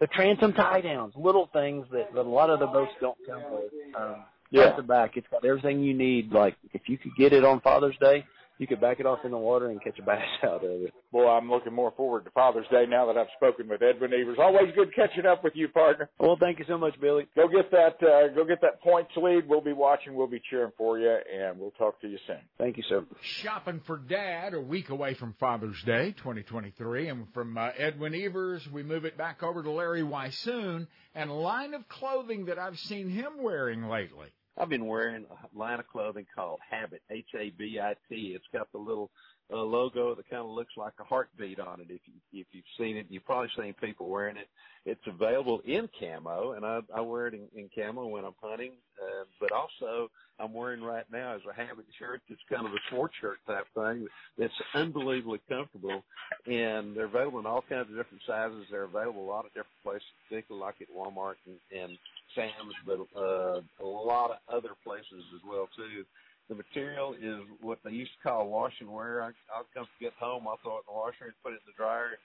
the 0.00 0.08
transom 0.08 0.52
tie 0.52 0.80
downs, 0.80 1.14
little 1.16 1.48
things 1.52 1.86
that, 1.92 2.12
that 2.14 2.20
a 2.20 2.28
lot 2.28 2.50
of 2.50 2.58
the 2.58 2.66
boats 2.66 2.92
don't 3.00 3.16
come 3.26 3.42
with. 3.52 3.72
Um, 3.96 4.24
Yeah. 4.50 4.62
Front 4.64 4.76
to 4.76 4.82
back, 4.82 5.16
it's 5.16 5.26
got 5.30 5.44
everything 5.44 5.82
you 5.82 5.94
need. 5.94 6.32
Like 6.32 6.56
if 6.72 6.82
you 6.88 6.98
could 6.98 7.12
get 7.16 7.32
it 7.32 7.44
on 7.44 7.60
Father's 7.60 7.96
Day, 8.00 8.24
you 8.58 8.66
could 8.66 8.80
back 8.80 9.00
it 9.00 9.06
off 9.06 9.20
in 9.24 9.30
the 9.30 9.38
water 9.38 9.70
and 9.70 9.82
catch 9.82 9.98
a 9.98 10.02
bass 10.02 10.22
out 10.44 10.64
of 10.64 10.70
it. 10.70 10.92
Boy, 11.12 11.26
I'm 11.28 11.50
looking 11.50 11.72
more 11.72 11.92
forward 11.96 12.24
to 12.24 12.30
Father's 12.30 12.66
Day 12.70 12.84
now 12.88 13.06
that 13.06 13.16
I've 13.16 13.28
spoken 13.36 13.68
with 13.68 13.82
Edwin 13.82 14.12
Evers. 14.12 14.38
Always 14.40 14.74
good 14.74 14.94
catching 14.94 15.26
up 15.26 15.42
with 15.44 15.54
you, 15.56 15.68
partner. 15.68 16.08
Well, 16.18 16.36
thank 16.38 16.58
you 16.58 16.64
so 16.68 16.78
much, 16.78 16.94
Billy. 17.00 17.26
Go 17.36 17.48
get 17.48 17.70
that. 17.70 17.96
Uh, 18.02 18.34
go 18.34 18.44
get 18.44 18.60
that 18.62 18.80
points 18.82 19.10
lead. 19.16 19.48
We'll 19.48 19.60
be 19.60 19.72
watching. 19.72 20.14
We'll 20.14 20.26
be 20.26 20.42
cheering 20.50 20.72
for 20.76 20.98
you, 20.98 21.10
and 21.10 21.58
we'll 21.58 21.72
talk 21.72 22.00
to 22.00 22.08
you 22.08 22.18
soon. 22.26 22.38
Thank 22.58 22.76
you, 22.76 22.82
sir. 22.88 23.04
Shopping 23.22 23.80
for 23.86 23.96
Dad, 23.96 24.54
a 24.54 24.60
week 24.60 24.90
away 24.90 25.14
from 25.14 25.34
Father's 25.38 25.80
Day, 25.84 26.12
2023, 26.18 27.08
and 27.08 27.26
from 27.32 27.56
uh, 27.56 27.70
Edwin 27.76 28.14
Evers, 28.14 28.66
we 28.72 28.82
move 28.82 29.04
it 29.04 29.16
back 29.16 29.42
over 29.42 29.62
to 29.62 29.70
Larry 29.70 30.02
Weishuhn 30.02 30.86
and 31.14 31.30
a 31.30 31.34
line 31.34 31.74
of 31.74 31.88
clothing 31.88 32.46
that 32.46 32.58
I've 32.58 32.78
seen 32.78 33.08
him 33.08 33.34
wearing 33.40 33.84
lately. 33.84 34.28
I've 34.56 34.68
been 34.68 34.86
wearing 34.86 35.26
a 35.30 35.58
line 35.58 35.80
of 35.80 35.88
clothing 35.88 36.26
called 36.34 36.60
Habit, 36.68 37.02
H 37.10 37.28
A 37.38 37.50
B 37.50 37.80
I 37.80 37.94
T. 38.08 38.34
It's 38.36 38.44
got 38.52 38.70
the 38.72 38.78
little 38.78 39.10
uh, 39.52 39.56
logo 39.56 40.14
that 40.14 40.28
kind 40.30 40.42
of 40.42 40.50
looks 40.50 40.72
like 40.76 40.94
a 41.00 41.04
heartbeat 41.04 41.58
on 41.58 41.80
it. 41.80 41.88
If 41.90 42.00
you 42.06 42.40
if 42.40 42.46
you've 42.52 42.64
seen 42.78 42.96
it, 42.96 43.06
you've 43.10 43.24
probably 43.24 43.50
seen 43.56 43.74
people 43.74 44.08
wearing 44.08 44.36
it. 44.36 44.48
It's 44.86 45.06
available 45.06 45.60
in 45.64 45.88
camo, 45.98 46.52
and 46.52 46.64
I 46.64 46.80
I 46.94 47.00
wear 47.00 47.26
it 47.26 47.34
in, 47.34 47.48
in 47.54 47.68
camo 47.74 48.06
when 48.06 48.24
I'm 48.24 48.34
hunting. 48.40 48.72
Uh, 49.02 49.24
but 49.40 49.50
also, 49.50 50.08
I'm 50.38 50.54
wearing 50.54 50.82
right 50.82 51.04
now 51.10 51.34
is 51.34 51.42
a 51.50 51.54
Habit 51.54 51.86
shirt. 51.98 52.22
It's 52.28 52.40
kind 52.48 52.66
of 52.66 52.72
a 52.72 52.78
sports 52.88 53.14
shirt 53.20 53.38
type 53.46 53.66
thing. 53.74 54.06
That's 54.38 54.52
unbelievably 54.74 55.40
comfortable, 55.48 56.04
and 56.46 56.96
they're 56.96 57.06
available 57.06 57.40
in 57.40 57.46
all 57.46 57.62
kinds 57.68 57.90
of 57.90 57.96
different 57.96 58.22
sizes. 58.26 58.66
They're 58.70 58.84
available 58.84 59.24
a 59.24 59.30
lot 59.30 59.46
of 59.46 59.52
different 59.52 59.82
places, 59.82 60.06
particularly 60.28 60.64
like 60.64 60.76
at 60.80 60.94
Walmart 60.94 61.34
and, 61.46 61.58
and 61.76 61.98
Sam's, 62.34 62.74
but 62.86 62.98
uh, 63.16 63.60
a 63.80 63.86
lot 63.86 64.30
of 64.30 64.36
other 64.48 64.74
places 64.84 65.24
as 65.34 65.40
well 65.48 65.68
too. 65.76 66.04
The 66.48 66.54
material 66.54 67.14
is 67.14 67.40
what 67.60 67.78
they 67.84 67.90
used 67.90 68.12
to 68.22 68.28
call 68.28 68.48
wash 68.48 68.74
and 68.80 68.90
wear. 68.90 69.22
I, 69.22 69.30
I'll 69.54 69.66
come 69.72 69.86
get 70.00 70.12
home, 70.18 70.46
I'll 70.46 70.58
throw 70.62 70.76
it 70.76 70.84
in 70.88 70.94
the 70.94 70.98
washer 70.98 71.24
and 71.24 71.34
put 71.42 71.52
it 71.52 71.62
in 71.64 71.72
the 71.72 71.76
dryer. 71.76 72.18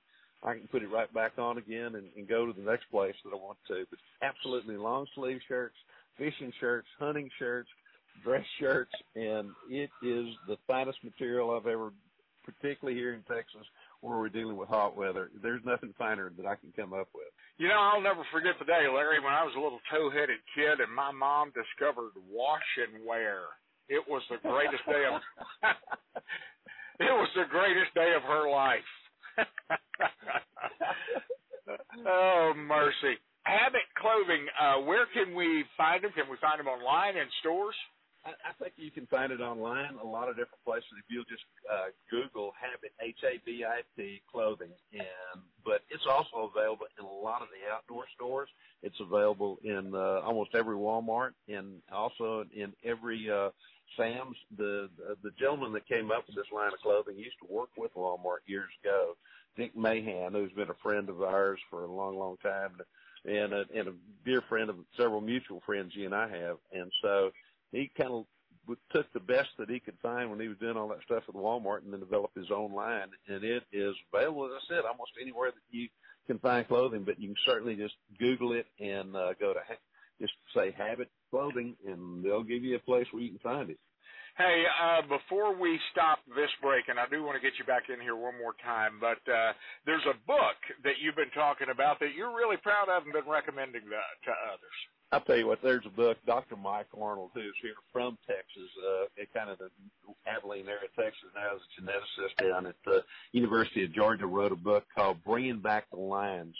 I 0.43 0.53
can 0.53 0.67
put 0.67 0.83
it 0.83 0.91
right 0.91 1.13
back 1.13 1.33
on 1.37 1.57
again 1.57 1.95
and, 1.95 2.07
and 2.15 2.27
go 2.27 2.45
to 2.45 2.53
the 2.53 2.61
next 2.61 2.89
place 2.91 3.15
that 3.23 3.33
I 3.33 3.35
want 3.35 3.57
to. 3.67 3.85
But 3.89 3.99
absolutely 4.21 4.77
long 4.77 5.05
sleeve 5.15 5.41
shirts, 5.47 5.75
fishing 6.17 6.53
shirts, 6.59 6.87
hunting 6.97 7.29
shirts, 7.37 7.69
dress 8.23 8.45
shirts, 8.59 8.91
and 9.15 9.49
it 9.69 9.89
is 10.01 10.27
the 10.47 10.57
finest 10.67 11.03
material 11.03 11.51
I've 11.51 11.67
ever, 11.67 11.91
particularly 12.45 12.97
here 12.97 13.13
in 13.13 13.21
Texas 13.23 13.65
where 14.01 14.17
we're 14.17 14.29
dealing 14.29 14.57
with 14.57 14.69
hot 14.69 14.95
weather. 14.95 15.29
There's 15.41 15.63
nothing 15.65 15.93
finer 15.97 16.31
that 16.37 16.45
I 16.45 16.55
can 16.55 16.71
come 16.75 16.93
up 16.93 17.09
with. 17.13 17.27
You 17.57 17.67
know, 17.67 17.79
I'll 17.79 18.01
never 18.01 18.23
forget 18.31 18.53
the 18.59 18.65
day, 18.65 18.87
Larry, 18.87 19.19
when 19.19 19.33
I 19.33 19.43
was 19.43 19.53
a 19.57 19.59
little 19.59 19.81
tow-headed 19.91 20.39
kid 20.55 20.79
and 20.79 20.93
my 20.93 21.11
mom 21.11 21.51
discovered 21.51 22.11
wash 22.31 22.77
and 22.79 23.05
wear. 23.05 23.41
It 23.89 24.07
was 24.07 24.21
the 24.29 24.37
greatest 24.47 24.85
day 24.85 25.03
of 25.09 25.19
it 26.99 27.11
was 27.11 27.29
the 27.35 27.45
greatest 27.49 27.93
day 27.95 28.13
of 28.15 28.21
her 28.23 28.49
life. 28.49 28.79
oh 32.07 32.53
mercy. 32.55 33.17
Habit 33.43 33.87
clothing, 33.97 34.45
uh, 34.61 34.81
where 34.85 35.07
can 35.11 35.33
we 35.33 35.65
find 35.75 36.03
them? 36.03 36.11
Can 36.13 36.29
we 36.29 36.37
find 36.37 36.59
them 36.59 36.67
online 36.67 37.17
in 37.17 37.25
stores? 37.39 37.75
I, 38.29 38.49
I 38.49 38.53
think 38.59 38.73
you 38.77 38.91
can 38.91 39.07
find 39.07 39.31
it 39.31 39.41
online 39.41 39.93
a 40.01 40.05
lot 40.05 40.29
of 40.29 40.35
different 40.35 40.63
places. 40.63 40.89
If 40.97 41.05
you'll 41.09 41.31
just 41.35 41.43
uh, 41.75 41.89
Google 42.09 42.53
Habit 42.59 42.91
H 43.01 43.21
A 43.23 43.33
B 43.45 43.65
I 43.65 43.81
T 43.95 44.21
clothing, 44.31 44.73
and 44.93 45.37
but 45.65 45.81
it's 45.89 46.05
also 46.05 46.51
available 46.53 46.87
in 46.99 47.05
a 47.05 47.15
lot 47.27 47.41
of 47.41 47.49
the 47.55 47.61
outdoor 47.73 48.05
stores. 48.15 48.49
It's 48.81 48.99
available 48.99 49.59
in 49.63 49.93
uh, 49.93 50.21
almost 50.27 50.51
every 50.55 50.75
Walmart, 50.75 51.33
and 51.47 51.81
also 51.91 52.45
in 52.55 52.73
every 52.83 53.29
uh, 53.29 53.49
Sam's. 53.97 54.37
The, 54.57 54.89
the 54.97 55.17
the 55.25 55.31
gentleman 55.39 55.73
that 55.73 55.87
came 55.87 56.11
up 56.11 56.23
with 56.27 56.35
this 56.35 56.51
line 56.53 56.73
of 56.73 56.79
clothing 56.79 57.17
used 57.17 57.39
to 57.41 57.53
work 57.53 57.69
with 57.77 57.93
Walmart 57.95 58.41
years 58.45 58.71
ago. 58.83 59.15
Dick 59.57 59.75
Mahan, 59.75 60.33
who's 60.33 60.51
been 60.53 60.69
a 60.69 60.81
friend 60.83 61.09
of 61.09 61.21
ours 61.21 61.59
for 61.69 61.83
a 61.83 61.91
long, 61.91 62.17
long 62.17 62.37
time. 62.37 62.71
and 63.25 63.53
a, 63.53 63.65
and 63.75 63.87
a 63.87 63.93
dear 64.25 64.41
friend 64.47 64.69
of 64.69 64.77
several 64.95 65.21
mutual 65.21 65.61
friends 65.65 65.91
he 65.93 66.05
and 66.05 66.15
I 66.15 66.29
have. 66.29 66.57
And 66.71 66.91
so 67.01 67.31
he 67.71 67.91
kind 67.97 68.11
of 68.11 68.25
took 68.91 69.11
the 69.13 69.19
best 69.19 69.49
that 69.57 69.69
he 69.69 69.79
could 69.79 69.97
find 70.01 70.29
when 70.29 70.39
he 70.39 70.47
was 70.47 70.57
doing 70.57 70.77
all 70.77 70.89
that 70.89 71.03
stuff 71.05 71.23
at 71.27 71.35
Walmart 71.35 71.83
and 71.83 71.93
then 71.93 71.99
developed 71.99 72.37
his 72.37 72.51
own 72.51 72.73
line. 72.73 73.07
And 73.27 73.43
it 73.43 73.63
is 73.71 73.95
available, 74.13 74.45
as 74.45 74.61
I 74.63 74.75
said, 74.75 74.85
almost 74.85 75.11
anywhere 75.21 75.51
that 75.51 75.77
you 75.77 75.87
can 76.27 76.39
find 76.39 76.67
clothing, 76.67 77.03
but 77.03 77.19
you 77.19 77.29
can 77.29 77.37
certainly 77.45 77.75
just 77.75 77.95
Google 78.19 78.53
it 78.53 78.67
and 78.79 79.15
uh, 79.15 79.33
go 79.39 79.53
to 79.53 79.59
ha- 79.67 79.81
just 80.21 80.33
say 80.55 80.71
Habit 80.77 81.09
Clothing 81.31 81.75
and 81.87 82.23
they'll 82.23 82.43
give 82.43 82.63
you 82.63 82.75
a 82.75 82.79
place 82.79 83.07
where 83.11 83.23
you 83.23 83.29
can 83.29 83.39
find 83.39 83.69
it. 83.69 83.79
Hey, 84.37 84.63
uh, 84.63 85.01
before 85.03 85.51
we 85.51 85.79
stop 85.91 86.19
this 86.31 86.51
break, 86.61 86.87
and 86.87 86.95
I 86.95 87.11
do 87.11 87.23
want 87.23 87.35
to 87.35 87.43
get 87.43 87.59
you 87.59 87.65
back 87.65 87.91
in 87.91 87.99
here 87.99 88.15
one 88.15 88.39
more 88.39 88.55
time, 88.63 88.95
but 89.01 89.19
uh, 89.27 89.51
there's 89.83 90.05
a 90.07 90.15
book 90.23 90.55
that 90.83 90.95
you've 91.01 91.19
been 91.19 91.33
talking 91.35 91.67
about 91.67 91.99
that 91.99 92.15
you're 92.15 92.31
really 92.31 92.55
proud 92.55 92.87
of 92.87 93.03
and 93.03 93.11
been 93.11 93.27
recommending 93.27 93.83
to, 93.83 93.99
to 93.99 94.33
others. 94.47 94.77
I'll 95.11 95.21
tell 95.21 95.37
you 95.37 95.47
what, 95.47 95.59
there's 95.63 95.85
a 95.87 95.89
book, 95.89 96.17
Dr. 96.27 96.55
Mike 96.55 96.85
Arnold, 96.99 97.31
who's 97.33 97.55
here 97.61 97.73
from 97.91 98.15
Texas, 98.27 98.69
uh, 98.87 99.23
kind 99.33 99.49
of 99.49 99.57
the 99.57 99.69
Abilene 100.27 100.67
area, 100.67 100.87
Texas 100.95 101.29
now, 101.33 101.55
as 101.55 101.61
a 101.61 101.81
geneticist 101.81 102.51
down 102.51 102.67
at 102.67 102.75
the 102.85 103.03
University 103.31 103.83
of 103.83 103.91
Georgia, 103.91 104.27
wrote 104.27 104.51
a 104.51 104.55
book 104.55 104.85
called 104.95 105.23
Bringing 105.25 105.59
Back 105.59 105.89
the 105.89 105.97
Lions. 105.97 106.55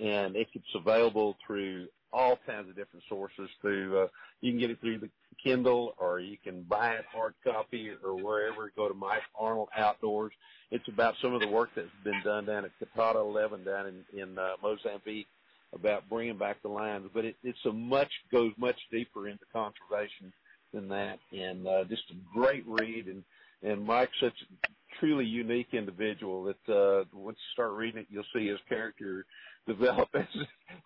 And 0.00 0.34
it's 0.34 0.50
available 0.74 1.36
through 1.46 1.86
all 2.12 2.38
kinds 2.44 2.68
of 2.68 2.74
different 2.74 3.04
sources 3.08 3.48
through, 3.60 3.96
uh, 4.00 4.08
you 4.40 4.50
can 4.50 4.58
get 4.58 4.70
it 4.70 4.80
through 4.80 4.98
the 4.98 5.10
Kindle 5.42 5.94
or 5.98 6.18
you 6.18 6.36
can 6.42 6.62
buy 6.62 6.94
it 6.94 7.04
hard 7.10 7.34
copy 7.44 7.90
or 8.04 8.16
wherever. 8.16 8.72
Go 8.74 8.88
to 8.88 8.94
Mike 8.94 9.22
Arnold 9.38 9.68
Outdoors. 9.76 10.32
It's 10.70 10.86
about 10.88 11.14
some 11.22 11.34
of 11.34 11.40
the 11.40 11.48
work 11.48 11.70
that's 11.76 11.88
been 12.02 12.20
done 12.24 12.46
down 12.46 12.64
at 12.64 12.72
Coutada 12.80 13.16
11 13.16 13.64
down 13.64 13.86
in, 13.86 14.18
in 14.20 14.38
uh, 14.38 14.52
Mozambique 14.62 15.28
about 15.74 16.08
bringing 16.08 16.36
back 16.36 16.62
the 16.62 16.68
lions. 16.68 17.08
But 17.12 17.24
it, 17.24 17.36
it's 17.42 17.64
a 17.66 17.72
much, 17.72 18.10
goes 18.30 18.52
much 18.56 18.78
deeper 18.90 19.28
into 19.28 19.44
conservation 19.52 20.32
than 20.72 20.88
that 20.88 21.18
and, 21.32 21.66
uh, 21.66 21.84
just 21.84 22.02
a 22.10 22.38
great 22.38 22.64
read. 22.66 23.06
And, 23.06 23.22
and 23.62 23.84
Mike's 23.84 24.18
such 24.20 24.34
a 24.42 24.68
truly 24.98 25.24
unique 25.24 25.68
individual 25.72 26.44
that, 26.44 26.72
uh, 26.72 27.04
once 27.12 27.38
you 27.38 27.52
start 27.52 27.72
reading 27.72 28.00
it, 28.00 28.06
you'll 28.10 28.24
see 28.34 28.48
his 28.48 28.58
character 28.68 29.24
develop 29.66 30.08
as 30.14 30.26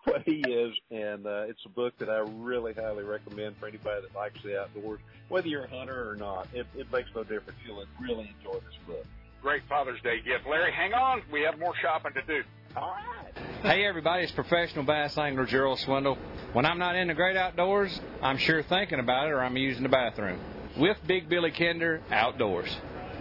what 0.05 0.23
he 0.23 0.41
is. 0.41 0.73
And 0.91 1.25
uh, 1.25 1.45
it's 1.47 1.63
a 1.65 1.69
book 1.69 1.97
that 1.99 2.09
I 2.09 2.19
really 2.19 2.73
highly 2.73 3.03
recommend 3.03 3.57
for 3.57 3.67
anybody 3.67 4.01
that 4.01 4.15
likes 4.15 4.41
the 4.43 4.61
outdoors, 4.61 4.99
whether 5.29 5.47
you're 5.47 5.65
a 5.65 5.69
hunter 5.69 6.09
or 6.09 6.15
not. 6.15 6.47
It, 6.53 6.67
it 6.75 6.91
makes 6.91 7.09
no 7.15 7.23
difference. 7.23 7.59
You'll 7.65 7.83
really 7.99 8.33
enjoy 8.37 8.59
this 8.59 8.77
book. 8.85 9.05
Great 9.41 9.63
Father's 9.69 10.01
Day 10.01 10.17
gift. 10.17 10.47
Larry, 10.49 10.71
hang 10.73 10.93
on. 10.93 11.21
We 11.31 11.41
have 11.41 11.59
more 11.59 11.73
shopping 11.81 12.13
to 12.13 12.21
do. 12.23 12.43
All 12.77 12.89
right. 12.91 13.33
Hey, 13.63 13.85
everybody. 13.85 14.23
It's 14.23 14.31
professional 14.33 14.85
bass 14.85 15.17
angler 15.17 15.47
Gerald 15.47 15.79
Swindle. 15.79 16.15
When 16.53 16.63
I'm 16.63 16.77
not 16.77 16.95
in 16.95 17.07
the 17.07 17.15
great 17.15 17.35
outdoors, 17.35 17.99
I'm 18.21 18.37
sure 18.37 18.61
thinking 18.61 18.99
about 18.99 19.27
it 19.27 19.31
or 19.31 19.43
I'm 19.43 19.57
using 19.57 19.81
the 19.81 19.89
bathroom. 19.89 20.39
With 20.77 20.97
Big 21.07 21.27
Billy 21.27 21.49
Kinder, 21.49 22.03
outdoors. 22.11 22.69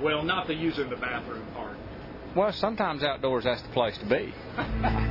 Well, 0.02 0.22
not 0.22 0.46
the 0.46 0.54
using 0.54 0.90
the 0.90 0.96
bathroom 0.96 1.46
part. 1.54 1.78
Well, 2.36 2.52
sometimes 2.52 3.02
outdoors 3.02 3.44
that's 3.44 3.62
the 3.62 3.70
place 3.70 3.96
to 3.96 4.04
be. 4.04 4.34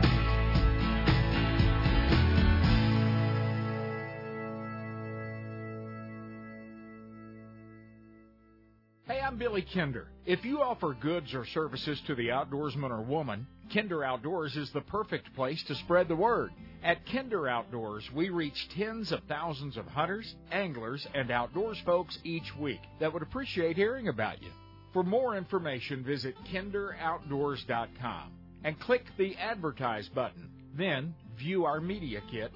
Billy 9.36 9.66
Kinder. 9.74 10.08
If 10.26 10.46
you 10.46 10.62
offer 10.62 10.96
goods 11.00 11.34
or 11.34 11.46
services 11.46 12.02
to 12.08 12.16
the 12.16 12.30
outdoorsman 12.30 12.90
or 12.90 13.02
woman, 13.02 13.46
Kinder 13.74 14.04
Outdoors 14.04 14.56
is 14.56 14.72
the 14.72 14.82
perfect 14.82 15.34
place 15.36 15.64
to 15.68 15.76
spread 15.76 16.08
the 16.08 16.16
word. 16.16 16.52
At 16.84 17.06
Kinder 17.08 17.48
Outdoors, 17.48 18.10
we 18.14 18.30
reach 18.30 18.70
tens 18.78 19.12
of 19.12 19.22
thousands 19.28 19.76
of 19.76 19.88
hunters, 19.88 20.36
anglers, 20.52 21.06
and 21.14 21.32
outdoors 21.32 21.82
folks 21.86 22.18
each 22.24 22.56
week 22.60 22.80
that 23.00 23.12
would 23.12 23.24
appreciate 23.24 23.76
hearing 23.76 24.08
about 24.08 24.42
you. 24.42 24.52
For 24.94 25.04
more 25.04 25.36
information, 25.36 26.04
visit 26.04 26.36
kinderoutdoors.com 26.54 28.32
and 28.64 28.80
click 28.80 29.04
the 29.18 29.36
Advertise 29.36 30.08
button. 30.10 30.50
Then, 30.78 31.14
view 31.38 31.66
our 31.66 31.82
media 31.82 32.22
kit. 32.32 32.52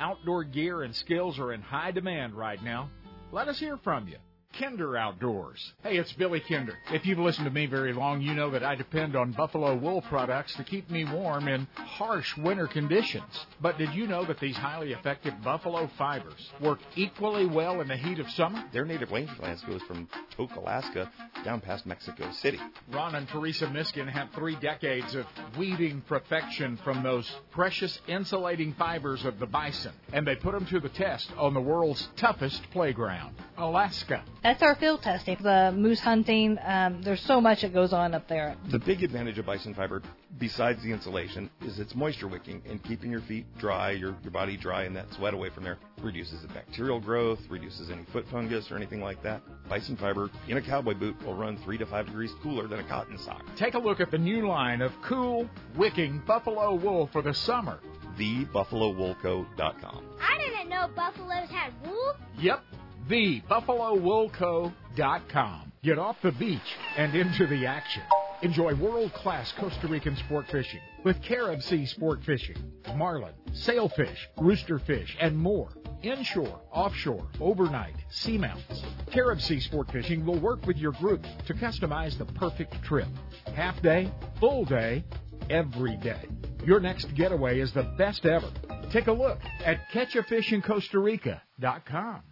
Outdoor 0.00 0.44
gear 0.44 0.82
and 0.82 0.94
skills 0.96 1.38
are 1.38 1.52
in 1.52 1.62
high 1.62 1.92
demand 1.92 2.34
right 2.34 2.62
now. 2.62 2.90
Let 3.30 3.48
us 3.48 3.58
hear 3.58 3.76
from 3.76 4.08
you. 4.08 4.16
Kinder 4.58 4.96
Outdoors. 4.96 5.72
Hey, 5.82 5.96
it's 5.96 6.12
Billy 6.12 6.40
Kinder. 6.40 6.76
If 6.92 7.06
you've 7.06 7.18
listened 7.18 7.46
to 7.46 7.50
me 7.50 7.66
very 7.66 7.92
long, 7.92 8.20
you 8.20 8.34
know 8.34 8.50
that 8.50 8.62
I 8.64 8.74
depend 8.74 9.16
on 9.16 9.32
buffalo 9.32 9.74
wool 9.76 10.02
products 10.02 10.54
to 10.56 10.64
keep 10.64 10.90
me 10.90 11.04
warm 11.04 11.48
in 11.48 11.66
harsh 11.74 12.36
winter 12.36 12.66
conditions. 12.66 13.46
But 13.60 13.78
did 13.78 13.94
you 13.94 14.06
know 14.06 14.24
that 14.24 14.40
these 14.40 14.56
highly 14.56 14.92
effective 14.92 15.34
buffalo 15.42 15.88
fibers 15.96 16.50
work 16.60 16.80
equally 16.96 17.46
well 17.46 17.80
in 17.80 17.88
the 17.88 17.96
heat 17.96 18.18
of 18.18 18.30
summer? 18.30 18.62
Their 18.72 18.84
native 18.84 19.10
rangelands 19.10 19.66
goes 19.66 19.82
from 19.82 20.08
Tok, 20.36 20.56
Alaska, 20.56 21.10
down 21.44 21.60
past 21.60 21.86
Mexico 21.86 22.30
City. 22.32 22.60
Ron 22.92 23.14
and 23.14 23.28
Teresa 23.28 23.66
Miskin 23.68 24.08
have 24.08 24.30
three 24.32 24.56
decades 24.56 25.14
of 25.14 25.26
weaving 25.56 26.02
perfection 26.02 26.76
from 26.78 27.02
those 27.02 27.30
precious 27.50 28.00
insulating 28.08 28.74
fibers 28.74 29.24
of 29.24 29.38
the 29.38 29.46
bison, 29.46 29.92
and 30.12 30.26
they 30.26 30.34
put 30.36 30.52
them 30.52 30.66
to 30.66 30.80
the 30.80 30.88
test 30.90 31.30
on 31.38 31.54
the 31.54 31.60
world's 31.60 32.08
toughest 32.16 32.68
playground, 32.72 33.34
Alaska. 33.56 34.22
That's 34.42 34.62
our 34.62 34.74
field 34.76 35.02
testing. 35.02 35.36
The 35.40 35.70
moose 35.76 36.00
hunting, 36.00 36.58
um, 36.64 37.02
there's 37.02 37.20
so 37.20 37.42
much 37.42 37.60
that 37.60 37.74
goes 37.74 37.92
on 37.92 38.14
up 38.14 38.26
there. 38.26 38.56
The 38.70 38.78
big 38.78 39.02
advantage 39.02 39.38
of 39.38 39.44
bison 39.44 39.74
fiber, 39.74 40.02
besides 40.38 40.82
the 40.82 40.92
insulation, 40.92 41.50
is 41.60 41.78
its 41.78 41.94
moisture 41.94 42.26
wicking 42.26 42.62
and 42.66 42.82
keeping 42.82 43.10
your 43.10 43.20
feet 43.20 43.44
dry, 43.58 43.90
your, 43.90 44.16
your 44.22 44.30
body 44.30 44.56
dry, 44.56 44.84
and 44.84 44.96
that 44.96 45.12
sweat 45.12 45.34
away 45.34 45.50
from 45.50 45.64
there. 45.64 45.76
Reduces 46.00 46.40
the 46.40 46.48
bacterial 46.48 47.00
growth, 47.00 47.40
reduces 47.50 47.90
any 47.90 48.04
foot 48.12 48.24
fungus 48.30 48.70
or 48.70 48.76
anything 48.76 49.02
like 49.02 49.22
that. 49.22 49.42
Bison 49.68 49.96
fiber 49.96 50.30
in 50.48 50.56
a 50.56 50.62
cowboy 50.62 50.94
boot 50.94 51.22
will 51.26 51.34
run 51.34 51.58
three 51.58 51.76
to 51.76 51.84
five 51.84 52.06
degrees 52.06 52.32
cooler 52.42 52.66
than 52.66 52.80
a 52.80 52.84
cotton 52.84 53.18
sock. 53.18 53.44
Take 53.56 53.74
a 53.74 53.78
look 53.78 54.00
at 54.00 54.10
the 54.10 54.18
new 54.18 54.48
line 54.48 54.80
of 54.80 54.92
cool, 55.02 55.48
wicking 55.76 56.22
buffalo 56.26 56.74
wool 56.74 57.10
for 57.12 57.20
the 57.20 57.34
summer. 57.34 57.78
TheBuffaloWoolCo.com. 58.18 60.04
I 60.20 60.38
didn't 60.38 60.68
know 60.68 60.88
buffaloes 60.94 61.48
had 61.48 61.72
wool. 61.84 62.14
Yep, 62.38 62.64
thebuffalowoolco.com. 63.08 65.72
Get 65.82 65.98
off 65.98 66.16
the 66.22 66.32
beach 66.32 66.60
and 66.96 67.14
into 67.14 67.46
the 67.46 67.66
action. 67.66 68.02
Enjoy 68.42 68.74
world-class 68.74 69.52
Costa 69.52 69.86
Rican 69.86 70.16
sport 70.16 70.46
fishing 70.50 70.80
with 71.04 71.22
Carib 71.22 71.62
Sea 71.62 71.86
Sport 71.86 72.24
Fishing, 72.24 72.56
marlin, 72.96 73.34
sailfish, 73.52 74.28
roosterfish, 74.38 75.10
and 75.20 75.36
more. 75.36 75.68
Inshore, 76.02 76.60
offshore, 76.72 77.28
overnight, 77.40 77.94
seamounts. 78.10 78.82
Carib 79.12 79.40
Sea 79.40 79.60
Sport 79.60 79.92
Fishing 79.92 80.24
will 80.24 80.40
work 80.40 80.66
with 80.66 80.78
your 80.78 80.92
group 80.92 81.22
to 81.46 81.54
customize 81.54 82.16
the 82.16 82.24
perfect 82.24 82.82
trip. 82.82 83.08
Half 83.54 83.82
day, 83.82 84.10
full 84.38 84.64
day, 84.64 85.04
every 85.50 85.96
day. 85.98 86.24
Your 86.64 86.80
next 86.80 87.14
getaway 87.14 87.60
is 87.60 87.72
the 87.72 87.82
best 87.98 88.24
ever. 88.24 88.48
Take 88.90 89.08
a 89.08 89.12
look 89.12 89.38
at 89.64 89.80
catchafishincostarica.com. 89.92 92.22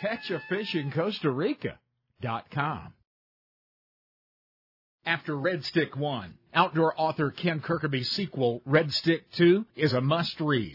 Catchafishincostarica.com. 0.00 2.94
After 5.06 5.36
Red 5.36 5.66
Stick 5.66 5.96
1, 5.96 6.34
outdoor 6.54 6.94
author 6.96 7.30
Ken 7.30 7.60
Kirkaby's 7.60 8.10
sequel, 8.10 8.62
Red 8.64 8.90
Stick 8.92 9.30
2, 9.32 9.66
is 9.76 9.92
a 9.92 10.00
must 10.00 10.40
read. 10.40 10.74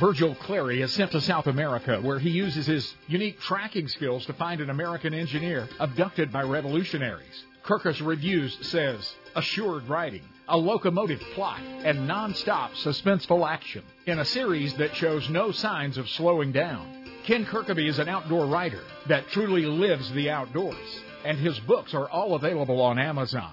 Virgil 0.00 0.34
Clary 0.36 0.82
is 0.82 0.92
sent 0.92 1.12
to 1.12 1.20
South 1.20 1.46
America, 1.46 2.00
where 2.00 2.18
he 2.18 2.30
uses 2.30 2.66
his 2.66 2.94
unique 3.06 3.38
tracking 3.40 3.86
skills 3.88 4.26
to 4.26 4.32
find 4.32 4.60
an 4.60 4.70
American 4.70 5.14
engineer 5.14 5.68
abducted 5.78 6.32
by 6.32 6.42
revolutionaries. 6.42 7.44
Kirkus 7.64 8.04
Reviews 8.04 8.58
says, 8.66 9.14
assured 9.34 9.88
writing, 9.88 10.22
a 10.48 10.56
locomotive 10.56 11.20
plot, 11.34 11.60
and 11.60 12.08
non-stop 12.08 12.72
suspenseful 12.72 13.48
action 13.48 13.84
in 14.06 14.18
a 14.20 14.24
series 14.24 14.74
that 14.74 14.96
shows 14.96 15.28
no 15.28 15.52
signs 15.52 15.98
of 15.98 16.08
slowing 16.08 16.52
down. 16.52 16.97
Ken 17.28 17.44
Kirkaby 17.44 17.86
is 17.86 17.98
an 17.98 18.08
outdoor 18.08 18.46
writer 18.46 18.80
that 19.06 19.28
truly 19.28 19.66
lives 19.66 20.10
the 20.12 20.30
outdoors, 20.30 21.02
and 21.26 21.36
his 21.36 21.60
books 21.60 21.92
are 21.92 22.08
all 22.08 22.34
available 22.34 22.80
on 22.80 22.98
Amazon. 22.98 23.52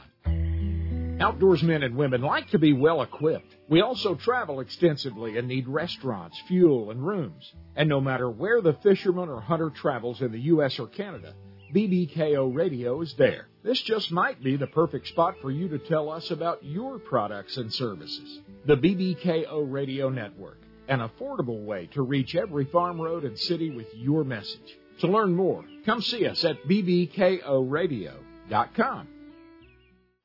Outdoorsmen 1.19 1.83
and 1.83 1.97
women 1.97 2.21
like 2.21 2.49
to 2.51 2.57
be 2.57 2.71
well 2.71 3.01
equipped. 3.01 3.53
We 3.67 3.81
also 3.81 4.15
travel 4.15 4.61
extensively 4.61 5.37
and 5.37 5.49
need 5.49 5.67
restaurants, 5.67 6.41
fuel, 6.47 6.89
and 6.89 7.05
rooms. 7.05 7.53
And 7.75 7.89
no 7.89 7.99
matter 7.99 8.29
where 8.29 8.61
the 8.61 8.77
fisherman 8.81 9.27
or 9.27 9.41
hunter 9.41 9.71
travels 9.71 10.21
in 10.21 10.31
the 10.31 10.39
U.S. 10.39 10.79
or 10.79 10.87
Canada, 10.87 11.33
BBKO 11.75 12.55
Radio 12.55 13.01
is 13.01 13.13
there. 13.15 13.49
This 13.61 13.81
just 13.81 14.09
might 14.09 14.41
be 14.41 14.55
the 14.55 14.67
perfect 14.67 15.09
spot 15.09 15.35
for 15.41 15.51
you 15.51 15.67
to 15.67 15.79
tell 15.79 16.09
us 16.09 16.31
about 16.31 16.63
your 16.63 16.97
products 16.97 17.57
and 17.57 17.73
services. 17.73 18.39
The 18.67 18.77
BBKO 18.77 19.69
Radio 19.69 20.07
Network, 20.07 20.59
an 20.87 20.99
affordable 20.99 21.63
way 21.63 21.87
to 21.93 22.01
reach 22.01 22.35
every 22.35 22.65
farm 22.65 22.99
road 22.99 23.23
and 23.23 23.37
city 23.37 23.69
with 23.71 23.87
your 23.93 24.23
message. 24.23 24.79
To 24.99 25.07
learn 25.07 25.35
more, 25.35 25.63
come 25.85 26.01
see 26.01 26.25
us 26.25 26.43
at 26.45 26.63
bbkoradio.com. 26.63 29.07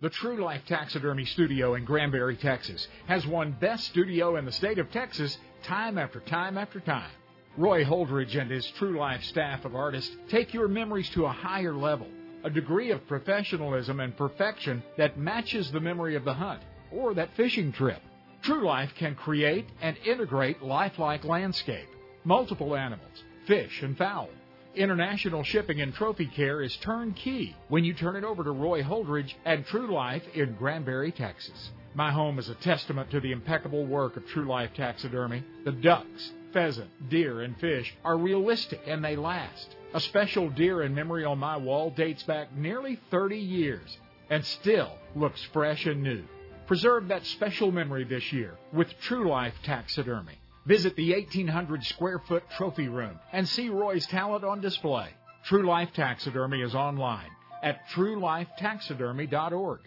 The 0.00 0.10
True 0.10 0.42
Life 0.42 0.62
Taxidermy 0.66 1.26
Studio 1.26 1.74
in 1.74 1.84
Granbury, 1.84 2.36
Texas, 2.36 2.88
has 3.06 3.26
won 3.26 3.56
Best 3.60 3.88
Studio 3.88 4.36
in 4.36 4.46
the 4.46 4.52
state 4.52 4.78
of 4.78 4.90
Texas 4.90 5.36
time 5.62 5.98
after 5.98 6.20
time 6.20 6.56
after 6.56 6.80
time. 6.80 7.10
Roy 7.58 7.84
Holdridge 7.84 8.40
and 8.40 8.50
his 8.50 8.66
True 8.78 8.98
Life 8.98 9.22
staff 9.24 9.66
of 9.66 9.74
artists 9.74 10.16
take 10.30 10.54
your 10.54 10.68
memories 10.68 11.10
to 11.10 11.26
a 11.26 11.32
higher 11.32 11.74
level, 11.74 12.06
a 12.44 12.50
degree 12.50 12.92
of 12.92 13.06
professionalism 13.08 14.00
and 14.00 14.16
perfection 14.16 14.82
that 14.96 15.18
matches 15.18 15.70
the 15.70 15.80
memory 15.80 16.16
of 16.16 16.24
the 16.24 16.32
hunt 16.32 16.62
or 16.90 17.12
that 17.12 17.36
fishing 17.36 17.72
trip. 17.72 18.00
True 18.42 18.64
Life 18.64 18.94
can 18.94 19.14
create 19.16 19.66
and 19.82 19.98
integrate 19.98 20.62
lifelike 20.62 21.24
landscape, 21.24 21.88
multiple 22.24 22.74
animals, 22.74 23.24
fish, 23.46 23.82
and 23.82 23.96
fowl. 23.98 24.30
International 24.74 25.42
shipping 25.42 25.82
and 25.82 25.92
trophy 25.92 26.24
care 26.24 26.62
is 26.62 26.74
turnkey 26.78 27.54
when 27.68 27.84
you 27.84 27.92
turn 27.92 28.16
it 28.16 28.24
over 28.24 28.42
to 28.42 28.50
Roy 28.50 28.82
Holdridge 28.82 29.34
and 29.44 29.66
True 29.66 29.92
Life 29.92 30.22
in 30.32 30.54
Granbury, 30.54 31.12
Texas. 31.12 31.70
My 31.94 32.10
home 32.10 32.38
is 32.38 32.48
a 32.48 32.54
testament 32.54 33.10
to 33.10 33.20
the 33.20 33.32
impeccable 33.32 33.84
work 33.84 34.16
of 34.16 34.26
True 34.28 34.46
Life 34.46 34.70
Taxidermy. 34.74 35.44
The 35.66 35.72
ducks, 35.72 36.32
pheasant, 36.54 37.10
deer, 37.10 37.42
and 37.42 37.58
fish 37.58 37.94
are 38.04 38.16
realistic 38.16 38.80
and 38.86 39.04
they 39.04 39.16
last. 39.16 39.76
A 39.92 40.00
special 40.00 40.48
deer 40.48 40.82
in 40.82 40.94
memory 40.94 41.26
on 41.26 41.38
my 41.38 41.58
wall 41.58 41.90
dates 41.90 42.22
back 42.22 42.56
nearly 42.56 42.98
30 43.10 43.36
years 43.36 43.98
and 44.30 44.42
still 44.46 44.92
looks 45.14 45.42
fresh 45.52 45.84
and 45.84 46.02
new. 46.02 46.22
Preserve 46.70 47.08
that 47.08 47.26
special 47.26 47.72
memory 47.72 48.04
this 48.04 48.32
year 48.32 48.56
with 48.72 48.86
True 49.00 49.28
Life 49.28 49.54
Taxidermy. 49.64 50.38
Visit 50.66 50.94
the 50.94 51.10
1,800 51.14 51.82
square 51.82 52.20
foot 52.20 52.44
trophy 52.56 52.86
room 52.86 53.18
and 53.32 53.48
see 53.48 53.68
Roy's 53.68 54.06
talent 54.06 54.44
on 54.44 54.60
display. 54.60 55.08
True 55.42 55.66
Life 55.66 55.88
Taxidermy 55.96 56.62
is 56.62 56.76
online 56.76 57.26
at 57.60 57.88
truelifetaxidermy.org. 57.88 59.80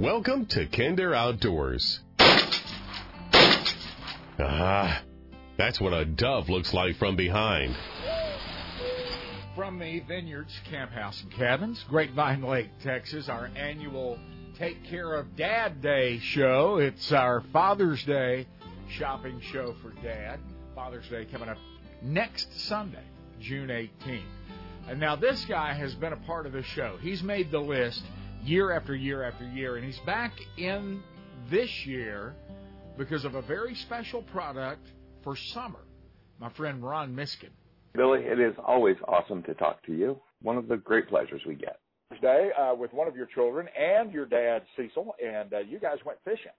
Welcome 0.00 0.46
to 0.46 0.66
Kinder 0.66 1.14
Outdoors. 1.14 2.00
Ah, 4.38 5.02
that's 5.56 5.80
what 5.80 5.94
a 5.94 6.04
dove 6.04 6.50
looks 6.50 6.74
like 6.74 6.96
from 6.96 7.16
behind. 7.16 7.74
From 9.54 9.78
the 9.78 10.00
Vineyards 10.00 10.52
Camp 10.68 10.90
House 10.90 11.22
and 11.22 11.32
Cabins, 11.32 11.82
Grapevine 11.88 12.42
Lake, 12.42 12.68
Texas, 12.82 13.30
our 13.30 13.50
annual 13.56 14.18
Take 14.58 14.84
Care 14.84 15.14
of 15.14 15.34
Dad 15.36 15.80
Day 15.80 16.18
show. 16.18 16.76
It's 16.76 17.12
our 17.12 17.40
Father's 17.52 18.04
Day 18.04 18.46
shopping 18.90 19.40
show 19.40 19.74
for 19.80 19.92
Dad. 20.02 20.38
Father's 20.74 21.08
Day 21.08 21.24
coming 21.24 21.48
up 21.48 21.56
next 22.02 22.60
Sunday, 22.68 23.04
June 23.40 23.68
18th. 23.68 24.20
And 24.88 25.00
now 25.00 25.16
this 25.16 25.46
guy 25.46 25.72
has 25.72 25.94
been 25.94 26.12
a 26.12 26.18
part 26.18 26.44
of 26.44 26.52
the 26.52 26.62
show. 26.62 26.98
He's 27.00 27.22
made 27.22 27.50
the 27.50 27.58
list 27.58 28.02
year 28.44 28.70
after 28.70 28.94
year 28.94 29.22
after 29.22 29.48
year, 29.48 29.76
and 29.76 29.84
he's 29.84 29.98
back 30.00 30.32
in 30.58 31.02
this 31.50 31.86
year 31.86 32.34
because 32.96 33.24
of 33.24 33.34
a 33.34 33.42
very 33.42 33.74
special 33.74 34.22
product 34.22 34.86
for 35.22 35.36
summer. 35.36 35.80
My 36.38 36.50
friend 36.50 36.82
Ron 36.82 37.14
Miskin. 37.14 37.50
Billy, 37.94 38.20
it 38.20 38.38
is 38.38 38.54
always 38.64 38.96
awesome 39.08 39.42
to 39.44 39.54
talk 39.54 39.84
to 39.86 39.92
you. 39.92 40.20
One 40.42 40.56
of 40.56 40.68
the 40.68 40.76
great 40.76 41.08
pleasures 41.08 41.40
we 41.46 41.54
get. 41.54 41.80
Day 42.20 42.50
uh, 42.58 42.74
with 42.74 42.92
one 42.92 43.08
of 43.08 43.16
your 43.16 43.26
children 43.26 43.66
and 43.78 44.12
your 44.12 44.26
dad, 44.26 44.62
Cecil, 44.76 45.14
and 45.24 45.52
uh, 45.52 45.58
you 45.58 45.80
guys 45.80 45.98
went 46.04 46.18
fishing. 46.24 46.52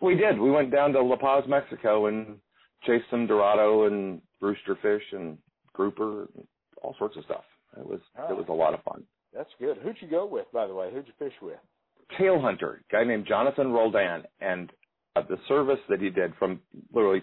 We 0.00 0.14
did. 0.14 0.38
We 0.38 0.50
went 0.50 0.72
down 0.72 0.92
to 0.92 1.02
La 1.02 1.16
Paz, 1.16 1.44
Mexico, 1.46 2.06
and 2.06 2.38
chased 2.86 3.04
some 3.10 3.26
dorado 3.26 3.86
and 3.86 4.22
rooster 4.40 4.78
fish 4.80 5.02
and 5.12 5.36
grouper, 5.74 6.28
and 6.34 6.46
all 6.82 6.94
sorts 6.98 7.16
of 7.16 7.24
stuff. 7.24 7.44
It 7.76 7.86
was 7.86 8.00
oh. 8.18 8.30
it 8.30 8.36
was 8.36 8.46
a 8.48 8.52
lot 8.52 8.72
of 8.72 8.82
fun. 8.82 9.04
That's 9.34 9.50
good. 9.60 9.76
Who'd 9.82 9.96
you 10.00 10.08
go 10.08 10.26
with, 10.26 10.46
by 10.52 10.66
the 10.66 10.74
way? 10.74 10.90
Who'd 10.92 11.06
you 11.06 11.12
fish 11.18 11.34
with? 11.42 11.58
Tailhunter, 12.18 12.78
guy 12.90 13.04
named 13.04 13.26
Jonathan 13.28 13.70
Roldan, 13.70 14.24
and 14.40 14.72
the 15.14 15.38
service 15.48 15.78
that 15.88 16.00
he 16.00 16.10
did 16.10 16.32
from 16.38 16.60
literally 16.92 17.22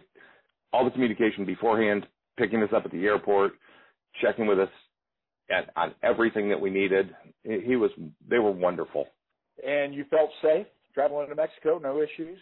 all 0.74 0.86
the 0.86 0.92
communication 0.92 1.46
beforehand, 1.46 2.06
picking 2.38 2.62
us 2.62 2.70
up 2.76 2.86
at 2.86 2.92
the 2.92 3.06
airport, 3.06 3.54
checking 4.22 4.48
with 4.48 4.60
us 4.60 4.70
at, 5.50 5.70
on 5.76 5.94
everything 6.04 6.50
that 6.50 6.60
we 6.60 6.70
needed. 6.70 7.16
He 7.44 7.76
was, 7.76 7.92
they 8.30 8.40
were 8.40 8.52
wonderful. 8.52 9.08
And 9.66 9.94
you 9.94 10.06
felt 10.10 10.30
safe 10.42 10.68
traveling 10.94 11.30
to 11.30 11.36
Mexico? 11.36 11.80
No 11.82 12.02
issues? 12.02 12.40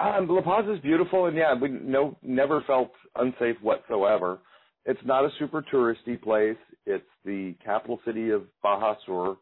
Um, 0.00 0.28
La 0.28 0.42
Paz 0.42 0.64
is 0.68 0.80
beautiful, 0.80 1.26
and 1.26 1.36
yeah, 1.36 1.54
we 1.54 1.68
no 1.68 2.16
never 2.22 2.62
felt 2.66 2.92
unsafe 3.16 3.56
whatsoever. 3.60 4.38
It's 4.84 5.00
not 5.04 5.24
a 5.24 5.30
super 5.40 5.62
touristy 5.72 6.20
place. 6.20 6.56
It's 6.86 7.04
the 7.24 7.54
capital 7.64 7.98
city 8.06 8.30
of 8.30 8.44
Baja 8.62 8.94
Sur, 9.04 9.36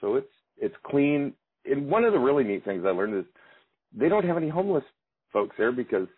so 0.00 0.14
it's 0.14 0.30
it's 0.58 0.76
clean. 0.86 1.32
And 1.64 1.90
one 1.90 2.04
of 2.04 2.12
the 2.12 2.18
really 2.18 2.44
neat 2.44 2.64
things 2.64 2.84
I 2.86 2.90
learned 2.90 3.18
is 3.18 3.24
they 3.96 4.08
don't 4.08 4.24
have 4.24 4.36
any 4.36 4.48
homeless 4.48 4.84
folks 5.32 5.54
there 5.58 5.72
because 5.72 6.08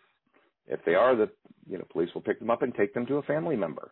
if 0.67 0.79
they 0.85 0.95
are, 0.95 1.15
the 1.15 1.29
you 1.69 1.77
know 1.77 1.85
police 1.91 2.09
will 2.13 2.21
pick 2.21 2.39
them 2.39 2.49
up 2.49 2.61
and 2.61 2.73
take 2.75 2.93
them 2.93 3.05
to 3.07 3.15
a 3.15 3.23
family 3.23 3.55
member. 3.55 3.91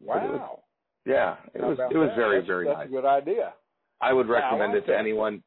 Wow. 0.00 0.16
It 0.24 0.30
was, 0.30 0.58
yeah, 1.06 1.36
it 1.54 1.62
was 1.62 1.78
it 1.90 1.96
was 1.96 2.08
that? 2.10 2.16
very 2.16 2.38
that's, 2.38 2.46
very 2.46 2.66
that's 2.66 2.78
nice. 2.78 2.88
a 2.88 2.90
good 2.90 3.04
idea. 3.04 3.52
I 4.00 4.12
would 4.12 4.26
Yeah, 4.26 4.34
I 4.34 4.40
recommend 4.40 4.72
like 4.72 4.82
it 4.82 4.86
to 4.86 4.92
that. 4.92 4.98
anyone, 4.98 5.42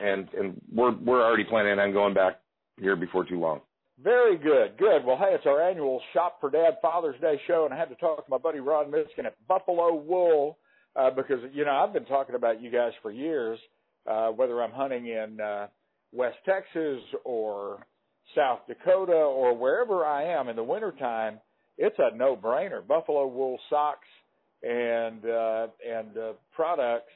and 0.00 0.28
and 0.38 0.60
we're 0.72 0.96
we're 0.96 1.22
already 1.24 1.44
planning 1.44 1.78
on 1.78 1.92
going 1.92 2.14
back 2.14 2.40
here 2.80 2.96
before 2.96 3.24
too 3.24 3.38
long. 3.40 3.60
Very 4.02 4.36
good, 4.36 4.76
good. 4.78 5.04
Well, 5.04 5.16
hey, 5.16 5.30
it's 5.34 5.46
our 5.46 5.62
annual 5.62 6.02
Shop 6.12 6.38
for 6.40 6.50
Dad 6.50 6.76
Father's 6.82 7.18
Day 7.20 7.40
show, 7.46 7.64
and 7.64 7.72
I 7.72 7.78
had 7.78 7.88
to 7.88 7.94
talk 7.96 8.24
to 8.24 8.30
my 8.30 8.36
buddy 8.38 8.60
Ron 8.60 8.90
Miskin 8.90 9.24
at 9.24 9.34
Buffalo 9.48 9.94
Wool 9.94 10.58
uh, 10.94 11.10
because 11.10 11.38
you 11.52 11.64
know 11.64 11.72
I've 11.72 11.92
been 11.92 12.04
talking 12.04 12.34
about 12.34 12.60
you 12.60 12.70
guys 12.70 12.92
for 13.02 13.10
years. 13.10 13.58
Uh, 14.06 14.28
whether 14.28 14.62
I'm 14.62 14.70
hunting 14.70 15.06
in 15.08 15.40
uh, 15.40 15.66
West 16.12 16.36
Texas 16.44 17.00
or 17.24 17.86
South 18.34 18.60
Dakota 18.66 19.12
or 19.12 19.56
wherever 19.56 20.04
I 20.04 20.24
am 20.24 20.48
in 20.48 20.56
the 20.56 20.64
wintertime, 20.64 21.40
it's 21.78 21.96
a 21.98 22.16
no-brainer. 22.16 22.86
Buffalo 22.86 23.26
Wool 23.26 23.58
socks 23.70 24.08
and 24.62 25.24
uh, 25.24 25.66
and 25.86 26.16
uh, 26.16 26.32
products, 26.54 27.12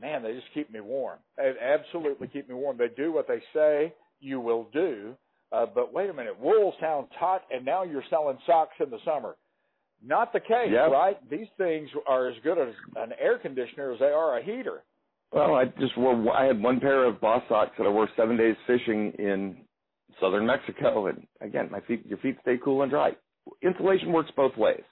man, 0.00 0.22
they 0.22 0.32
just 0.32 0.46
keep 0.54 0.70
me 0.72 0.80
warm. 0.80 1.18
They 1.36 1.52
absolutely 1.60 2.28
keep 2.28 2.48
me 2.48 2.54
warm. 2.54 2.78
They 2.78 2.88
do 2.96 3.12
what 3.12 3.26
they 3.28 3.42
say 3.52 3.92
you 4.20 4.40
will 4.40 4.68
do. 4.72 5.14
Uh, 5.50 5.66
but 5.66 5.92
wait 5.92 6.08
a 6.08 6.14
minute, 6.14 6.38
wool 6.40 6.72
sounds 6.80 7.08
hot, 7.18 7.42
and 7.52 7.62
now 7.62 7.82
you're 7.82 8.04
selling 8.08 8.38
socks 8.46 8.74
in 8.80 8.88
the 8.88 8.98
summer. 9.04 9.36
Not 10.02 10.32
the 10.32 10.40
case, 10.40 10.70
Yep. 10.72 10.90
right? 10.90 11.30
These 11.30 11.48
things 11.58 11.90
are 12.08 12.28
as 12.28 12.36
good 12.42 12.56
as 12.58 12.74
an 12.96 13.12
air 13.20 13.38
conditioner 13.38 13.92
as 13.92 13.98
they 13.98 14.06
are 14.06 14.38
a 14.38 14.42
heater. 14.42 14.82
Well, 15.32 15.54
I 15.54 15.64
just 15.80 15.96
wore. 15.96 16.36
I 16.36 16.44
had 16.44 16.62
one 16.62 16.78
pair 16.78 17.04
of 17.04 17.20
boss 17.20 17.42
socks 17.48 17.72
that 17.78 17.86
I 17.86 17.90
wore 17.90 18.08
seven 18.16 18.36
days 18.36 18.56
fishing 18.66 19.12
in 19.18 19.56
southern 20.20 20.46
Mexico, 20.46 21.06
and 21.06 21.26
again, 21.40 21.68
my 21.70 21.80
feet, 21.80 22.04
your 22.06 22.18
feet 22.18 22.36
stay 22.42 22.58
cool 22.62 22.82
and 22.82 22.90
dry. 22.90 23.12
Insulation 23.62 24.12
works 24.12 24.30
both 24.36 24.56
ways. 24.56 24.82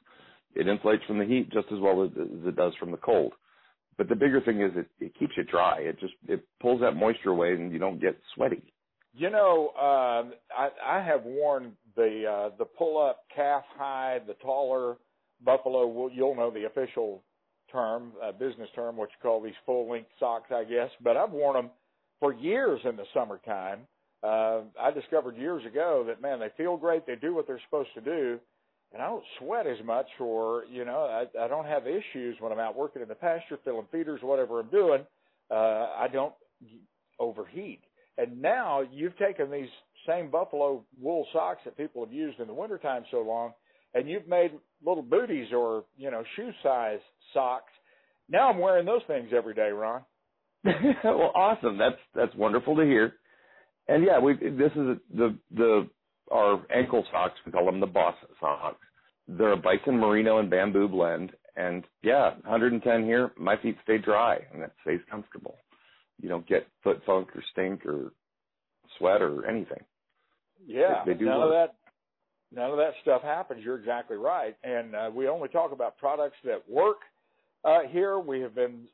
It 0.54 0.66
insulates 0.66 1.06
from 1.06 1.18
the 1.18 1.26
heat 1.26 1.52
just 1.52 1.66
as 1.72 1.78
well 1.78 2.02
as, 2.02 2.10
it 2.16 2.56
does 2.56 2.72
from 2.80 2.90
the 2.90 2.96
cold. 2.96 3.34
But 3.98 4.08
the 4.08 4.16
bigger 4.16 4.40
thing 4.40 4.62
is 4.62 4.72
it, 4.74 4.86
it 4.98 5.18
keeps 5.18 5.32
you 5.36 5.44
dry. 5.44 5.80
It 5.80 6.00
just 6.00 6.14
it 6.26 6.42
pulls 6.60 6.80
that 6.80 6.96
moisture 6.96 7.30
away, 7.30 7.52
and 7.52 7.70
you 7.70 7.78
don't 7.78 8.00
get 8.00 8.18
sweaty. 8.34 8.72
You 9.12 9.28
know, 9.28 9.68
um, 9.76 10.32
I, 10.56 10.70
I 10.84 11.04
have 11.04 11.24
worn 11.24 11.72
the 11.96 12.24
uh, 12.24 12.56
the 12.56 12.64
pull 12.64 12.96
up 13.00 13.24
calf 13.34 13.64
hide, 13.76 14.22
the 14.26 14.34
taller 14.34 14.96
buffalo. 15.44 16.08
You'll 16.08 16.34
know 16.34 16.50
the 16.50 16.64
official 16.64 17.22
term, 17.72 18.12
uh, 18.22 18.32
business 18.32 18.68
term, 18.74 18.96
what 18.96 19.10
you 19.10 19.16
call 19.22 19.40
these 19.40 19.54
full 19.66 19.90
length 19.90 20.10
socks, 20.18 20.50
I 20.54 20.64
guess. 20.64 20.90
But 21.02 21.16
I've 21.16 21.30
worn 21.30 21.56
them 21.56 21.70
for 22.18 22.32
years 22.34 22.80
in 22.84 22.96
the 22.96 23.04
summertime. 23.14 23.80
Uh, 24.22 24.62
I 24.78 24.90
discovered 24.90 25.36
years 25.36 25.64
ago 25.64 26.04
that 26.06 26.20
man, 26.20 26.40
they 26.40 26.50
feel 26.56 26.76
great. 26.76 27.06
They 27.06 27.16
do 27.16 27.34
what 27.34 27.46
they're 27.46 27.60
supposed 27.64 27.94
to 27.94 28.00
do, 28.00 28.38
and 28.92 29.02
I 29.02 29.06
don't 29.06 29.24
sweat 29.38 29.66
as 29.66 29.78
much, 29.84 30.06
or 30.18 30.64
you 30.70 30.84
know, 30.84 31.04
I, 31.04 31.44
I 31.44 31.48
don't 31.48 31.66
have 31.66 31.86
issues 31.86 32.36
when 32.40 32.52
I'm 32.52 32.58
out 32.58 32.76
working 32.76 33.02
in 33.02 33.08
the 33.08 33.14
pasture, 33.14 33.58
filling 33.64 33.86
feeders, 33.90 34.20
whatever 34.22 34.60
I'm 34.60 34.68
doing. 34.68 35.06
Uh, 35.50 35.88
I 35.98 36.08
don't 36.12 36.34
overheat. 37.18 37.80
And 38.18 38.42
now 38.42 38.82
you've 38.92 39.16
taken 39.16 39.50
these 39.50 39.68
same 40.06 40.30
buffalo 40.30 40.84
wool 41.00 41.26
socks 41.32 41.60
that 41.64 41.76
people 41.76 42.04
have 42.04 42.12
used 42.12 42.40
in 42.40 42.46
the 42.46 42.54
wintertime 42.54 43.04
so 43.10 43.22
long, 43.22 43.52
and 43.94 44.08
you've 44.08 44.28
made 44.28 44.52
little 44.84 45.02
booties 45.02 45.48
or, 45.52 45.84
you 45.96 46.10
know, 46.10 46.22
shoe 46.36 46.50
size 46.62 47.00
socks. 47.34 47.72
Now 48.28 48.50
I'm 48.50 48.58
wearing 48.58 48.86
those 48.86 49.02
things 49.06 49.30
every 49.36 49.54
day, 49.54 49.70
Ron. 49.70 50.02
well, 50.64 51.32
awesome. 51.34 51.78
That's 51.78 51.96
that's 52.14 52.34
wonderful 52.34 52.76
to 52.76 52.82
hear. 52.82 53.14
And 53.88 54.04
yeah, 54.04 54.18
we 54.18 54.34
this 54.34 54.72
is 54.72 54.98
the 55.14 55.36
the 55.54 55.88
our 56.30 56.64
ankle 56.74 57.04
socks. 57.10 57.34
We 57.44 57.52
call 57.52 57.66
them 57.66 57.80
the 57.80 57.86
boss 57.86 58.14
socks. 58.38 58.86
They're 59.26 59.52
a 59.52 59.56
bison 59.56 59.98
merino 59.98 60.38
and 60.38 60.50
bamboo 60.50 60.88
blend. 60.88 61.32
And 61.56 61.84
yeah, 62.02 62.34
110 62.44 63.04
here. 63.04 63.32
My 63.36 63.56
feet 63.56 63.76
stay 63.82 63.98
dry 63.98 64.38
and 64.52 64.62
it 64.62 64.72
stays 64.82 65.00
comfortable. 65.10 65.56
you 66.20 66.28
don't 66.28 66.46
get 66.46 66.66
foot 66.84 67.00
funk 67.06 67.28
or 67.34 67.42
stink 67.52 67.84
or 67.86 68.12
sweat 68.98 69.22
or 69.22 69.46
anything. 69.46 69.82
Yeah, 70.66 71.02
they, 71.04 71.12
they 71.12 71.18
do 71.18 71.24
none 71.24 71.38
work. 71.38 71.46
of 71.46 71.52
that. 71.52 71.74
None 72.54 72.70
of 72.70 72.76
that 72.78 72.94
stuff 73.02 73.22
happens. 73.22 73.64
You're 73.64 73.78
exactly 73.78 74.16
right, 74.16 74.56
and 74.64 74.94
uh, 74.94 75.10
we 75.14 75.28
only 75.28 75.48
talk 75.48 75.72
about 75.72 75.96
products 75.98 76.36
that 76.44 76.68
work. 76.68 76.98
Uh, 77.64 77.80
here, 77.88 78.18
we 78.18 78.40
have 78.40 78.54
been 78.54 78.88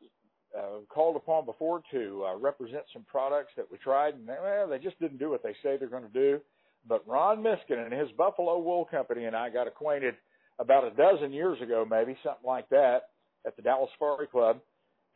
uh, 0.57 0.81
called 0.89 1.17
upon 1.17 1.45
before 1.47 1.83
to 1.91 2.25
uh, 2.27 2.37
represent 2.37 2.83
some 2.93 3.05
products 3.11 3.53
that 3.57 3.67
we 3.71 3.79
tried, 3.79 4.15
and 4.15 4.29
they, 4.29 4.37
well, 4.43 4.69
they 4.69 4.79
just 4.79 4.99
didn't 5.01 5.19
do 5.19 5.31
what 5.31 5.43
they 5.43 5.55
say 5.63 5.77
they're 5.77 5.89
going 5.89 6.03
to 6.03 6.09
do. 6.09 6.41
But 6.89 7.07
Ron 7.07 7.43
Miskin 7.43 7.79
and 7.79 7.93
his 7.93 8.11
Buffalo 8.17 8.59
Wool 8.59 8.85
Company 8.85 9.25
and 9.25 9.35
I 9.35 9.51
got 9.51 9.67
acquainted 9.67 10.15
about 10.59 10.85
a 10.85 10.91
dozen 10.91 11.33
years 11.33 11.61
ago, 11.61 11.87
maybe 11.89 12.17
something 12.23 12.47
like 12.47 12.69
that, 12.71 13.09
at 13.47 13.57
the 13.57 13.63
Dallas 13.63 13.91
Safari 13.95 14.27
Club. 14.27 14.61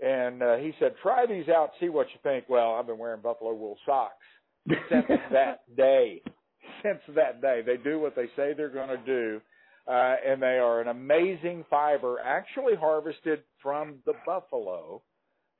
And 0.03 0.43
uh, 0.43 0.57
he 0.57 0.73
said, 0.79 0.95
"Try 1.03 1.27
these 1.27 1.49
out, 1.49 1.73
see 1.79 1.91
what 1.91 2.07
you 2.09 2.19
think." 2.23 2.47
Well, 2.49 2.75
I've 2.75 2.87
been 2.87 2.99
wearing 2.99 3.21
buffalo 3.21 3.53
wool 3.53 3.77
socks 3.85 4.15
since 4.91 5.07
that 5.33 5.61
day. 5.77 6.23
Since 6.83 7.01
that 7.15 7.41
day, 7.41 7.63
they 7.65 7.77
do 7.77 7.99
what 7.99 8.17
they 8.17 8.27
say 8.37 8.53
they're 8.57 8.69
going 8.69 8.89
to 8.89 9.05
do, 9.05 9.41
uh, 9.87 10.17
and 10.27 10.43
they 10.43 10.59
are 10.59 10.81
an 10.81 10.89
amazing 10.89 11.65
fiber, 11.69 12.19
actually 12.25 12.75
harvested 12.75 13.43
from 13.63 13.97
the 14.07 14.15
buffalo. 14.27 15.03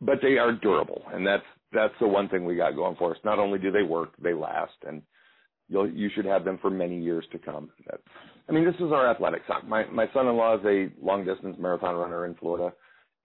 but 0.00 0.18
they 0.22 0.38
are 0.38 0.52
durable, 0.52 1.02
and 1.12 1.26
that's 1.26 1.44
that's 1.72 1.94
the 2.00 2.08
one 2.08 2.28
thing 2.28 2.44
we 2.44 2.56
got 2.56 2.74
going 2.74 2.96
for 2.96 3.12
us. 3.12 3.18
Not 3.24 3.38
only 3.38 3.58
do 3.58 3.70
they 3.70 3.82
work, 3.82 4.10
they 4.22 4.34
last, 4.34 4.76
and 4.86 5.02
you'll 5.68 5.90
you 5.90 6.10
should 6.14 6.24
have 6.24 6.44
them 6.44 6.58
for 6.60 6.70
many 6.70 7.00
years 7.00 7.24
to 7.32 7.38
come. 7.38 7.70
I 8.48 8.52
mean, 8.52 8.64
this 8.64 8.76
is 8.76 8.92
our 8.92 9.10
athletic 9.10 9.42
sock. 9.46 9.66
My 9.66 9.84
my 9.86 10.06
son-in-law 10.12 10.58
is 10.58 10.64
a 10.64 11.04
long 11.04 11.24
distance 11.24 11.56
marathon 11.58 11.96
runner 11.96 12.26
in 12.26 12.34
Florida, 12.34 12.74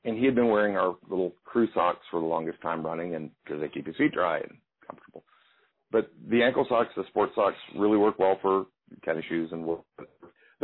and 0.04 0.18
he 0.18 0.26
had 0.26 0.36
been 0.36 0.50
wearing 0.50 0.76
our 0.76 0.96
little 1.10 1.34
crew 1.46 1.68
socks 1.74 2.06
for 2.12 2.20
the 2.20 2.26
longest 2.26 2.62
time 2.62 2.86
running, 2.86 3.16
and 3.16 3.30
because 3.44 3.62
they 3.62 3.70
keep 3.70 3.88
his 3.88 3.96
feet 3.96 4.14
dry 4.14 4.38
and 4.38 4.58
comfortable. 4.86 5.24
But 5.92 6.12
the 6.28 6.42
ankle 6.42 6.66
socks, 6.68 6.90
the 6.96 7.04
sports 7.08 7.34
socks, 7.36 7.58
really 7.78 7.98
work 7.98 8.18
well 8.18 8.40
for 8.42 8.66
tennis 9.06 9.24
shoes 9.30 9.50
and 9.52 9.64
wool. 9.66 9.86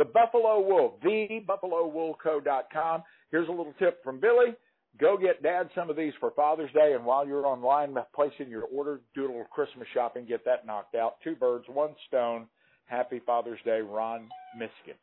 The 0.00 0.06
Buffalo 0.06 0.60
Wool, 0.66 0.98
thebuffalowoolco.com. 1.04 3.02
Here's 3.30 3.48
a 3.48 3.50
little 3.50 3.74
tip 3.78 4.02
from 4.02 4.18
Billy. 4.18 4.54
Go 4.98 5.18
get 5.18 5.42
Dad 5.42 5.68
some 5.74 5.90
of 5.90 5.96
these 5.96 6.14
for 6.18 6.30
Father's 6.30 6.72
Day, 6.72 6.94
and 6.94 7.04
while 7.04 7.28
you're 7.28 7.44
online 7.44 7.94
placing 8.14 8.48
your 8.48 8.62
order, 8.62 9.02
do 9.14 9.26
a 9.26 9.26
little 9.26 9.44
Christmas 9.52 9.86
shopping, 9.92 10.24
get 10.24 10.42
that 10.46 10.64
knocked 10.64 10.94
out. 10.94 11.16
Two 11.22 11.34
birds, 11.34 11.66
one 11.68 11.90
stone. 12.08 12.46
Happy 12.86 13.20
Father's 13.26 13.58
Day, 13.66 13.80
Ron 13.82 14.30
Miskin. 14.56 14.96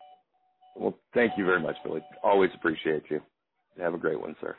Well, 0.75 0.97
thank 1.13 1.33
you 1.37 1.45
very 1.45 1.61
much, 1.61 1.75
Billy. 1.83 2.01
Always 2.23 2.49
appreciate 2.55 3.03
you. 3.11 3.21
Have 3.79 3.93
a 3.93 3.99
great 3.99 4.19
one, 4.19 4.35
sir. 4.41 4.55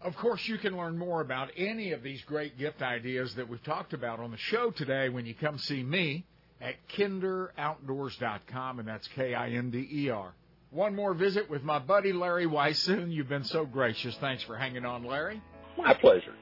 Of 0.00 0.14
course, 0.14 0.46
you 0.46 0.58
can 0.58 0.76
learn 0.76 0.96
more 0.96 1.22
about 1.22 1.50
any 1.56 1.90
of 1.90 2.04
these 2.04 2.22
great 2.22 2.56
gift 2.56 2.82
ideas 2.82 3.34
that 3.34 3.48
we've 3.48 3.64
talked 3.64 3.94
about 3.94 4.20
on 4.20 4.30
the 4.30 4.38
show 4.38 4.70
today 4.70 5.08
when 5.08 5.26
you 5.26 5.34
come 5.34 5.58
see 5.58 5.82
me 5.82 6.24
at 6.60 6.74
kinderoutdoors.com, 6.96 8.78
and 8.78 8.88
that's 8.88 9.08
K 9.14 9.34
I 9.34 9.50
N 9.50 9.70
D 9.70 9.88
E 9.90 10.10
R. 10.10 10.32
One 10.70 10.94
more 10.94 11.14
visit 11.14 11.50
with 11.50 11.62
my 11.64 11.78
buddy 11.78 12.12
Larry 12.12 12.46
Weishuhn. 12.46 13.12
You've 13.12 13.28
been 13.28 13.44
so 13.44 13.64
gracious. 13.64 14.16
Thanks 14.20 14.42
for 14.44 14.56
hanging 14.56 14.84
on, 14.84 15.04
Larry. 15.04 15.42
My 15.76 15.94
pleasure. 15.94 16.34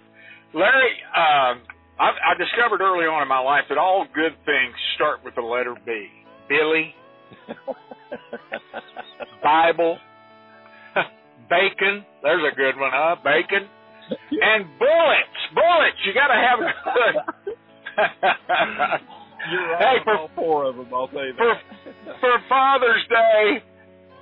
Larry, 0.52 0.92
um, 1.16 1.62
I, 1.98 2.10
I 2.10 2.34
discovered 2.38 2.82
early 2.82 3.06
on 3.06 3.22
in 3.22 3.28
my 3.28 3.38
life 3.38 3.64
that 3.68 3.78
all 3.78 4.06
good 4.14 4.32
things 4.44 4.74
start 4.96 5.24
with 5.24 5.34
the 5.34 5.42
letter 5.42 5.74
B. 5.86 6.08
Billy, 6.48 6.94
Bible, 9.42 9.98
bacon. 11.50 12.04
There's 12.22 12.52
a 12.52 12.56
good 12.56 12.76
one, 12.78 12.90
huh? 12.92 13.16
Bacon. 13.24 13.68
And 14.30 14.64
bullets. 14.78 15.40
Bullets. 15.54 15.96
You 16.06 16.14
got 16.14 16.28
to 16.28 16.34
have 16.34 16.58
good. 19.00 19.08
You're 19.50 19.70
right 19.72 19.98
Hey, 19.98 20.04
for- 20.04 20.16
all 20.18 20.30
four 20.34 20.64
of 20.64 20.76
them, 20.76 20.88
I'll 20.92 21.08
tell 21.08 21.24
you 21.24 21.34
for, 21.36 21.46
that. 21.46 22.20
for 22.20 22.38
Father's 22.48 23.04
Day, 23.08 23.62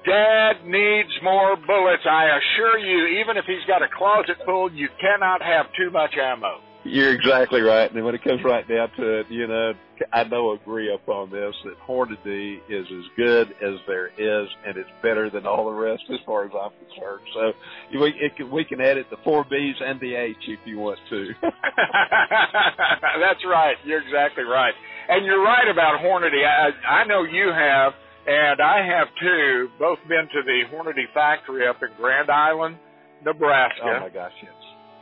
Dad 0.06 0.64
needs 0.64 1.10
more 1.22 1.56
bullets. 1.56 2.05
I 2.09 2.38
assure 2.38 2.78
you, 2.78 3.18
even 3.20 3.36
if 3.36 3.44
he's 3.47 3.64
got 3.66 3.82
a 3.82 3.88
closet 3.97 4.36
full, 4.44 4.72
you 4.72 4.88
cannot 5.01 5.43
have 5.43 5.66
too 5.76 5.90
much 5.90 6.14
ammo. 6.16 6.60
You're 6.84 7.12
exactly 7.12 7.62
right. 7.62 7.93
And 7.93 8.05
when 8.05 8.14
it 8.14 8.22
comes 8.22 8.44
right 8.44 8.66
down 8.68 8.90
to 8.97 9.18
it, 9.20 9.26
you 9.28 9.48
know, 9.48 9.72
I 10.12 10.22
know 10.22 10.52
agree 10.52 10.94
upon 10.94 11.30
this 11.30 11.52
that 11.64 11.74
Hornady 11.84 12.60
is 12.68 12.86
as 12.86 13.05
good 13.16 13.48
as 13.60 13.80
there 13.88 14.06
is, 14.16 14.48
and 14.64 14.76
it's 14.76 14.88
better 15.02 15.28
than 15.28 15.47
all 15.47 15.64
the 15.66 15.72
rest 15.72 16.05
as 16.12 16.20
far 16.24 16.44
as 16.44 16.52
I'm 16.55 16.70
concerned. 16.86 17.22
So 17.34 17.52
we 17.98 18.10
it 18.20 18.36
can, 18.36 18.51
we 18.52 18.64
can 18.64 18.80
add 18.80 18.98
it 18.98 19.10
the 19.10 19.16
four 19.24 19.44
B's 19.51 19.74
and 19.80 19.98
the 19.98 20.14
H 20.14 20.36
if 20.47 20.60
you 20.64 20.78
want 20.78 21.01
to. 21.10 21.30
That's 21.43 23.44
right. 23.44 23.74
You're 23.84 24.02
exactly 24.02 24.44
right. 24.44 24.74
And 25.09 25.24
you're 25.24 25.43
right 25.43 25.70
about 25.70 26.03
Hornady. 26.03 26.43
I, 26.43 27.03
I 27.03 27.07
know 27.07 27.23
you 27.23 27.55
have, 27.55 27.95
and 28.27 28.61
I 28.61 28.83
have 28.83 29.07
too, 29.23 29.69
both 29.78 29.99
been 30.09 30.27
to 30.27 30.41
the 30.43 30.66
Hornady 30.74 31.07
factory 31.15 31.66
up 31.66 31.78
in 31.83 31.95
Grand 31.97 32.31
Island, 32.31 32.77
Nebraska. 33.24 33.87
oh 33.87 34.01
my 34.03 34.11
gosh, 34.11 34.35
yes. 34.43 34.51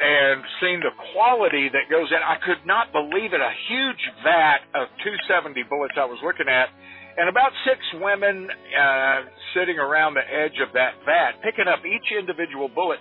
and 0.01 0.45
seen 0.61 0.85
the 0.85 0.93
quality 1.13 1.73
that 1.73 1.89
goes 1.89 2.13
in. 2.13 2.21
I 2.21 2.37
could 2.45 2.61
not 2.69 2.93
believe 2.93 3.33
it. 3.33 3.41
A 3.41 3.55
huge 3.69 4.05
vat 4.23 4.61
of 4.77 4.93
270 5.01 5.65
bullets 5.73 5.97
I 5.97 6.05
was 6.05 6.21
looking 6.21 6.53
at, 6.53 6.69
and 7.17 7.33
about 7.33 7.51
six 7.65 7.81
women 7.97 8.51
uh, 8.53 9.25
sitting 9.57 9.81
around 9.81 10.21
the 10.21 10.27
edge 10.27 10.61
of 10.61 10.69
that 10.77 11.01
vat, 11.09 11.41
picking 11.41 11.65
up 11.65 11.81
each 11.87 12.13
individual 12.13 12.69
bullet. 12.69 13.01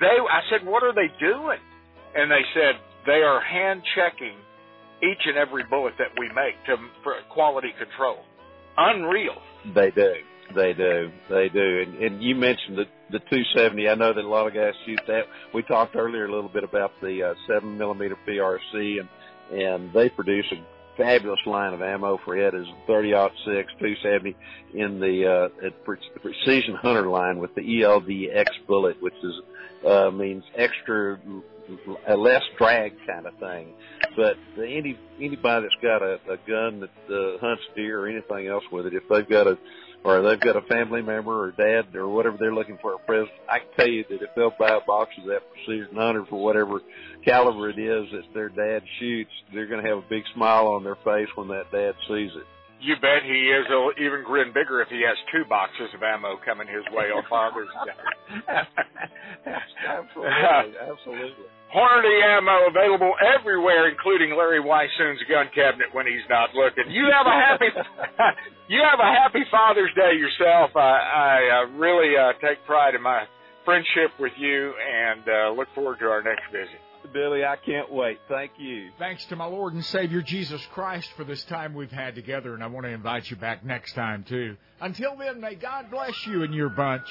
They, 0.00 0.18
I 0.18 0.42
said, 0.50 0.66
what 0.66 0.82
are 0.82 0.92
they 0.92 1.06
doing? 1.22 1.62
And 2.18 2.26
they 2.26 2.42
said 2.50 2.82
they 3.06 3.22
are 3.22 3.38
hand 3.38 3.82
checking 3.94 4.34
each 5.02 5.22
and 5.26 5.36
every 5.36 5.64
bullet 5.64 5.94
that 5.98 6.18
we 6.18 6.28
make 6.28 6.54
to 6.66 6.76
for 7.02 7.14
quality 7.30 7.72
control. 7.78 8.18
Unreal. 8.76 9.36
They 9.74 9.90
do. 9.90 10.14
They 10.54 10.72
do. 10.72 11.10
They 11.28 11.48
do. 11.48 11.84
And, 11.86 11.94
and 12.02 12.22
you 12.22 12.34
mentioned 12.34 12.78
the 12.78 12.84
the 13.10 13.18
270. 13.18 13.88
I 13.88 13.94
know 13.94 14.12
that 14.12 14.24
a 14.24 14.28
lot 14.28 14.46
of 14.46 14.54
guys 14.54 14.72
shoot 14.86 15.00
that. 15.06 15.24
We 15.52 15.62
talked 15.62 15.96
earlier 15.96 16.24
a 16.24 16.32
little 16.32 16.48
bit 16.48 16.64
about 16.64 16.92
the 17.02 17.22
uh, 17.22 17.34
seven 17.46 17.76
millimeter 17.76 18.16
PRC, 18.26 19.00
and 19.00 19.08
and 19.52 19.92
they 19.92 20.08
produce 20.08 20.46
a 20.52 20.96
fabulous 20.96 21.40
line 21.46 21.74
of 21.74 21.82
ammo 21.82 22.18
for 22.24 22.36
it 22.36 22.54
as 22.54 22.66
30 22.86 23.12
six 23.44 23.72
270 23.78 24.36
in 24.74 25.00
the 25.00 25.50
uh, 25.64 25.70
Precision 26.20 26.74
Hunter 26.74 27.08
line 27.08 27.38
with 27.38 27.54
the 27.54 27.82
ELD 27.82 28.10
X 28.32 28.50
bullet, 28.66 29.00
which 29.02 29.14
is 29.22 29.34
uh, 29.86 30.10
means 30.10 30.44
extra, 30.56 31.18
a 32.08 32.16
less 32.16 32.42
drag 32.58 32.94
kind 33.06 33.26
of 33.26 33.34
thing. 33.38 33.68
But 34.16 34.36
any 34.58 34.98
anybody 35.20 35.66
that's 35.66 35.82
got 35.82 36.02
a, 36.02 36.18
a 36.30 36.36
gun 36.46 36.80
that 36.80 37.14
uh, 37.14 37.38
hunts 37.38 37.62
deer 37.74 38.00
or 38.00 38.08
anything 38.08 38.48
else 38.48 38.64
with 38.70 38.86
it, 38.86 38.94
if 38.94 39.04
they've 39.08 39.28
got 39.28 39.46
a 39.46 39.58
or 40.04 40.20
they've 40.22 40.40
got 40.40 40.56
a 40.56 40.62
family 40.62 41.00
member 41.00 41.44
or 41.44 41.52
dad 41.52 41.94
or 41.94 42.08
whatever 42.08 42.36
they're 42.36 42.54
looking 42.54 42.78
for 42.82 42.94
a 42.94 42.98
present, 42.98 43.30
I 43.48 43.60
can 43.60 43.68
tell 43.76 43.88
you 43.88 44.04
that 44.10 44.22
if 44.22 44.30
they'll 44.34 44.54
buy 44.58 44.70
a 44.70 44.84
box 44.84 45.12
of 45.18 45.26
that 45.26 45.42
precision 45.52 45.94
hunter 45.94 46.24
for 46.28 46.42
whatever 46.42 46.80
caliber 47.24 47.70
it 47.70 47.78
is 47.78 48.10
that 48.10 48.34
their 48.34 48.48
dad 48.48 48.82
shoots, 48.98 49.30
they're 49.54 49.68
going 49.68 49.82
to 49.82 49.88
have 49.88 49.98
a 49.98 50.08
big 50.08 50.24
smile 50.34 50.66
on 50.66 50.82
their 50.82 50.96
face 50.96 51.28
when 51.36 51.48
that 51.48 51.70
dad 51.70 51.94
sees 52.08 52.32
it. 52.34 52.46
You 52.82 52.98
bet 52.98 53.22
he 53.22 53.46
is. 53.54 53.62
He'll 53.70 53.94
even 53.94 54.26
grin 54.26 54.50
bigger 54.50 54.82
if 54.82 54.90
he 54.90 55.06
has 55.06 55.14
two 55.30 55.46
boxes 55.46 55.94
of 55.94 56.02
ammo 56.02 56.34
coming 56.42 56.66
his 56.66 56.82
way 56.90 57.14
on 57.14 57.22
Father's 57.30 57.70
Day. 57.86 57.94
absolutely, 59.86 60.74
absolutely. 60.82 61.46
Hornady 61.70 62.18
ammo 62.26 62.66
available 62.68 63.14
everywhere, 63.22 63.88
including 63.88 64.34
Larry 64.36 64.58
Weishuhn's 64.58 65.22
gun 65.30 65.46
cabinet 65.54 65.94
when 65.94 66.10
he's 66.10 66.26
not 66.28 66.50
looking. 66.58 66.90
You 66.90 67.06
have 67.06 67.24
a 67.24 67.38
happy, 67.38 67.70
you 68.68 68.82
have 68.82 68.98
a 68.98 69.10
happy 69.14 69.46
Father's 69.48 69.94
Day 69.94 70.18
yourself. 70.18 70.74
I, 70.74 70.98
I 70.98 71.38
uh, 71.38 71.78
really 71.78 72.18
uh, 72.18 72.34
take 72.42 72.66
pride 72.66 72.94
in 72.94 73.00
my 73.00 73.24
friendship 73.64 74.10
with 74.18 74.32
you, 74.36 74.74
and 74.74 75.22
uh, 75.22 75.54
look 75.54 75.68
forward 75.72 76.00
to 76.00 76.06
our 76.06 76.20
next 76.20 76.50
visit. 76.50 76.82
Billy, 77.12 77.44
I 77.44 77.56
can't 77.56 77.92
wait. 77.92 78.18
Thank 78.28 78.52
you. 78.58 78.90
Thanks 78.98 79.24
to 79.26 79.36
my 79.36 79.44
Lord 79.44 79.74
and 79.74 79.84
Savior 79.84 80.22
Jesus 80.22 80.64
Christ 80.72 81.08
for 81.16 81.24
this 81.24 81.42
time 81.44 81.74
we've 81.74 81.90
had 81.90 82.14
together, 82.14 82.54
and 82.54 82.62
I 82.62 82.66
want 82.66 82.86
to 82.86 82.90
invite 82.90 83.30
you 83.30 83.36
back 83.36 83.64
next 83.64 83.94
time, 83.94 84.24
too. 84.24 84.56
Until 84.80 85.16
then, 85.16 85.40
may 85.40 85.54
God 85.54 85.90
bless 85.90 86.14
you 86.26 86.42
and 86.42 86.54
your 86.54 86.70
bunch. 86.70 87.06